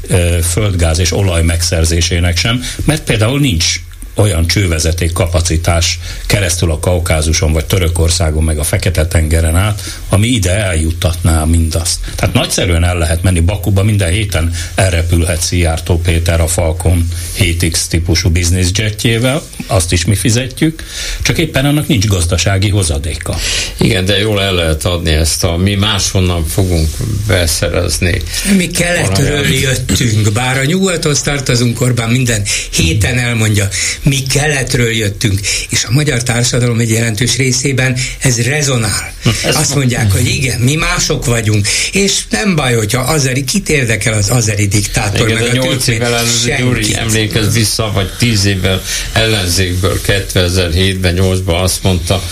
földgáz 0.42 0.98
és 0.98 1.12
olaj 1.12 1.42
megszerzésének 1.42 2.36
sem, 2.36 2.62
mert 2.84 3.04
például 3.04 3.40
nincs 3.40 3.80
olyan 4.20 4.46
csővezeték 4.46 5.12
kapacitás 5.12 5.98
keresztül 6.26 6.70
a 6.70 6.78
Kaukázuson, 6.78 7.52
vagy 7.52 7.64
Törökországon, 7.64 8.44
meg 8.44 8.58
a 8.58 8.64
Fekete-tengeren 8.64 9.56
át, 9.56 9.82
ami 10.08 10.26
ide 10.26 10.64
eljuttatná 10.64 11.44
mindazt. 11.44 11.98
Tehát 12.14 12.34
nagyszerűen 12.34 12.84
el 12.84 12.98
lehet 12.98 13.22
menni 13.22 13.40
Bakuba, 13.40 13.82
minden 13.82 14.10
héten 14.10 14.52
elrepülhet 14.74 15.40
Szijjártó 15.40 15.98
Péter 15.98 16.40
a 16.40 16.46
Falcon 16.46 17.08
7X 17.38 17.86
típusú 17.88 18.30
jetjével, 18.74 19.42
azt 19.66 19.92
is 19.92 20.04
mi 20.04 20.14
fizetjük, 20.14 20.84
csak 21.22 21.38
éppen 21.38 21.64
annak 21.64 21.86
nincs 21.86 22.06
gazdasági 22.06 22.68
hozadéka. 22.68 23.36
Igen, 23.76 24.04
de 24.04 24.18
jól 24.18 24.42
el 24.42 24.54
lehet 24.54 24.84
adni 24.84 25.10
ezt 25.10 25.44
a 25.44 25.56
mi 25.56 25.74
máshonnan 25.74 26.46
fogunk 26.46 26.88
beszerezni. 27.26 28.22
Mi 28.56 28.66
keletről 28.66 29.46
jöttünk, 29.46 30.32
bár 30.32 30.58
a 30.58 30.64
nyugathoz 30.64 31.22
tartozunk, 31.22 31.80
Orbán 31.80 32.10
minden 32.10 32.42
héten 32.70 33.18
elmondja, 33.18 33.68
mi 34.10 34.22
keletről 34.22 34.90
jöttünk, 34.90 35.40
és 35.68 35.84
a 35.84 35.90
magyar 35.90 36.22
társadalom 36.22 36.78
egy 36.78 36.90
jelentős 36.90 37.36
részében 37.36 37.96
ez 38.18 38.42
rezonál. 38.42 39.12
Azt 39.44 39.74
mondják, 39.74 40.12
hogy 40.12 40.26
igen, 40.26 40.60
mi 40.60 40.74
mások 40.74 41.24
vagyunk, 41.24 41.68
és 41.92 42.22
nem 42.30 42.56
baj, 42.56 42.74
hogyha 42.74 43.00
azeri, 43.00 43.44
kit 43.44 43.68
érdekel 43.68 44.12
az 44.12 44.30
azeri 44.30 44.66
diktátor, 44.66 45.28
igen, 45.28 45.42
meg 45.42 45.58
a 45.58 45.64
8 45.64 45.86
évvel 45.86 46.14
előző 46.14 46.54
Gyuri 46.58 46.96
emlékez 46.96 47.54
vissza, 47.54 47.90
vagy 47.94 48.10
10 48.18 48.44
évvel 48.44 48.82
ellenzékből 49.12 50.00
2007-ben, 50.06 51.18
8-ban 51.18 51.62
azt 51.62 51.82
mondta, 51.82 52.22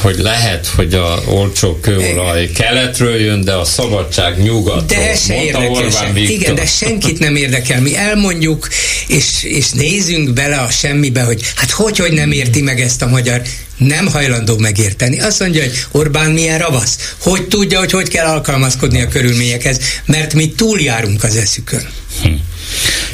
hogy 0.00 0.18
lehet, 0.18 0.66
hogy 0.66 0.94
a 0.94 1.22
olcsó 1.26 1.78
kőolaj 1.80 2.50
keletről 2.50 3.20
jön, 3.20 3.44
de 3.44 3.52
a 3.52 3.64
szabadság 3.64 4.42
nyugatról. 4.42 5.04
De 5.04 5.14
se 5.14 5.42
érdekes. 5.42 5.94
Igen, 6.14 6.54
de 6.54 6.66
senkit 6.66 7.18
nem 7.18 7.36
érdekel. 7.36 7.80
Mi 7.80 7.96
elmondjuk, 7.96 8.68
és, 9.06 9.42
és 9.42 9.70
nézzünk 9.70 10.32
bele 10.32 10.56
a 10.56 10.70
semmibe, 11.08 11.22
hogy 11.22 11.42
hát 11.56 11.70
hogy, 11.70 11.98
hogy 11.98 12.12
nem 12.12 12.32
érti 12.32 12.62
meg 12.62 12.80
ezt 12.80 13.02
a 13.02 13.06
magyar 13.06 13.42
nem 13.76 14.06
hajlandó 14.06 14.58
megérteni. 14.58 15.20
Azt 15.20 15.40
mondja, 15.40 15.62
hogy 15.62 15.72
Orbán 15.90 16.30
milyen 16.30 16.58
ravasz, 16.58 17.14
hogy 17.18 17.48
tudja, 17.48 17.78
hogy 17.78 17.90
hogy 17.90 18.08
kell 18.08 18.26
alkalmazkodni 18.26 19.00
a 19.00 19.08
körülményekhez, 19.08 19.80
mert 20.04 20.34
mi 20.34 20.50
túljárunk 20.50 21.24
az 21.24 21.36
eszükön. 21.36 21.88
Hm. 22.22 22.28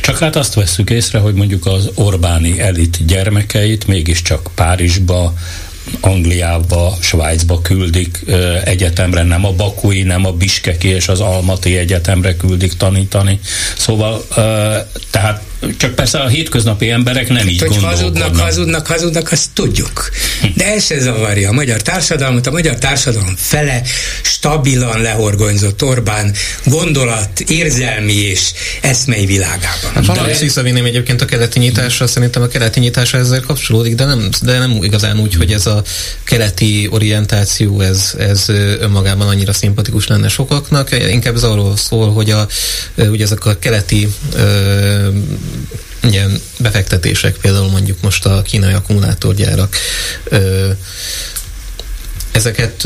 Csak 0.01 0.19
hát 0.19 0.37
azt 0.37 0.55
vesszük 0.55 0.91
észre, 0.91 1.19
hogy 1.19 1.35
mondjuk 1.35 1.66
az 1.66 1.91
Orbáni 1.95 2.61
elit 2.61 3.07
gyermekeit 3.07 3.87
mégiscsak 3.87 4.51
Párizsba, 4.55 5.35
Angliába, 6.01 6.97
Svájcba 7.01 7.61
küldik 7.62 8.25
egyetemre, 8.65 9.23
nem 9.23 9.45
a 9.45 9.53
Bakui, 9.53 10.03
nem 10.03 10.27
a 10.27 10.33
Biskeki 10.33 10.89
és 10.89 11.09
az 11.09 11.21
Almati 11.21 11.77
egyetemre 11.77 12.37
küldik 12.37 12.73
tanítani. 12.73 13.41
Szóval, 13.77 14.27
tehát 15.11 15.43
Csak 15.77 15.95
persze 15.95 16.19
a 16.19 16.29
hétköznapi 16.29 16.91
emberek 16.91 17.29
nem 17.29 17.49
így 17.49 17.61
hogy 17.61 17.69
gondolkodnak. 17.69 18.23
hazudnak, 18.23 18.37
hazudnak, 18.37 18.87
hazudnak, 18.87 19.33
azt 19.33 19.51
tudjuk. 19.53 20.11
De 20.55 20.67
ez 20.67 20.85
se 20.85 20.99
zavarja 20.99 21.49
a 21.49 21.53
magyar 21.53 21.83
társadalmat. 21.83 22.47
A 22.47 22.51
magyar 22.51 22.75
társadalom 22.75 23.35
fele 23.37 23.83
stabilan 24.23 25.01
lehorgonyzott 25.01 25.83
Orbán 25.83 26.35
gondolat, 26.65 27.41
érzelmi 27.41 28.13
és 28.13 28.53
eszmei 28.81 29.27
világában. 29.27 29.91
Hát 29.95 30.07
valami 30.07 30.33
de... 30.33 30.39
visszavinném 30.39 30.85
egyébként 30.85 31.21
a 31.21 31.25
keleti 31.25 31.59
nyitásra, 31.59 32.07
szerintem 32.07 32.43
a 32.43 32.47
keleti 32.47 32.81
nyitásra 32.81 33.19
ezzel 33.19 33.41
kapcsolódik, 33.41 33.95
de 33.95 34.05
nem, 34.05 34.29
de 34.43 34.59
nem 34.59 34.79
igazán 34.83 35.19
úgy, 35.19 35.35
hogy 35.35 35.53
ez 35.53 35.67
a 35.67 35.83
keleti 36.25 36.89
orientáció, 36.91 37.81
ez, 37.81 38.15
ez 38.19 38.49
önmagában 38.81 39.29
annyira 39.29 39.53
szimpatikus 39.53 40.07
lenne 40.07 40.29
sokaknak, 40.29 40.89
inkább 41.11 41.35
ez 41.35 41.43
arról 41.43 41.77
szól, 41.77 42.13
hogy 42.13 42.31
a, 42.31 42.47
ugye 42.97 43.25
ezek 43.25 43.45
a 43.45 43.59
keleti 43.59 44.09
ö, 44.35 45.09
ilyen 46.01 46.41
befektetések, 46.59 47.37
például 47.37 47.71
mondjuk 47.71 48.01
most 48.01 48.27
a 48.27 48.43
kínai 48.43 48.73
akkumulátorgyárak, 48.73 49.77
ö, 50.25 50.71
Ezeket 52.35 52.81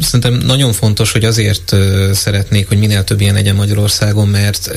szerintem 0.00 0.34
nagyon 0.44 0.72
fontos, 0.72 1.12
hogy 1.12 1.24
azért 1.24 1.76
szeretnék, 2.12 2.68
hogy 2.68 2.78
minél 2.78 3.04
több 3.04 3.20
ilyen 3.20 3.34
legyen 3.34 3.54
Magyarországon, 3.54 4.28
mert 4.28 4.70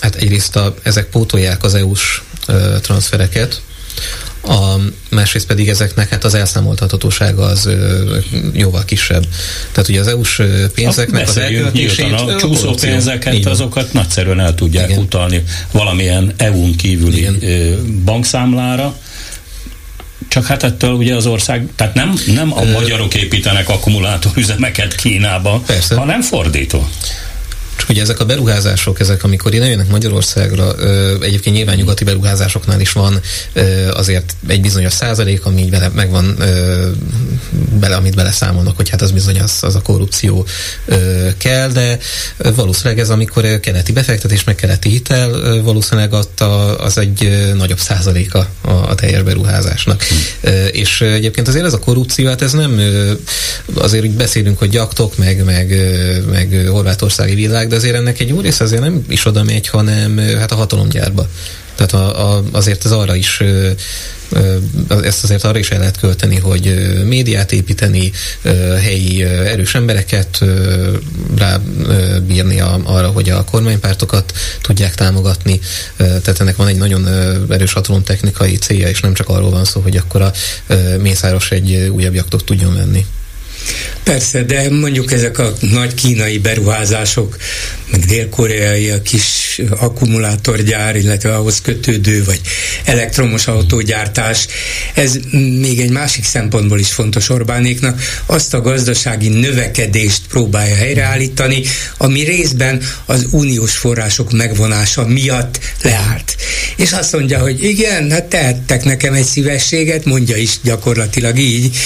hát 0.00 0.14
egyrészt 0.14 0.56
a, 0.56 0.74
ezek 0.82 1.06
pótolják 1.06 1.64
az 1.64 1.74
EU-s 1.74 2.22
transfereket, 2.80 3.60
a, 4.42 4.76
másrészt 5.10 5.46
pedig 5.46 5.68
ezeknek 5.68 6.08
hát 6.08 6.24
az 6.24 6.34
elszámoltathatósága 6.34 7.42
az 7.44 7.66
ö, 7.66 8.16
jóval 8.52 8.84
kisebb. 8.84 9.26
Tehát 9.72 9.88
ugye 9.88 10.00
az 10.00 10.06
EU-s 10.06 10.42
pénzeknek 10.74 11.28
az 11.28 11.36
elköltését... 11.36 12.12
A 12.12 12.36
csúszó 12.36 12.74
pénzeket, 12.74 13.34
Igen. 13.34 13.52
azokat 13.52 13.92
nagyszerűen 13.92 14.40
el 14.40 14.54
tudják 14.54 14.88
Igen. 14.88 15.02
utalni 15.02 15.42
valamilyen 15.72 16.32
EU-n 16.36 16.76
kívüli 16.76 17.18
Igen. 17.18 18.02
bankszámlára, 18.04 18.96
csak 20.28 20.46
hát 20.46 20.62
ettől 20.62 20.92
ugye 20.92 21.14
az 21.14 21.26
ország, 21.26 21.68
tehát 21.76 21.94
nem, 21.94 22.14
nem 22.26 22.52
a 22.52 22.64
magyarok 22.64 23.14
építenek 23.14 23.68
akkumulátorüzemeket 23.68 24.94
Kínába, 24.94 25.62
Persze. 25.66 25.94
hanem 25.94 26.20
fordító. 26.20 26.88
Csak 27.82 27.90
ugye 27.90 28.02
ezek 28.02 28.20
a 28.20 28.24
beruházások, 28.24 29.00
ezek 29.00 29.24
amikor 29.24 29.54
ide 29.54 29.66
jönnek 29.66 29.88
Magyarországra, 29.88 30.74
egyébként 31.20 31.56
nyilván 31.56 31.76
nyugati 31.76 32.04
beruházásoknál 32.04 32.80
is 32.80 32.92
van 32.92 33.20
azért 33.92 34.36
egy 34.48 34.60
bizonyos 34.60 34.92
százalék, 34.92 35.44
ami 35.44 35.60
így 35.60 35.70
bele, 35.70 35.88
megvan 35.94 36.36
bele, 37.80 37.96
amit 37.96 38.14
beleszámolnak, 38.14 38.76
hogy 38.76 38.88
hát 38.88 39.02
az 39.02 39.10
bizony 39.10 39.40
az, 39.40 39.58
az 39.60 39.74
a 39.74 39.80
korrupció 39.80 40.46
kell, 41.36 41.68
de 41.68 41.98
valószínűleg 42.36 42.98
ez, 42.98 43.10
amikor 43.10 43.60
keleti 43.60 43.92
befektetés, 43.92 44.44
meg 44.44 44.54
keleti 44.54 44.88
hitel, 44.88 45.60
valószínűleg 45.62 46.12
adta, 46.12 46.76
az 46.78 46.98
egy 46.98 47.52
nagyobb 47.56 47.78
százaléka 47.78 48.48
a, 48.60 48.70
a 48.70 48.94
teljes 48.94 49.22
beruházásnak. 49.22 50.02
Hm. 50.02 50.48
És 50.72 51.00
egyébként 51.00 51.48
azért 51.48 51.64
ez 51.64 51.72
a 51.72 51.78
korrupció, 51.78 52.26
hát 52.26 52.42
ez 52.42 52.52
nem 52.52 52.80
azért 53.74 54.04
úgy 54.04 54.16
beszélünk, 54.16 54.58
hogy 54.58 54.68
gyaktok, 54.68 55.16
meg, 55.16 55.44
meg, 55.44 55.68
meg 56.30 56.66
horvátországi 56.68 57.34
világ, 57.34 57.70
de 57.72 57.78
azért 57.78 57.94
ennek 57.94 58.20
egy 58.20 58.28
jó 58.28 58.40
része 58.40 58.64
azért 58.64 58.82
nem 58.82 59.04
is 59.08 59.26
oda 59.26 59.42
megy, 59.42 59.68
hanem 59.68 60.18
hát 60.18 60.52
a 60.52 60.54
hatalomgyárba. 60.54 61.28
Tehát 61.74 61.92
a, 61.92 62.34
a, 62.34 62.42
azért 62.50 62.84
ez 62.84 62.90
arra 62.90 63.14
is 63.14 63.42
ezt 65.02 65.24
azért 65.24 65.44
arra 65.44 65.58
is 65.58 65.70
el 65.70 65.78
lehet 65.78 65.98
költeni, 65.98 66.38
hogy 66.38 66.74
médiát 67.04 67.52
építeni, 67.52 68.12
helyi 68.80 69.22
erős 69.22 69.74
embereket 69.74 70.44
rábírni 71.36 72.60
arra, 72.84 73.08
hogy 73.08 73.30
a 73.30 73.44
kormánypártokat 73.44 74.32
tudják 74.60 74.94
támogatni. 74.94 75.60
Tehát 75.96 76.40
ennek 76.40 76.56
van 76.56 76.66
egy 76.66 76.78
nagyon 76.78 77.08
erős 77.50 77.72
hatalomtechnikai 77.72 78.56
célja, 78.56 78.88
és 78.88 79.00
nem 79.00 79.14
csak 79.14 79.28
arról 79.28 79.50
van 79.50 79.64
szó, 79.64 79.80
hogy 79.80 79.96
akkor 79.96 80.22
a 80.22 80.32
Mészáros 80.98 81.50
egy 81.50 81.90
újabb 81.92 82.14
jaktot 82.14 82.44
tudjon 82.44 82.74
venni. 82.74 83.06
Persze, 84.02 84.42
de 84.42 84.70
mondjuk 84.70 85.12
ezek 85.12 85.38
a 85.38 85.52
nagy 85.60 85.94
kínai 85.94 86.38
beruházások, 86.38 87.36
meg 87.90 88.04
dél-koreai 88.04 88.90
a 88.90 89.02
kis 89.02 89.60
akkumulátorgyár, 89.70 90.96
illetve 90.96 91.34
ahhoz 91.34 91.60
kötődő, 91.60 92.24
vagy 92.24 92.40
elektromos 92.84 93.46
autógyártás, 93.46 94.46
ez 94.94 95.18
még 95.60 95.80
egy 95.80 95.90
másik 95.90 96.24
szempontból 96.24 96.78
is 96.78 96.92
fontos 96.92 97.28
Orbánéknak, 97.28 98.02
azt 98.26 98.54
a 98.54 98.60
gazdasági 98.60 99.28
növekedést 99.28 100.22
próbálja 100.28 100.74
helyreállítani, 100.74 101.62
ami 101.96 102.20
részben 102.20 102.82
az 103.06 103.26
uniós 103.30 103.76
források 103.76 104.32
megvonása 104.32 105.06
miatt 105.06 105.58
leállt. 105.82 106.36
És 106.76 106.92
azt 106.92 107.12
mondja, 107.12 107.38
hogy 107.38 107.64
igen, 107.64 108.10
hát 108.10 108.24
tehettek 108.24 108.84
nekem 108.84 109.14
egy 109.14 109.24
szívességet, 109.24 110.04
mondja 110.04 110.36
is 110.36 110.58
gyakorlatilag 110.62 111.38
így, 111.38 111.76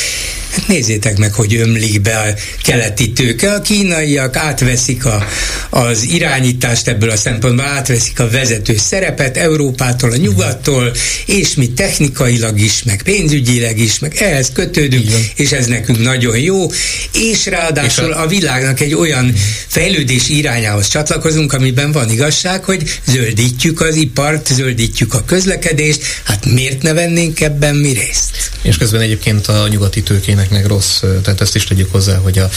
Hát 0.56 0.68
nézzétek 0.68 1.18
meg, 1.18 1.34
hogy 1.34 1.52
ömlik 1.66 2.00
be 2.00 2.16
a 2.18 2.34
keleti 2.62 3.12
tőke. 3.12 3.52
A 3.52 3.60
kínaiak 3.60 4.36
átveszik 4.36 5.04
a, 5.04 5.26
az 5.70 6.02
irányítást 6.02 6.88
ebből 6.88 7.10
a 7.10 7.16
szempontból, 7.16 7.64
átveszik 7.64 8.20
a 8.20 8.30
vezető 8.30 8.76
szerepet 8.76 9.36
Európától, 9.36 10.12
a 10.12 10.16
nyugattól, 10.16 10.92
és 11.26 11.54
mi 11.54 11.68
technikailag 11.68 12.60
is, 12.60 12.82
meg 12.82 13.02
pénzügyileg 13.02 13.78
is, 13.78 13.98
meg 13.98 14.16
ehhez 14.18 14.50
kötődünk, 14.52 15.04
Igen. 15.04 15.20
és 15.34 15.52
ez 15.52 15.66
nekünk 15.66 16.02
nagyon 16.02 16.38
jó, 16.38 16.66
és 17.12 17.46
ráadásul 17.46 18.08
és 18.08 18.14
a... 18.14 18.22
a 18.22 18.26
világnak 18.26 18.80
egy 18.80 18.94
olyan 18.94 19.34
fejlődés 19.66 20.28
irányához 20.28 20.88
csatlakozunk, 20.88 21.52
amiben 21.52 21.92
van 21.92 22.10
igazság, 22.10 22.64
hogy 22.64 23.00
zöldítjük 23.06 23.80
az 23.80 23.94
ipart, 23.94 24.46
zöldítjük 24.54 25.14
a 25.14 25.24
közlekedést, 25.24 26.02
hát 26.24 26.44
miért 26.44 26.82
ne 26.82 26.92
vennénk 26.92 27.40
ebben 27.40 27.76
mi 27.76 27.92
részt? 27.92 28.50
És 28.62 28.76
közben 28.76 29.00
egyébként 29.00 29.46
a 29.46 29.68
nyugati 29.68 30.02
tőkének 30.02 30.50
meg 30.50 30.66
rossz, 30.66 31.00
tehát 31.22 31.40
ezt 31.40 31.55
is 31.56 31.64
tegyük 31.64 31.92
hozzá, 31.92 32.16
hogy 32.16 32.38
a, 32.38 32.48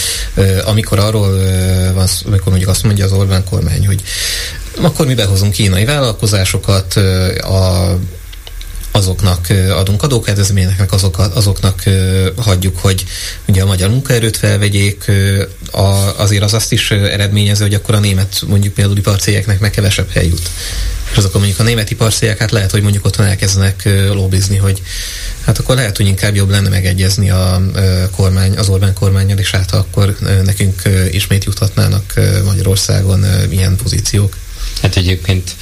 amikor 0.65 0.99
arról 0.99 1.37
van, 1.93 2.07
amikor 2.25 2.47
mondjuk 2.47 2.69
azt 2.69 2.83
mondja 2.83 3.05
az 3.05 3.11
Orbán 3.11 3.43
kormány, 3.43 3.85
hogy 3.85 4.01
akkor 4.81 5.05
mi 5.05 5.13
behozunk 5.13 5.51
kínai 5.51 5.85
vállalkozásokat, 5.85 6.93
a 7.41 7.97
azoknak 8.91 9.47
adunk 9.69 10.03
adókedvezményeknek, 10.03 10.91
azok, 10.91 11.17
azoknak 11.33 11.83
hagyjuk, 12.35 12.77
hogy 12.77 13.05
ugye 13.47 13.61
a 13.61 13.65
magyar 13.65 13.89
munkaerőt 13.89 14.37
felvegyék, 14.37 15.11
azért 16.15 16.43
az 16.43 16.53
azt 16.53 16.71
is 16.71 16.91
eredményező, 16.91 17.63
hogy 17.63 17.73
akkor 17.73 17.95
a 17.95 17.99
német 17.99 18.41
mondjuk 18.47 18.73
például 18.73 18.97
iparcégeknek 18.97 19.59
meg 19.59 19.71
kevesebb 19.71 20.11
hely 20.11 20.27
jut. 20.27 20.49
És 21.11 21.17
azok 21.17 21.33
mondjuk 21.33 21.59
a 21.59 21.63
német 21.63 21.91
iparcégek, 21.91 22.37
hát 22.37 22.51
lehet, 22.51 22.71
hogy 22.71 22.81
mondjuk 22.81 23.05
otthon 23.05 23.25
elkezdenek 23.25 23.89
lobbizni, 24.13 24.57
hogy 24.57 24.81
hát 25.45 25.59
akkor 25.59 25.75
lehet, 25.75 25.97
hogy 25.97 26.05
inkább 26.05 26.35
jobb 26.35 26.49
lenne 26.49 26.69
megegyezni 26.69 27.29
a 27.29 27.61
kormány, 28.15 28.57
az 28.57 28.69
Orbán 28.69 28.93
kormányjal, 28.93 29.37
és 29.37 29.51
hát 29.51 29.71
akkor 29.71 30.15
nekünk 30.43 30.81
ismét 31.11 31.43
juthatnának 31.43 32.13
Magyarországon 32.45 33.25
ilyen 33.49 33.75
pozíciók. 33.75 34.35
Hát 34.81 34.95
egyébként 34.97 35.55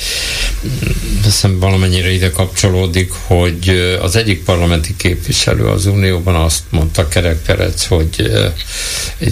hiszem 1.24 1.60
valamennyire 1.60 2.12
ide 2.12 2.30
kapcsolódik, 2.32 3.12
hogy 3.12 3.70
az 4.02 4.16
egyik 4.16 4.44
parlamenti 4.44 4.96
képviselő 4.96 5.66
az 5.66 5.86
Unióban 5.86 6.36
azt 6.36 6.64
mondta 6.70 7.08
Kerek 7.08 7.42
Perec, 7.42 7.86
hogy 7.86 8.32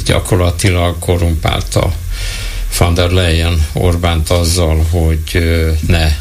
gyakorlatilag 0.06 1.00
korrumpálta 1.00 1.94
van 2.78 2.94
der 2.94 3.10
Leyen 3.10 3.68
Orbánt 3.74 4.30
azzal, 4.30 4.86
hogy 4.90 5.44
ne 5.88 6.16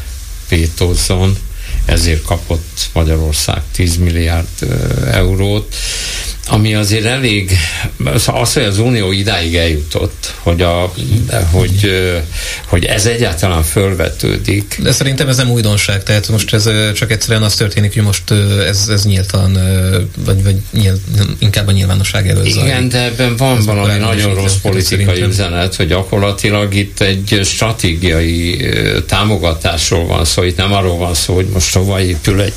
vétózzon, 0.49 1.37
ezért 1.85 2.23
kapott 2.23 2.89
Magyarország 2.93 3.61
10 3.71 3.97
milliárd 3.97 4.47
eurót, 5.11 5.75
ami 6.47 6.75
azért 6.75 7.05
elég, 7.05 7.51
az, 8.25 8.53
hogy 8.53 8.63
az 8.63 8.79
Unió 8.79 9.11
idáig 9.11 9.55
eljutott, 9.55 10.33
hogy, 10.39 10.61
a, 10.61 10.93
hogy, 11.51 11.91
hogy 12.65 12.85
ez 12.85 13.05
egyáltalán 13.05 13.63
fölvetődik. 13.63 14.77
De 14.81 14.91
szerintem 14.91 15.27
ez 15.27 15.37
nem 15.37 15.49
újdonság, 15.49 16.03
tehát 16.03 16.27
most 16.29 16.53
ez 16.53 16.69
csak 16.93 17.11
egyszerűen 17.11 17.43
az 17.43 17.55
történik, 17.55 17.93
hogy 17.93 18.03
most 18.03 18.31
ez, 18.67 18.87
ez 18.89 19.05
nyíltan, 19.05 19.57
vagy, 20.25 20.43
vagy 20.43 20.55
nyílt, 20.71 21.01
inkább 21.39 21.67
a 21.67 21.71
nyilvánosság 21.71 22.29
előtt 22.29 22.45
Igen, 22.45 22.67
zajlik. 22.67 22.91
de 22.91 23.03
ebben 23.03 23.35
van 23.35 23.57
ez 23.57 23.65
valami 23.65 23.99
nagyon 23.99 24.33
rossz 24.33 24.55
politikai 24.61 25.05
szerintem. 25.05 25.29
üzenet, 25.29 25.75
hogy 25.75 25.87
gyakorlatilag 25.87 26.73
itt 26.73 26.99
egy 26.99 27.39
stratégiai 27.43 28.65
támogatásról 29.07 30.05
van 30.05 30.25
szó, 30.25 30.43
itt 30.43 30.57
nem 30.57 30.73
arról 30.73 30.97
van 30.97 31.13
szó, 31.13 31.35
hogy 31.35 31.47
most 31.53 31.73
hova 31.73 32.01
épül 32.01 32.41
egy 32.41 32.53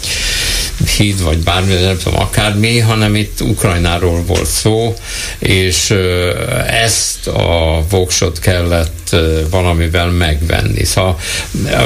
híd, 0.96 1.22
vagy 1.22 1.38
bármi, 1.38 1.74
nem 1.74 1.98
tudom, 2.02 2.20
akármi, 2.20 2.78
hanem 2.78 3.14
itt 3.14 3.40
Ukrajnáról 3.40 4.22
volt 4.26 4.46
szó, 4.46 4.94
és 5.38 5.94
ezt 6.66 7.26
a 7.26 7.84
voksot 7.90 8.38
kellett 8.38 9.16
valamivel 9.50 10.10
megvenni. 10.10 10.84
Szóval 10.84 11.18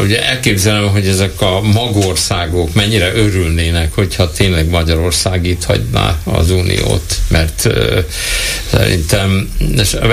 ugye 0.03 0.27
elképzelem, 0.27 0.89
hogy 0.89 1.07
ezek 1.07 1.41
a 1.41 1.61
magországok 1.61 2.75
mennyire 2.75 3.13
örülnének, 3.15 3.93
hogyha 3.95 4.31
tényleg 4.31 4.69
Magyarország 4.69 5.47
itt 5.47 5.65
hagyná 5.65 6.19
az 6.25 6.51
uniót, 6.51 7.17
mert 7.29 7.67
szerintem 8.71 9.51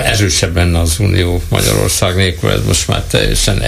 erősebb 0.04 0.56
lenne 0.56 0.80
az 0.80 0.96
unió 1.00 1.42
Magyarország 1.50 2.16
nélkül, 2.16 2.50
ez 2.52 2.64
most 2.68 2.88
már 2.88 3.02
teljesen, 3.02 3.64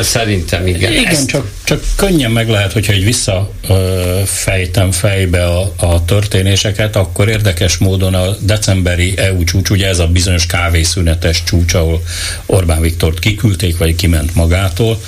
szerintem 0.00 0.66
igen. 0.66 0.92
Igen, 0.92 1.06
ezt... 1.06 1.28
csak, 1.28 1.46
csak 1.64 1.82
könnyen 1.96 2.30
meg 2.30 2.48
lehet, 2.48 2.72
hogyha 2.72 2.92
egy 2.92 3.04
visszafejtem 4.56 4.90
fejbe 4.90 5.44
a, 5.44 5.72
a 5.76 6.04
történéseket, 6.04 6.96
akkor 6.96 7.28
érdekes 7.28 7.76
módon 7.76 8.14
a 8.14 8.36
decemberi 8.40 9.18
EU 9.18 9.44
csúcs, 9.44 9.70
ugye 9.70 9.88
ez 9.88 9.98
a 9.98 10.06
bizonyos 10.06 10.46
kávészünetes 10.46 11.42
csúcs, 11.44 11.74
ahol 11.74 12.02
Orbán 12.46 12.80
Viktort 12.80 13.18
kiküldték, 13.18 13.78
vagy 13.78 13.94
kiment 13.94 14.34
magától, 14.34 15.00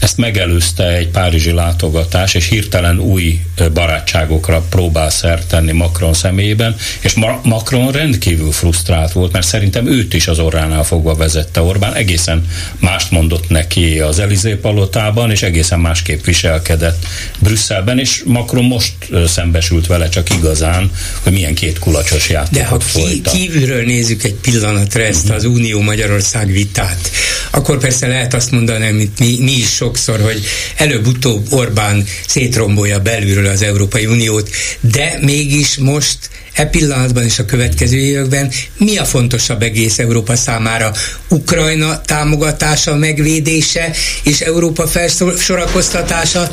ezt 0.00 0.16
megelőzte 0.16 0.96
egy 0.96 1.08
párizsi 1.08 1.50
látogatás, 1.50 2.34
és 2.34 2.48
hirtelen 2.48 2.98
új 2.98 3.40
barátságokra 3.72 4.64
próbál 4.70 5.10
szert 5.10 5.46
tenni 5.48 5.72
Macron 5.72 6.14
személyében, 6.14 6.76
és 7.00 7.14
Macron 7.42 7.92
rendkívül 7.92 8.52
frusztrált 8.52 9.12
volt, 9.12 9.32
mert 9.32 9.46
szerintem 9.46 9.86
őt 9.86 10.14
is 10.14 10.28
az 10.28 10.38
orránál 10.38 10.84
fogva 10.84 11.14
vezette 11.14 11.60
Orbán, 11.60 11.94
egészen 11.94 12.46
mást 12.78 13.10
mondott 13.10 13.48
neki 13.48 14.00
az 14.00 14.18
Elizé 14.18 14.54
palotában, 14.54 15.30
és 15.30 15.42
egészen 15.42 15.80
másképp 15.80 16.24
viselkedett 16.24 17.06
Brüsszelben, 17.38 17.98
és 17.98 18.22
Macron 18.26 18.64
most 18.64 18.92
szembesült 19.26 19.86
vele 19.86 20.08
csak 20.08 20.34
igazán, 20.34 20.90
hogy 21.22 21.32
milyen 21.32 21.54
két 21.54 21.78
kulacsos 21.78 22.28
játékot 22.28 22.58
De 22.58 22.64
ha 22.64 22.76
ki, 22.76 23.20
kívülről 23.22 23.84
nézzük 23.84 24.22
egy 24.22 24.34
pillanatra 24.34 25.02
ezt 25.02 25.30
az 25.30 25.44
Unió 25.44 25.80
Magyarország 25.80 26.52
vitát, 26.52 27.10
akkor 27.50 27.78
persze 27.78 28.06
lehet 28.06 28.34
azt 28.34 28.50
mondani, 28.50 28.88
amit 28.88 29.18
mi, 29.18 29.36
mi 29.40 29.52
is 29.52 29.66
sokszor, 29.88 30.20
hogy 30.20 30.44
előbb-utóbb 30.76 31.52
Orbán 31.52 32.04
szétrombolja 32.26 32.98
belülről 32.98 33.46
az 33.46 33.62
Európai 33.62 34.06
Uniót, 34.06 34.50
de 34.80 35.18
mégis 35.20 35.76
most 35.76 36.18
e 36.58 36.66
pillanatban 36.66 37.24
és 37.24 37.38
a 37.38 37.44
következő 37.44 37.96
években 37.96 38.50
mi 38.76 38.96
a 38.96 39.04
fontosabb 39.04 39.62
egész 39.62 39.98
Európa 39.98 40.36
számára? 40.36 40.92
Ukrajna 41.28 42.00
támogatása, 42.00 42.96
megvédése 42.96 43.90
és 44.22 44.40
Európa 44.40 44.86
felsorakoztatása, 44.86 46.50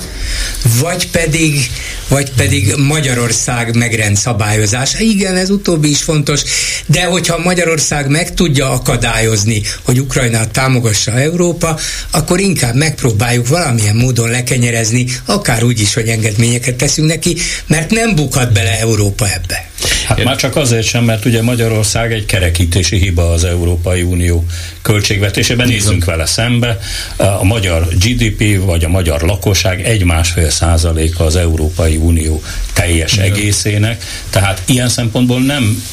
vagy 0.80 1.10
pedig, 1.10 1.70
vagy 2.08 2.32
pedig 2.32 2.74
Magyarország 2.78 3.76
megrend 3.76 4.18
szabályozása? 4.18 5.00
Igen, 5.00 5.36
ez 5.36 5.50
utóbbi 5.50 5.90
is 5.90 6.04
fontos, 6.04 6.42
de 6.86 7.04
hogyha 7.04 7.38
Magyarország 7.44 8.10
meg 8.10 8.34
tudja 8.34 8.70
akadályozni, 8.70 9.62
hogy 9.82 10.00
Ukrajnát 10.00 10.52
támogassa 10.52 11.12
Európa, 11.12 11.80
akkor 12.12 12.40
inkább 12.40 12.76
megpróbáljuk 12.76 13.48
valamilyen 13.48 13.96
módon 13.96 14.30
lekenyerezni, 14.30 15.06
akár 15.26 15.64
úgy 15.64 15.82
is, 15.82 15.94
hogy 15.94 16.08
engedményeket 16.08 16.76
teszünk 16.76 17.08
neki, 17.08 17.38
mert 17.68 17.92
nem 17.92 18.16
bukhat 18.16 18.54
bele 18.54 18.80
Európa 18.80 19.34
ebbe. 19.34 19.74
Hát 20.08 20.24
már 20.24 20.36
csak 20.36 20.56
azért 20.56 20.86
sem, 20.86 21.04
mert 21.04 21.26
ugye 21.26 21.42
Magyarország 21.42 22.14
egy 22.14 22.26
kerekítési 22.26 22.98
hiba 22.98 23.32
az 23.32 23.44
Európai 23.44 24.02
Unió 24.02 24.46
költségvetésében, 24.82 25.68
nézzünk 25.68 26.06
vele 26.06 26.26
szembe. 26.26 26.80
A 27.16 27.44
magyar 27.44 27.88
GDP 27.88 28.66
vagy 28.66 28.84
a 28.84 28.90
magyar 28.90 29.22
lakosság 29.22 29.82
egy-másfél 29.82 30.50
százaléka 30.50 31.24
az 31.24 31.36
Európai 31.36 31.96
Unió 31.96 32.42
teljes 32.74 33.14
Igen. 33.14 33.26
egészének, 33.26 34.04
tehát 34.30 34.62
ilyen 34.66 34.90
szempontból 34.90 35.42
nem, 35.42 35.84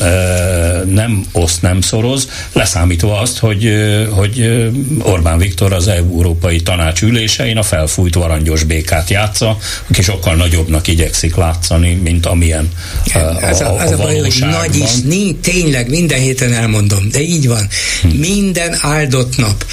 nem 0.89 1.25
oszt, 1.33 1.63
nem 1.63 1.81
szoroz, 1.81 2.29
leszámítva 2.53 3.21
azt, 3.21 3.39
hogy, 3.39 3.73
hogy 4.11 4.63
Orbán 5.03 5.39
Viktor 5.39 5.73
az 5.73 5.89
Európai 5.89 6.61
Tanács 6.61 7.03
ülésein 7.03 7.57
a 7.57 7.63
felfújt 7.63 8.15
varangyos 8.15 8.63
békát 8.63 9.11
játsza, 9.11 9.57
aki 9.91 10.03
sokkal 10.03 10.35
nagyobbnak 10.35 10.89
igyekszik 10.89 11.37
látszani, 11.37 11.95
mint 11.95 12.27
amilyen 12.27 12.69
a, 13.15 13.19
ez 13.45 13.61
a, 13.61 13.82
az 13.83 13.91
a, 13.91 13.95
a 13.95 13.97
baj, 13.97 14.19
hogy 14.19 14.45
nagy 14.51 14.77
is, 14.77 14.91
nincs, 15.05 15.37
tényleg 15.41 15.89
minden 15.89 16.19
héten 16.19 16.53
elmondom, 16.53 17.09
de 17.11 17.21
így 17.21 17.49
van. 17.49 17.69
Hm. 18.03 18.09
Minden 18.09 18.77
áldott 18.81 19.37
nap. 19.37 19.67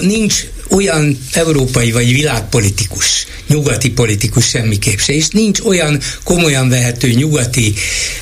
Nincs 0.00 0.46
olyan 0.70 1.18
európai 1.32 1.92
vagy 1.92 2.12
világpolitikus, 2.12 3.26
nyugati 3.46 3.90
politikus 3.90 4.48
semmiképp 4.48 4.98
se, 4.98 5.12
és 5.12 5.28
nincs 5.28 5.60
olyan 5.60 6.00
komolyan 6.24 6.68
vehető 6.68 7.12
nyugati 7.12 7.74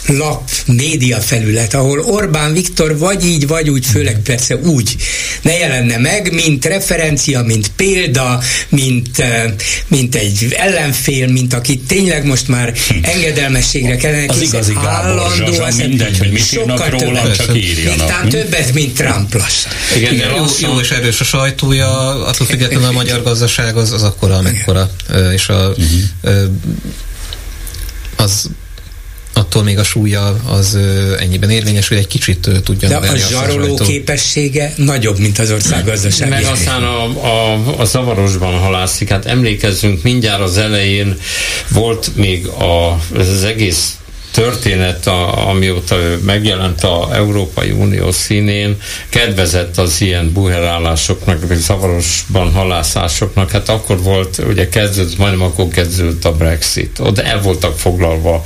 lap, 0.07 0.51
média 0.67 1.21
felület, 1.21 1.75
ahol 1.75 2.01
Orbán 2.01 2.53
Viktor 2.53 2.99
vagy 2.99 3.27
így, 3.27 3.47
vagy 3.47 3.71
úgy, 3.71 3.87
főleg 3.87 4.21
persze 4.25 4.57
úgy 4.57 4.97
ne 5.43 5.53
jelenne 5.53 5.97
meg, 5.97 6.33
mint 6.33 6.65
referencia, 6.65 7.43
mint 7.43 7.71
példa, 7.77 8.41
mint, 8.69 9.19
eh, 9.19 9.45
mint 9.89 10.15
egy 10.15 10.47
ellenfél, 10.51 11.27
mint 11.27 11.55
aki 11.55 11.79
tényleg 11.79 12.25
most 12.27 12.49
már 12.49 12.75
engedelmességre 13.03 13.97
kellene 13.97 14.25
Az 14.29 14.41
igazi 14.41 14.73
állandó, 14.77 15.63
az 15.63 15.77
mindegy, 15.77 16.19
hogy 16.19 16.31
mit 16.31 16.53
írnak 16.53 17.01
róla, 17.01 17.37
csak 17.37 17.57
írjanak. 17.57 18.07
Talán 18.07 18.29
többet, 18.29 18.73
mint 18.75 18.95
Trump 18.95 19.35
lassan. 19.35 19.73
Igen, 19.97 20.15
Igen. 20.15 20.35
jó, 20.37 20.45
jó 20.61 20.81
és 20.81 20.91
erős 20.91 21.21
a 21.21 21.25
sajtója, 21.25 22.27
attól 22.33 22.47
függetlenül 22.47 22.89
a 22.89 22.93
magyar 22.93 23.23
gazdaság 23.23 23.77
az, 23.77 23.93
az 23.93 24.03
akkora, 24.03 24.37
amekkora, 24.37 24.91
és 25.33 25.49
a, 25.49 25.69
uh-huh. 25.69 26.51
az 28.17 28.51
attól 29.35 29.63
még 29.63 29.79
a 29.79 29.85
súlya 29.85 30.41
az 30.47 30.79
ennyiben 31.19 31.51
érvényes, 31.51 31.89
hogy 31.89 31.97
egy 31.97 32.07
kicsit 32.07 32.49
tudja 32.65 32.89
De 32.89 32.97
a 32.97 33.17
zsaroló 33.17 33.77
a 33.79 33.85
képessége 33.85 34.73
nagyobb, 34.77 35.19
mint 35.19 35.39
az 35.39 35.51
ország 35.51 35.85
gazdaság. 35.85 36.29
Meg 36.29 36.45
aztán 36.45 36.83
a, 36.83 37.05
a, 37.05 37.81
a 37.81 37.85
zavarosban 37.85 38.59
halászik. 38.59 39.09
Hát 39.09 39.27
emlékezzünk, 39.27 40.03
mindjárt 40.03 40.41
az 40.41 40.57
elején 40.57 41.19
volt 41.69 42.17
még 42.17 42.47
a, 42.47 43.01
ez 43.19 43.29
az 43.29 43.45
egész 43.45 43.97
történet, 44.33 45.07
a, 45.07 45.49
amióta 45.49 45.97
ő 45.97 46.21
megjelent 46.25 46.83
a 46.83 47.09
Európai 47.13 47.71
Unió 47.71 48.11
színén, 48.11 48.77
kedvezett 49.09 49.79
az 49.79 50.01
ilyen 50.01 50.33
buherállásoknak, 50.33 51.49
vagy 51.49 51.57
zavarosban 51.57 52.53
halászásoknak. 52.53 53.51
Hát 53.51 53.69
akkor 53.69 54.03
volt, 54.03 54.43
ugye 54.49 54.69
kezdődött, 54.69 55.19
majdnem 55.19 55.43
akkor 55.43 55.69
kezdődött 55.69 56.25
a 56.25 56.33
Brexit. 56.33 56.99
Ott 56.99 57.19
el 57.19 57.41
voltak 57.41 57.79
foglalva 57.79 58.43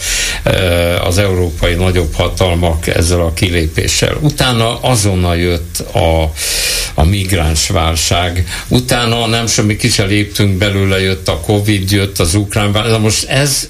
az 1.04 1.18
európai 1.18 1.74
nagyobb 1.74 2.14
hatalmak 2.14 2.86
ezzel 2.86 3.20
a 3.20 3.32
kilépéssel. 3.32 4.16
Utána 4.20 4.80
azonnal 4.80 5.36
jött 5.36 5.78
a, 5.78 6.32
a 6.98 7.04
migráns 7.04 7.68
válság. 7.68 8.46
Utána 8.68 9.26
nem 9.26 9.46
semmi 9.46 9.76
ki 9.76 9.88
sem 9.88 10.08
léptünk 10.08 10.58
belőle, 10.58 11.00
jött 11.00 11.28
a 11.28 11.40
Covid, 11.40 11.90
jött 11.90 12.18
az 12.18 12.34
ukrán 12.34 12.72
válság. 12.72 13.00
Most 13.00 13.28
ez 13.28 13.68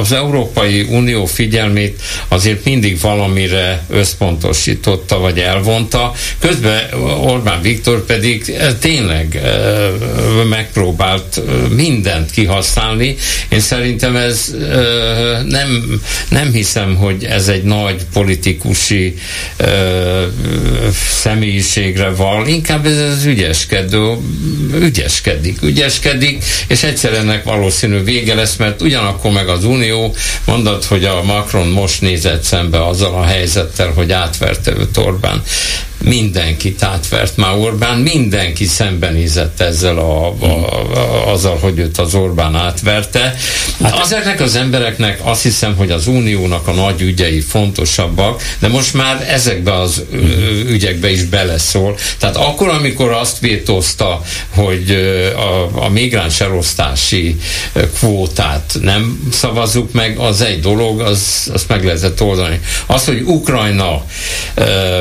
az 0.00 0.12
Európai 0.12 0.80
Unió 0.82 1.26
figyelmét 1.26 2.02
azért 2.28 2.64
mindig 2.64 3.00
valamire 3.00 3.84
összpontosította, 3.88 5.18
vagy 5.18 5.38
elvonta. 5.38 6.12
Közben 6.38 6.92
Orbán 7.22 7.62
Viktor 7.62 8.04
pedig 8.04 8.56
tényleg 8.80 9.40
megpróbált 10.48 11.40
mindent 11.74 12.30
kihasználni. 12.30 13.16
Én 13.48 13.60
szerintem 13.60 14.16
ez 14.16 14.54
nem, 15.46 16.00
nem 16.28 16.52
hiszem, 16.52 16.96
hogy 16.96 17.24
ez 17.24 17.48
egy 17.48 17.62
nagy 17.62 18.06
politikusi 18.12 19.14
személyiségre 21.08 22.10
val, 22.10 22.46
inkább 22.52 22.86
ez 22.86 22.98
az 22.98 23.24
ügyeskedő, 23.24 24.16
ügyeskedik, 24.74 25.62
ügyeskedik, 25.62 26.44
és 26.68 26.82
egyszer 26.82 27.12
ennek 27.12 27.44
valószínű 27.44 28.02
vége 28.02 28.34
lesz, 28.34 28.56
mert 28.56 28.82
ugyanakkor 28.82 29.30
meg 29.30 29.48
az 29.48 29.64
Unió 29.64 30.14
mondott, 30.44 30.84
hogy 30.84 31.04
a 31.04 31.22
Macron 31.22 31.68
most 31.68 32.00
nézett 32.00 32.42
szembe 32.42 32.86
azzal 32.86 33.14
a 33.14 33.24
helyzettel, 33.24 33.90
hogy 33.90 34.12
átverte 34.12 34.72
őt 34.78 34.96
Orbán 34.96 35.42
mindenkit 36.04 36.82
átvert 36.82 37.36
már 37.36 37.56
Orbán, 37.56 37.98
mindenki 37.98 38.64
szembenézett 38.64 39.60
ezzel 39.60 39.98
a, 39.98 40.34
a, 40.40 40.46
a, 40.46 41.32
azzal, 41.32 41.56
hogy 41.56 41.78
őt 41.78 41.98
az 41.98 42.14
Orbán 42.14 42.56
átverte. 42.56 43.34
Hát 43.82 43.98
ezeknek 43.98 44.40
az 44.40 44.56
embereknek 44.56 45.20
azt 45.22 45.42
hiszem, 45.42 45.76
hogy 45.76 45.90
az 45.90 46.06
uniónak 46.06 46.68
a 46.68 46.72
nagy 46.72 47.00
ügyei 47.00 47.40
fontosabbak, 47.40 48.42
de 48.58 48.68
most 48.68 48.94
már 48.94 49.26
ezekbe 49.28 49.74
az 49.74 50.04
ügyekbe 50.66 51.10
is 51.10 51.22
beleszól. 51.22 51.96
Tehát 52.18 52.36
akkor, 52.36 52.68
amikor 52.68 53.10
azt 53.10 53.38
vétózta, 53.38 54.22
hogy 54.54 54.90
a, 55.36 55.84
a 55.84 55.88
migráns 55.88 56.40
elosztási 56.40 57.36
kvótát 57.98 58.78
nem 58.80 59.28
szavazzuk 59.32 59.92
meg, 59.92 60.18
az 60.18 60.40
egy 60.40 60.60
dolog, 60.60 61.00
az, 61.00 61.50
azt 61.52 61.68
meg 61.68 61.84
lehetett 61.84 62.22
oldani. 62.22 62.60
Az, 62.86 63.04
hogy 63.04 63.22
Ukrajna 63.22 64.04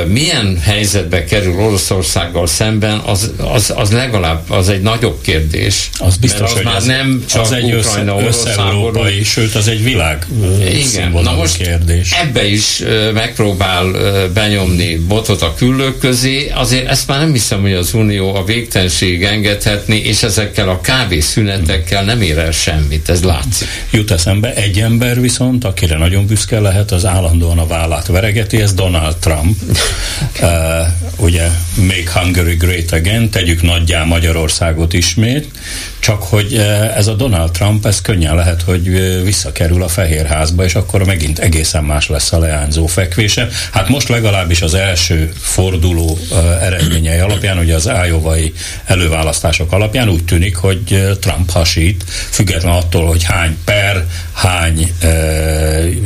milyen 0.07 0.59
helyzet 0.59 0.90
helyzetbe 0.91 1.23
kerül 1.23 1.53
Oroszországgal 1.53 2.47
szemben, 2.47 2.97
az, 2.99 3.31
az, 3.37 3.73
az 3.75 3.91
legalább 3.91 4.49
az 4.49 4.69
egy 4.69 4.81
nagyobb 4.81 5.21
kérdés. 5.21 5.89
Az 5.99 6.17
biztos, 6.17 6.41
az 6.41 6.53
hogy 6.53 6.63
már 6.63 6.75
az, 6.75 6.85
nem 6.85 7.23
csak 7.29 7.41
az 7.41 7.51
egy 7.51 7.73
Ukrajna, 7.73 8.21
össze, 8.21 8.55
európai, 8.57 9.23
sőt 9.23 9.55
az 9.55 9.67
egy 9.67 9.83
világ 9.83 10.25
Igen, 10.59 11.11
na 11.11 11.33
most 11.33 11.57
kérdés. 11.57 12.11
ebbe 12.11 12.45
is 12.47 12.83
megpróbál 13.13 13.85
benyomni 14.33 14.95
botot 14.95 15.41
a 15.41 15.53
küllők 15.53 15.97
közé, 15.97 16.51
azért 16.55 16.87
ezt 16.87 17.07
már 17.07 17.19
nem 17.19 17.31
hiszem, 17.31 17.61
hogy 17.61 17.73
az 17.73 17.93
Unió 17.93 18.35
a 18.35 18.43
végtelenség 18.43 19.23
engedhetni, 19.23 19.97
és 19.97 20.23
ezekkel 20.23 20.69
a 20.69 20.81
kávészünetekkel 20.81 22.03
nem 22.03 22.21
ér 22.21 22.37
el 22.37 22.51
semmit, 22.51 23.09
ez 23.09 23.23
látszik. 23.23 23.67
Jut 23.91 24.11
eszembe 24.11 24.53
egy 24.53 24.79
ember 24.79 25.21
viszont, 25.21 25.63
akire 25.63 25.97
nagyon 25.97 26.25
büszke 26.25 26.59
lehet, 26.59 26.91
az 26.91 27.05
állandóan 27.05 27.59
a 27.59 27.67
vállát 27.67 28.07
veregeti, 28.07 28.61
ez 28.61 28.73
Donald 28.73 29.15
Trump. 29.17 29.57
ugye, 31.17 31.47
Make 31.75 32.19
Hungary 32.19 32.55
Great 32.55 32.91
Again, 32.91 33.29
tegyük 33.29 33.61
nagyjá 33.61 34.03
Magyarországot 34.03 34.93
ismét, 34.93 35.47
csak 36.01 36.23
hogy 36.23 36.55
ez 36.95 37.07
a 37.07 37.13
Donald 37.13 37.51
Trump, 37.51 37.85
ez 37.85 38.01
könnyen 38.01 38.35
lehet, 38.35 38.61
hogy 38.61 38.89
visszakerül 39.23 39.83
a 39.83 39.87
Fehérházba, 39.87 40.63
és 40.63 40.75
akkor 40.75 41.05
megint 41.05 41.39
egészen 41.39 41.83
más 41.83 42.07
lesz 42.07 42.31
a 42.31 42.39
leányzó 42.39 42.85
fekvése. 42.85 43.47
Hát 43.71 43.89
most 43.89 44.09
legalábbis 44.09 44.61
az 44.61 44.73
első 44.73 45.31
forduló 45.39 46.17
eredményei 46.61 47.19
alapján, 47.19 47.57
ugye 47.57 47.75
az 47.75 47.87
ájovai 47.87 48.53
előválasztások 48.85 49.71
alapján 49.71 50.09
úgy 50.09 50.23
tűnik, 50.23 50.55
hogy 50.55 51.17
Trump 51.19 51.51
hasít, 51.51 52.03
független 52.29 52.73
attól, 52.73 53.07
hogy 53.07 53.23
hány 53.23 53.57
per, 53.65 54.05
hány 54.33 54.93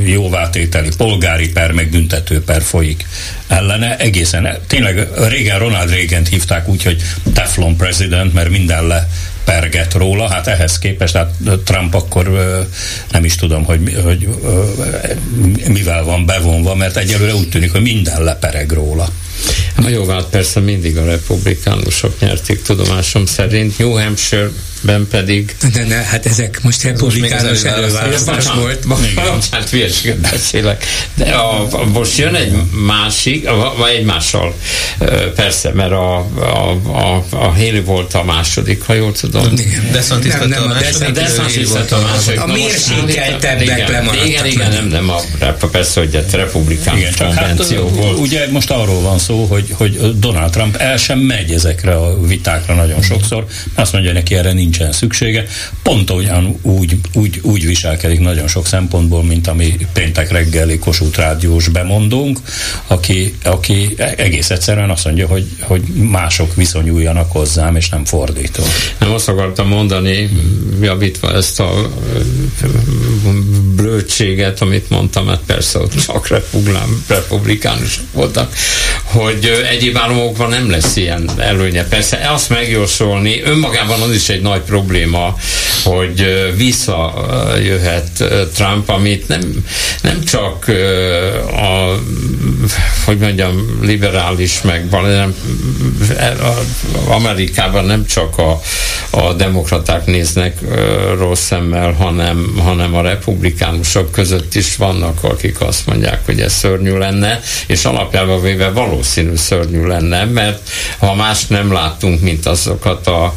jóvátételi 0.06 0.90
polgári 0.98 1.52
per, 1.52 1.72
meg 1.72 1.90
büntető 1.90 2.44
per 2.44 2.62
folyik 2.62 3.06
ellene. 3.48 3.98
Egészen, 3.98 4.58
tényleg 4.68 5.08
régen 5.28 5.60
Ronald 5.60 5.90
Reagan 5.90 6.26
hívták 6.26 6.68
úgy, 6.68 6.84
hogy 6.84 7.02
Teflon 7.34 7.78
president, 7.78 8.34
mert 8.34 8.50
minden 8.50 8.88
le 8.88 9.08
perget 9.46 9.94
róla, 9.94 10.30
hát 10.30 10.48
ehhez 10.48 10.80
képest 10.80 11.16
hát 11.16 11.34
Trump 11.64 11.94
akkor 11.94 12.30
nem 13.12 13.26
is 13.26 13.36
tudom, 13.36 13.64
hogy, 13.64 13.98
hogy 14.04 14.28
mivel 15.68 16.04
van 16.04 16.26
bevonva, 16.26 16.76
mert 16.76 16.98
egyelőre 16.98 17.36
úgy 17.36 17.50
tűnik, 17.50 17.72
hogy 17.72 17.82
minden 17.82 18.24
lepereg 18.24 18.72
róla. 18.72 19.10
A 19.84 19.88
jogát 19.88 20.26
persze 20.26 20.60
mindig 20.60 20.98
a 20.98 21.06
republikánusok 21.06 22.20
nyerték 22.20 22.62
tudomásom 22.62 23.26
szerint. 23.26 23.78
New 23.78 23.92
Hampshire 23.92 24.50
ben 24.82 25.08
pedig... 25.10 25.56
De 25.74 25.84
ne, 25.84 25.96
hát 25.96 26.26
ezek 26.26 26.60
most 26.64 26.84
republikánus 26.84 27.64
előválasztás 27.64 28.46
volt. 28.56 28.86
Hát 29.52 29.70
hülyeséget 29.70 30.18
beszélek. 30.18 30.86
De 31.16 31.26
a, 31.26 31.68
a, 31.72 31.86
most 31.86 32.18
jön 32.18 32.36
egy 32.36 32.54
másik, 32.86 33.50
vagy 33.78 33.94
egymással 33.94 34.56
persze, 35.36 35.72
mert 35.74 35.92
a, 35.92 36.18
a, 36.40 36.80
a, 36.84 37.26
a 37.30 37.38
Haley 37.38 37.82
volt 37.82 38.14
a 38.14 38.24
második, 38.24 38.82
ha 38.82 38.94
jól 38.94 39.12
tudom. 39.12 39.54
DeSantis 39.92 40.34
nem, 40.34 40.48
nem, 40.48 40.64
a 41.06 41.12
DeSantis 41.12 41.68
volt 41.68 41.92
a 41.92 42.02
második. 42.02 42.42
A 42.42 42.46
mérsékeltebbek 42.48 43.90
lemaradtak. 43.90 44.28
Igen, 44.28 44.46
igen, 44.46 44.72
nem, 44.72 44.88
nem, 44.88 45.10
a, 45.10 45.22
persze, 45.72 46.00
hogy 46.00 46.16
egy 46.16 46.32
republikánus 46.32 47.00
igen, 47.00 47.14
konvenció 47.14 47.88
hát, 47.88 47.96
volt. 47.96 48.20
Ugye 48.20 48.52
most 48.52 48.72
arról 48.72 49.02
van 49.02 49.20
szó, 49.26 49.46
hogy, 49.46 49.70
hogy 49.72 50.20
Donald 50.20 50.52
Trump 50.52 50.76
el 50.76 50.98
sem 50.98 51.20
megy 51.20 51.52
ezekre 51.52 51.96
a 51.96 52.26
vitákra 52.26 52.76
nagyon 52.76 53.02
sokszor. 53.02 53.46
Azt 53.76 53.94
mondja, 53.94 54.14
neki 54.14 54.36
erre 54.36 54.54
nincs 54.54 54.76
nincsen 54.78 54.92
szüksége. 54.92 55.46
Pont 55.84 56.10
olyan 56.10 56.60
úgy, 56.62 56.98
úgy, 57.14 57.40
úgy 57.42 57.66
viselkedik 57.66 58.20
nagyon 58.20 58.48
sok 58.48 58.68
szempontból, 58.68 59.24
mint 59.24 59.48
ami 59.48 59.78
péntek 59.94 60.32
reggeli 60.32 60.80
Kossuth 60.80 61.18
rádiós 61.18 61.68
bemondónk, 61.68 62.40
aki, 62.88 63.36
aki 63.44 63.96
egész 64.18 64.50
egyszerűen 64.50 64.90
azt 64.90 65.06
mondja, 65.06 65.28
hogy, 65.28 65.46
hogy 65.60 65.82
mások 65.94 66.56
viszonyuljanak 66.56 67.32
hozzám, 67.32 67.76
és 67.76 67.90
nem 67.90 68.06
fordító. 68.06 68.64
Nem 68.98 69.12
azt 69.12 69.30
akartam 69.30 69.68
mondani, 69.68 70.30
javítva 70.82 71.34
ezt 71.34 71.60
a 71.60 71.92
blödséget, 73.76 74.62
amit 74.62 74.90
mondtam, 74.90 75.26
mert 75.26 75.42
persze 75.46 75.80
ott 75.80 75.96
csak 75.96 76.28
republikánusok 77.08 78.06
voltak, 78.12 78.54
hogy 79.16 79.64
egyéb 79.70 79.98
államokban 79.98 80.50
nem 80.50 80.70
lesz 80.70 80.96
ilyen 80.96 81.30
előnye. 81.38 81.88
Persze 81.88 82.30
azt 82.30 82.50
megjósolni, 82.50 83.42
önmagában 83.42 84.02
az 84.02 84.12
is 84.12 84.30
egy 84.30 84.42
nagy 84.42 84.62
probléma, 84.62 85.36
hogy 85.84 86.52
visszajöhet 86.58 88.24
Trump, 88.54 88.90
amit 88.90 89.28
nem, 89.28 89.66
nem 90.02 90.24
csak 90.24 90.66
a, 91.52 92.00
hogy 93.06 93.18
mondjam, 93.18 93.80
liberális 93.82 94.62
meg, 94.62 94.88
hanem 94.92 95.36
Amerikában 97.08 97.86
nem 97.86 98.06
csak 98.06 98.38
a, 98.38 98.62
a 99.10 99.34
demokraták 99.34 100.06
néznek 100.06 100.58
rossz 101.18 101.42
szemmel, 101.46 101.92
hanem, 101.92 102.56
hanem 102.64 102.96
a 102.96 103.02
republikánusok 103.02 104.12
között 104.12 104.56
is 104.56 104.76
vannak, 104.76 105.24
akik 105.24 105.62
azt 105.62 105.86
mondják, 105.86 106.26
hogy 106.26 106.40
ez 106.40 106.54
szörnyű 106.54 106.98
lenne, 106.98 107.40
és 107.68 107.86
alapjában 107.86 108.42
véve 108.42 108.70
valószínű 108.70 109.04
szörnyű 109.36 109.86
lenne, 109.86 110.26
mert 110.26 110.70
ha 110.98 111.16
más 111.16 111.48
nem 111.48 111.72
láttunk, 111.72 112.22
mint 112.22 112.46
azokat 112.46 113.08
a 113.08 113.36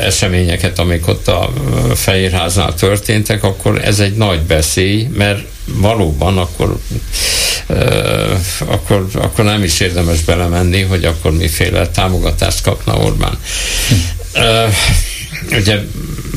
eseményeket, 0.00 0.78
amik 0.78 1.08
ott 1.08 1.28
a 1.28 1.52
Fehérháznál 1.94 2.74
történtek, 2.74 3.44
akkor 3.44 3.80
ez 3.84 4.00
egy 4.00 4.16
nagy 4.16 4.40
beszély, 4.40 5.08
mert 5.16 5.44
valóban 5.66 6.38
akkor, 6.38 6.78
akkor, 8.58 9.06
akkor 9.14 9.44
nem 9.44 9.62
is 9.62 9.80
érdemes 9.80 10.20
belemenni, 10.20 10.80
hogy 10.80 11.04
akkor 11.04 11.32
miféle 11.32 11.88
támogatást 11.88 12.62
kapna 12.62 12.96
Orbán. 12.96 13.38
Ugye 15.50 15.78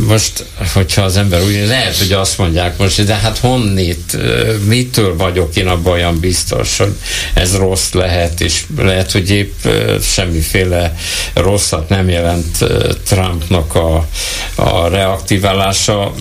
most, 0.05 0.45
hogyha 0.73 1.01
az 1.01 1.17
ember 1.17 1.41
úgy, 1.41 1.65
lehet, 1.67 1.97
hogy 1.97 2.11
azt 2.11 2.37
mondják 2.37 2.77
most, 2.77 3.05
de 3.05 3.15
hát 3.15 3.37
honnét, 3.37 4.17
mitől 4.65 5.15
vagyok 5.15 5.55
én 5.55 5.67
abban 5.67 5.93
olyan 5.93 6.19
biztos, 6.19 6.77
hogy 6.77 6.95
ez 7.33 7.55
rossz 7.55 7.91
lehet, 7.91 8.41
és 8.41 8.63
lehet, 8.77 9.11
hogy 9.11 9.29
épp 9.29 9.67
semmiféle 10.01 10.95
rosszat 11.33 11.89
nem 11.89 12.09
jelent 12.09 12.57
Trumpnak 13.03 13.75
a, 13.75 14.07
a 14.55 14.87
reaktiválása. 14.87 16.13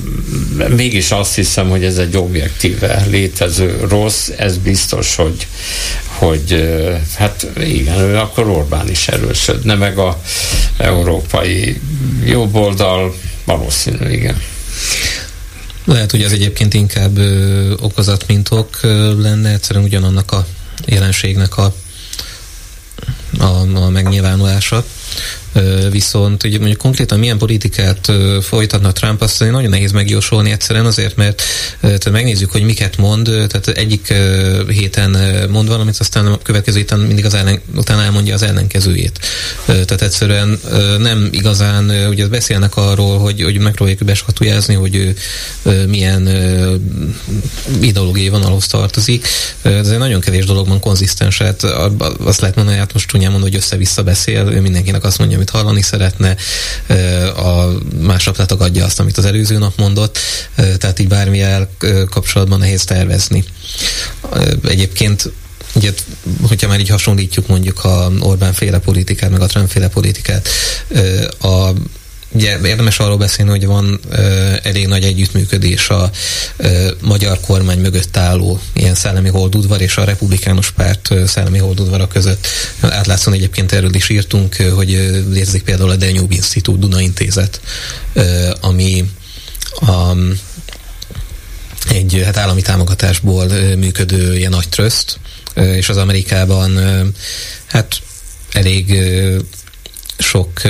Mégis 0.69 1.11
azt 1.11 1.35
hiszem, 1.35 1.69
hogy 1.69 1.85
ez 1.85 1.99
egy 1.99 2.17
objektíve 2.17 3.05
létező 3.11 3.87
rossz, 3.89 4.29
ez 4.37 4.57
biztos, 4.57 5.15
hogy, 5.15 5.47
hogy 6.07 6.69
hát 7.17 7.47
igen, 7.61 7.99
ő 7.99 8.17
akkor 8.17 8.49
Orbán 8.49 8.91
is 8.91 9.09
erősödne, 9.09 9.75
meg 9.75 9.99
a 9.99 10.21
európai 10.79 11.81
jobboldal 12.25 13.15
valószínű, 13.47 14.11
igen. 14.11 14.43
Lehet, 15.85 16.11
hogy 16.11 16.23
ez 16.23 16.33
egyébként 16.33 16.75
inkább 16.75 17.19
ö, 17.19 17.73
okozat, 17.81 18.27
mint 18.27 18.51
ok 18.51 18.79
ö, 18.83 19.21
lenne, 19.21 19.53
egyszerűen 19.53 19.85
ugyanannak 19.85 20.33
a 20.33 20.47
jelenségnek 20.87 21.57
a, 21.57 21.75
a, 23.39 23.45
a 23.75 23.89
megnyilvánulása. 23.89 24.85
Viszont 25.91 26.45
ugye 26.45 26.59
mondjuk 26.59 26.79
konkrétan 26.79 27.19
milyen 27.19 27.39
politikát 27.39 28.13
folytatna 28.41 28.93
Trump, 28.93 29.23
azt 29.23 29.41
nagyon 29.41 29.71
nehéz 29.71 29.93
megjósolni 29.93 30.51
egyszerűen 30.51 30.87
azért, 30.87 31.17
mert 31.17 31.43
tehát 31.81 32.11
megnézzük, 32.11 32.51
hogy 32.51 32.63
miket 32.63 32.97
mond, 32.97 33.25
tehát 33.25 33.69
egyik 33.69 34.15
héten 34.69 35.17
mond 35.51 35.69
valamit, 35.69 35.97
aztán 35.99 36.27
a 36.27 36.39
következő 36.43 36.77
héten 36.79 36.99
mindig 36.99 37.25
az 37.25 37.35
ellen, 37.35 37.61
utána 37.75 38.03
elmondja 38.03 38.35
az 38.35 38.43
ellenkezőjét. 38.43 39.19
Tehát 39.67 40.03
egyszerűen 40.03 40.61
nem 40.99 41.29
igazán, 41.31 42.09
ugye 42.09 42.27
beszélnek 42.27 42.77
arról, 42.77 43.19
hogy, 43.19 43.43
hogy 43.43 43.59
megpróbáljuk 43.59 44.05
beskatujázni, 44.05 44.75
hogy 44.75 44.95
ő 44.95 45.17
milyen 45.87 46.29
ideológiai 47.81 48.29
vonalhoz 48.29 48.67
tartozik. 48.67 49.27
Ez 49.63 49.89
egy 49.89 49.99
nagyon 49.99 50.21
kevés 50.21 50.45
dologban 50.45 50.81
konzisztens, 50.81 51.39
hát 51.39 51.63
azt 52.25 52.41
lehet 52.41 52.57
mondani, 52.57 52.79
hát 52.79 52.93
most 52.93 53.09
csúnyán 53.09 53.31
mondani, 53.31 53.53
hogy 53.53 53.63
össze-vissza 53.63 54.03
beszél, 54.03 54.49
ő 54.53 54.61
mindenkinek 54.61 55.05
azt 55.05 55.19
mondja, 55.19 55.39
amit 55.51 55.65
hallani 55.65 55.83
szeretne, 55.83 56.37
a 57.37 57.73
másnap 58.01 58.37
letagadja 58.37 58.85
azt, 58.85 59.01
amit 59.01 59.19
az 59.19 59.25
előző 59.25 59.59
nap 59.59 59.73
mondott, 59.77 60.19
tehát 60.79 60.99
így 60.99 61.09
bármilyen 61.09 61.69
kapcsolatban 62.11 62.59
nehéz 62.59 62.85
tervezni. 62.85 63.45
Egyébként 64.65 65.33
Ugye, 65.75 65.93
hogyha 66.49 66.69
már 66.69 66.81
így 66.81 66.89
hasonlítjuk 66.89 67.47
mondjuk 67.47 67.85
a 67.85 68.11
Orbán 68.21 68.53
féle 68.53 68.79
politikát, 68.79 69.31
meg 69.31 69.41
a 69.41 69.47
Trump 69.47 69.69
féle 69.71 69.89
politikát, 69.89 70.49
a 71.41 71.71
Ugye 72.37 72.59
érdemes 72.65 72.99
arról 72.99 73.17
beszélni, 73.17 73.51
hogy 73.51 73.67
van 73.67 74.01
ö, 74.11 74.53
elég 74.63 74.87
nagy 74.87 75.05
együttműködés 75.05 75.89
a 75.89 76.11
ö, 76.57 76.91
magyar 77.01 77.41
kormány 77.41 77.79
mögött 77.79 78.17
álló 78.17 78.61
ilyen 78.73 78.95
szellemi 78.95 79.29
holdudvar 79.29 79.81
és 79.81 79.97
a 79.97 80.05
republikánus 80.05 80.71
párt 80.71 81.11
ö, 81.11 81.27
szellemi 81.27 81.59
holdudvara 81.59 82.09
között. 82.09 82.47
Átlátszóan 82.81 83.37
egyébként 83.37 83.73
erről 83.73 83.95
is 83.95 84.09
írtunk, 84.09 84.57
hogy 84.57 84.89
létezik 85.31 85.63
például 85.63 85.91
a 85.91 85.97
Danube 85.97 86.35
Institute 86.35 86.79
Duna 86.79 87.01
Intézet, 87.01 87.61
ö, 88.13 88.51
ami 88.61 89.11
a, 89.81 90.17
egy 91.89 92.23
hát 92.25 92.37
állami 92.37 92.63
támogatásból 92.63 93.47
működő 93.77 94.37
ilyen 94.37 94.51
nagy 94.51 94.69
tröszt, 94.69 95.19
és 95.55 95.89
az 95.89 95.97
Amerikában 95.97 96.79
hát 97.67 98.01
elég 98.53 98.99
sok 100.19 100.63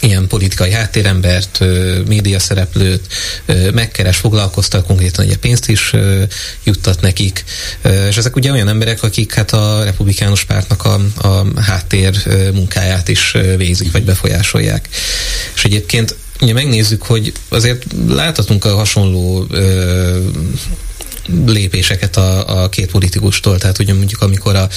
ilyen 0.00 0.26
politikai 0.26 0.72
háttérembert, 0.72 1.64
média 2.06 2.38
szereplőt 2.38 3.06
megkeres, 3.72 4.16
foglalkoztat, 4.16 4.86
konkrétan 4.86 5.24
ugye 5.24 5.36
pénzt 5.36 5.68
is 5.68 5.92
juttat 6.64 7.00
nekik, 7.00 7.44
és 8.08 8.16
ezek 8.16 8.36
ugye 8.36 8.50
olyan 8.50 8.68
emberek, 8.68 9.02
akik 9.02 9.34
hát 9.34 9.52
a 9.52 9.84
republikánus 9.84 10.44
pártnak 10.44 10.84
a, 10.84 11.00
a 11.28 11.60
háttér 11.60 12.22
munkáját 12.52 13.08
is 13.08 13.36
végzik, 13.56 13.92
vagy 13.92 14.04
befolyásolják. 14.04 14.88
És 15.54 15.64
egyébként 15.64 16.14
ugye 16.40 16.52
megnézzük, 16.52 17.02
hogy 17.02 17.32
azért 17.48 17.84
láthatunk 18.08 18.64
a 18.64 18.74
hasonló 18.74 19.46
ö, 19.50 20.28
lépéseket 21.46 22.16
a, 22.16 22.62
a 22.62 22.68
két 22.68 22.90
politikustól. 22.90 23.58
Tehát 23.58 23.78
ugye 23.78 23.94
mondjuk 23.94 24.22
amikor 24.22 24.56
a 24.56 24.68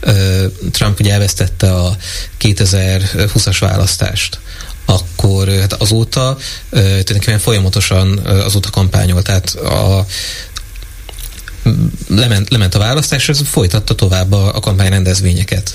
ö, 0.00 0.46
Trump 0.70 1.00
ugye 1.00 1.12
elvesztette 1.12 1.74
a 1.74 1.96
2020-as 2.40 3.56
választást, 3.60 4.38
akkor 4.84 5.48
hát 5.48 5.72
azóta 5.72 6.36
tulajdonképpen 6.70 7.38
folyamatosan 7.38 8.18
azóta 8.18 8.70
kampányol, 8.70 9.22
tehát 9.22 9.50
a, 9.54 10.06
lement, 12.08 12.50
lement 12.50 12.74
a 12.74 12.78
választás, 12.78 13.28
és 13.28 13.38
folytatta 13.44 13.94
tovább 13.94 14.32
a, 14.32 14.56
a 14.56 14.60
kampányrendezvényeket 14.60 15.74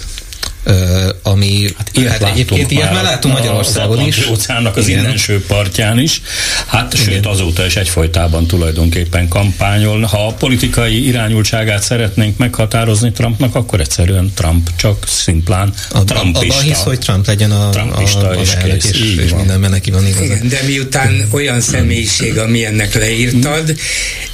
ami 1.22 1.70
hát, 1.78 1.90
ilyet 1.94 2.12
hát 2.12 2.32
egyébként 2.32 2.72
ilyet 2.72 2.94
már 2.94 3.04
látunk 3.04 3.34
Magyarországon 3.34 4.00
is. 4.00 4.28
óceánnak 4.28 4.78
az 4.78 4.88
innenső 4.88 5.46
partján 5.48 6.00
is. 6.00 6.22
Hát 6.66 6.94
Igen. 6.94 7.06
sőt 7.06 7.26
azóta 7.26 7.66
is 7.66 7.76
egyfolytában 7.76 8.48
tulajdonképpen 8.48 9.28
kampányol. 9.28 10.02
Ha 10.02 10.28
a 10.28 10.34
politikai 10.34 11.08
irányultságát 11.08 11.84
szeretnénk 11.84 12.38
meghatározni 12.38 13.12
Trumpnak, 13.12 13.56
akkor 13.56 13.80
egyszerűen 13.80 14.32
Trump 14.36 14.70
csak 14.76 15.08
szimplán 15.08 15.74
a, 15.90 16.04
Trumpista. 16.04 16.56
Abban 16.56 16.68
hisz, 16.68 16.84
hogy 16.84 17.00
Trump 17.00 17.28
legyen 17.28 17.52
a, 17.52 17.70
Trumpista 17.70 18.28
a, 18.28 18.30
a 18.30 18.42
és, 18.42 18.54
kész, 18.64 18.90
és, 18.90 19.16
és 19.16 19.34
mindenben 19.34 19.70
neki 19.70 19.92
van 19.92 20.08
igaza. 20.08 20.24
Igen, 20.24 20.48
de 20.48 20.60
miután 20.66 21.28
olyan 21.32 21.62
személyiség, 21.62 22.38
ami 22.38 22.66
ennek 22.66 22.94
leírtad, 22.94 23.76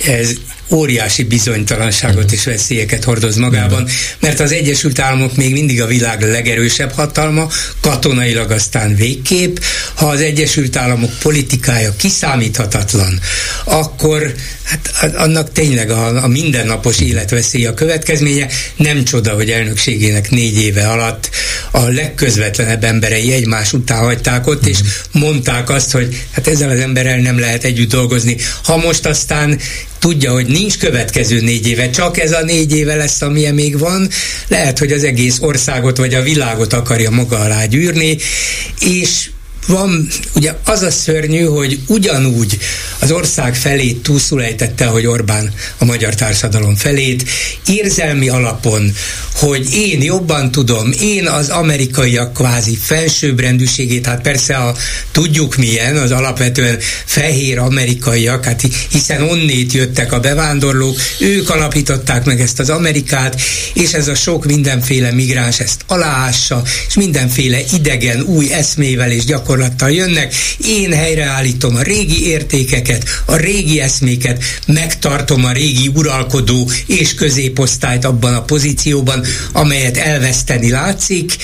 ez 0.07 0.33
óriási 0.71 1.23
bizonytalanságot 1.23 2.31
és 2.31 2.43
veszélyeket 2.43 3.03
hordoz 3.03 3.35
magában, 3.35 3.87
mert 4.19 4.39
az 4.39 4.51
Egyesült 4.51 4.99
Államok 4.99 5.35
még 5.35 5.51
mindig 5.51 5.81
a 5.81 5.85
világ 5.85 6.21
legerősebb 6.21 6.91
hatalma, 6.91 7.49
katonailag 7.81 8.51
aztán 8.51 8.95
végképp. 8.95 9.57
Ha 9.93 10.05
az 10.05 10.21
Egyesült 10.21 10.75
Államok 10.75 11.11
politikája 11.21 11.95
kiszámíthatatlan, 11.95 13.19
akkor 13.63 14.33
hát 14.63 15.15
annak 15.15 15.51
tényleg 15.51 15.89
a, 15.89 16.23
a 16.23 16.27
mindennapos 16.27 16.99
életveszély 16.99 17.65
a 17.65 17.73
következménye. 17.73 18.47
Nem 18.75 19.03
csoda, 19.03 19.33
hogy 19.33 19.49
elnökségének 19.49 20.29
négy 20.29 20.61
éve 20.61 20.87
alatt 20.87 21.29
a 21.71 21.81
legközvetlenebb 21.81 22.83
emberei 22.83 23.31
egymás 23.31 23.73
után 23.73 23.99
hagyták 23.99 24.47
ott, 24.47 24.67
és 24.67 24.77
mondták 25.11 25.69
azt, 25.69 25.91
hogy 25.91 26.25
hát 26.31 26.47
ezzel 26.47 26.69
az 26.69 26.79
emberrel 26.79 27.17
nem 27.17 27.39
lehet 27.39 27.63
együtt 27.63 27.89
dolgozni. 27.89 28.37
Ha 28.63 28.77
most 28.77 29.05
aztán 29.05 29.59
tudja, 30.01 30.31
hogy 30.31 30.47
nincs 30.47 30.77
következő 30.77 31.41
négy 31.41 31.67
éve, 31.67 31.89
csak 31.89 32.19
ez 32.19 32.31
a 32.31 32.43
négy 32.43 32.75
éve 32.75 32.95
lesz, 32.95 33.21
amilyen 33.21 33.53
még 33.53 33.77
van, 33.77 34.09
lehet, 34.47 34.79
hogy 34.79 34.91
az 34.91 35.03
egész 35.03 35.39
országot 35.39 35.97
vagy 35.97 36.13
a 36.13 36.21
világot 36.21 36.73
akarja 36.73 37.09
maga 37.09 37.39
alá 37.39 37.65
gyűrni, 37.65 38.17
és 38.79 39.29
van, 39.67 40.07
ugye 40.35 40.53
az 40.65 40.81
a 40.81 40.91
szörnyű, 40.91 41.43
hogy 41.43 41.79
ugyanúgy 41.87 42.57
az 42.99 43.11
ország 43.11 43.55
felét 43.55 44.03
túlszulejtette, 44.03 44.85
hogy 44.85 45.05
Orbán 45.05 45.53
a 45.77 45.85
magyar 45.85 46.15
társadalom 46.15 46.75
felét, 46.75 47.29
érzelmi 47.65 48.29
alapon, 48.29 48.93
hogy 49.33 49.73
én 49.73 50.03
jobban 50.03 50.51
tudom, 50.51 50.91
én 51.01 51.27
az 51.27 51.49
amerikaiak 51.49 52.33
kvázi 52.33 52.75
felsőbbrendűségét, 52.75 54.05
hát 54.05 54.21
persze 54.21 54.55
a, 54.55 54.75
tudjuk 55.11 55.55
milyen, 55.55 55.97
az 55.97 56.11
alapvetően 56.11 56.77
fehér 57.05 57.59
amerikaiak, 57.59 58.45
hát 58.45 58.61
hiszen 58.89 59.21
onnét 59.21 59.73
jöttek 59.73 60.11
a 60.11 60.19
bevándorlók, 60.19 60.97
ők 61.19 61.49
alapították 61.49 62.25
meg 62.25 62.41
ezt 62.41 62.59
az 62.59 62.69
Amerikát, 62.69 63.41
és 63.73 63.93
ez 63.93 64.07
a 64.07 64.15
sok 64.15 64.45
mindenféle 64.45 65.11
migráns 65.11 65.59
ezt 65.59 65.81
aláássa, 65.87 66.61
és 66.87 66.93
mindenféle 66.93 67.59
idegen, 67.73 68.21
új 68.21 68.53
eszmével 68.53 69.11
és 69.11 69.25
gyakorlatilag 69.25 69.50
gyakorlattal 69.51 69.91
jönnek, 69.91 70.33
én 70.65 70.93
helyreállítom 70.93 71.75
a 71.75 71.81
régi 71.81 72.27
értékeket, 72.27 73.03
a 73.25 73.35
régi 73.35 73.79
eszméket, 73.79 74.43
megtartom 74.67 75.45
a 75.45 75.51
régi 75.51 75.91
uralkodó 75.93 76.69
és 76.85 77.13
középosztályt 77.13 78.05
abban 78.05 78.33
a 78.33 78.41
pozícióban, 78.41 79.25
amelyet 79.51 79.97
elveszteni 79.97 80.69
látszik, 80.69 81.35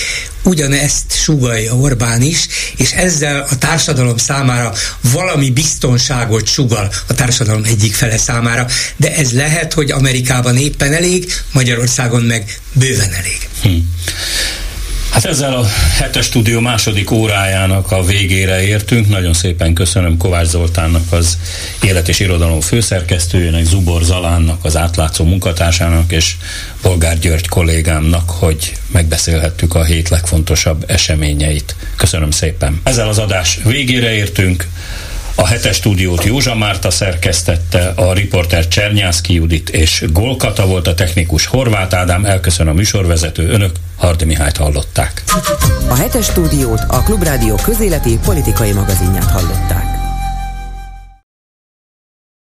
ugyanezt 0.43 1.05
sugalja 1.21 1.75
Orbán 1.75 2.21
is, 2.21 2.47
és 2.77 2.91
ezzel 2.91 3.45
a 3.49 3.57
társadalom 3.57 4.17
számára 4.17 4.73
valami 5.01 5.49
biztonságot 5.49 6.47
sugal 6.47 6.91
a 7.07 7.13
társadalom 7.13 7.63
egyik 7.63 7.93
fele 7.93 8.17
számára, 8.17 8.67
de 8.95 9.15
ez 9.15 9.31
lehet, 9.31 9.73
hogy 9.73 9.91
Amerikában 9.91 10.57
éppen 10.57 10.93
elég, 10.93 11.33
Magyarországon 11.51 12.21
meg 12.21 12.59
bőven 12.73 13.13
elég. 13.13 13.49
Hm. 13.61 13.69
Hát 15.17 15.25
ezzel 15.25 15.53
a 15.53 15.65
hetes 15.99 16.25
stúdió 16.25 16.59
második 16.59 17.11
órájának 17.11 17.91
a 17.91 18.03
végére 18.03 18.61
értünk. 18.61 19.09
Nagyon 19.09 19.33
szépen 19.33 19.73
köszönöm 19.73 20.17
Kovács 20.17 20.47
Zoltánnak, 20.47 21.11
az 21.11 21.37
élet 21.81 22.07
és 22.07 22.19
irodalom 22.19 22.61
főszerkesztőjének, 22.61 23.63
Zubor 23.63 24.03
Zalánnak, 24.03 24.65
az 24.65 24.77
átlátszó 24.77 25.25
munkatársának, 25.25 26.11
és 26.11 26.35
Bolgár 26.81 27.19
György 27.19 27.47
kollégámnak, 27.47 28.29
hogy 28.29 28.73
megbeszélhettük 28.91 29.75
a 29.75 29.83
hét 29.83 30.09
legfontosabb 30.09 30.83
eseményeit. 30.87 31.75
Köszönöm 31.95 32.31
szépen. 32.31 32.81
Ezzel 32.83 33.07
az 33.07 33.17
adás 33.17 33.59
végére 33.63 34.13
értünk. 34.13 34.67
A 35.39 35.45
hetes 35.45 35.75
stúdiót 35.75 36.23
Józsa 36.23 36.55
Márta 36.55 36.91
szerkesztette, 36.91 37.93
a 37.95 38.13
riporter 38.13 38.67
Csernyászki 38.67 39.33
Judit 39.33 39.69
és 39.69 40.03
Golkata 40.11 40.65
volt 40.65 40.87
a 40.87 40.93
technikus 40.93 41.45
Horváth 41.45 41.95
Ádám, 41.95 42.25
elköszön 42.25 42.67
a 42.67 42.73
műsorvezető, 42.73 43.49
önök 43.49 43.71
Hardi 43.95 44.25
Mihályt 44.25 44.57
hallották. 44.57 45.23
A 45.87 45.95
hetes 45.95 46.25
stúdiót 46.25 46.81
a 46.87 47.03
Klubrádió 47.03 47.55
közéleti 47.55 48.19
politikai 48.25 48.71
magazinját 48.71 49.31
hallották. 49.31 50.06